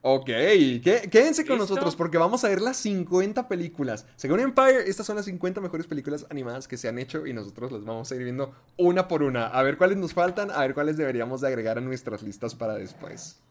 Ok, 0.02 0.26
qué- 0.28 1.10
quédense 1.12 1.46
con 1.46 1.58
¿Listo? 1.58 1.74
nosotros 1.74 1.96
porque 1.96 2.18
vamos 2.18 2.44
a 2.44 2.50
ver 2.50 2.62
las 2.62 2.78
50 2.78 3.48
películas. 3.48 4.06
Según 4.16 4.40
Empire, 4.40 4.88
estas 4.88 5.06
son 5.08 5.16
las 5.16 5.26
50 5.26 5.60
mejores 5.60 5.88
películas 5.88 6.26
animadas 6.30 6.68
que 6.68 6.78
se 6.78 6.88
han 6.88 7.00
hecho 7.00 7.26
y 7.26 7.34
nosotros 7.34 7.72
las 7.72 7.84
vamos 7.84 8.12
a 8.12 8.16
ir 8.16 8.24
viendo 8.24 8.54
una 8.78 9.08
por 9.08 9.24
una. 9.24 9.48
A 9.48 9.64
ver 9.64 9.78
cuáles 9.78 9.98
nos 9.98 10.14
faltan, 10.14 10.52
a 10.52 10.60
ver 10.60 10.74
cuáles 10.76 10.98
deberíamos 10.98 11.42
de 11.42 11.48
agregar 11.48 11.78
a 11.80 11.82
nuestras 11.82 12.22
listas 12.22 12.54
para 12.56 12.76
después. 12.76 13.42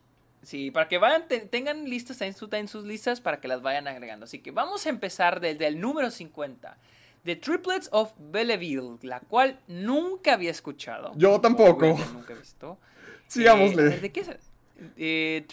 Sí, 0.46 0.70
para 0.70 0.86
que 0.86 0.98
vayan, 0.98 1.26
te- 1.26 1.40
tengan 1.40 1.88
listas 1.90 2.20
en, 2.20 2.32
su- 2.32 2.48
en 2.52 2.68
sus 2.68 2.84
listas 2.84 3.20
para 3.20 3.40
que 3.40 3.48
las 3.48 3.62
vayan 3.62 3.88
agregando. 3.88 4.24
Así 4.26 4.38
que 4.38 4.52
vamos 4.52 4.86
a 4.86 4.90
empezar 4.90 5.40
desde 5.40 5.66
el 5.66 5.80
número 5.80 6.08
50. 6.10 6.76
The 7.24 7.34
Triplets 7.34 7.88
of 7.90 8.12
Belleville, 8.16 8.98
la 9.02 9.18
cual 9.18 9.58
nunca 9.66 10.34
había 10.34 10.52
escuchado. 10.52 11.12
Yo 11.16 11.40
tampoco. 11.40 11.98
Nunca 12.12 12.32
he 12.32 12.36
visto. 12.36 12.78
Sigámosle. 13.26 13.86
Eh, 13.96 13.98
¿De 14.00 14.12
qué 14.12 14.20
es? 14.20 14.30
Eh, 14.96 15.46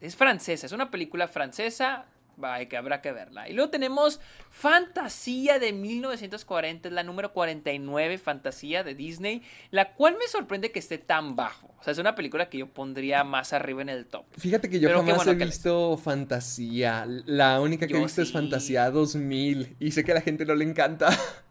es 0.00 0.16
francesa, 0.16 0.64
es 0.64 0.72
una 0.72 0.90
película 0.90 1.28
francesa. 1.28 2.06
Vaya, 2.36 2.68
que 2.68 2.76
habrá 2.76 3.00
que 3.00 3.12
verla. 3.12 3.48
Y 3.48 3.52
luego 3.52 3.70
tenemos 3.70 4.20
Fantasía 4.50 5.58
de 5.58 5.72
1940, 5.72 6.88
es 6.88 6.94
la 6.94 7.02
número 7.02 7.32
49, 7.32 8.18
Fantasía 8.18 8.82
de 8.82 8.94
Disney, 8.94 9.42
la 9.70 9.94
cual 9.94 10.16
me 10.18 10.26
sorprende 10.28 10.72
que 10.72 10.78
esté 10.78 10.98
tan 10.98 11.36
bajo. 11.36 11.74
O 11.78 11.82
sea, 11.82 11.92
es 11.92 11.98
una 11.98 12.14
película 12.14 12.48
que 12.48 12.58
yo 12.58 12.68
pondría 12.68 13.24
más 13.24 13.52
arriba 13.52 13.82
en 13.82 13.88
el 13.88 14.06
top. 14.06 14.24
Fíjate 14.36 14.68
que 14.68 14.80
yo 14.80 14.88
Pero 14.88 15.00
jamás 15.00 15.16
bueno 15.16 15.32
he 15.32 15.44
visto 15.46 15.96
Fantasía. 15.96 17.06
La 17.06 17.60
única 17.60 17.86
que 17.86 17.96
he 17.96 18.00
visto 18.00 18.22
es 18.22 18.28
sí. 18.28 18.34
Fantasía 18.34 18.90
2000 18.90 19.76
y 19.78 19.90
sé 19.92 20.04
que 20.04 20.12
a 20.12 20.16
la 20.16 20.20
gente 20.20 20.44
no 20.44 20.54
le 20.54 20.64
encanta. 20.64 21.08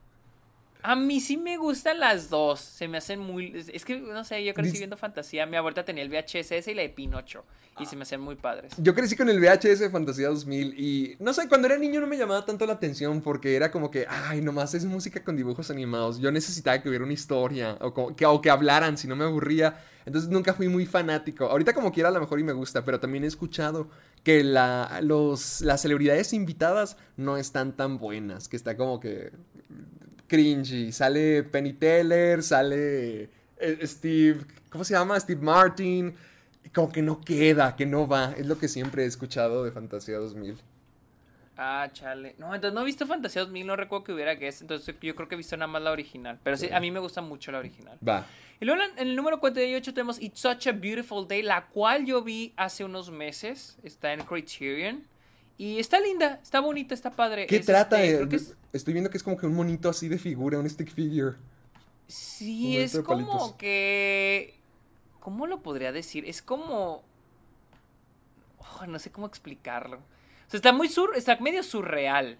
A 0.82 0.96
mí 0.96 1.20
sí 1.20 1.36
me 1.38 1.58
gustan 1.58 2.00
las 2.00 2.30
dos. 2.30 2.60
Se 2.62 2.88
me 2.88 2.98
hacen 2.98 3.20
muy. 3.20 3.54
es- 3.74 3.84
que, 3.86 4.00
no 4.00 4.24
sé, 4.24 4.44
yo 4.46 4.54
crecí 4.54 4.72
Dis- 4.76 4.80
viendo 4.80 4.98
fantasía. 4.98 5.46
Mi 5.46 5.58
abuelita 5.58 5.84
tenía 5.84 6.04
el 6.04 6.10
VHS 6.10 6.68
y 6.72 6.74
la 6.74 6.82
de 6.84 6.90
Pinocho. 6.90 7.44
Y 7.82 7.86
se 7.86 7.96
me 7.96 8.02
hacen 8.02 8.20
muy 8.20 8.36
padres. 8.36 8.74
Yo 8.78 8.94
crecí 8.94 9.16
con 9.16 9.30
el 9.30 9.40
VHS 9.40 9.80
de 9.80 9.90
Fantasía 9.90 10.28
2000 10.28 10.78
y 10.78 11.16
no 11.20 11.34
sé, 11.34 11.48
cuando 11.48 11.66
era 11.68 11.78
niño 11.78 12.02
no 12.02 12.08
me 12.08 12.18
llamaba 12.18 12.46
tanto 12.46 12.66
la 12.66 12.74
atención 12.74 13.22
porque 13.22 13.56
era 13.56 13.72
como 13.72 13.90
que, 13.90 14.06
ay, 14.10 14.42
nomás 14.42 14.74
es 14.74 14.84
música 14.84 15.24
con 15.24 15.38
dibujos 15.38 15.72
animados. 15.72 16.20
Yo 16.20 16.30
necesitaba 16.30 16.82
que 16.82 16.90
hubiera 16.90 17.06
una 17.06 17.14
historia 17.14 17.78
o, 17.80 17.94
como 17.94 18.14
que, 18.18 18.26
o 18.26 18.42
que 18.42 18.50
hablaran, 18.50 18.98
si 18.98 19.08
no 19.08 19.16
me 19.16 19.24
aburría. 19.24 19.82
Entonces 20.06 20.30
nunca 20.30 20.54
fui 20.54 20.68
muy 20.68 20.86
fanático. 20.86 21.46
Ahorita 21.46 21.74
como 21.74 21.94
quiera 21.94 22.10
a 22.10 22.12
lo 22.12 22.20
mejor 22.20 22.38
y 22.42 22.44
me 22.44 22.52
gusta, 22.52 22.84
pero 22.84 23.00
también 23.00 23.24
he 23.24 23.28
escuchado 23.28 23.90
que 24.26 24.44
la, 24.44 25.00
los, 25.02 25.62
las 25.62 25.82
celebridades 25.82 26.34
invitadas 26.34 26.98
no 27.16 27.38
están 27.38 27.78
tan 27.78 27.98
buenas, 27.98 28.50
que 28.50 28.58
está 28.58 28.76
como 28.76 29.00
que 29.00 29.32
cringy. 30.30 30.94
Sale 30.94 31.44
Penny 31.44 31.74
Teller, 31.74 32.42
sale 32.42 33.24
eh, 33.58 33.80
Steve, 33.84 34.46
¿cómo 34.70 34.86
se 34.86 34.94
llama? 34.94 35.20
Steve 35.20 35.42
Martin. 35.42 36.16
Como 36.74 36.90
que 36.90 37.02
no 37.02 37.20
queda, 37.20 37.76
que 37.76 37.86
no 37.86 38.08
va. 38.08 38.34
Es 38.38 38.46
lo 38.46 38.58
que 38.58 38.70
siempre 38.70 39.04
he 39.04 39.08
escuchado 39.08 39.66
de 39.66 39.72
Fantasía 39.72 40.18
2000. 40.18 40.58
Ah, 41.58 41.90
chale. 41.92 42.36
No, 42.38 42.56
entonces 42.56 42.74
no 42.74 42.84
he 42.84 42.86
visto 42.86 43.06
Fantasía 43.06 43.42
2000, 43.42 43.68
no 43.68 43.76
recuerdo 43.76 44.06
que 44.06 44.14
hubiera 44.14 44.36
guest, 44.36 44.62
entonces 44.62 44.96
yo 45.02 45.14
creo 45.14 45.28
que 45.28 45.36
he 45.36 45.38
visto 45.38 45.58
nada 45.58 45.68
más 45.68 45.82
la 45.82 45.92
original. 45.92 46.40
Pero 46.42 46.56
sí, 46.56 46.70
a 46.72 46.80
mí 46.80 46.90
me 46.90 47.00
gusta 47.00 47.22
mucho 47.22 47.52
la 47.52 47.60
original. 47.60 47.98
Va. 48.08 48.26
Y 48.62 48.66
luego 48.66 48.82
en 48.82 49.08
el 49.10 49.14
número 49.14 49.42
48 49.42 49.94
tenemos 49.94 50.22
It's 50.22 50.40
Such 50.40 50.68
a 50.68 50.72
Beautiful 50.72 51.28
Day, 51.28 51.42
la 51.42 51.66
cual 51.66 52.06
yo 52.06 52.22
vi 52.22 52.54
hace 52.56 52.86
unos 52.86 53.12
meses. 53.12 53.78
Está 53.84 54.14
en 54.14 54.22
Criterion. 54.22 55.04
Y 55.60 55.78
está 55.78 56.00
linda, 56.00 56.40
está 56.42 56.62
bonita, 56.62 56.94
está 56.96 57.12
padre. 57.12 57.46
¿Qué 57.46 57.58
Es, 57.58 57.66
trata? 57.66 57.98
este, 58.02 58.12
de- 58.12 58.18
creo 58.18 58.30
que 58.30 58.36
es- 58.38 58.56
Estoy 58.72 58.94
viendo 58.94 59.10
que 59.10 59.18
es 59.18 59.24
como 59.24 59.36
que 59.38 59.46
un 59.46 59.56
monito 59.56 59.90
así 59.90 60.08
de 60.08 60.18
figura, 60.18 60.58
un 60.58 60.70
stick 60.70 60.90
figure. 60.90 61.36
Sí, 62.08 62.78
es 62.78 62.98
como 63.00 63.58
que... 63.58 64.56
¿Cómo 65.20 65.48
lo 65.48 65.62
podría 65.62 65.92
decir? 65.92 66.24
Es 66.26 66.42
como... 66.42 67.04
Oh, 68.60 68.86
no 68.88 69.00
sé 69.00 69.12
cómo 69.12 69.28
explicarlo. 69.28 69.98
O 69.98 70.50
sea, 70.50 70.60
está 70.60 70.72
muy 70.72 70.88
sur... 70.88 71.12
Está 71.16 71.38
medio 71.40 71.62
surreal. 71.64 72.40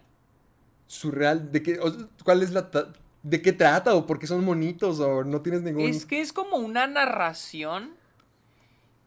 Surreal. 0.88 1.52
¿De 1.52 1.62
qué? 1.62 1.80
¿Cuál 2.24 2.42
es 2.42 2.52
la... 2.52 2.72
ta- 2.72 2.94
¿De 3.22 3.42
qué 3.42 3.52
trata? 3.52 3.96
¿O 3.96 4.06
por 4.06 4.18
qué 4.18 4.28
son 4.28 4.46
monitos? 4.46 5.00
¿O 5.02 5.24
no 5.26 5.42
tienes 5.42 5.62
ningún...? 5.62 5.82
Es 5.90 6.06
que 6.06 6.22
es 6.22 6.32
como 6.32 6.56
una 6.58 6.88
narración 6.88 7.92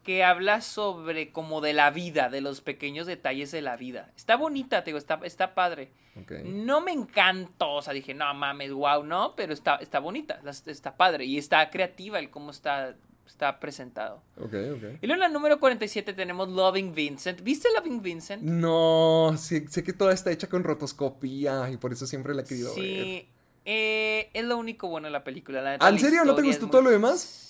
que 0.03 0.25
habla 0.25 0.61
sobre 0.61 1.31
como 1.33 1.61
de 1.61 1.73
la 1.73 1.91
vida, 1.91 2.29
de 2.29 2.41
los 2.41 2.61
pequeños 2.61 3.07
detalles 3.07 3.51
de 3.53 3.63
la 3.63 3.77
vida. 3.77 4.11
Está 4.17 4.37
bonita, 4.37 4.83
te 4.83 4.91
digo, 4.91 4.99
está, 4.99 5.21
está 5.25 5.55
padre. 5.55 5.91
No 6.45 6.81
me 6.81 6.93
encantó, 6.93 7.75
o 7.75 7.83
sea, 7.83 7.95
dije, 7.95 8.13
no 8.13 8.33
mames, 8.35 8.73
wow, 8.73 9.03
no, 9.05 9.35
pero 9.37 9.53
está, 9.55 9.77
está 9.77 9.99
bonita, 9.99 10.41
está 10.67 10.97
padre 10.97 11.25
y 11.25 11.39
está 11.39 11.71
creativa 11.71 12.19
el 12.19 12.29
cómo 12.31 12.51
está, 12.51 12.95
está 13.27 13.59
presentado. 13.61 14.23
Ok, 14.39 14.53
ok. 14.77 14.83
Y 15.01 15.07
luego 15.07 15.15
en 15.15 15.19
la 15.21 15.29
número 15.29 15.59
47 15.59 16.13
tenemos 16.13 16.49
Loving 16.51 16.93
Vincent. 16.95 17.41
¿Viste 17.41 17.69
Loving 17.75 18.03
Vincent? 18.03 18.43
No, 18.43 19.35
sé, 19.39 19.67
sé 19.69 19.83
que 19.83 19.93
toda 19.95 20.13
está 20.13 20.31
hecha 20.31 20.49
con 20.49 20.65
rotoscopía 20.65 21.71
y 21.71 21.77
por 21.79 21.93
eso 21.93 22.07
siempre 22.07 22.35
la 22.35 22.43
he 22.43 22.45
querido 22.45 22.75
ver. 22.75 22.85
Sí, 22.85 23.29
eh, 23.65 24.29
es 24.35 24.45
lo 24.45 24.59
único 24.59 24.89
bueno 24.89 25.07
de 25.07 25.13
la 25.13 25.25
película. 25.25 25.63
La 25.63 25.77
¿Ah, 25.81 25.89
¿En 25.89 25.95
la 25.95 26.01
serio? 26.01 26.25
¿No 26.25 26.35
te 26.35 26.43
gustó 26.43 26.67
muy- 26.67 26.71
todo 26.73 26.83
lo 26.83 26.91
demás? 26.91 27.49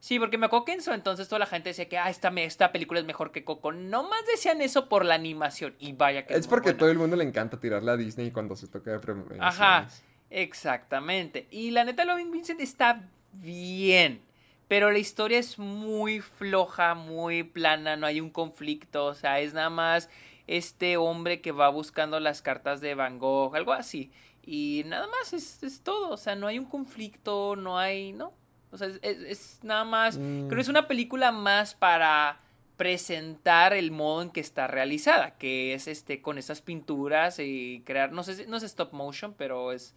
Sí, 0.00 0.18
porque 0.18 0.38
me 0.38 0.46
acuerdo 0.46 0.64
que 0.64 0.72
en 0.72 0.82
su 0.82 0.92
entonces 0.92 1.28
toda 1.28 1.40
la 1.40 1.46
gente 1.46 1.68
decía 1.68 1.86
que 1.86 1.98
ah, 1.98 2.08
esta, 2.08 2.28
esta 2.36 2.72
película 2.72 3.00
es 3.00 3.06
mejor 3.06 3.32
que 3.32 3.44
Coco. 3.44 3.70
No 3.70 4.02
más 4.08 4.26
decían 4.26 4.62
eso 4.62 4.88
por 4.88 5.04
la 5.04 5.14
animación. 5.14 5.76
Y 5.78 5.92
vaya 5.92 6.26
que 6.26 6.32
Es 6.32 6.46
muy 6.46 6.48
porque 6.48 6.72
todo 6.72 6.90
el 6.90 6.96
mundo 6.96 7.16
le 7.16 7.24
encanta 7.24 7.60
tirarle 7.60 7.90
a 7.90 7.96
Disney 7.98 8.30
cuando 8.30 8.56
se 8.56 8.66
toca 8.66 8.90
de 8.92 8.98
premiaciones. 8.98 9.42
Ajá, 9.42 9.88
exactamente. 10.30 11.46
Y 11.50 11.70
la 11.70 11.84
neta, 11.84 12.06
Loving 12.06 12.30
Vincent 12.30 12.62
está 12.62 13.02
bien. 13.34 14.22
Pero 14.68 14.90
la 14.90 14.98
historia 14.98 15.38
es 15.38 15.58
muy 15.58 16.20
floja, 16.20 16.94
muy 16.94 17.42
plana, 17.42 17.96
no 17.96 18.06
hay 18.06 18.22
un 18.22 18.30
conflicto. 18.30 19.04
O 19.04 19.14
sea, 19.14 19.40
es 19.40 19.52
nada 19.52 19.68
más 19.68 20.08
este 20.46 20.96
hombre 20.96 21.42
que 21.42 21.52
va 21.52 21.68
buscando 21.68 22.20
las 22.20 22.40
cartas 22.40 22.80
de 22.80 22.94
Van 22.94 23.18
Gogh, 23.18 23.54
algo 23.54 23.74
así. 23.74 24.10
Y 24.42 24.82
nada 24.86 25.06
más 25.08 25.34
es, 25.34 25.62
es 25.62 25.82
todo. 25.82 26.08
O 26.08 26.16
sea, 26.16 26.36
no 26.36 26.46
hay 26.46 26.58
un 26.58 26.64
conflicto, 26.64 27.54
no 27.54 27.78
hay. 27.78 28.12
No. 28.12 28.39
O 28.72 28.78
sea, 28.78 28.88
es, 28.88 28.98
es- 29.02 29.18
es 29.20 29.58
nada 29.64 29.84
más. 29.84 30.16
Mm. 30.18 30.46
Creo 30.48 30.56
que 30.56 30.60
es 30.62 30.68
una 30.68 30.86
película 30.88 31.32
más 31.32 31.74
para 31.74 32.40
presentar 32.76 33.74
el 33.74 33.90
modo 33.90 34.22
en 34.22 34.30
que 34.30 34.40
está 34.40 34.66
realizada, 34.66 35.36
que 35.36 35.74
es 35.74 35.86
este 35.86 36.22
con 36.22 36.38
esas 36.38 36.62
pinturas 36.62 37.38
y 37.38 37.82
crear, 37.84 38.10
no 38.12 38.22
sé, 38.24 38.46
no 38.46 38.56
es 38.56 38.62
stop 38.62 38.92
motion, 38.94 39.34
pero 39.36 39.72
es 39.72 39.94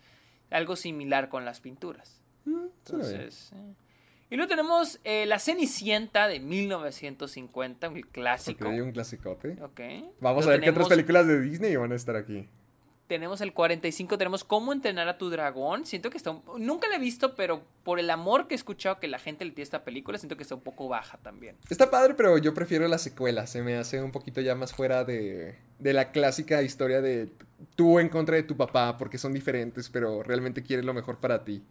algo 0.52 0.76
similar 0.76 1.30
con 1.30 1.46
las 1.46 1.62
pinturas. 1.62 2.20
Mm. 2.46 2.66
Entonces, 2.86 3.52
eh. 3.56 3.74
y 4.30 4.36
luego 4.36 4.50
tenemos 4.50 5.00
eh, 5.06 5.26
La 5.26 5.40
Cenicienta 5.40 6.28
de 6.28 6.42
1950, 6.42 7.90
un 7.90 8.02
clásico. 8.02 8.68
Ok, 8.68 8.74
un 8.82 8.92
clasicote. 8.92 9.52
Ok. 9.62 9.80
Vamos 10.20 10.44
Luego 10.46 10.50
a 10.50 10.52
ver 10.52 10.62
qué 10.62 10.70
otras 10.72 10.90
películas 10.90 11.26
de 11.26 11.40
Disney 11.40 11.76
van 11.78 11.92
a 11.92 11.96
estar 11.96 12.16
aquí. 12.16 12.48
Tenemos 13.08 13.42
el 13.42 13.54
45, 13.54 14.18
tenemos 14.18 14.44
Cómo 14.44 14.72
entrenar 14.72 15.08
a 15.10 15.18
tu 15.18 15.30
dragón. 15.30 15.86
Siento 15.86 16.10
que 16.10 16.18
está... 16.18 16.32
un- 16.32 16.44
Nunca 16.66 16.88
la 16.88 16.96
he 16.96 17.00
visto, 17.00 17.36
pero 17.36 17.62
por 17.84 18.00
el 18.00 18.10
amor 18.10 18.48
que 18.48 18.54
he 18.54 18.58
escuchado 18.58 19.00
que 19.00 19.08
la 19.08 19.20
gente 19.20 19.44
le 19.44 19.52
tiene 19.52 19.64
a 19.64 19.66
esta 19.66 19.84
película, 19.84 20.18
siento 20.18 20.38
que 20.38 20.44
está 20.44 20.56
un 20.56 20.62
poco 20.62 20.88
baja 20.88 21.18
también. 21.18 21.56
Está 21.70 21.92
padre, 21.92 22.14
pero 22.16 22.38
yo 22.38 22.54
prefiero 22.54 22.88
la 22.88 22.98
secuela. 22.98 23.46
Se 23.46 23.62
me 23.62 23.76
hace 23.76 24.02
un 24.02 24.12
poquito 24.12 24.40
ya 24.42 24.56
más 24.56 24.74
fuera 24.74 25.04
de, 25.04 25.56
de 25.80 25.94
la 25.94 26.12
clásica 26.12 26.62
historia 26.64 27.02
de 27.02 27.30
tú 27.76 28.00
en 28.00 28.08
contra 28.10 28.36
de 28.38 28.44
tu 28.44 28.56
papá 28.56 28.98
porque 28.98 29.18
son 29.18 29.34
diferentes, 29.34 29.90
pero 29.90 30.24
realmente 30.24 30.64
quieres 30.64 30.86
lo 30.86 30.94
mejor 30.94 31.18
para 31.18 31.44
ti. 31.44 31.62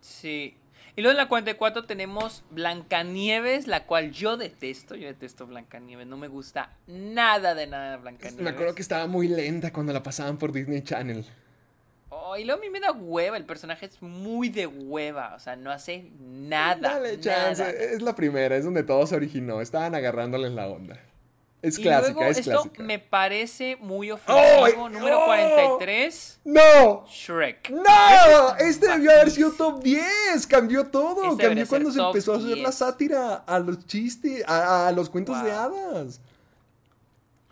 Sí. 0.00 0.54
Y 1.00 1.02
luego 1.02 1.12
en 1.12 1.16
la 1.16 1.28
44 1.28 1.84
tenemos 1.84 2.44
Blancanieves, 2.50 3.66
la 3.66 3.86
cual 3.86 4.10
yo 4.12 4.36
detesto. 4.36 4.96
Yo 4.96 5.06
detesto 5.06 5.46
Blancanieves. 5.46 6.06
No 6.06 6.18
me 6.18 6.28
gusta 6.28 6.76
nada 6.86 7.54
de 7.54 7.66
nada 7.66 7.92
de 7.92 7.96
Blancanieves. 7.96 8.44
Me 8.44 8.50
acuerdo 8.50 8.74
que 8.74 8.82
estaba 8.82 9.06
muy 9.06 9.26
lenta 9.26 9.72
cuando 9.72 9.94
la 9.94 10.02
pasaban 10.02 10.36
por 10.36 10.52
Disney 10.52 10.82
Channel. 10.82 11.24
Oh, 12.10 12.36
y 12.36 12.44
luego 12.44 12.60
a 12.60 12.62
mí 12.62 12.68
me 12.68 12.80
da 12.80 12.92
hueva. 12.92 13.38
El 13.38 13.46
personaje 13.46 13.86
es 13.86 14.02
muy 14.02 14.50
de 14.50 14.66
hueva. 14.66 15.34
O 15.34 15.38
sea, 15.38 15.56
no 15.56 15.70
hace 15.70 16.10
nada. 16.20 16.96
Dale 16.96 17.18
chance, 17.18 17.62
nada. 17.62 17.72
es 17.72 18.02
la 18.02 18.14
primera, 18.14 18.54
es 18.54 18.66
donde 18.66 18.82
todo 18.82 19.06
se 19.06 19.16
originó. 19.16 19.62
Estaban 19.62 19.94
agarrándole 19.94 20.48
en 20.48 20.56
la 20.56 20.68
onda. 20.68 21.00
Es 21.62 21.78
Y 21.78 21.82
clásica, 21.82 22.12
luego 22.12 22.30
es 22.30 22.38
esto 22.38 22.50
clásica. 22.62 22.82
me 22.82 22.98
parece 22.98 23.76
muy 23.80 24.10
ofensivo. 24.10 24.64
¡Ay! 24.64 24.72
Número 24.76 25.20
¡Oh! 25.20 25.26
43, 25.26 26.40
¡No! 26.44 27.04
Shrek. 27.06 27.70
¡No! 27.70 28.56
Este 28.58 28.88
debió 28.88 29.10
haber 29.10 29.30
sido 29.30 29.52
top 29.52 29.82
10. 29.82 30.46
Cambió 30.48 30.86
todo. 30.86 31.32
Este 31.32 31.44
Cambió 31.44 31.66
cuando 31.68 31.90
se 31.92 32.00
empezó 32.00 32.32
a 32.32 32.36
hacer 32.36 32.48
la 32.48 32.54
10. 32.70 32.74
sátira 32.74 33.34
a 33.46 33.58
los 33.58 33.86
chistes, 33.86 34.42
a, 34.48 34.88
a 34.88 34.92
los 34.92 35.10
cuentos 35.10 35.42
de 35.42 35.52
hadas. 35.52 36.20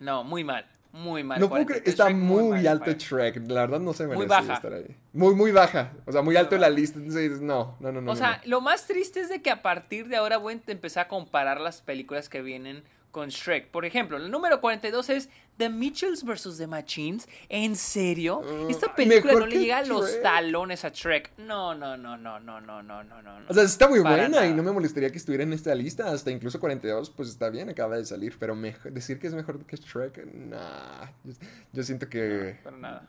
No, 0.01 0.25
muy 0.25 0.45
mal. 0.45 0.67
Muy 0.91 1.23
mal. 1.23 1.39
No 1.39 1.49
puedo 1.51 1.67
creer, 1.67 1.83
43 1.85 1.93
está 1.93 2.05
Shrek, 2.05 2.17
muy, 2.17 2.49
mal, 2.49 2.67
alto. 2.67 2.91
Shrek. 2.93 3.37
La 3.51 3.61
verdad 3.61 3.81
no 3.81 3.93
se 3.93 4.07
merece 4.07 4.27
baja. 4.27 4.55
estar 4.55 4.73
ahí. 4.73 4.97
Muy, 5.13 5.35
muy 5.35 5.53
baja. 5.53 5.93
O 6.07 6.13
sea, 6.13 6.23
muy 6.23 6.35
alto 6.37 6.55
en 6.55 6.63
la 6.63 6.71
lista. 6.71 6.99
Entonces, 6.99 7.41
no, 7.43 7.77
no, 7.79 7.93
no, 7.93 8.01
no. 8.01 8.11
O 8.13 8.15
no, 8.15 8.17
sea, 8.17 8.41
no. 8.45 8.51
lo 8.51 8.61
más 8.63 8.87
triste 8.87 9.21
es 9.21 9.29
de 9.29 9.43
que 9.43 9.51
a 9.51 9.61
partir 9.63 10.09
de 10.09 10.17
ahora 10.17 10.39
voy 10.39 10.55
a 10.55 10.73
empezar 10.73 11.05
a 11.05 11.09
comparar 11.09 11.61
las 11.61 11.83
películas 11.83 12.29
que 12.31 12.41
vienen 12.41 12.83
con 13.19 13.31
Shrek. 13.31 13.67
Por 13.73 13.85
ejemplo, 13.85 14.17
el 14.17 14.31
número 14.31 14.61
42 14.61 15.11
es 15.11 15.29
The 15.57 15.69
Mitchells 15.71 16.23
vs. 16.23 16.57
The 16.57 16.69
Machines. 16.69 17.29
¿En 17.49 17.75
serio? 17.75 18.43
Mm, 18.43 18.71
Esta 18.71 18.95
película 18.95 19.33
no 19.33 19.45
le 19.45 19.59
llega 19.59 19.79
a 19.79 19.83
los 19.83 20.23
talones 20.23 20.85
a 20.85 20.91
Shrek. 20.91 21.33
No, 21.39 21.75
no, 21.75 21.97
no, 21.97 22.17
no, 22.17 22.39
no, 22.39 22.61
no, 22.61 22.81
no, 22.81 23.03
no, 23.03 23.23
no. 23.23 23.39
O 23.49 23.53
sea, 23.53 23.65
está 23.65 23.89
muy 23.89 23.99
buena 23.99 24.47
y 24.47 24.55
no 24.55 24.63
me 24.63 24.71
molestaría 24.71 25.11
que 25.11 25.19
estuviera 25.19 25.43
en 25.43 25.53
esta 25.53 25.75
lista. 25.75 26.13
Hasta 26.13 26.31
incluso 26.31 26.61
42, 26.61 27.11
pues 27.11 27.29
está 27.31 27.51
bien, 27.51 27.69
acaba 27.69 27.97
de 27.97 28.05
salir. 28.05 28.37
Pero 28.39 28.55
decir 28.85 29.19
que 29.19 29.27
es 29.27 29.35
mejor 29.35 29.67
que 29.67 29.77
Shrek, 29.77 30.25
nah. 30.33 31.07
Yo, 31.25 31.33
yo 31.73 31.83
siento 31.83 32.09
que 32.09 32.61
Para 32.63 32.77
nada. 32.77 33.09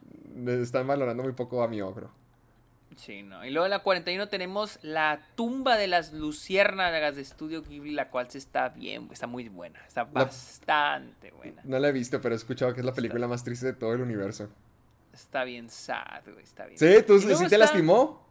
están 0.64 0.88
valorando 0.88 1.22
muy 1.22 1.34
poco 1.34 1.62
a 1.62 1.68
mi 1.68 1.82
ogro. 1.84 2.10
Sí, 3.00 3.24
no. 3.24 3.46
Y 3.46 3.52
luego 3.52 3.66
en 3.66 3.72
la 3.72 3.80
41 3.80 4.28
tenemos 4.28 4.78
La 4.82 5.22
tumba 5.36 5.78
de 5.78 5.88
las 5.88 6.12
luciérnagas 6.12 7.16
de 7.16 7.22
Estudio 7.22 7.64
Ghibli, 7.64 7.92
la 7.92 8.10
cual 8.10 8.30
se 8.30 8.38
está 8.38 8.70
bien, 8.70 9.08
está 9.12 9.26
muy 9.26 9.48
buena. 9.48 9.80
Está 9.88 10.04
bastante 10.04 11.32
buena. 11.32 11.62
No 11.64 11.80
la 11.80 11.88
he 11.88 11.92
visto, 11.94 12.20
pero 12.20 12.36
he 12.36 12.38
escuchado 12.38 12.74
que 12.74 12.82
es 12.82 12.86
la 12.86 12.94
película 12.94 13.28
más 13.28 13.44
triste 13.44 13.68
de 13.68 13.74
todo 13.74 13.94
el 13.94 14.02
universo. 14.02 14.50
Está 15.14 15.46
bien 15.46 15.70
sad, 15.70 16.24
güey, 16.26 16.44
está 16.44 16.66
bien. 16.66 16.78
¿Sí? 16.78 17.04
¿Tú 17.08 17.20
sí 17.20 17.48
te 17.48 17.58
lastimó? 17.58 18.29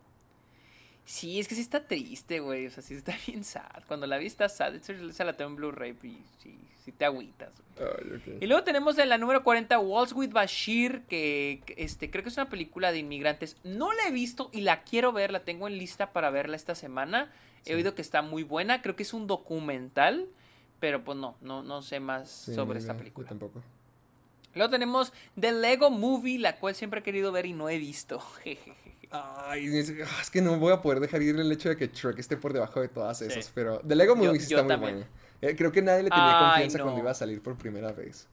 Sí, 1.08 1.40
es 1.40 1.48
que 1.48 1.54
sí 1.54 1.62
está 1.62 1.86
triste, 1.86 2.38
güey. 2.40 2.66
O 2.66 2.70
sea, 2.70 2.82
sí 2.82 2.92
está 2.92 3.16
bien 3.26 3.42
sad. 3.42 3.82
Cuando 3.86 4.06
la 4.06 4.18
vi 4.18 4.26
está 4.26 4.46
sad. 4.50 4.74
Esa 4.74 5.24
la 5.24 5.32
tengo 5.38 5.48
en 5.48 5.56
Blu-ray 5.56 5.96
y 6.02 6.18
sí, 6.42 6.58
sí 6.84 6.92
te 6.92 7.06
agüitas. 7.06 7.50
Ay. 7.78 8.38
Y 8.42 8.46
luego 8.46 8.62
tenemos 8.62 8.98
en 8.98 9.08
la 9.08 9.16
número 9.16 9.42
40 9.42 9.78
Waltz 9.78 10.12
with 10.12 10.32
Bashir, 10.32 11.04
que 11.08 11.62
este, 11.78 12.10
creo 12.10 12.22
que 12.22 12.28
es 12.28 12.36
una 12.36 12.50
película 12.50 12.92
de 12.92 12.98
inmigrantes. 12.98 13.56
No 13.64 13.90
la 13.94 14.02
he 14.06 14.12
visto 14.12 14.50
y 14.52 14.60
la 14.60 14.82
quiero 14.82 15.12
ver, 15.12 15.32
la 15.32 15.44
tengo 15.44 15.66
en 15.66 15.78
lista 15.78 16.12
para 16.12 16.28
verla 16.28 16.56
esta 16.56 16.74
semana. 16.74 17.32
He 17.64 17.74
oído 17.74 17.94
que 17.94 18.02
está 18.02 18.20
muy 18.20 18.42
buena, 18.42 18.82
creo 18.82 18.94
que 18.94 19.02
es 19.02 19.14
un 19.14 19.26
documental, 19.26 20.28
pero 20.78 21.04
pues 21.04 21.16
no, 21.16 21.38
no, 21.40 21.62
no 21.62 21.80
sé 21.80 22.00
más 22.00 22.28
Sí, 22.30 22.54
sobre 22.54 22.80
esta 22.80 22.98
película. 22.98 23.24
Yo 23.24 23.28
tampoco. 23.30 23.62
Luego 24.54 24.70
tenemos 24.70 25.12
The 25.38 25.52
Lego 25.52 25.90
Movie, 25.90 26.38
la 26.38 26.56
cual 26.56 26.74
siempre 26.74 27.00
he 27.00 27.02
querido 27.02 27.30
ver 27.32 27.46
y 27.46 27.52
no 27.52 27.68
he 27.68 27.78
visto. 27.78 28.18
Jejeje. 28.44 28.74
Ay, 29.10 29.66
es, 29.78 29.90
ah, 30.04 30.18
es 30.20 30.30
que 30.30 30.42
no 30.42 30.58
voy 30.58 30.72
a 30.72 30.82
poder 30.82 31.00
dejar 31.00 31.22
ir 31.22 31.38
el 31.38 31.50
hecho 31.50 31.70
de 31.70 31.76
que 31.76 31.86
Shrek 31.88 32.18
esté 32.18 32.36
por 32.36 32.52
debajo 32.52 32.80
de 32.80 32.88
todas 32.88 33.22
esas. 33.22 33.50
Pero 33.54 33.80
The 33.80 33.94
Lego 33.96 34.14
Yo- 34.14 34.24
Movie 34.24 34.40
sí 34.40 34.52
está 34.54 34.64
muy 34.64 34.76
buena. 34.76 35.06
Eh, 35.40 35.54
creo 35.56 35.70
que 35.72 35.80
nadie 35.80 36.02
le 36.02 36.10
tenía 36.10 36.38
Ay, 36.38 36.44
confianza 36.50 36.78
no. 36.78 36.84
cuando 36.84 37.00
iba 37.00 37.10
a 37.12 37.14
salir 37.14 37.40
por 37.40 37.56
primera 37.56 37.92
vez. 37.92 38.26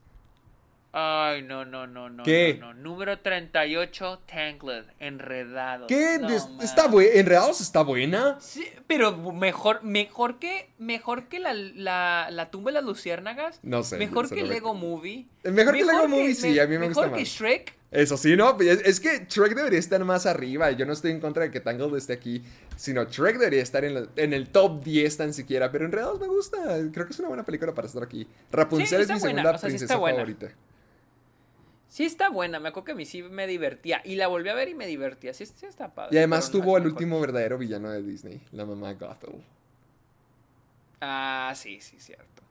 Ay, 0.97 1.41
no, 1.41 1.65
no, 1.65 1.85
no, 1.87 2.09
no. 2.09 2.23
¿Qué? 2.23 2.57
No, 2.57 2.73
no. 2.73 2.81
Número 2.81 3.19
38, 3.19 4.21
Tangled, 4.25 4.85
Enredado. 4.99 5.87
¿Qué? 5.87 6.17
No, 6.21 6.29
está 6.61 6.87
buena. 6.87 7.11
Enredados 7.15 7.59
está 7.59 7.81
buena. 7.81 8.37
Sí, 8.39 8.65
pero 8.87 9.17
mejor, 9.33 9.83
mejor 9.83 10.39
que 10.39 10.69
mejor 10.77 11.27
que 11.27 11.39
la, 11.39 11.53
la, 11.53 12.29
la 12.31 12.49
tumba 12.49 12.69
de 12.71 12.75
las 12.75 12.85
luciérnagas. 12.85 13.59
No 13.61 13.83
sé, 13.83 13.97
Mejor 13.97 14.29
que 14.29 14.41
no 14.41 14.47
me- 14.47 14.53
Lego 14.53 14.73
Movie. 14.73 15.25
Mejor 15.43 15.73
que 15.75 15.83
Lego 15.83 16.07
Movie, 16.07 16.33
sí, 16.33 16.57
a 16.59 16.65
mí 16.65 16.77
me 16.77 16.87
gusta 16.87 17.01
Mejor 17.01 17.17
que 17.17 17.23
más. 17.23 17.29
Shrek. 17.29 17.73
Eso 17.91 18.15
sí, 18.17 18.35
no, 18.37 18.57
es, 18.59 18.81
es 18.85 18.99
que 19.01 19.25
Shrek 19.29 19.53
debería 19.53 19.79
estar 19.79 20.03
más 20.05 20.25
arriba. 20.25 20.71
Yo 20.71 20.85
no 20.85 20.93
estoy 20.93 21.11
en 21.11 21.19
contra 21.19 21.43
de 21.43 21.51
que 21.51 21.59
Tangled 21.59 21.95
esté 21.97 22.13
aquí, 22.13 22.41
sino 22.77 23.03
Shrek 23.03 23.37
debería 23.37 23.61
estar 23.63 23.83
en, 23.83 23.93
la- 23.95 24.07
en 24.15 24.31
el 24.33 24.47
top 24.49 24.81
10 24.83 25.17
tan 25.17 25.33
siquiera. 25.33 25.71
Pero 25.73 25.85
en 25.85 25.91
realidad 25.91 26.19
me 26.21 26.27
gusta. 26.27 26.57
Creo 26.93 27.05
que 27.05 27.11
es 27.11 27.19
una 27.19 27.27
buena 27.27 27.43
película 27.43 27.73
para 27.73 27.87
estar 27.87 28.01
aquí. 28.03 28.25
Rapunzel 28.51 28.87
Sí, 28.87 28.95
es 28.95 28.99
mi 29.01 29.19
buena, 29.19 29.19
segunda 29.19 29.49
o 29.51 29.57
sea, 29.57 29.69
sí 29.69 29.75
princesa 29.77 29.93
favorita. 29.99 30.47
Sí 31.95 32.03
está 32.03 32.27
buena, 32.27 32.59
me 32.59 32.67
acuerdo 32.67 32.87
que 32.87 32.91
a 32.91 32.95
mí 32.95 33.05
sí 33.05 33.23
me 33.23 33.47
divertía. 33.47 34.01
Y 34.03 34.15
la 34.15 34.27
volví 34.27 34.49
a 34.49 34.53
ver 34.53 34.67
y 34.67 34.75
me 34.75 34.85
divertía. 34.85 35.33
Sí, 35.33 35.45
sí 35.45 35.65
está 35.65 35.93
padre. 35.93 36.13
Y 36.13 36.17
además 36.17 36.47
no 36.47 36.59
tuvo 36.59 36.75
el 36.75 36.83
mejor. 36.83 36.91
último 36.91 37.21
verdadero 37.21 37.57
villano 37.57 37.89
de 37.89 38.03
Disney, 38.03 38.41
la 38.51 38.65
mamá 38.65 38.91
Gothel. 38.95 39.41
Ah, 40.99 41.53
sí, 41.55 41.79
sí, 41.79 41.95
cierto. 41.99 42.43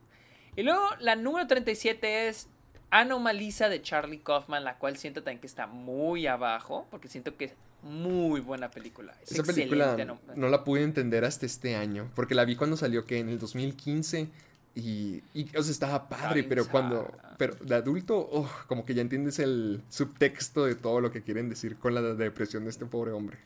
Y 0.55 0.63
luego 0.63 0.81
la 0.99 1.15
número 1.15 1.45
37 1.45 2.27
es 2.27 2.47
Anomalisa 2.89 3.69
de 3.69 3.83
Charlie 3.83 4.17
Kaufman, 4.17 4.63
la 4.63 4.79
cual 4.79 4.97
siento 4.97 5.21
también 5.21 5.41
que 5.41 5.45
está 5.45 5.67
muy 5.67 6.25
abajo, 6.25 6.87
porque 6.89 7.07
siento 7.07 7.37
que 7.37 7.45
es 7.45 7.53
muy 7.83 8.39
buena 8.39 8.71
película. 8.71 9.13
Es 9.21 9.33
Esa 9.33 9.43
película 9.43 9.95
no 10.35 10.49
la 10.49 10.63
pude 10.63 10.81
entender 10.81 11.23
hasta 11.23 11.45
este 11.45 11.75
año, 11.75 12.09
porque 12.15 12.33
la 12.33 12.45
vi 12.45 12.55
cuando 12.55 12.77
salió 12.77 13.05
que 13.05 13.19
en 13.19 13.29
el 13.29 13.37
2015 13.37 14.27
y, 14.75 15.23
y, 15.33 15.57
o 15.57 15.63
sea, 15.63 15.71
estaba 15.71 16.09
padre, 16.09 16.43
pero 16.43 16.67
cuando, 16.67 17.09
pero 17.37 17.55
de 17.55 17.75
adulto, 17.75 18.17
oh, 18.17 18.49
como 18.67 18.85
que 18.85 18.93
ya 18.93 19.01
entiendes 19.01 19.39
el 19.39 19.81
subtexto 19.89 20.65
de 20.65 20.75
todo 20.75 20.99
lo 20.99 21.11
que 21.11 21.23
quieren 21.23 21.49
decir 21.49 21.77
con 21.77 21.95
la 21.95 22.01
depresión 22.01 22.65
de 22.65 22.71
este 22.71 22.85
pobre 22.85 23.11
hombre. 23.11 23.37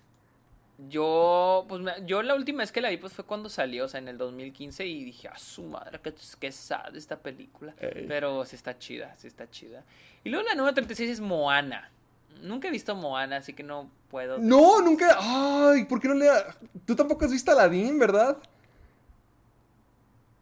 Yo, 0.87 1.65
pues, 1.67 1.83
yo 2.05 2.23
la 2.23 2.33
última 2.35 2.59
vez 2.59 2.71
que 2.71 2.81
la 2.81 2.89
vi 2.89 2.97
pues 2.97 3.13
fue 3.13 3.25
cuando 3.25 3.49
salió, 3.49 3.85
o 3.85 3.87
sea, 3.87 3.99
en 3.99 4.07
el 4.07 4.17
2015 4.17 4.85
y 4.87 5.03
dije, 5.03 5.27
a 5.27 5.37
su 5.37 5.63
madre, 5.63 5.99
qué, 6.01 6.13
qué 6.39 6.51
sad 6.51 6.95
esta 6.95 7.17
película. 7.17 7.75
Ey. 7.79 8.05
Pero 8.07 8.43
sí 8.45 8.55
está 8.55 8.79
chida, 8.79 9.13
sí 9.17 9.27
está 9.27 9.49
chida. 9.51 9.83
Y 10.23 10.29
luego 10.29 10.47
la 10.47 10.55
número 10.55 10.73
36 10.73 11.11
es 11.11 11.21
Moana. 11.21 11.91
Nunca 12.41 12.69
he 12.69 12.71
visto 12.71 12.95
Moana, 12.95 13.37
así 13.37 13.53
que 13.53 13.61
no 13.61 13.91
puedo. 14.09 14.37
No, 14.39 14.81
nunca, 14.81 15.17
ay, 15.19 15.83
¿por 15.83 15.99
qué 15.99 16.07
no 16.07 16.13
le... 16.13 16.27
Tú 16.85 16.95
tampoco 16.95 17.25
has 17.25 17.31
visto 17.31 17.51
Aladdin, 17.51 17.99
¿verdad? 17.99 18.37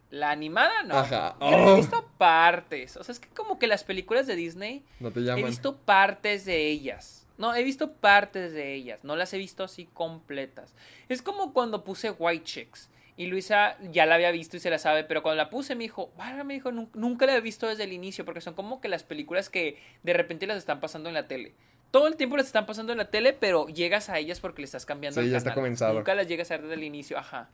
La 0.09 0.31
animada 0.31 0.83
no. 0.83 0.97
Ajá. 0.99 1.35
Yo 1.41 1.47
he 1.49 1.55
Oh. 1.71 1.75
visto 1.77 2.07
partes. 2.17 2.95
O 2.97 3.03
sea, 3.03 3.11
es 3.13 3.19
que 3.19 3.27
como 3.29 3.59
que 3.59 3.67
las 3.67 3.83
películas 3.83 4.25
de 4.27 4.35
Disney 4.35 4.83
No 4.99 5.11
te 5.11 5.19
he 5.19 5.23
llaman. 5.23 5.45
visto 5.45 5.75
partes 5.77 6.45
de 6.45 6.67
ellas. 6.67 7.27
No, 7.37 7.53
he 7.53 7.63
visto 7.63 7.91
partes 7.93 8.53
de 8.53 8.73
ellas. 8.73 9.03
No 9.03 9.15
las 9.15 9.33
he 9.33 9.37
visto 9.37 9.63
así 9.63 9.85
completas. 9.93 10.73
Es 11.09 11.21
como 11.21 11.53
cuando 11.53 11.83
puse 11.83 12.11
White 12.11 12.43
Chicks. 12.45 12.89
Y 13.15 13.25
Luisa 13.27 13.77
ya 13.91 14.05
la 14.05 14.15
había 14.15 14.31
visto 14.31 14.57
y 14.57 14.59
se 14.59 14.69
la 14.69 14.77
sabe, 14.77 15.03
pero 15.03 15.23
cuando 15.23 15.37
la 15.43 15.49
puse 15.49 15.73
me 15.75 15.83
dijo, 15.83 16.11
"Válgame", 16.17 16.43
me 16.43 16.53
dijo, 16.53 16.71
"nun- 16.71 16.89
nunca 16.93 17.25
la 17.25 17.35
he 17.35 17.41
visto 17.41 17.67
desde 17.67 17.83
el 17.83 17.91
inicio, 17.93 18.25
porque 18.25 18.41
son 18.41 18.53
como 18.53 18.79
que 18.79 18.89
las 18.89 19.03
películas 19.03 19.49
que 19.49 19.81
de 20.03 20.13
repente 20.13 20.45
las 20.45 20.57
están 20.57 20.79
pasando 20.79 21.09
en 21.09 21.15
la 21.15 21.27
tele. 21.27 21.53
Todo 21.89 22.07
el 22.07 22.15
tiempo 22.15 22.37
las 22.37 22.45
están 22.45 22.65
pasando 22.67 22.91
en 22.91 22.99
la 22.99 23.09
tele, 23.09 23.33
pero 23.33 23.67
llegas 23.69 24.09
a 24.09 24.19
ellas 24.19 24.39
porque 24.39 24.61
le 24.61 24.65
estás 24.65 24.85
cambiando 24.85 25.19
Sí, 25.19 25.25
el 25.27 25.31
ya 25.31 25.37
está 25.37 25.53
comenzado. 25.55 25.95
Nunca 25.95 26.13
las 26.15 26.27
llegas 26.27 26.51
a 26.51 26.55
ver 26.57 26.63
desde 26.63 26.75
el 26.75 26.83
inicio, 26.83 27.17
ajá. 27.17 27.49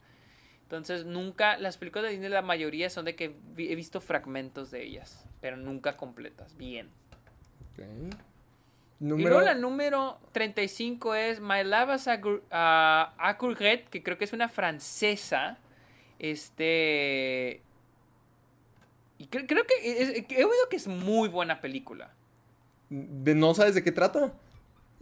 Entonces, 0.75 1.05
nunca, 1.05 1.57
las 1.57 1.77
películas 1.77 2.05
de 2.05 2.11
Disney, 2.11 2.29
la 2.29 2.41
mayoría 2.41 2.89
son 2.89 3.05
de 3.05 3.15
que 3.15 3.35
vi- 3.55 3.71
he 3.71 3.75
visto 3.75 4.01
fragmentos 4.01 4.71
de 4.71 4.83
ellas, 4.83 5.23
pero 5.39 5.55
nunca 5.55 5.95
completas. 5.97 6.57
Bien. 6.57 6.89
Ok. 7.73 7.83
Y 8.99 9.05
Número... 9.05 9.29
luego 9.29 9.45
la 9.45 9.53
número 9.55 10.19
35 10.31 11.13
es 11.15 11.39
My 11.41 11.63
Love 11.63 11.89
as 11.91 12.07
a, 12.07 13.35
Courgette, 13.37 13.89
que 13.89 14.01
creo 14.01 14.17
que 14.17 14.25
es 14.25 14.33
una 14.33 14.49
francesa. 14.49 15.57
Este. 16.19 17.61
Y 19.17 19.27
cre- 19.27 19.45
creo 19.47 19.63
que 19.65 20.01
es- 20.01 20.25
he 20.29 20.43
oído 20.45 20.69
que 20.69 20.77
es 20.77 20.87
muy 20.87 21.29
buena 21.29 21.61
película. 21.61 22.11
de 22.89 23.35
no 23.35 23.53
sabes 23.53 23.75
de 23.75 23.83
qué 23.83 23.91
trata. 23.91 24.33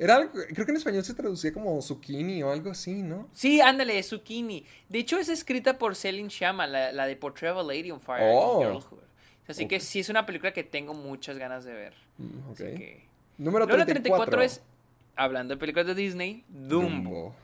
Era 0.01 0.15
algo, 0.15 0.31
creo 0.31 0.65
que 0.65 0.71
en 0.71 0.77
español 0.77 1.03
se 1.03 1.13
traducía 1.13 1.53
como 1.53 1.79
zucchini 1.79 2.41
o 2.41 2.51
algo 2.51 2.71
así, 2.71 3.03
¿no? 3.03 3.29
Sí, 3.33 3.61
ándale, 3.61 3.99
es 3.99 4.09
Zucchini. 4.09 4.65
De 4.89 4.97
hecho, 4.97 5.19
es 5.19 5.29
escrita 5.29 5.77
por 5.77 5.95
Celine 5.95 6.31
Sciamma, 6.31 6.65
la, 6.65 6.91
la 6.91 7.05
de 7.05 7.15
Portrait 7.15 7.53
of 7.53 7.59
a 7.59 7.63
Lady 7.63 7.91
on 7.91 8.01
Fire. 8.01 8.23
Oh. 8.33 8.61
Girlhood. 8.61 9.03
Así 9.47 9.67
que 9.67 9.79
sí 9.79 9.99
es 9.99 10.09
una 10.09 10.25
película 10.25 10.53
que 10.53 10.63
tengo 10.63 10.95
muchas 10.95 11.37
ganas 11.37 11.65
de 11.65 11.73
ver. 11.73 11.93
Mm, 12.17 12.49
ok. 12.49 12.51
Así 12.51 12.63
que... 12.63 13.03
Número 13.37 13.67
Luego 13.67 13.77
la 13.77 13.85
34. 13.85 14.37
34 14.37 14.41
es, 14.41 14.63
hablando 15.15 15.53
de 15.53 15.59
películas 15.59 15.85
de 15.85 15.93
Disney, 15.93 16.45
Dumbo. 16.49 16.81
Dumbo. 16.81 17.35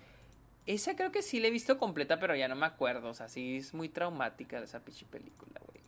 Esa 0.65 0.95
creo 0.95 1.11
que 1.11 1.21
sí 1.21 1.39
la 1.39 1.49
he 1.49 1.51
visto 1.51 1.77
completa, 1.77 2.19
pero 2.19 2.35
ya 2.35 2.47
no 2.47 2.55
me 2.55 2.65
acuerdo. 2.65 3.09
O 3.09 3.13
sea, 3.13 3.27
sí 3.27 3.57
es 3.57 3.75
muy 3.75 3.87
traumática 3.87 4.57
esa 4.63 4.79
pinche 4.79 5.05
película, 5.05 5.61
güey. 5.67 5.79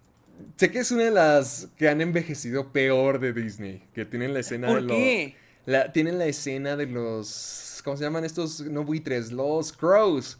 Sé 0.55 0.69
que 0.69 0.77
es 0.77 0.91
una 0.91 1.05
de 1.05 1.11
las 1.11 1.67
que 1.77 1.89
han 1.89 1.99
envejecido 1.99 2.71
peor 2.71 3.19
de 3.19 3.33
Disney. 3.33 3.81
Que 3.95 4.05
tienen 4.05 4.35
la 4.35 4.41
escena 4.41 4.67
de 4.67 4.73
¿Por 4.73 4.83
los. 4.83 4.95
qué? 4.95 5.35
La, 5.69 5.91
tienen 5.91 6.17
la 6.17 6.25
escena 6.25 6.75
de 6.75 6.87
los. 6.87 7.81
¿Cómo 7.83 7.95
se 7.95 8.03
llaman 8.03 8.25
estos? 8.25 8.61
No 8.61 8.83
buitres, 8.83 9.31
los 9.31 9.71
crows. 9.71 10.39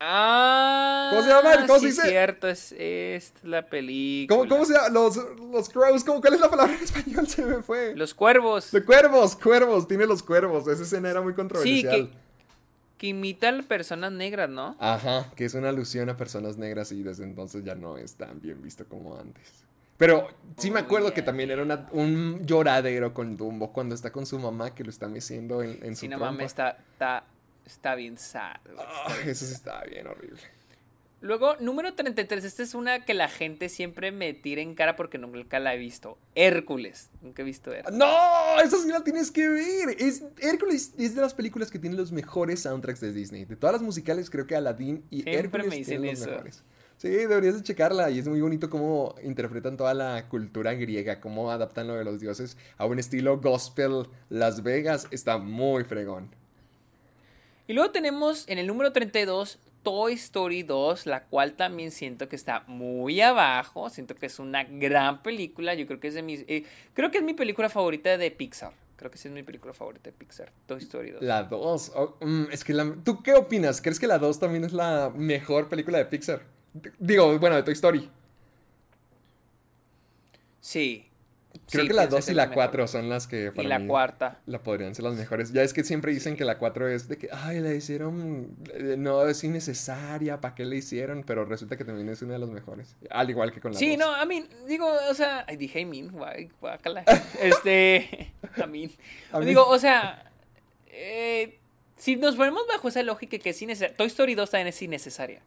Ah, 0.00 1.08
¿Cómo 1.10 1.22
se 1.22 1.28
llama? 1.28 1.66
¿Cómo 1.66 1.74
se 1.78 1.80
sí, 1.80 1.86
dice? 1.86 2.08
cierto, 2.10 2.48
es 2.48 2.72
esta 2.78 3.40
la 3.44 3.66
película. 3.68 4.36
¿Cómo, 4.38 4.48
cómo 4.48 4.64
se 4.64 4.74
llama? 4.74 4.88
Los, 4.90 5.16
los 5.50 5.68
crows. 5.68 6.04
¿cómo, 6.04 6.20
¿Cuál 6.20 6.34
es 6.34 6.40
la 6.40 6.50
palabra 6.50 6.74
en 6.76 6.82
español? 6.82 7.26
Se 7.28 7.44
me 7.44 7.62
fue. 7.62 7.94
Los 7.96 8.14
cuervos. 8.14 8.70
De 8.70 8.84
cuervos, 8.84 9.34
cuervos. 9.36 9.88
Tiene 9.88 10.06
los 10.06 10.22
cuervos. 10.22 10.68
Esa 10.68 10.82
escena 10.82 11.10
era 11.10 11.20
muy 11.20 11.32
Sí, 11.32 11.36
controversial. 11.36 12.10
que, 12.10 12.16
que 12.98 13.06
imitan 13.08 13.64
personas 13.64 14.12
negras, 14.12 14.50
¿no? 14.50 14.76
Ajá, 14.78 15.30
que 15.36 15.44
es 15.44 15.54
una 15.54 15.70
alusión 15.70 16.08
a 16.10 16.16
personas 16.16 16.56
negras 16.58 16.92
y 16.92 17.02
desde 17.02 17.24
entonces 17.24 17.64
ya 17.64 17.74
no 17.74 17.96
es 17.96 18.14
tan 18.14 18.40
bien 18.40 18.60
visto 18.62 18.84
como 18.86 19.18
antes. 19.18 19.64
Pero 19.96 20.28
sí 20.56 20.70
me 20.70 20.80
Oh, 20.80 20.84
acuerdo 20.84 21.08
yeah. 21.08 21.14
que 21.14 21.22
también 21.22 21.50
era 21.50 21.62
una- 21.62 21.88
un 21.92 22.44
lloradero 22.44 23.14
con 23.14 23.36
Dumbo 23.36 23.72
cuando 23.72 23.94
está 23.94 24.10
con 24.12 24.26
su 24.26 24.38
mamá 24.38 24.74
que 24.74 24.84
lo 24.84 24.90
está 24.90 25.08
meciendo 25.08 25.62
en, 25.62 25.78
en 25.82 25.94
su 25.96 26.00
Si 26.02 26.08
no 26.08 26.18
mames, 26.18 26.46
está, 26.46 26.78
está, 26.92 27.24
está 27.64 27.94
bien 27.94 28.18
sad. 28.18 28.56
eso 29.26 29.46
sí 29.46 29.52
estaba 29.52 29.82
bien 29.84 30.06
horrible. 30.06 30.40
Luego, 31.20 31.56
número 31.58 31.94
33. 31.94 32.44
Esta 32.44 32.62
es 32.62 32.74
una 32.74 33.06
que 33.06 33.14
la 33.14 33.28
gente 33.28 33.70
siempre 33.70 34.12
me 34.12 34.34
tira 34.34 34.60
en 34.60 34.74
cara 34.74 34.94
porque 34.94 35.16
nunca 35.16 35.58
la 35.58 35.74
he 35.74 35.78
visto. 35.78 36.18
Hércules. 36.34 37.08
Nunca 37.22 37.40
he 37.40 37.44
visto 37.46 37.72
Hércules. 37.72 37.98
¡No! 37.98 38.60
Esa 38.62 38.76
sí 38.76 38.88
la 38.88 39.02
tienes 39.02 39.30
que 39.30 39.48
ver. 39.48 39.96
Es, 39.98 40.22
Hércules 40.40 40.92
es 40.98 41.14
de 41.14 41.22
las 41.22 41.32
películas 41.32 41.70
que 41.70 41.78
tienen 41.78 41.98
los 41.98 42.12
mejores 42.12 42.60
soundtracks 42.60 43.00
de 43.00 43.12
Disney. 43.14 43.46
De 43.46 43.56
todas 43.56 43.72
las 43.72 43.80
musicales, 43.82 44.28
creo 44.28 44.46
que 44.46 44.54
Aladdin 44.54 45.02
y 45.08 45.22
Siempre 45.22 45.38
Hércules 45.38 45.66
me 45.68 45.76
dicen 45.76 46.02
tienen 46.02 46.10
los 46.10 46.20
eso. 46.20 46.30
mejores. 46.30 46.62
Sí, 47.04 47.10
deberías 47.10 47.54
de 47.56 47.62
checarla. 47.62 48.08
Y 48.08 48.18
es 48.18 48.26
muy 48.26 48.40
bonito 48.40 48.70
cómo 48.70 49.14
interpretan 49.22 49.76
toda 49.76 49.92
la 49.92 50.26
cultura 50.30 50.72
griega, 50.72 51.20
cómo 51.20 51.50
adaptan 51.50 51.86
lo 51.86 51.96
de 51.96 52.04
los 52.04 52.18
dioses 52.18 52.56
a 52.78 52.86
un 52.86 52.98
estilo 52.98 53.38
gospel 53.42 54.06
Las 54.30 54.62
Vegas. 54.62 55.06
Está 55.10 55.36
muy 55.36 55.84
fregón. 55.84 56.30
Y 57.66 57.74
luego 57.74 57.90
tenemos 57.90 58.48
en 58.48 58.56
el 58.58 58.66
número 58.66 58.90
32 58.92 59.58
Toy 59.82 60.14
Story 60.14 60.62
2, 60.62 61.04
la 61.04 61.24
cual 61.24 61.52
también 61.56 61.90
siento 61.90 62.26
que 62.30 62.36
está 62.36 62.64
muy 62.68 63.20
abajo. 63.20 63.90
Siento 63.90 64.14
que 64.14 64.24
es 64.24 64.38
una 64.38 64.64
gran 64.64 65.22
película. 65.22 65.74
Yo 65.74 65.86
creo 65.86 66.00
que 66.00 66.08
es 66.08 66.14
de 66.14 66.22
mis. 66.22 66.44
eh, 66.48 66.64
creo 66.94 67.10
que 67.10 67.18
es 67.18 67.24
mi 67.24 67.34
película 67.34 67.68
favorita 67.68 68.16
de 68.16 68.30
Pixar. 68.30 68.72
Creo 68.96 69.10
que 69.10 69.18
sí 69.18 69.28
es 69.28 69.34
mi 69.34 69.42
película 69.42 69.74
favorita 69.74 70.04
de 70.04 70.12
Pixar. 70.16 70.50
Toy 70.66 70.78
Story 70.78 71.10
2. 71.10 71.22
La 71.22 71.42
2. 71.42 71.92
es 72.50 72.64
que 72.64 72.72
la- 72.72 72.96
¿Tú 73.04 73.22
qué 73.22 73.34
opinas? 73.34 73.82
¿Crees 73.82 74.00
que 74.00 74.06
la 74.06 74.16
2 74.18 74.40
también 74.40 74.64
es 74.64 74.72
la 74.72 75.12
mejor 75.14 75.68
película 75.68 75.98
de 75.98 76.06
Pixar? 76.06 76.42
Digo, 76.98 77.38
bueno, 77.38 77.56
de 77.56 77.62
Toy 77.62 77.74
Story. 77.74 78.10
Sí. 80.60 81.08
Creo 81.70 81.82
Sí, 81.84 81.88
que 81.88 81.94
la 81.94 82.02
pienso 82.02 82.16
2 82.16 82.26
que 82.26 82.32
y 82.32 82.34
la 82.34 82.42
mejor. 82.46 82.54
4 82.54 82.88
son 82.88 83.08
las 83.08 83.26
que 83.28 83.52
para 83.52 83.62
Y 83.62 83.66
la 83.68 83.78
mí 83.78 83.86
cuarta. 83.86 84.40
la 84.46 84.58
podrían 84.62 84.94
ser 84.94 85.04
las 85.04 85.14
mejores. 85.14 85.52
Ya 85.52 85.62
es 85.62 85.72
que 85.72 85.84
siempre 85.84 86.12
dicen 86.12 86.36
que 86.36 86.44
la 86.44 86.58
4 86.58 86.88
es 86.88 87.06
de 87.08 87.16
que, 87.16 87.28
ay, 87.32 87.60
la 87.60 87.72
hicieron, 87.72 88.56
eh, 88.72 88.96
no 88.98 89.26
es 89.28 89.44
innecesaria, 89.44 90.40
¿para 90.40 90.54
qué 90.56 90.64
la 90.64 90.74
hicieron? 90.74 91.22
Pero 91.24 91.44
resulta 91.44 91.76
que 91.76 91.84
también 91.84 92.08
es 92.08 92.20
una 92.22 92.32
de 92.34 92.38
las 92.40 92.48
mejores. 92.50 92.96
Al 93.08 93.30
igual 93.30 93.52
que 93.52 93.60
con 93.60 93.72
la 93.72 93.78
Sí, 93.78 93.90
2. 93.90 93.98
no, 93.98 94.14
a 94.14 94.24
mí, 94.26 94.44
digo, 94.66 94.88
o 95.08 95.14
sea, 95.14 95.44
ay, 95.46 95.56
dije 95.56 95.84
mí, 95.84 96.02
guay, 96.02 96.50
guácala. 96.60 97.04
Este, 97.40 98.32
a 98.62 98.66
mí. 98.66 98.90
A 99.32 99.38
mí. 99.38 99.46
Digo, 99.46 99.64
o 99.68 99.78
sea, 99.78 100.30
eh, 100.88 101.58
si 101.96 102.16
nos 102.16 102.34
ponemos 102.34 102.66
bajo 102.66 102.88
esa 102.88 103.02
lógica 103.04 103.38
que 103.38 103.50
es 103.50 103.62
innecesaria, 103.62 103.96
Toy 103.96 104.08
Story 104.08 104.34
2 104.34 104.50
también 104.50 104.68
es 104.68 104.82
innecesaria. 104.82 105.40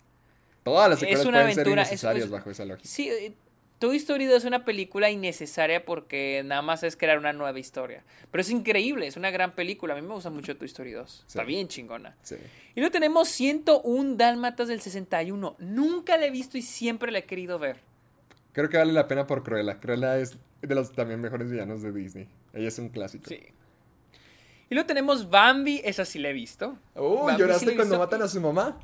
Todas 0.69 0.89
las 0.89 0.97
es 0.97 0.99
secuelas 1.01 1.25
una 1.25 1.37
pueden 1.39 1.53
ser 1.55 1.61
aventura, 1.61 1.81
es- 1.83 1.87
innecesarias 1.89 2.25
es- 2.25 2.31
bajo 2.31 2.49
esa 2.51 2.65
lógica. 2.65 2.87
Sí, 2.87 3.09
eh, 3.09 3.33
Toy 3.79 3.97
Story 3.97 4.25
2 4.25 4.37
es 4.37 4.45
una 4.45 4.65
película 4.65 5.11
innecesaria 5.11 5.85
porque 5.85 6.41
nada 6.43 6.63
más 6.63 6.81
es 6.81 6.97
crear 6.97 7.19
una 7.19 7.31
nueva 7.31 7.59
historia. 7.59 8.03
Pero 8.31 8.41
es 8.41 8.49
increíble, 8.49 9.05
es 9.05 9.17
una 9.17 9.29
gran 9.29 9.53
película. 9.53 9.93
A 9.93 9.95
mí 9.95 10.01
me 10.01 10.15
gusta 10.15 10.31
mucho 10.31 10.57
Toy 10.57 10.65
Story 10.65 10.93
2. 10.93 11.25
Está 11.27 11.43
bien 11.43 11.67
chingona. 11.67 12.15
Sí. 12.23 12.37
Y 12.75 12.79
luego 12.79 12.91
tenemos 12.91 13.27
101 13.29 14.15
Dálmatas 14.17 14.67
del 14.67 14.81
61. 14.81 15.55
Nunca 15.59 16.17
la 16.17 16.25
he 16.25 16.31
visto 16.31 16.57
y 16.57 16.63
siempre 16.63 17.11
la 17.11 17.19
he 17.19 17.25
querido 17.25 17.59
ver. 17.59 17.77
Creo 18.51 18.67
que 18.69 18.77
vale 18.77 18.93
la 18.93 19.07
pena 19.07 19.27
por 19.27 19.43
Cruella. 19.43 19.79
Cruella 19.79 20.17
es 20.17 20.37
de 20.63 20.73
los 20.73 20.91
también 20.93 21.21
mejores 21.21 21.51
villanos 21.51 21.83
de 21.83 21.91
Disney. 21.91 22.27
Ella 22.53 22.69
es 22.69 22.79
un 22.79 22.89
clásico. 22.89 23.25
Sí. 23.27 23.39
Y 24.69 24.73
luego 24.73 24.87
tenemos 24.87 25.29
Bambi, 25.29 25.81
esa 25.85 26.03
sí 26.03 26.17
la 26.17 26.29
he 26.29 26.33
visto. 26.33 26.77
Oh, 26.95 27.25
Bambi 27.25 27.33
sí 27.33 27.39
¿lloraste 27.39 27.65
cuando 27.75 27.83
visto. 27.83 27.99
matan 27.99 28.21
a 28.23 28.27
su 28.27 28.41
mamá? 28.41 28.79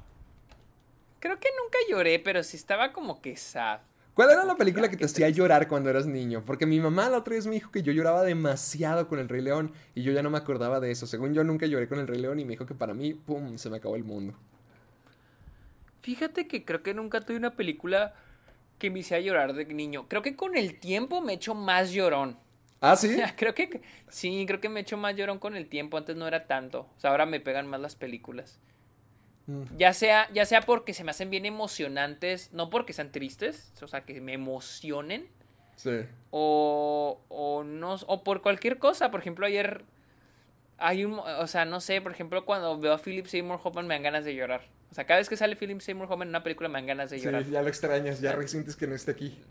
Creo 1.23 1.39
que 1.39 1.47
nunca 1.57 1.77
lloré, 1.89 2.19
pero 2.19 2.43
sí 2.43 2.57
estaba 2.57 2.91
como 2.91 3.21
que 3.21 3.37
sad. 3.37 3.79
¿Cuál 4.13 4.31
era 4.31 4.43
la 4.43 4.57
película 4.57 4.89
que 4.89 4.97
te 4.97 5.05
hacía 5.05 5.29
llorar 5.29 5.69
cuando 5.69 5.89
eras 5.89 6.05
niño? 6.05 6.43
Porque 6.45 6.65
mi 6.65 6.81
mamá 6.81 7.09
la 7.09 7.19
otra 7.19 7.35
vez 7.35 7.47
me 7.47 7.53
dijo 7.53 7.71
que 7.71 7.81
yo 7.81 7.93
lloraba 7.93 8.23
demasiado 8.23 9.07
con 9.07 9.19
el 9.19 9.29
Rey 9.29 9.41
León 9.41 9.71
y 9.95 10.03
yo 10.03 10.11
ya 10.11 10.21
no 10.21 10.29
me 10.29 10.37
acordaba 10.37 10.81
de 10.81 10.91
eso. 10.91 11.07
Según 11.07 11.33
yo 11.33 11.45
nunca 11.45 11.65
lloré 11.65 11.87
con 11.87 11.99
el 11.99 12.09
Rey 12.09 12.19
León 12.19 12.41
y 12.41 12.43
me 12.43 12.51
dijo 12.51 12.65
que 12.65 12.75
para 12.75 12.93
mí, 12.93 13.13
¡pum!, 13.13 13.57
se 13.57 13.69
me 13.69 13.77
acabó 13.77 13.95
el 13.95 14.03
mundo. 14.03 14.37
Fíjate 16.01 16.45
que 16.45 16.65
creo 16.65 16.83
que 16.83 16.93
nunca 16.93 17.21
tuve 17.21 17.37
una 17.37 17.55
película 17.55 18.13
que 18.77 18.89
me 18.89 18.99
hiciera 18.99 19.23
llorar 19.23 19.53
de 19.53 19.63
niño. 19.63 20.09
Creo 20.09 20.23
que 20.23 20.35
con 20.35 20.57
el 20.57 20.77
tiempo 20.77 21.21
me 21.21 21.31
he 21.31 21.35
hecho 21.37 21.55
más 21.55 21.91
llorón. 21.93 22.37
¿Ah, 22.81 22.97
sí? 22.97 23.15
creo 23.37 23.55
que 23.55 23.79
sí, 24.09 24.43
creo 24.45 24.59
que 24.59 24.67
me 24.67 24.81
he 24.81 24.83
hecho 24.83 24.97
más 24.97 25.15
llorón 25.15 25.39
con 25.39 25.55
el 25.55 25.69
tiempo. 25.69 25.95
Antes 25.95 26.17
no 26.17 26.27
era 26.27 26.47
tanto. 26.47 26.81
O 26.97 26.99
sea, 26.99 27.11
ahora 27.11 27.25
me 27.25 27.39
pegan 27.39 27.67
más 27.67 27.79
las 27.79 27.95
películas. 27.95 28.59
Mm. 29.47 29.63
Ya 29.77 29.93
sea, 29.93 30.31
ya 30.33 30.45
sea 30.45 30.61
porque 30.61 30.93
se 30.93 31.03
me 31.03 31.11
hacen 31.11 31.29
bien 31.29 31.45
emocionantes, 31.45 32.51
no 32.53 32.69
porque 32.69 32.93
sean 32.93 33.11
tristes, 33.11 33.73
o 33.81 33.87
sea, 33.87 34.01
que 34.01 34.21
me 34.21 34.33
emocionen. 34.33 35.27
Sí. 35.75 36.05
O, 36.31 37.19
o 37.29 37.63
no, 37.63 37.95
o 38.07 38.23
por 38.23 38.41
cualquier 38.41 38.77
cosa. 38.79 39.11
Por 39.11 39.19
ejemplo, 39.19 39.45
ayer 39.45 39.83
hay 40.77 41.05
un, 41.05 41.19
o 41.19 41.47
sea, 41.47 41.65
no 41.65 41.81
sé, 41.81 42.01
por 42.01 42.11
ejemplo, 42.11 42.45
cuando 42.45 42.77
veo 42.79 42.93
a 42.93 42.97
Philip 42.97 43.25
Seymour 43.25 43.59
Hoffman 43.63 43.87
me 43.87 43.95
dan 43.95 44.03
ganas 44.03 44.25
de 44.25 44.35
llorar. 44.35 44.67
O 44.91 44.93
sea, 44.93 45.05
cada 45.05 45.19
vez 45.19 45.29
que 45.29 45.37
sale 45.37 45.55
Philip 45.55 45.79
Seymour 45.79 46.05
Hoffman 46.05 46.27
en 46.27 46.29
una 46.29 46.43
película 46.43 46.69
me 46.69 46.75
dan 46.75 46.85
ganas 46.85 47.09
de 47.09 47.19
llorar. 47.19 47.43
Sí, 47.43 47.51
ya 47.51 47.61
lo 47.61 47.67
extrañas, 47.67 48.21
ya 48.21 48.33
resientes 48.33 48.75
que 48.75 48.85
no 48.87 48.95
esté 48.95 49.11
aquí. 49.11 49.41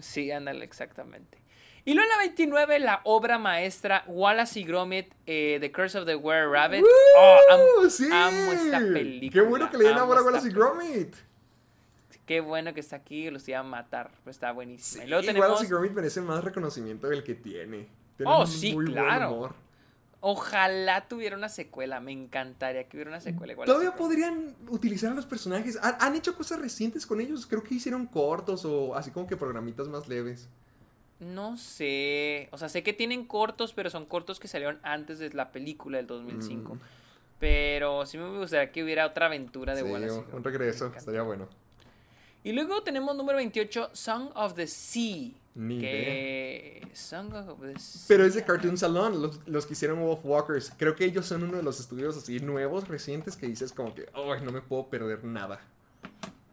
Sí, 0.00 0.30
ándale, 0.30 0.64
exactamente. 0.64 1.38
Y 1.84 1.94
luego 1.94 2.10
en 2.10 2.16
la 2.16 2.22
29, 2.24 2.78
la 2.80 3.00
obra 3.04 3.38
maestra 3.38 4.04
Wallace 4.06 4.60
y 4.60 4.64
Gromit, 4.64 5.12
eh, 5.26 5.58
The 5.60 5.72
Curse 5.72 5.98
of 5.98 6.06
the 6.06 6.16
Were 6.16 6.48
Rabbit. 6.48 6.84
oh, 7.18 7.38
amo, 7.50 7.90
sí. 7.90 8.08
amo, 8.12 8.52
esta 8.52 8.78
película. 8.78 9.32
Qué 9.32 9.48
bueno 9.48 9.70
que 9.70 9.78
le 9.78 9.84
den 9.84 9.98
ahora 9.98 10.20
a 10.20 10.22
Wallace 10.22 10.48
y 10.48 10.52
Gromit. 10.52 11.14
Qué 12.26 12.40
bueno 12.40 12.72
que 12.74 12.80
está 12.80 12.96
aquí, 12.96 13.30
los 13.30 13.48
iba 13.48 13.58
a 13.58 13.62
matar. 13.62 14.10
Pues 14.24 14.36
está 14.36 14.52
buenísimo. 14.52 15.04
y 15.04 15.08
luego 15.08 15.24
tenemos... 15.24 15.48
Wallace 15.48 15.66
y 15.66 15.68
Gromit 15.68 15.92
merece 15.92 16.20
más 16.20 16.44
reconocimiento 16.44 17.08
del 17.08 17.24
que 17.24 17.34
tiene. 17.34 17.88
tiene 18.16 18.32
oh, 18.32 18.46
sí, 18.46 18.76
claro. 18.76 19.54
Ojalá 20.22 21.08
tuviera 21.08 21.34
una 21.34 21.48
secuela, 21.48 21.98
me 21.98 22.12
encantaría 22.12 22.86
que 22.86 22.98
hubiera 22.98 23.10
una 23.10 23.20
secuela 23.20 23.54
igual. 23.54 23.66
Todavía 23.66 23.96
podrían 23.96 24.54
utilizar 24.68 25.12
a 25.12 25.14
los 25.14 25.24
personajes. 25.24 25.78
¿Han, 25.80 26.14
hecho 26.14 26.34
cosas 26.34 26.60
recientes 26.60 27.06
con 27.06 27.22
ellos, 27.22 27.46
creo 27.46 27.62
que 27.62 27.74
hicieron 27.74 28.06
cortos 28.06 28.66
o 28.66 28.94
así 28.94 29.10
como 29.10 29.26
que 29.26 29.38
programitas 29.38 29.88
más 29.88 30.08
leves. 30.08 30.46
No 31.20 31.56
sé, 31.58 32.48
o 32.50 32.58
sea, 32.58 32.68
sé 32.68 32.82
que 32.82 32.92
tienen 32.92 33.24
cortos, 33.26 33.72
pero 33.74 33.90
son 33.90 34.06
cortos 34.06 34.40
que 34.40 34.48
salieron 34.48 34.78
antes 34.82 35.18
de 35.18 35.30
la 35.30 35.52
película 35.52 35.98
del 35.98 36.06
2005. 36.06 36.74
Mm. 36.74 36.80
Pero 37.38 38.06
sí 38.06 38.18
me 38.18 38.38
gustaría 38.38 38.72
que 38.72 38.82
hubiera 38.82 39.06
otra 39.06 39.26
aventura 39.26 39.74
de 39.74 39.82
sí, 39.82 40.20
Un 40.32 40.44
regreso, 40.44 40.92
estaría 40.96 41.22
bueno. 41.22 41.48
Y 42.42 42.52
luego 42.52 42.82
tenemos 42.82 43.14
número 43.16 43.36
28, 43.36 43.90
Song 43.92 44.30
of 44.34 44.54
the 44.54 44.66
Sea. 44.66 45.32
Pero 48.08 48.24
es 48.24 48.34
de 48.34 48.44
Cartoon 48.44 48.78
Salon, 48.78 49.20
los, 49.20 49.46
los, 49.46 49.66
que 49.66 49.72
hicieron 49.74 50.00
Wolf 50.00 50.20
Walkers. 50.24 50.72
Creo 50.76 50.94
que 50.94 51.04
ellos 51.04 51.26
son 51.26 51.42
uno 51.42 51.56
de 51.56 51.62
los 51.62 51.80
estudios 51.80 52.16
así 52.16 52.40
nuevos, 52.40 52.88
recientes, 52.88 53.36
que 53.36 53.46
dices 53.46 53.72
como 53.72 53.94
que, 53.94 54.06
oh, 54.14 54.34
no 54.36 54.52
me 54.52 54.62
puedo 54.62 54.86
perder 54.86 55.24
nada. 55.24 55.60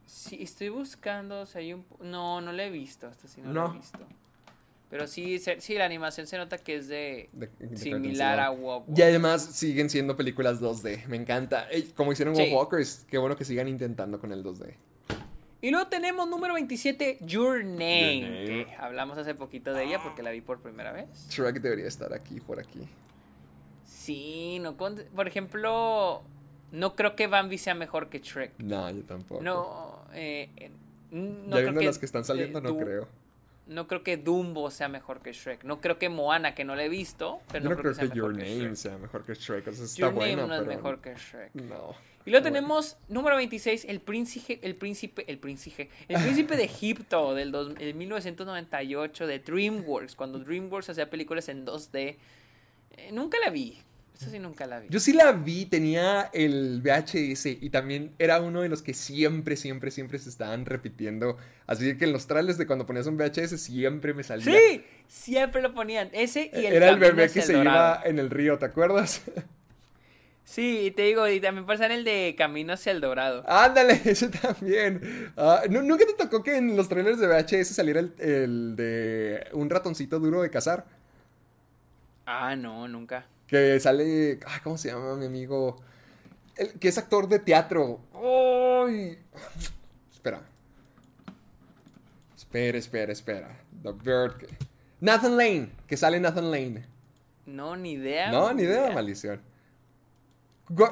Sí, 0.05 0.39
estoy 0.41 0.69
buscando, 0.69 1.41
o 1.41 1.45
sea, 1.45 1.61
hay 1.61 1.73
un... 1.73 1.85
No, 2.01 2.41
no 2.41 2.51
lo 2.51 2.61
he 2.61 2.69
visto, 2.69 3.07
hasta 3.07 3.27
sí 3.27 3.41
no, 3.41 3.53
lo 3.53 3.73
he 3.73 3.77
visto. 3.77 3.99
Pero 4.89 5.05
sí, 5.05 5.39
sí, 5.39 5.73
la 5.75 5.85
animación 5.85 6.27
se 6.27 6.37
nota 6.37 6.57
que 6.57 6.77
es 6.77 6.87
de, 6.87 7.29
similar 7.75 8.39
a 8.39 8.51
Wolf 8.51 8.85
Y 8.95 9.01
además 9.01 9.43
siguen 9.43 9.89
siendo 9.89 10.15
películas 10.15 10.61
2D, 10.61 11.07
me 11.07 11.17
encanta. 11.17 11.67
Como 11.95 12.13
hicieron 12.13 12.33
Wolf 12.33 12.53
Walkers, 12.53 13.05
qué 13.09 13.17
bueno 13.17 13.35
que 13.35 13.43
sigan 13.43 13.67
intentando 13.67 14.19
con 14.19 14.31
el 14.31 14.43
2D. 14.43 14.73
Y 15.59 15.71
luego 15.71 15.87
tenemos 15.87 16.29
número 16.29 16.53
27, 16.53 17.17
Your 17.21 17.65
Name, 17.65 18.67
hablamos 18.79 19.17
hace 19.17 19.33
poquito 19.35 19.73
de 19.73 19.85
ella 19.85 19.99
porque 20.01 20.23
la 20.23 20.31
vi 20.31 20.39
por 20.39 20.61
primera 20.61 20.93
vez. 20.93 21.27
Shrek 21.29 21.59
debería 21.59 21.87
estar 21.87 22.13
aquí, 22.13 22.39
por 22.39 22.59
aquí. 22.59 22.87
Sí, 23.83 24.59
no 24.61 24.77
por 24.77 25.27
ejemplo, 25.27 26.21
no 26.71 26.95
creo 26.95 27.15
que 27.15 27.27
Bambi 27.27 27.57
sea 27.57 27.73
mejor 27.73 28.09
que 28.09 28.19
Shrek. 28.19 28.59
No, 28.59 28.89
yo 28.89 29.03
tampoco. 29.03 29.41
No, 29.41 30.05
eh, 30.13 30.71
no 31.11 31.57
ya 31.57 31.63
viendo 31.63 31.81
las 31.81 31.97
que 31.97 32.05
están 32.05 32.23
saliendo, 32.23 32.61
no 32.61 32.77
creo. 32.77 33.07
No 33.67 33.87
creo 33.87 34.03
que 34.03 34.17
Dumbo 34.17 34.71
sea 34.71 34.87
mejor 34.87 35.21
que 35.21 35.33
Shrek. 35.33 35.63
No 35.63 35.81
creo 35.81 35.99
que 35.99 36.09
Moana, 36.09 36.55
que 36.55 36.63
no 36.63 36.75
la 36.75 36.83
he 36.83 36.89
visto, 36.89 37.41
pero 37.51 37.69
no, 37.69 37.75
creo, 37.75 37.93
que, 37.93 38.09
Your 38.15 38.33
Name 38.33 38.75
sea 38.75 38.97
mejor 38.97 39.25
que 39.25 39.33
Shrek. 39.33 39.65
Your 39.95 40.13
Name 40.13 40.35
no 40.35 40.55
es 40.55 40.65
mejor 40.65 41.01
que 41.01 41.15
Shrek. 41.15 41.53
No. 41.55 41.95
Y 42.27 42.29
luego 42.29 42.43
tenemos 42.43 42.97
número 43.07 43.37
26, 43.37 43.85
el 43.85 44.01
príncipe, 44.01 44.59
el 44.61 44.75
príncipe, 44.75 45.23
el 45.31 45.39
príncipe, 45.39 45.89
el 46.09 46.21
príncipe 46.21 46.57
de 46.57 46.65
Egipto 46.65 47.33
del, 47.33 47.53
1998 47.95 49.27
de 49.27 49.39
DreamWorks, 49.39 50.13
cuando 50.13 50.37
DreamWorks 50.39 50.89
hacía 50.89 51.09
películas 51.09 51.47
en 51.47 51.65
2D. 51.65 52.17
Eh, 52.97 53.11
nunca 53.13 53.37
la 53.39 53.49
vi. 53.49 53.77
Esa 54.19 54.31
sí 54.31 54.39
nunca 54.39 54.65
la 54.65 54.79
vi. 54.79 54.87
Yo 54.89 54.99
sí 54.99 55.13
la 55.13 55.31
vi, 55.31 55.65
tenía 55.65 56.31
el 56.33 56.81
VHS 56.81 57.45
y 57.61 57.69
también 57.69 58.15
era 58.17 58.41
uno 58.41 58.61
de 58.61 58.69
los 58.69 58.81
que 58.81 58.95
siempre, 58.95 59.55
siempre, 59.55 59.91
siempre 59.91 60.17
se 60.17 60.29
estaban 60.29 60.65
repitiendo. 60.65 61.37
Así 61.67 61.95
que 61.97 62.05
en 62.05 62.13
los 62.13 62.25
trailers 62.25 62.57
de 62.57 62.65
cuando 62.65 62.87
ponías 62.87 63.05
un 63.05 63.15
VHS 63.15 63.61
siempre 63.61 64.15
me 64.15 64.23
salía. 64.23 64.45
Sí, 64.45 64.83
siempre 65.07 65.61
lo 65.61 65.73
ponían. 65.75 66.09
Ese 66.13 66.49
y 66.51 66.65
el 66.65 66.73
Era 66.73 66.89
el 66.89 66.97
bebé 66.97 67.29
que 67.29 67.43
se 67.43 67.59
iba 67.59 68.01
en 68.03 68.17
el 68.17 68.31
río, 68.31 68.57
¿te 68.57 68.65
acuerdas? 68.65 69.21
Sí, 70.47 70.93
te 70.95 71.01
digo, 71.01 71.27
y 71.27 71.41
también 71.41 71.65
pasa 71.65 71.87
en 71.87 71.91
el 71.91 72.03
de 72.05 72.33
Camino 72.37 72.71
hacia 72.71 72.93
el 72.93 73.01
Dorado. 73.01 73.43
Ándale, 73.47 74.01
ese 74.05 74.29
también. 74.29 75.31
Ah, 75.35 75.63
¿Nunca 75.69 76.05
te 76.05 76.13
tocó 76.13 76.41
que 76.41 76.55
en 76.55 76.77
los 76.77 76.87
trailers 76.87 77.19
de 77.19 77.27
VHS 77.27 77.67
saliera 77.67 77.99
el, 77.99 78.75
de 78.77 79.45
un 79.51 79.69
ratoncito 79.69 80.19
duro 80.19 80.41
de 80.41 80.49
cazar? 80.49 80.85
Ah, 82.25 82.55
no, 82.55 82.87
nunca. 82.87 83.25
Que 83.47 83.79
sale. 83.79 84.39
¿Cómo 84.63 84.77
se 84.77 84.89
llama 84.89 85.15
mi 85.15 85.25
amigo? 85.25 85.77
El, 86.55 86.73
que 86.73 86.89
es 86.89 86.97
actor 86.97 87.27
de 87.27 87.39
teatro. 87.39 87.99
¡Ay! 88.13 89.17
Espera. 90.11 90.41
Espera, 92.35 92.77
espera, 92.77 93.11
espera. 93.13 93.59
The 93.83 93.91
Bird. 93.91 94.47
Nathan 94.99 95.37
Lane. 95.37 95.69
Que 95.87 95.95
sale 95.95 96.19
Nathan 96.19 96.51
Lane. 96.51 96.85
No, 97.45 97.77
ni 97.77 97.93
idea. 97.93 98.31
No, 98.31 98.53
ni 98.53 98.63
idea, 98.63 98.91
maldición. 98.91 99.41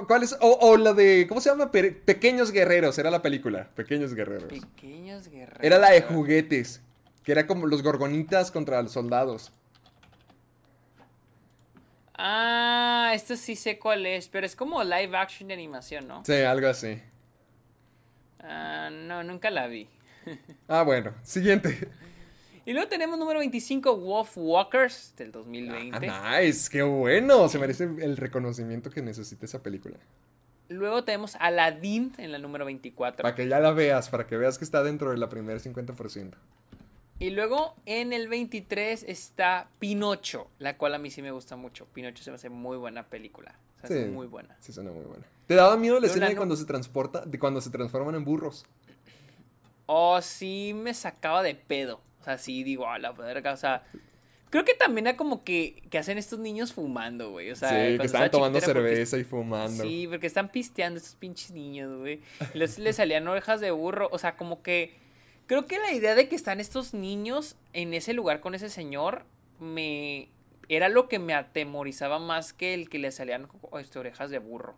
¿Cuál 0.08 0.24
es? 0.24 0.38
O, 0.40 0.78
la 0.78 0.94
de. 0.94 1.26
¿Cómo 1.28 1.42
se 1.42 1.50
llama? 1.50 1.70
Pequeños 1.70 2.52
Guerreros. 2.52 2.98
Era 2.98 3.12
la 3.12 3.22
película. 3.22 3.70
Pequeños 3.76 4.14
Guerreros. 4.14 4.48
Pequeños 4.48 5.28
Guerreros. 5.28 5.64
Era 5.64 5.78
la 5.80 5.92
de 5.92 6.02
juguetes. 6.02 6.82
Que 7.24 7.34
era 7.34 7.46
como 7.46 7.68
los 7.68 7.84
gorgonitas 7.84 8.52
contra 8.52 8.82
los 8.82 8.94
soldados. 8.94 9.52
Ah, 12.18 13.12
esto 13.14 13.36
sí 13.36 13.56
sé 13.56 13.78
cuál 13.78 14.06
es. 14.06 14.28
Pero 14.28 14.46
es 14.46 14.56
como 14.56 14.84
live 14.84 15.16
action 15.18 15.48
de 15.48 15.54
animación, 15.54 16.08
¿no? 16.08 16.24
Sí, 16.26 16.34
algo 16.34 16.68
así. 16.68 17.02
Ah, 18.40 18.90
no, 18.92 19.24
nunca 19.24 19.50
la 19.50 19.68
vi. 19.68 19.88
ah, 20.68 20.84
bueno. 20.84 21.14
Siguiente. 21.24 21.90
Y 22.66 22.74
luego 22.74 22.88
tenemos 22.88 23.20
número 23.20 23.40
25, 23.40 23.98
Wolf 23.98 24.32
Walkers 24.38 25.14
del 25.16 25.32
2020. 25.32 26.10
Ah, 26.10 26.40
nice, 26.42 26.70
qué 26.70 26.82
bueno. 26.82 27.48
Se 27.48 27.60
merece 27.60 27.84
el 27.84 28.18
reconocimiento 28.18 28.90
que 28.90 29.02
necesita 29.02 29.46
esa 29.46 29.62
película. 29.62 29.98
Luego 30.68 31.04
tenemos 31.04 31.36
Aladdin 31.36 32.14
en 32.18 32.32
la 32.32 32.40
número 32.40 32.66
24. 32.66 33.22
Para 33.22 33.36
que 33.36 33.48
ya 33.48 33.60
la 33.60 33.72
veas, 33.72 34.10
para 34.10 34.26
que 34.26 34.36
veas 34.36 34.58
que 34.58 34.66
está 34.66 34.82
dentro 34.82 35.12
de 35.12 35.18
la 35.18 35.30
primera 35.30 35.60
50%. 35.60 36.34
Y 37.18 37.30
luego 37.30 37.76
en 37.86 38.12
el 38.12 38.28
23 38.28 39.04
está 39.04 39.70
Pinocho, 39.80 40.50
la 40.60 40.78
cual 40.78 40.96
a 40.96 40.98
mí 40.98 41.10
sí 41.10 41.22
me 41.22 41.32
gusta 41.32 41.56
mucho. 41.56 41.86
Pinocho 41.86 42.24
se 42.24 42.32
me 42.32 42.36
hace 42.36 42.50
muy 42.50 42.78
buena 42.78 43.08
película. 43.08 43.58
Se 43.82 43.88
hace 43.88 44.06
muy 44.08 44.28
buena. 44.28 44.58
Sí, 44.60 44.74
suena 44.74 44.92
muy 44.92 45.06
buena. 45.06 45.26
¿Te 45.48 45.56
daba 45.56 45.78
miedo 45.78 46.00
la 46.00 46.08
escena 46.08 46.28
de 46.28 46.36
cuando 46.36 46.56
se 46.56 46.66
transporta, 46.66 47.26
de 47.26 47.40
cuando 47.40 47.62
se 47.62 47.70
transforman 47.70 48.16
en 48.16 48.26
burros? 48.26 48.66
Oh, 49.86 50.22
sí 50.22 50.74
me 50.76 50.94
sacaba 50.94 51.44
de 51.44 51.56
pedo. 51.56 52.02
O 52.20 52.24
sea, 52.24 52.38
sí 52.38 52.64
digo, 52.64 52.90
a 52.90 53.00
la 53.00 53.12
verga, 53.12 53.54
o 53.54 53.58
sea... 53.58 53.84
Creo 54.50 54.64
que 54.64 54.74
también 54.74 55.08
era 55.08 55.18
como 55.18 55.44
que, 55.44 55.84
que 55.90 55.98
hacen 55.98 56.18
estos 56.18 56.40
niños 56.40 56.72
fumando, 56.72 57.32
güey. 57.32 57.52
O 57.52 57.56
sea, 57.58 57.70
sí, 57.70 57.98
que 57.98 58.06
estaban 58.06 58.32
tomando 58.32 58.62
cerveza 58.62 59.18
y 59.18 59.26
fumando. 59.26 59.84
Sí, 59.84 60.08
porque 60.10 60.28
están 60.28 60.50
pisteando 60.50 60.98
estos 60.98 61.16
pinches 61.16 61.52
niños, 61.52 61.98
güey. 62.00 62.22
Les, 62.54 62.80
les 62.80 62.96
salían 62.96 63.28
orejas 63.28 63.60
de 63.60 63.72
burro. 63.72 64.08
O 64.14 64.18
sea, 64.18 64.38
como 64.38 64.62
que. 64.62 64.96
Creo 65.48 65.68
que 65.68 65.78
la 65.78 65.94
idea 65.94 66.16
de 66.16 66.28
que 66.28 66.36
están 66.36 66.60
estos 66.60 66.94
niños 66.94 67.56
en 67.74 67.94
ese 67.94 68.14
lugar 68.14 68.40
con 68.40 68.56
ese 68.56 68.70
señor 68.70 69.24
me. 69.60 70.30
Era 70.68 70.90
lo 70.90 71.08
que 71.08 71.20
me 71.20 71.36
atemorizaba 71.36 72.18
más 72.18 72.52
que 72.52 72.74
el 72.74 72.90
que 72.90 72.98
le 72.98 73.12
salían 73.12 73.48
este, 73.80 74.00
orejas 74.00 74.32
de 74.32 74.40
burro. 74.40 74.76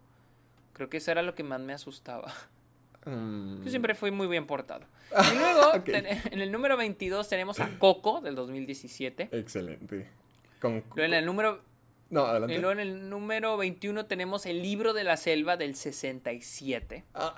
Creo 0.74 0.90
que 0.90 0.98
eso 0.98 1.12
era 1.12 1.22
lo 1.22 1.34
que 1.34 1.44
más 1.44 1.62
me 1.62 1.74
asustaba. 1.74 2.34
Mm. 3.06 3.64
Yo 3.64 3.70
siempre 3.70 3.96
fui 3.96 4.12
muy 4.12 4.28
bien 4.28 4.46
portado. 4.46 4.86
Y 5.34 5.38
luego, 5.38 5.72
en 5.86 6.42
el 6.42 6.52
número 6.52 6.76
22 6.76 7.30
tenemos 7.30 7.62
a 7.62 7.80
Coco 7.80 8.20
del 8.20 8.36
2017. 8.36 9.30
Excelente. 9.32 10.10
en 10.98 11.14
el 11.14 11.26
número 11.26 11.62
No, 12.10 12.26
adelante. 12.26 12.56
Y 12.56 12.58
luego 12.60 12.72
en 12.72 12.80
el 12.80 13.10
número 13.10 13.58
21 13.58 14.06
tenemos 14.06 14.46
El 14.46 14.62
libro 14.62 14.94
de 14.94 15.04
la 15.04 15.18
selva 15.18 15.58
del 15.58 15.76
67. 15.76 17.04
Ah, 17.14 17.36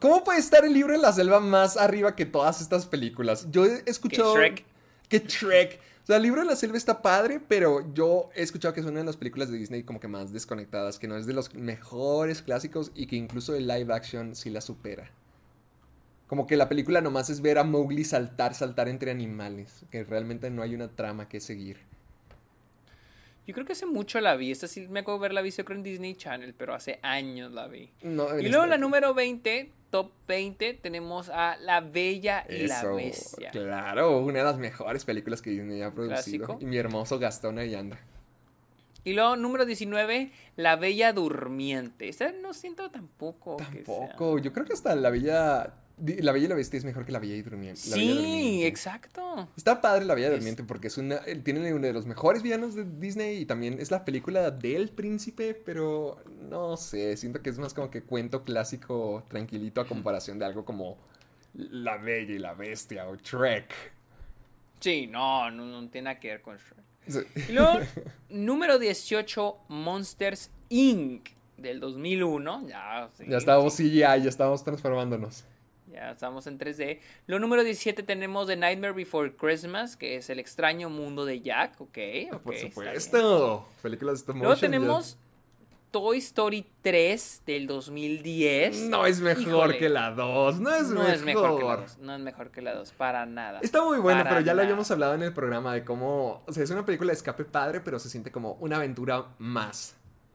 ¿Cómo 0.00 0.22
puede 0.22 0.38
estar 0.38 0.64
el 0.64 0.72
libro 0.72 0.92
de 0.92 0.98
la 0.98 1.12
selva 1.12 1.40
más 1.40 1.76
arriba 1.76 2.14
que 2.14 2.24
todas 2.24 2.60
estas 2.60 2.86
películas? 2.86 3.48
Yo 3.50 3.64
he 3.64 3.82
escuchado... 3.86 4.34
Que 4.34 4.40
Shrek. 4.40 4.64
Que 5.08 5.18
Shrek. 5.18 5.80
O 6.02 6.06
sea, 6.06 6.16
el 6.16 6.22
libro 6.22 6.40
de 6.40 6.46
la 6.46 6.56
selva 6.56 6.76
está 6.76 7.00
padre, 7.00 7.40
pero 7.46 7.92
yo 7.94 8.30
he 8.34 8.42
escuchado 8.42 8.74
que 8.74 8.80
es 8.80 8.86
una 8.86 9.00
de 9.00 9.06
las 9.06 9.16
películas 9.16 9.50
de 9.50 9.58
Disney 9.58 9.84
como 9.84 10.00
que 10.00 10.08
más 10.08 10.32
desconectadas, 10.32 10.98
que 10.98 11.06
no 11.06 11.16
es 11.16 11.26
de 11.26 11.32
los 11.32 11.54
mejores 11.54 12.42
clásicos 12.42 12.90
y 12.94 13.06
que 13.06 13.14
incluso 13.16 13.54
el 13.54 13.68
live 13.68 13.92
action 13.94 14.34
sí 14.34 14.50
la 14.50 14.60
supera. 14.60 15.10
Como 16.26 16.46
que 16.46 16.56
la 16.56 16.68
película 16.68 17.00
nomás 17.00 17.30
es 17.30 17.40
ver 17.40 17.58
a 17.58 17.64
Mowgli 17.64 18.04
saltar, 18.04 18.54
saltar 18.54 18.88
entre 18.88 19.10
animales, 19.10 19.84
que 19.90 20.02
realmente 20.02 20.50
no 20.50 20.62
hay 20.62 20.74
una 20.74 20.88
trama 20.88 21.28
que 21.28 21.40
seguir. 21.40 21.91
Yo 23.46 23.54
creo 23.54 23.66
que 23.66 23.72
hace 23.72 23.86
mucho 23.86 24.20
la 24.20 24.36
vi. 24.36 24.50
Esta 24.52 24.68
sí 24.68 24.86
me 24.88 25.00
acuerdo 25.00 25.18
de 25.18 25.22
verla 25.22 25.42
vi, 25.42 25.50
yo 25.50 25.64
creo 25.64 25.76
en 25.76 25.82
Disney 25.82 26.14
Channel, 26.14 26.54
pero 26.54 26.74
hace 26.74 27.00
años 27.02 27.50
la 27.52 27.66
vi. 27.66 27.90
No, 28.02 28.38
y 28.38 28.48
luego 28.48 28.66
la 28.66 28.78
número 28.78 29.14
20, 29.14 29.70
top 29.90 30.12
20, 30.28 30.74
tenemos 30.74 31.28
a 31.28 31.56
La 31.56 31.80
Bella 31.80 32.44
y 32.48 32.66
la 32.68 32.84
Bestia. 32.92 33.50
Claro, 33.50 34.18
una 34.20 34.38
de 34.38 34.44
las 34.44 34.58
mejores 34.58 35.04
películas 35.04 35.42
que 35.42 35.50
Disney 35.50 35.82
ha 35.82 35.90
producido. 35.92 36.46
Clásico. 36.46 36.58
Y 36.62 36.66
mi 36.66 36.76
hermoso 36.76 37.18
Gastón 37.18 37.58
ahí 37.58 37.74
anda. 37.74 37.98
Y 39.04 39.14
luego 39.14 39.34
número 39.34 39.64
19, 39.66 40.30
La 40.54 40.76
Bella 40.76 41.12
Durmiente. 41.12 42.08
Esta 42.08 42.30
no 42.30 42.54
siento 42.54 42.88
tampoco. 42.92 43.56
que 43.56 43.84
sea- 43.84 44.06
Tampoco, 44.08 44.38
yo 44.38 44.52
creo 44.52 44.64
que 44.64 44.72
hasta 44.74 44.94
la 44.94 45.10
Bella... 45.10 45.74
La 46.04 46.32
Bella 46.32 46.46
y 46.46 46.48
la 46.48 46.54
Bestia 46.56 46.78
es 46.78 46.84
mejor 46.84 47.04
que 47.06 47.12
la 47.12 47.18
Bella 47.20 47.36
y 47.36 47.42
Durmiente. 47.42 47.80
Bella 47.84 47.94
Sí, 47.96 48.08
Durmiente. 48.08 48.66
exacto. 48.66 49.48
Está 49.56 49.80
padre 49.80 50.04
la 50.04 50.14
Bella 50.14 50.28
Es- 50.28 50.34
Durmiente 50.34 50.64
porque 50.64 50.88
es 50.88 50.98
una, 50.98 51.16
él 51.18 51.42
tiene 51.44 51.72
uno 51.72 51.86
de 51.86 51.92
los 51.92 52.06
mejores 52.06 52.42
villanos 52.42 52.74
de 52.74 52.84
Disney 52.84 53.38
y 53.38 53.46
también 53.46 53.78
es 53.80 53.90
la 53.90 54.04
película 54.04 54.50
del 54.50 54.88
príncipe, 54.88 55.54
pero 55.54 56.18
no 56.48 56.76
sé, 56.76 57.16
siento 57.16 57.40
que 57.42 57.50
es 57.50 57.58
más 57.58 57.72
como 57.74 57.90
que 57.90 58.02
cuento 58.02 58.42
clásico 58.42 59.24
tranquilito 59.28 59.80
a 59.80 59.86
comparación 59.86 60.38
de 60.38 60.44
algo 60.46 60.64
como 60.64 60.98
La 61.54 61.98
Bella 61.98 62.32
y 62.34 62.38
la 62.38 62.54
Bestia 62.54 63.06
o 63.08 63.16
Trek. 63.16 63.72
Sí, 64.80 65.06
no, 65.06 65.50
no, 65.52 65.64
no 65.66 65.88
tiene 65.88 66.06
nada 66.06 66.18
que 66.18 66.28
ver 66.28 66.42
con 66.42 66.56
Shrek. 66.56 66.82
Sí. 67.06 67.20
Y 67.48 67.52
luego, 67.52 67.78
número 68.30 68.78
18, 68.80 69.56
Monsters 69.68 70.50
Inc. 70.70 71.28
del 71.56 71.78
2001. 71.78 72.66
Ya, 72.68 73.08
sí, 73.16 73.24
Ya 73.28 73.36
estábamos 73.36 73.74
sí, 73.74 73.88
CGI, 73.88 73.98
ya 74.00 74.28
estábamos 74.28 74.64
transformándonos. 74.64 75.44
Ya 75.92 76.10
estamos 76.10 76.46
en 76.46 76.58
3D. 76.58 76.98
Luego, 77.26 77.40
número 77.40 77.62
17, 77.64 78.02
tenemos 78.02 78.46
The 78.48 78.56
Nightmare 78.56 78.92
Before 78.94 79.34
Christmas, 79.36 79.96
que 79.96 80.16
es 80.16 80.30
el 80.30 80.38
extraño 80.40 80.88
mundo 80.90 81.24
de 81.24 81.40
Jack. 81.40 81.80
Ok, 81.80 81.98
ok. 82.32 82.42
Por 82.42 82.56
supuesto. 82.56 83.66
Películas 83.82 84.14
de 84.14 84.18
stop 84.20 84.36
Luego 84.36 84.54
ya- 84.54 84.60
tenemos 84.60 85.18
Toy 85.90 86.18
Story 86.18 86.66
3 86.80 87.42
del 87.44 87.66
2010. 87.66 88.88
No 88.88 89.04
es 89.04 89.20
mejor 89.20 89.42
Híjole, 89.42 89.78
que 89.78 89.88
la 89.90 90.10
2, 90.12 90.58
no 90.60 90.74
es 90.74 90.88
No 90.88 91.00
mejor. 91.00 91.10
es 91.14 91.22
mejor 91.22 91.58
que 91.58 91.64
la 91.64 91.76
2. 91.76 91.98
No 91.98 92.14
es 92.14 92.20
mejor 92.20 92.50
que 92.50 92.62
la 92.62 92.74
2, 92.74 92.92
para 92.92 93.26
nada. 93.26 93.60
Está 93.60 93.84
muy 93.84 93.98
buena, 93.98 94.24
pero 94.24 94.40
ya 94.40 94.52
lo 94.52 94.56
nada. 94.56 94.62
habíamos 94.62 94.90
hablado 94.90 95.14
en 95.14 95.22
el 95.22 95.34
programa 95.34 95.74
de 95.74 95.84
cómo, 95.84 96.42
o 96.46 96.52
sea, 96.52 96.64
es 96.64 96.70
una 96.70 96.86
película 96.86 97.08
de 97.12 97.16
escape 97.18 97.44
padre, 97.44 97.80
pero 97.80 97.98
se 97.98 98.08
siente 98.08 98.32
como 98.32 98.54
una 98.54 98.76
aventura 98.76 99.26
más. 99.38 99.94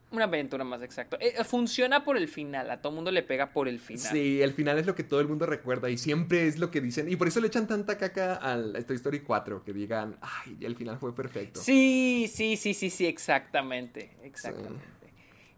Una 0.09 0.23
aventura 0.23 0.63
más 0.63 0.81
exacto. 0.81 1.17
Eh, 1.19 1.33
funciona 1.43 2.03
por 2.05 2.15
el 2.15 2.29
final. 2.29 2.71
A 2.71 2.81
todo 2.81 2.93
mundo 2.93 3.11
le 3.11 3.23
pega 3.23 3.51
por 3.51 3.67
el 3.67 3.79
final. 3.79 4.09
Sí, 4.11 4.41
el 4.41 4.53
final 4.53 4.77
es 4.79 4.85
lo 4.85 4.95
que 4.95 5.03
todo 5.03 5.19
el 5.19 5.27
mundo 5.27 5.45
recuerda 5.45 5.89
y 5.89 5.97
siempre 5.97 6.47
es 6.47 6.57
lo 6.59 6.71
que 6.71 6.79
dicen. 6.79 7.11
Y 7.11 7.17
por 7.17 7.27
eso 7.27 7.41
le 7.41 7.47
echan 7.47 7.67
tanta 7.67 7.97
caca 7.97 8.35
al 8.35 8.85
Toy 8.85 8.95
Story 8.95 9.19
4, 9.19 9.63
que 9.65 9.73
digan, 9.73 10.17
ay, 10.21 10.57
el 10.61 10.75
final 10.77 10.97
fue 10.97 11.13
perfecto. 11.13 11.59
Sí, 11.61 12.31
sí, 12.33 12.55
sí, 12.55 12.73
sí, 12.73 12.89
sí, 12.89 13.05
exactamente. 13.05 14.11
Exactamente. 14.23 14.85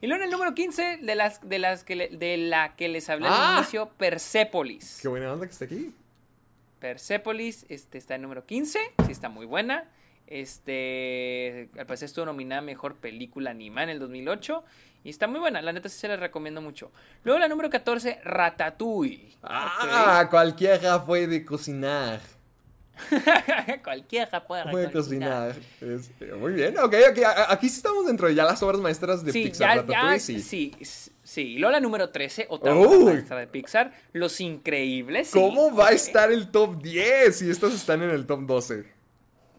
Y 0.02 0.08
luego 0.08 0.24
en 0.24 0.30
el 0.30 0.32
número 0.32 0.56
15 0.56 0.98
de 1.02 1.16
las, 1.16 1.48
de 1.48 1.60
las 1.60 1.84
que 1.84 1.96
le- 1.96 2.08
de 2.10 2.38
la 2.38 2.76
que 2.76 2.88
les 2.88 3.08
hablé 3.10 3.28
Ah. 3.30 3.50
al 3.58 3.58
inicio, 3.60 3.90
Persepolis. 3.98 5.00
Qué 5.02 5.10
buena 5.10 5.32
onda 5.32 5.46
que 5.46 5.52
está 5.52 5.66
aquí. 5.66 5.94
Persepolis 6.80 7.66
este, 7.70 7.98
está 7.98 8.16
en 8.16 8.22
número 8.24 8.46
15, 8.46 8.80
sí 9.06 9.12
está 9.12 9.30
muy 9.30 9.46
buena. 9.46 9.84
Este, 10.30 11.70
al 11.78 11.86
parecer 11.86 12.06
estuvo 12.08 12.26
nominada 12.26 12.62
Mejor 12.62 12.96
Película 12.96 13.50
Animada 13.52 13.86
en 13.86 13.90
el 13.90 14.00
2008 14.00 14.64
y 15.04 15.10
está 15.10 15.28
muy 15.28 15.40
buena, 15.40 15.62
la 15.62 15.72
neta 15.74 15.90
sí 15.90 15.98
se 15.98 16.08
la 16.08 16.18
recomiendo 16.18 16.62
mucho. 16.62 16.92
Luego 17.24 17.40
la 17.40 17.48
número 17.48 17.70
14, 17.70 18.20
Ratatouille. 18.24 19.36
Ah, 19.44 20.28
cualquiera 20.30 21.04
puede 21.06 21.44
cocinar. 21.46 22.20
Ok. 23.12 23.82
Cualquiera 23.84 24.46
puede 24.46 24.70
Puede 24.72 24.92
cocinar. 24.92 25.56
cocinar. 25.56 26.00
Este, 26.00 26.34
muy 26.34 26.52
bien, 26.54 26.78
ok, 26.78 26.94
ok. 27.12 27.20
Aquí 27.48 27.70
sí 27.70 27.78
estamos 27.78 28.06
dentro 28.06 28.28
de 28.28 28.36
ya 28.36 28.44
las 28.44 28.62
obras 28.62 28.82
maestras 28.82 29.24
de 29.24 29.32
Sí, 29.32 29.44
Pixar. 29.46 29.70
ya, 29.70 29.76
Ratatouille, 29.82 30.18
ya, 30.18 30.20
sí. 30.20 30.42
sí, 30.42 30.76
sí. 31.24 31.42
Y 31.54 31.60
luego 31.60 31.72
la 31.72 31.80
número 31.80 32.10
13, 32.10 32.48
otra 32.50 32.76
obra 32.76 33.14
maestra 33.14 33.38
de 33.38 33.48
Pixar, 33.48 33.94
Los 34.12 34.42
Increíbles. 34.42 35.30
sí, 35.30 35.40
¿Cómo 35.40 35.74
va 35.74 35.88
a 35.88 35.92
estar 35.92 36.30
el 36.32 36.50
top 36.52 36.82
10 36.82 37.36
si 37.38 37.50
estos 37.50 37.74
están 37.74 38.04
en 38.04 38.10
el 38.10 38.26
top 38.26 38.42
12? 38.42 38.99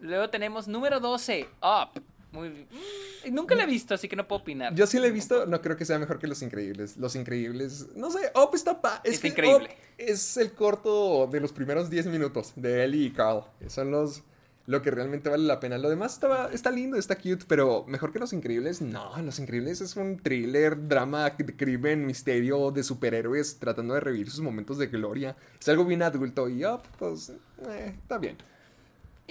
Luego 0.01 0.29
tenemos 0.29 0.67
número 0.67 0.99
12, 0.99 1.47
Up. 1.61 2.01
Muy, 2.31 2.49
mm, 2.49 3.33
nunca 3.33 3.55
la 3.55 3.63
he 3.63 3.67
visto, 3.67 3.93
así 3.93 4.07
que 4.07 4.15
no 4.15 4.27
puedo 4.27 4.41
opinar. 4.41 4.73
Yo 4.73 4.87
sí 4.87 4.99
la 4.99 5.07
he 5.07 5.11
visto, 5.11 5.45
no 5.45 5.61
creo 5.61 5.75
que 5.75 5.85
sea 5.85 5.99
mejor 5.99 6.17
que 6.17 6.27
Los 6.27 6.41
Increíbles. 6.41 6.97
Los 6.97 7.15
Increíbles, 7.15 7.87
no 7.95 8.09
sé, 8.09 8.31
Up 8.35 8.51
está 8.53 8.81
pa 8.81 9.01
es 9.03 9.15
Está 9.15 9.21
que 9.21 9.27
increíble. 9.29 9.69
Up 9.69 9.75
es 9.97 10.37
el 10.37 10.53
corto 10.53 11.27
de 11.27 11.39
los 11.39 11.51
primeros 11.51 11.89
10 11.89 12.07
minutos 12.07 12.53
de 12.55 12.83
Ellie 12.83 13.07
y 13.07 13.11
Carl. 13.11 13.43
Son 13.67 13.91
los 13.91 14.23
lo 14.67 14.81
que 14.81 14.91
realmente 14.91 15.29
vale 15.29 15.43
la 15.43 15.59
pena. 15.59 15.77
Lo 15.77 15.89
demás 15.89 16.13
estaba, 16.13 16.49
está 16.53 16.71
lindo, 16.71 16.95
está 16.95 17.15
cute, 17.15 17.45
pero 17.47 17.83
mejor 17.87 18.13
que 18.13 18.19
Los 18.19 18.31
Increíbles, 18.31 18.81
no. 18.81 19.21
Los 19.21 19.39
Increíbles 19.39 19.81
es 19.81 19.95
un 19.97 20.17
thriller, 20.17 20.87
drama, 20.87 21.35
crimen, 21.35 22.05
misterio 22.05 22.71
de 22.71 22.83
superhéroes 22.83 23.57
tratando 23.59 23.93
de 23.95 23.99
revivir 23.99 24.31
sus 24.31 24.41
momentos 24.41 24.77
de 24.77 24.87
gloria. 24.87 25.35
Es 25.59 25.67
algo 25.67 25.83
bien 25.83 26.01
adulto 26.01 26.47
y 26.47 26.63
Up, 26.63 26.81
pues, 26.97 27.29
eh, 27.67 27.95
está 28.01 28.17
bien. 28.17 28.37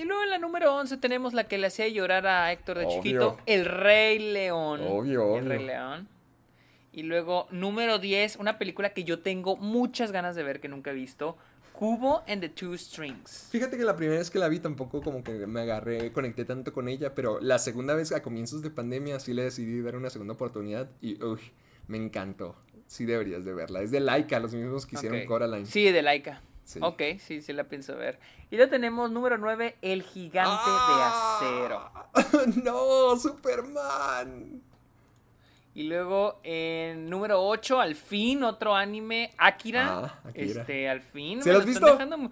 Y 0.00 0.04
luego 0.06 0.22
en 0.22 0.30
la 0.30 0.38
número 0.38 0.74
11 0.76 0.96
tenemos 0.96 1.34
la 1.34 1.44
que 1.44 1.58
le 1.58 1.66
hacía 1.66 1.86
llorar 1.88 2.26
a 2.26 2.50
Héctor 2.50 2.78
de 2.78 2.86
Obvio. 2.86 2.96
chiquito, 3.02 3.38
El 3.44 3.66
Rey 3.66 4.18
León. 4.18 4.80
Obvio, 4.82 5.36
El 5.36 5.44
obvio. 5.44 5.48
Rey 5.50 5.66
León. 5.66 6.08
Y 6.90 7.02
luego 7.02 7.48
número 7.50 7.98
10, 7.98 8.36
una 8.36 8.56
película 8.56 8.94
que 8.94 9.04
yo 9.04 9.20
tengo 9.20 9.58
muchas 9.58 10.10
ganas 10.10 10.34
de 10.36 10.42
ver 10.42 10.58
que 10.60 10.68
nunca 10.68 10.92
he 10.92 10.94
visto, 10.94 11.36
Cubo 11.74 12.22
and 12.26 12.40
the 12.40 12.48
Two 12.48 12.78
Strings. 12.78 13.48
Fíjate 13.50 13.76
que 13.76 13.84
la 13.84 13.94
primera 13.94 14.18
vez 14.18 14.30
que 14.30 14.38
la 14.38 14.48
vi 14.48 14.58
tampoco 14.58 15.02
como 15.02 15.22
que 15.22 15.46
me 15.46 15.60
agarré, 15.60 16.12
conecté 16.12 16.46
tanto 16.46 16.72
con 16.72 16.88
ella, 16.88 17.14
pero 17.14 17.38
la 17.38 17.58
segunda 17.58 17.94
vez 17.94 18.10
a 18.12 18.22
comienzos 18.22 18.62
de 18.62 18.70
pandemia 18.70 19.20
sí 19.20 19.34
le 19.34 19.42
decidí 19.42 19.82
dar 19.82 19.96
una 19.96 20.08
segunda 20.08 20.32
oportunidad 20.32 20.88
y 21.02 21.22
uy, 21.22 21.40
me 21.88 21.98
encantó. 21.98 22.56
Sí 22.86 23.04
deberías 23.04 23.44
de 23.44 23.52
verla. 23.52 23.82
Es 23.82 23.90
de 23.90 24.00
Laika, 24.00 24.40
los 24.40 24.54
mismos 24.54 24.86
que 24.86 24.96
hicieron. 24.96 25.26
Coraline. 25.26 25.66
Sí, 25.66 25.92
de 25.92 26.00
Laika. 26.00 26.42
Sí. 26.70 26.78
Ok, 26.82 27.02
sí, 27.18 27.42
sí 27.42 27.52
la 27.52 27.64
pienso 27.64 27.96
ver. 27.96 28.20
Y 28.48 28.56
luego 28.56 28.70
tenemos 28.70 29.10
número 29.10 29.38
9, 29.38 29.76
El 29.82 30.04
Gigante 30.04 30.50
¡Ah! 30.54 31.38
de 31.40 32.22
Acero. 32.38 32.62
no, 32.64 33.16
Superman. 33.16 34.62
Y 35.74 35.84
luego 35.84 36.38
en 36.44 37.10
número 37.10 37.42
8, 37.42 37.80
al 37.80 37.96
fin, 37.96 38.44
otro 38.44 38.76
anime, 38.76 39.32
Akira. 39.36 39.88
Ah, 39.88 40.20
Akira. 40.28 40.60
Este, 40.60 40.88
al 40.88 41.00
fin. 41.00 41.42
¿Sí 41.42 41.48
me 41.48 41.54
lo 41.54 41.58
has 41.60 41.66
visto? 41.66 41.86
dejando 41.86 42.30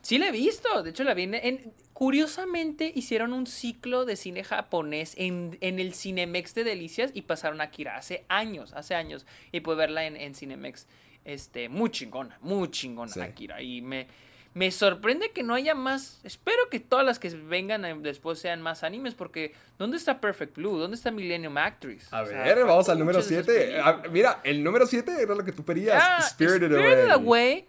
Sí 0.00 0.18
la 0.18 0.28
he 0.28 0.30
visto, 0.30 0.84
de 0.84 0.90
hecho 0.90 1.02
la 1.02 1.14
vi 1.14 1.24
en... 1.24 1.34
en- 1.34 1.72
Curiosamente 1.92 2.92
hicieron 2.94 3.32
un 3.32 3.46
ciclo 3.46 4.04
de 4.04 4.16
cine 4.16 4.44
japonés 4.44 5.14
en, 5.16 5.56
en 5.62 5.78
el 5.80 5.94
Cinemex 5.94 6.54
de 6.54 6.62
Delicias 6.62 7.10
y 7.14 7.22
pasaron 7.22 7.62
a 7.62 7.64
Akira 7.64 7.96
hace 7.96 8.26
años, 8.28 8.74
hace 8.74 8.94
años. 8.94 9.24
Y 9.50 9.60
pude 9.60 9.76
verla 9.76 10.04
en, 10.04 10.14
en 10.14 10.34
Cinemex. 10.34 10.86
Este, 11.26 11.68
muy 11.68 11.90
chingona, 11.90 12.38
muy 12.40 12.70
chingona 12.70 13.12
Sí. 13.12 13.20
Akira. 13.20 13.60
Y 13.60 13.82
me, 13.82 14.06
me 14.54 14.70
sorprende 14.70 15.32
que 15.32 15.42
no 15.42 15.54
haya 15.54 15.74
más. 15.74 16.20
Espero 16.22 16.68
que 16.70 16.78
todas 16.80 17.04
las 17.04 17.18
que 17.18 17.28
vengan 17.30 18.02
después 18.02 18.38
sean 18.38 18.62
más 18.62 18.84
animes, 18.84 19.14
porque 19.14 19.52
¿dónde 19.76 19.96
está 19.96 20.20
Perfect 20.20 20.56
Blue? 20.56 20.78
¿Dónde 20.78 20.96
está 20.96 21.10
Millennium 21.10 21.56
Actress? 21.58 22.12
A 22.12 22.22
O 22.22 22.26
sea, 22.26 22.42
ver, 22.44 22.64
vamos 22.64 22.88
al 22.88 22.98
número 23.00 23.18
muchas 23.18 23.28
de 23.30 23.40
esas 23.40 23.46
7. 23.52 23.72
películas. 23.72 24.12
Mira, 24.12 24.40
el 24.44 24.62
número 24.62 24.86
7 24.86 25.12
era 25.20 25.34
lo 25.34 25.44
que 25.44 25.52
tú 25.52 25.64
pedías. 25.64 26.00
Ah, 26.00 26.22
Spirited, 26.22 26.68
Spirited 26.68 27.10
Away. 27.10 27.10
Away. 27.10 27.66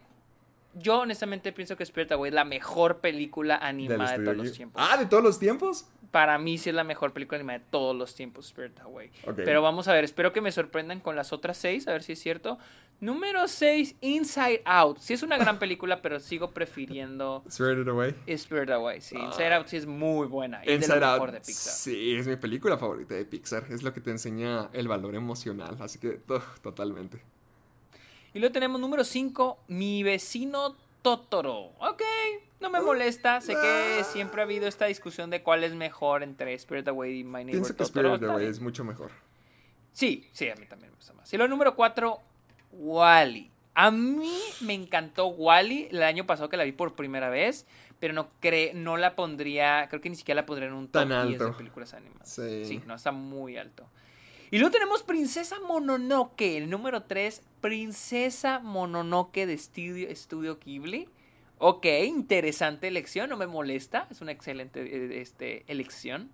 Yo 0.75 0.99
honestamente 0.99 1.51
pienso 1.51 1.75
que 1.75 1.83
Spirited 1.83 2.13
Away 2.13 2.29
es 2.29 2.35
la 2.35 2.45
mejor 2.45 2.99
película 2.99 3.55
animada 3.57 4.17
de 4.19 4.23
todos 4.23 4.37
los 4.37 4.53
tiempos. 4.53 4.83
Ah, 4.87 4.97
¿de 4.97 5.07
todos 5.07 5.23
los 5.23 5.39
tiempos? 5.39 5.87
Para 6.11 6.37
mí 6.37 6.57
sí 6.59 6.69
es 6.69 6.75
la 6.75 6.83
mejor 6.83 7.11
película 7.13 7.37
animada 7.39 7.57
de 7.59 7.65
todos 7.71 7.95
los 7.95 8.13
tiempos, 8.13 8.47
Spirited 8.49 8.81
Away. 8.83 9.09
Ok. 9.25 9.33
Pero 9.43 9.63
vamos 9.63 9.87
a 9.87 9.93
ver, 9.93 10.03
espero 10.03 10.31
que 10.31 10.41
me 10.41 10.51
sorprendan 10.51 10.99
con 10.99 11.15
las 11.15 11.33
otras 11.33 11.57
seis, 11.57 11.87
a 11.87 11.93
ver 11.93 12.03
si 12.03 12.13
es 12.13 12.19
cierto. 12.19 12.59
Número 12.99 13.47
6, 13.47 13.95
Inside 14.01 14.63
Out. 14.65 14.97
Sí 14.99 15.13
es 15.13 15.21
una 15.21 15.37
gran 15.37 15.59
película, 15.59 16.01
pero 16.01 16.19
sigo 16.19 16.49
prefiriendo 16.51 17.43
Spirited 17.49 17.87
Away. 17.89 18.15
Spirited 18.35 18.73
Away. 18.73 19.01
Sí, 19.01 19.15
Inside 19.17 19.53
Out 19.53 19.67
sí 19.67 19.77
es 19.77 19.85
muy 19.85 20.27
buena. 20.27 20.59
Y 20.65 20.69
es 20.71 20.79
de 20.79 20.85
Inside 20.85 20.99
lo 20.99 21.05
Out. 21.05 21.13
mejor 21.13 21.31
de 21.33 21.39
Pixar. 21.41 21.73
Sí, 21.73 22.15
es 22.15 22.27
mi 22.27 22.35
película 22.37 22.77
favorita 22.77 23.13
de 23.13 23.25
Pixar. 23.25 23.65
Es 23.69 23.83
lo 23.83 23.93
que 23.93 24.01
te 24.01 24.09
enseña 24.09 24.69
el 24.73 24.87
valor 24.87 25.13
emocional. 25.15 25.77
Así 25.79 25.99
que, 25.99 26.19
totalmente. 26.63 27.21
Y 28.33 28.39
luego 28.39 28.51
tenemos 28.53 28.79
número 28.81 29.03
5, 29.03 29.59
Mi 29.67 30.01
vecino 30.03 30.75
Totoro. 31.03 31.71
Ok, 31.79 32.01
no 32.59 32.69
me 32.71 32.81
molesta. 32.81 33.41
Sé 33.41 33.53
que 33.53 34.03
siempre 34.05 34.41
ha 34.41 34.43
habido 34.45 34.67
esta 34.67 34.85
discusión 34.87 35.29
de 35.29 35.43
cuál 35.43 35.63
es 35.63 35.73
mejor 35.75 36.23
entre 36.23 36.53
Spirit 36.55 36.87
Away 36.87 37.19
y 37.19 37.23
My 37.23 37.45
Neighbor 37.45 37.51
Pienso 37.51 37.75
que 37.75 37.83
Totoro. 37.83 38.07
Spirit 38.09 38.21
Está 38.23 38.33
Away 38.33 38.39
bien. 38.45 38.51
es 38.51 38.59
mucho 38.59 38.83
mejor. 38.83 39.11
Sí, 39.93 40.27
sí, 40.33 40.49
a 40.49 40.55
mí 40.55 40.65
también 40.65 40.91
me 40.91 40.95
gusta 40.97 41.13
más. 41.13 41.31
Y 41.33 41.37
lo 41.37 41.47
número 41.47 41.75
4, 41.75 42.19
Wally. 42.77 43.51
A 43.75 43.91
mí 43.91 44.39
me 44.61 44.73
encantó 44.73 45.27
Wally 45.27 45.87
el 45.91 46.01
año 46.01 46.25
pasado 46.25 46.49
que 46.49 46.57
la 46.57 46.63
vi 46.63 46.71
por 46.71 46.95
primera 46.95 47.29
vez, 47.29 47.67
pero 47.99 48.13
no 48.13 48.29
cre 48.39 48.71
no 48.73 48.97
la 48.97 49.15
pondría, 49.15 49.87
creo 49.89 50.01
que 50.01 50.09
ni 50.09 50.15
siquiera 50.15 50.41
la 50.41 50.45
pondría 50.45 50.67
en 50.69 50.73
un 50.73 50.87
top 50.87 51.07
Tan 51.07 51.27
10 51.27 51.39
de 51.39 51.45
alto. 51.45 51.57
películas 51.57 51.93
animadas. 51.93 52.29
Sí. 52.29 52.81
no, 52.87 52.95
está 52.95 53.11
muy 53.11 53.57
alto. 53.57 53.87
Y 54.49 54.59
luego 54.59 54.71
tenemos 54.71 55.03
Princesa 55.03 55.59
Mononoke, 55.59 56.57
el 56.57 56.69
número 56.69 57.03
3, 57.03 57.41
Princesa 57.61 58.59
Mononoke 58.59 59.45
de 59.45 59.57
Studio, 59.57 60.07
Studio 60.15 60.57
Ghibli. 60.57 61.09
Ok, 61.59 61.85
interesante 62.05 62.87
elección, 62.87 63.29
no 63.29 63.37
me 63.37 63.47
molesta, 63.47 64.07
es 64.09 64.21
una 64.21 64.31
excelente 64.31 64.81
eh, 64.81 65.21
este, 65.21 65.65
elección. 65.67 66.31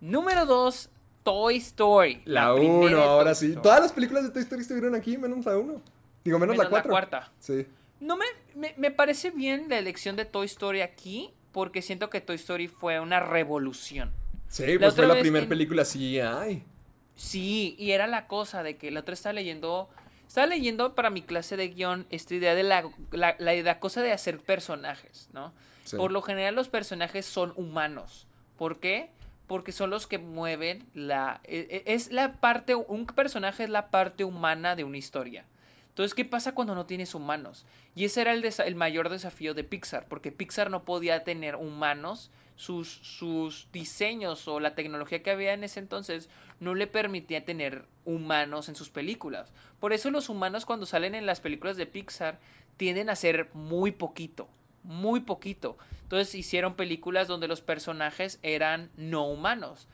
Número 0.00 0.46
2, 0.46 0.90
Toy 1.22 1.56
Story. 1.56 2.22
La 2.24 2.54
primera 2.54 2.72
1, 2.74 2.86
de 2.86 2.92
Toy 2.94 3.00
ahora 3.02 3.34
sí. 3.34 3.46
Story. 3.46 3.62
Todas 3.62 3.80
las 3.80 3.92
películas 3.92 4.22
de 4.24 4.30
Toy 4.30 4.42
Story 4.42 4.62
estuvieron 4.62 4.94
aquí, 4.94 5.18
menos 5.18 5.44
la 5.44 5.56
1. 5.58 5.80
Digo, 6.24 6.38
menos, 6.38 6.56
la 6.56 6.64
Menos 6.64 6.70
4. 6.70 6.90
cuarta. 6.90 7.32
Sí. 7.38 7.66
No 8.00 8.16
me, 8.16 8.24
me, 8.54 8.74
me 8.76 8.90
parece 8.90 9.30
bien 9.30 9.66
la 9.68 9.78
elección 9.78 10.16
de 10.16 10.24
Toy 10.24 10.46
Story 10.46 10.80
aquí, 10.80 11.30
porque 11.52 11.82
siento 11.82 12.08
que 12.10 12.20
Toy 12.20 12.36
Story 12.36 12.68
fue 12.68 13.00
una 13.00 13.20
revolución. 13.20 14.12
Sí, 14.48 14.64
La 14.74 14.78
pues 14.80 14.94
fue 14.94 15.06
la 15.06 15.18
primera 15.20 15.42
en- 15.44 15.48
película 15.48 15.84
CGI. 15.84 16.62
Sí, 17.14 17.74
y 17.78 17.90
era 17.92 18.06
la 18.06 18.26
cosa 18.26 18.62
de 18.62 18.76
que 18.76 18.90
la 18.90 19.00
otra 19.00 19.14
estaba 19.14 19.32
leyendo. 19.34 19.88
Estaba 20.26 20.46
leyendo 20.46 20.94
para 20.94 21.10
mi 21.10 21.22
clase 21.22 21.56
de 21.56 21.68
guion 21.68 22.06
esta 22.10 22.34
idea 22.34 22.54
de 22.54 22.62
la, 22.62 22.88
la, 23.10 23.34
la, 23.38 23.54
la 23.54 23.80
cosa 23.80 24.00
de 24.00 24.12
hacer 24.12 24.38
personajes, 24.38 25.28
¿no? 25.32 25.52
Sí. 25.84 25.96
Por 25.96 26.12
lo 26.12 26.22
general 26.22 26.54
los 26.54 26.68
personajes 26.68 27.26
son 27.26 27.52
humanos. 27.56 28.26
¿Por 28.56 28.78
qué? 28.78 29.10
Porque 29.50 29.72
son 29.72 29.90
los 29.90 30.06
que 30.06 30.18
mueven 30.18 30.86
la... 30.94 31.40
e- 31.42 31.82
e- 31.84 31.92
Es 31.92 32.12
la 32.12 32.34
parte... 32.34 32.76
Un 32.76 33.04
personaje 33.04 33.64
es 33.64 33.68
la 33.68 33.90
parte 33.90 34.22
humana 34.22 34.76
de 34.76 34.84
una 34.84 34.96
historia. 34.96 35.44
Entonces, 35.88 36.14
¿qué 36.14 36.24
pasa 36.24 36.54
cuando 36.54 36.76
no 36.76 36.86
tienes 36.86 37.16
humanos? 37.16 37.66
Y 37.96 38.04
ese 38.04 38.20
era 38.20 38.32
el, 38.32 38.44
el 38.44 38.74
mayor 38.76 39.08
desafío 39.08 39.52
de 39.52 39.64
Pixar, 39.64 40.06
porque 40.06 40.30
Pixar 40.30 40.70
no 40.70 40.84
podía 40.84 41.24
tener 41.24 41.56
humanos, 41.56 42.30
sus, 42.54 43.00
sus 43.02 43.66
diseños 43.72 44.46
o 44.46 44.60
la 44.60 44.76
tecnología 44.76 45.24
que 45.24 45.32
había 45.32 45.52
en 45.52 45.64
ese 45.64 45.80
entonces 45.80 46.28
no 46.60 46.76
le 46.76 46.86
permitía 46.86 47.44
tener 47.44 47.86
humanos 48.04 48.68
en 48.68 48.76
sus 48.76 48.88
películas. 48.88 49.52
Por 49.80 49.92
eso 49.92 50.12
los 50.12 50.28
humanos 50.28 50.64
cuando 50.64 50.86
salen 50.86 51.16
en 51.16 51.26
las 51.26 51.40
películas 51.40 51.76
de 51.76 51.86
Pixar 51.86 52.38
tienden 52.76 53.10
a 53.10 53.16
ser 53.16 53.50
muy 53.52 53.90
poquito, 53.90 54.48
muy 54.82 55.20
poquito. 55.20 55.76
Entonces 56.02 56.34
hicieron 56.34 56.74
películas 56.74 57.28
donde 57.28 57.48
los 57.48 57.60
personajes 57.60 58.38
eran 58.42 58.90
no 58.96 59.26
humanos. 59.26 59.88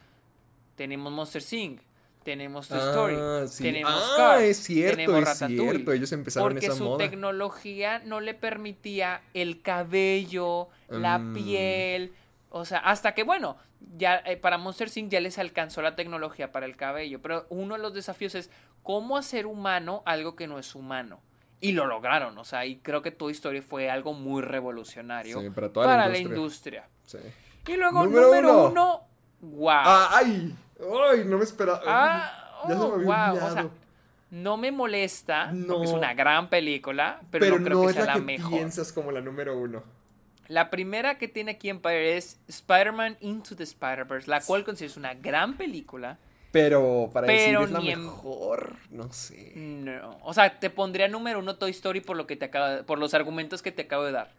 Tenemos 0.77 1.13
Monster 1.13 1.43
Inc. 1.53 1.81
Tenemos 2.25 2.67
Toy 2.69 2.79
Story. 2.79 3.15
Ah, 3.19 3.45
sí. 3.49 3.63
Tenemos 3.63 3.93
Ah, 3.95 4.15
Cars. 4.17 4.43
es 4.43 4.57
cierto, 4.59 4.97
tenemos 4.97 5.29
es 5.29 5.39
cierto, 5.47 5.93
ellos 5.93 6.11
empezaron 6.13 6.49
porque 6.55 6.67
esa 6.67 6.75
su 6.75 6.85
moda. 6.85 6.99
tecnología 6.99 8.01
no 8.01 8.21
le 8.21 8.35
permitía 8.35 9.23
el 9.33 9.63
cabello, 9.63 10.69
la 10.89 11.19
Mm. 11.19 11.35
piel. 11.35 12.13
O 12.51 12.65
sea, 12.65 12.79
hasta 12.79 13.15
que, 13.15 13.23
bueno, 13.23 13.57
ya 13.97 14.17
eh, 14.25 14.37
para 14.37 14.59
Monster 14.59 14.89
Inc. 14.97 15.11
ya 15.11 15.21
les 15.21 15.39
alcanzó 15.39 15.83
la 15.83 15.95
tecnología 15.95 16.51
para 16.51 16.67
el 16.67 16.77
cabello. 16.77 17.23
Pero 17.23 17.47
uno 17.49 17.77
de 17.77 17.81
los 17.83 17.95
desafíos 17.95 18.35
es 18.35 18.51
cómo 18.83 19.17
hacer 19.17 19.47
humano 19.47 20.03
algo 20.05 20.35
que 20.35 20.47
no 20.49 20.59
es 20.59 20.75
humano. 20.75 21.21
Y 21.61 21.73
lo 21.73 21.87
lograron, 21.87 22.37
o 22.39 22.45
sea, 22.45 22.66
y 22.66 22.77
creo 22.77 23.01
que 23.03 23.11
Toy 23.11 23.33
Story 23.33 23.62
fue 23.62 23.91
algo 23.91 24.12
muy 24.12 24.43
revolucionario 24.43 25.41
Sí, 25.41 25.51
para 25.51 25.70
toda 25.73 25.87
la 25.87 25.93
para 25.95 26.09
la 26.09 26.19
industria. 26.19 26.85
industria. 27.07 27.33
Sí. 27.65 27.73
Y 27.73 27.77
luego, 27.77 28.05
Número 28.05 28.27
número, 28.27 28.51
uno. 28.51 28.66
uno, 28.69 29.01
wow. 29.41 29.70
Ah, 29.73 30.11
¡Ay! 30.12 30.55
¡Ay! 31.12 31.24
No 31.24 31.39
me 31.39 31.45
esperaba. 31.45 31.81
Ah, 31.87 32.65
ya 32.69 32.74
se 32.74 32.78
me 32.78 32.85
oh, 32.85 32.95
había 32.95 33.33
wow, 33.33 33.47
o 33.49 33.53
sea, 33.53 33.69
no 34.31 34.57
me 34.59 34.70
molesta, 34.70 35.51
No. 35.53 35.74
porque 35.74 35.87
es 35.89 35.93
una 35.95 36.12
gran 36.15 36.49
película, 36.51 37.20
pero, 37.31 37.47
pero 37.47 37.59
no 37.59 37.65
creo 37.65 37.81
que 37.83 37.87
es 37.89 37.93
sea 37.95 38.05
la 38.05 38.12
la, 38.12 38.19
que 38.20 38.24
mejor. 38.27 38.51
piensas 38.51 38.93
como 38.93 39.11
la 39.12 39.20
número 39.23 39.59
uno. 39.59 39.83
La 40.49 40.70
primera 40.70 41.16
que 41.19 41.27
tiene 41.27 41.53
aquí 41.53 41.70
Empire 41.70 42.16
es 42.16 42.39
Spider-Man 42.49 43.16
Into 43.20 43.57
the 43.57 43.65
Spider-Verse, 43.65 44.31
la 44.31 44.41
cual 44.43 44.62
considero 44.65 44.95
una 44.99 45.15
gran 45.15 45.57
película. 45.57 46.19
Pero 46.59 47.11
para 47.12 47.27
Pero 47.27 47.61
decir 47.61 47.69
es 47.69 47.70
la 47.70 47.81
ni 47.81 47.91
en- 47.91 48.01
mejor, 48.03 48.77
no 48.91 49.12
sé. 49.12 49.53
No, 49.57 50.19
o 50.23 50.33
sea, 50.33 50.59
te 50.59 50.70
pondría 50.70 51.07
número 51.07 51.39
uno 51.39 51.57
Toy 51.57 51.70
Story 51.70 52.01
por 52.01 52.16
lo 52.16 52.27
que 52.27 52.35
te 52.37 52.47
acabo 52.47 52.66
de- 52.77 52.83
por 52.83 52.99
los 52.99 53.12
argumentos 53.12 53.61
que 53.61 53.73
te 53.73 53.83
acabo 53.83 54.05
de 54.05 54.12
dar. 54.12 54.33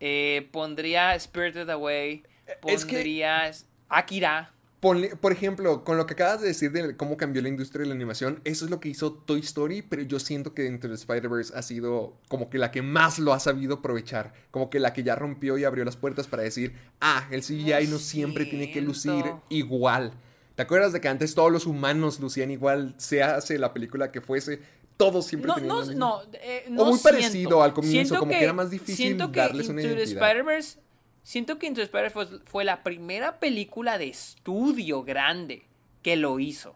Eh, 0.00 0.48
pondría 0.50 1.18
Spirited 1.18 1.68
Away, 1.68 2.22
es 2.66 2.84
que- 2.86 2.92
pondría 2.94 3.50
Akira. 3.90 4.52
Ponle- 4.80 5.16
por 5.16 5.32
ejemplo, 5.32 5.84
con 5.84 5.96
lo 5.96 6.06
que 6.06 6.12
acabas 6.14 6.40
de 6.42 6.48
decir 6.48 6.70
de 6.70 6.96
cómo 6.96 7.16
cambió 7.16 7.40
la 7.42 7.48
industria 7.48 7.80
de 7.82 7.88
la 7.88 7.94
animación, 7.94 8.40
eso 8.44 8.64
es 8.66 8.70
lo 8.70 8.78
que 8.78 8.88
hizo 8.90 9.12
Toy 9.12 9.40
Story, 9.40 9.82
pero 9.82 10.02
yo 10.02 10.18
siento 10.20 10.54
que 10.54 10.66
Into 10.66 10.88
the 10.88 10.94
Spider-Verse 10.94 11.52
ha 11.56 11.62
sido 11.62 12.14
como 12.28 12.50
que 12.50 12.58
la 12.58 12.70
que 12.70 12.82
más 12.82 13.18
lo 13.18 13.32
ha 13.32 13.40
sabido 13.40 13.76
aprovechar, 13.76 14.32
como 14.50 14.68
que 14.70 14.78
la 14.78 14.92
que 14.92 15.02
ya 15.02 15.16
rompió 15.16 15.56
y 15.58 15.64
abrió 15.64 15.84
las 15.84 15.96
puertas 15.96 16.28
para 16.28 16.42
decir, 16.42 16.74
ah, 17.00 17.26
el 17.30 17.42
CGI 17.42 17.86
no 17.88 17.98
siempre 17.98 18.44
tiene 18.44 18.70
que 18.70 18.80
lucir 18.82 19.24
igual. 19.48 20.12
¿Te 20.56 20.62
acuerdas 20.62 20.92
de 20.92 21.00
que 21.00 21.06
antes 21.08 21.34
todos 21.34 21.52
los 21.52 21.66
humanos 21.66 22.18
lucían 22.18 22.50
igual, 22.50 22.94
se 22.96 23.22
hace 23.22 23.58
la 23.58 23.72
película 23.72 24.10
que 24.10 24.20
fuese, 24.20 24.60
todos 24.96 25.26
siempre 25.26 25.48
No, 25.48 25.54
tenían 25.54 25.68
no, 25.68 25.80
la 25.80 25.86
misma- 25.86 25.98
no, 25.98 26.22
eh, 26.32 26.64
no 26.70 26.84
muy 26.86 26.98
siento. 26.98 27.02
parecido 27.10 27.62
al 27.62 27.72
comienzo, 27.74 27.94
Siento 28.14 28.18
como 28.18 28.32
que 28.32 28.42
era 28.42 28.52
más 28.54 28.70
difícil 28.70 28.96
siento 28.96 29.30
que 29.30 29.40
darles 29.40 29.68
una 29.68 29.82
Into 29.82 29.94
the 29.94 30.00
identidad. 30.02 30.22
Spider-Verse, 30.30 30.78
siento 31.22 31.58
que 31.58 31.66
Into 31.66 31.80
the 31.80 31.84
Spider-Verse 31.84 32.14
fue, 32.14 32.38
fue 32.46 32.64
la 32.64 32.82
primera 32.82 33.38
película 33.38 33.98
de 33.98 34.08
estudio 34.08 35.04
grande 35.04 35.66
que 36.02 36.16
lo 36.16 36.40
hizo. 36.40 36.74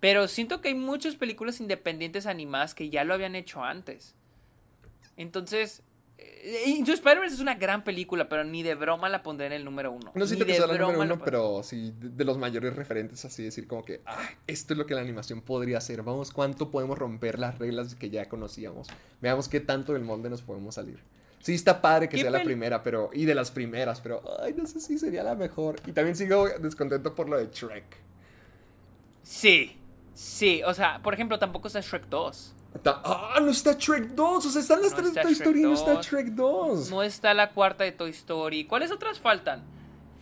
Pero 0.00 0.26
siento 0.26 0.60
que 0.60 0.68
hay 0.70 0.74
muchas 0.74 1.14
películas 1.14 1.60
independientes 1.60 2.26
animadas 2.26 2.74
que 2.74 2.90
ya 2.90 3.04
lo 3.04 3.14
habían 3.14 3.36
hecho 3.36 3.62
antes. 3.62 4.16
Entonces, 5.16 5.82
Into 6.66 6.90
the 6.90 6.94
Spider-Verse 6.94 7.36
es 7.36 7.40
una 7.40 7.54
gran 7.54 7.84
película, 7.84 8.28
pero 8.28 8.42
ni 8.42 8.64
de 8.64 8.74
broma 8.74 9.08
la 9.08 9.22
pondré 9.22 9.46
en 9.46 9.52
el 9.52 9.64
número 9.64 9.92
uno. 9.92 10.10
No 10.14 10.26
siento 10.26 10.44
Ni 10.44 10.50
que 10.50 10.56
sea 10.58 10.66
la 10.66 10.76
número 10.76 11.00
uno, 11.00 11.18
pero 11.24 11.62
sí 11.62 11.94
de, 11.96 12.24
los 12.24 12.36
mayores 12.36 12.74
referentes, 12.74 13.24
así 13.24 13.44
decir 13.44 13.68
como 13.68 13.84
que, 13.84 14.02
ah, 14.06 14.28
esto 14.48 14.74
es 14.74 14.78
lo 14.78 14.84
que 14.84 14.94
la 14.94 15.02
animación 15.02 15.40
podría 15.40 15.78
hacer. 15.78 16.02
Vamos, 16.02 16.32
cuánto 16.32 16.70
podemos 16.70 16.98
romper 16.98 17.38
las 17.38 17.58
reglas 17.58 17.94
que 17.94 18.10
ya 18.10 18.28
conocíamos. 18.28 18.88
Veamos 19.20 19.48
qué 19.48 19.60
tanto 19.60 19.92
del 19.92 20.02
molde 20.02 20.30
nos 20.30 20.42
podemos 20.42 20.74
salir. 20.74 20.98
Sí, 21.38 21.54
está 21.54 21.80
padre 21.80 22.08
que 22.08 22.16
¿Qué 22.16 22.22
sea 22.22 22.30
la 22.30 22.42
primera, 22.42 22.82
pero. 22.82 23.10
Y 23.12 23.24
de 23.24 23.34
las 23.34 23.52
primeras, 23.52 24.00
pero. 24.00 24.22
Ay, 24.42 24.54
no 24.56 24.66
sé 24.66 24.80
si 24.80 24.98
sería 24.98 25.22
la 25.22 25.34
mejor. 25.34 25.76
Y 25.86 25.92
también 25.92 26.16
sigo 26.16 26.48
descontento 26.60 27.14
por 27.14 27.28
lo 27.28 27.36
de 27.36 27.48
Shrek. 27.52 27.84
Sí, 29.22 29.76
sí, 30.14 30.62
o 30.64 30.74
sea, 30.74 31.00
por 31.02 31.14
ejemplo, 31.14 31.38
tampoco 31.38 31.68
está 31.68 31.80
Shrek 31.80 32.08
2. 32.08 32.54
¡Ah! 32.86 33.38
No 33.42 33.50
está 33.50 33.72
Shrek 33.74 34.08
2. 34.14 34.46
O 34.46 34.50
sea, 34.50 34.60
están 34.60 34.82
las 34.82 34.90
No 34.92 34.96
tres 34.98 35.14
de 35.14 35.20
Toy 35.22 35.32
Shrek 35.34 35.40
Story 35.46 35.60
y 35.60 35.62
no 35.64 35.74
está 35.74 35.92
2. 35.94 36.06
Shrek 36.06 36.26
2. 36.28 36.90
No 36.90 37.02
está 37.02 37.34
la 37.34 37.50
cuarta 37.50 37.84
de 37.84 37.92
Toy 37.92 38.10
Story. 38.10 38.64
¿Cuáles 38.64 38.90
otras 38.90 39.18
faltan? 39.20 39.62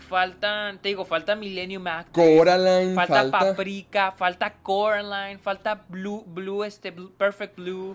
Faltan, 0.09 0.78
te 0.81 0.89
digo, 0.89 1.05
falta 1.05 1.36
Millennium 1.36 1.86
Actress. 1.86 2.39
Coraline, 2.39 2.94
falta, 2.94 3.14
falta. 3.14 3.39
Paprika, 3.39 4.10
falta 4.12 4.55
Coraline, 4.62 5.39
falta 5.39 5.85
Blue, 5.89 6.24
Blue, 6.27 6.64
este, 6.64 6.90
Blue- 6.90 7.12
Perfect 7.16 7.56
Blue. 7.56 7.94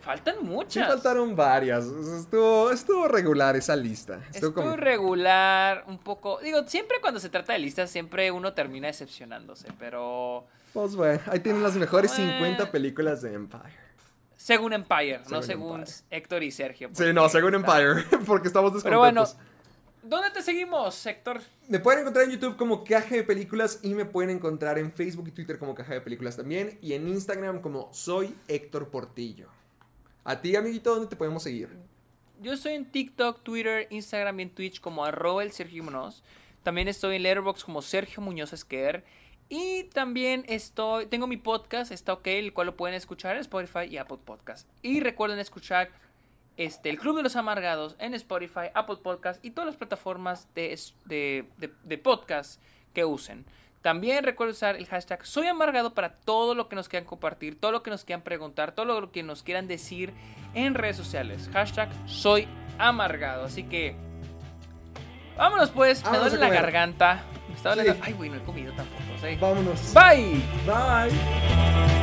Faltan 0.00 0.36
Sí, 0.38 0.44
muchas. 0.44 0.86
faltaron 0.88 1.34
varias. 1.36 1.84
Estuvo, 1.84 2.70
estuvo 2.70 3.06
regular 3.08 3.54
esa 3.56 3.76
lista. 3.76 4.14
Estuvo 4.32 4.48
Estuvo 4.48 4.54
como. 4.54 4.74
irregular, 4.74 5.84
un 5.88 5.98
poco. 5.98 6.38
Digo, 6.40 6.66
siempre 6.66 6.98
cuando 7.02 7.20
se 7.20 7.28
trata 7.28 7.52
de 7.52 7.58
listas, 7.58 7.90
siempre 7.90 8.30
uno 8.30 8.52
termina 8.54 8.86
decepcionándose, 8.86 9.68
pero. 9.78 10.46
Pues 10.72 10.94
bueno, 10.94 11.20
ahí 11.26 11.40
tienen 11.40 11.62
las 11.62 11.74
mejores 11.76 12.12
Eh. 12.12 12.16
50 12.16 12.70
películas 12.70 13.22
de 13.22 13.34
Empire. 13.34 13.74
Según 14.36 14.72
Empire, 14.72 15.20
no 15.30 15.42
Según 15.42 15.80
Empire. 15.80 15.96
Héctor 16.10 16.42
y 16.42 16.50
Sergio. 16.50 16.90
Sí, 16.92 17.12
no, 17.12 17.28
según 17.28 17.54
Empire, 17.54 18.04
porque 18.26 18.48
estamos 18.48 18.72
descontentos. 18.72 18.84
Pero 18.84 18.98
bueno, 18.98 19.24
¿dónde 20.02 20.30
te 20.30 20.42
seguimos, 20.42 21.04
Héctor? 21.04 21.42
Me 21.68 21.78
pueden 21.78 22.00
encontrar 22.00 22.24
en 22.24 22.32
YouTube 22.32 22.56
como 22.56 22.82
Caja 22.84 23.16
de 23.16 23.22
Películas 23.22 23.80
y 23.82 23.94
me 23.94 24.04
pueden 24.06 24.30
encontrar 24.30 24.78
en 24.78 24.90
Facebook 24.90 25.28
y 25.28 25.32
Twitter 25.32 25.58
como 25.58 25.74
Caja 25.74 25.92
de 25.94 26.00
Películas 26.00 26.36
también 26.36 26.78
y 26.80 26.94
en 26.94 27.06
Instagram 27.08 27.60
como 27.60 27.92
Soy 27.92 28.34
Héctor 28.48 28.88
Portillo. 28.88 29.48
A 30.24 30.40
ti, 30.40 30.56
amiguito, 30.56 30.94
¿dónde 30.94 31.08
te 31.08 31.16
podemos 31.16 31.42
seguir? 31.42 31.68
Yo 32.40 32.54
estoy 32.54 32.72
en 32.74 32.86
TikTok, 32.90 33.42
Twitter, 33.42 33.86
Instagram 33.90 34.40
y 34.40 34.42
en 34.44 34.50
Twitch 34.50 34.80
como 34.80 35.04
arroba 35.04 35.42
el 35.42 35.52
Sergio 35.52 35.82
Muñoz. 35.84 36.22
También 36.62 36.88
estoy 36.88 37.16
en 37.16 37.24
Letterboxd 37.24 37.64
como 37.64 37.82
Sergio 37.82 38.22
Muñoz 38.22 38.52
Esquer. 38.54 39.04
Y 39.52 39.84
también 39.92 40.44
estoy, 40.48 41.06
tengo 41.06 41.26
mi 41.26 41.36
podcast, 41.36 41.90
está 41.90 42.12
ok, 42.12 42.26
el 42.28 42.52
cual 42.54 42.68
lo 42.68 42.76
pueden 42.76 42.94
escuchar 42.94 43.34
en 43.34 43.40
Spotify 43.42 43.80
y 43.90 43.98
Apple 43.98 44.18
Podcast. 44.24 44.68
Y 44.80 45.00
recuerden 45.00 45.40
escuchar 45.40 45.90
este, 46.56 46.88
el 46.88 46.98
Club 46.98 47.16
de 47.16 47.24
los 47.24 47.34
Amargados 47.34 47.96
en 47.98 48.14
Spotify, 48.14 48.70
Apple 48.74 48.98
Podcast 49.02 49.44
y 49.44 49.50
todas 49.50 49.66
las 49.66 49.76
plataformas 49.76 50.46
de, 50.54 50.78
de, 51.06 51.44
de- 51.58 51.72
de 51.82 51.98
podcast 51.98 52.62
que 52.94 53.04
usen. 53.04 53.44
También 53.82 54.22
recuerda 54.24 54.52
usar 54.52 54.76
el 54.76 54.86
hashtag 54.86 55.26
Soy 55.26 55.46
Amargado 55.48 55.94
para 55.94 56.12
todo 56.12 56.54
lo 56.54 56.68
que 56.68 56.76
nos 56.76 56.88
quieran 56.88 57.08
compartir, 57.08 57.58
todo 57.58 57.72
lo 57.72 57.82
que 57.82 57.90
nos 57.90 58.04
quieran 58.04 58.22
preguntar, 58.22 58.72
todo 58.72 58.84
lo 58.86 59.10
que 59.10 59.22
nos 59.24 59.42
quieran 59.42 59.66
decir 59.66 60.12
en 60.54 60.74
redes 60.74 60.96
sociales. 60.96 61.48
Hashtag 61.52 61.88
Soy 62.06 62.46
Amargado. 62.78 63.44
Así 63.46 63.64
que 63.64 63.96
vámonos 65.36 65.70
pues. 65.70 66.04
Me 66.10 66.18
duele 66.18 66.36
la 66.38 66.48
garganta. 66.48 67.22
Me 67.48 67.54
está 67.54 67.70
doliendo. 67.70 68.02
Ay, 68.02 68.12
güey, 68.12 68.30
no 68.30 68.36
he 68.36 68.40
comido 68.40 68.72
tampoco. 68.72 69.02
Vámonos. 69.40 69.94
Bye. 69.94 70.42
Bye. 70.66 71.99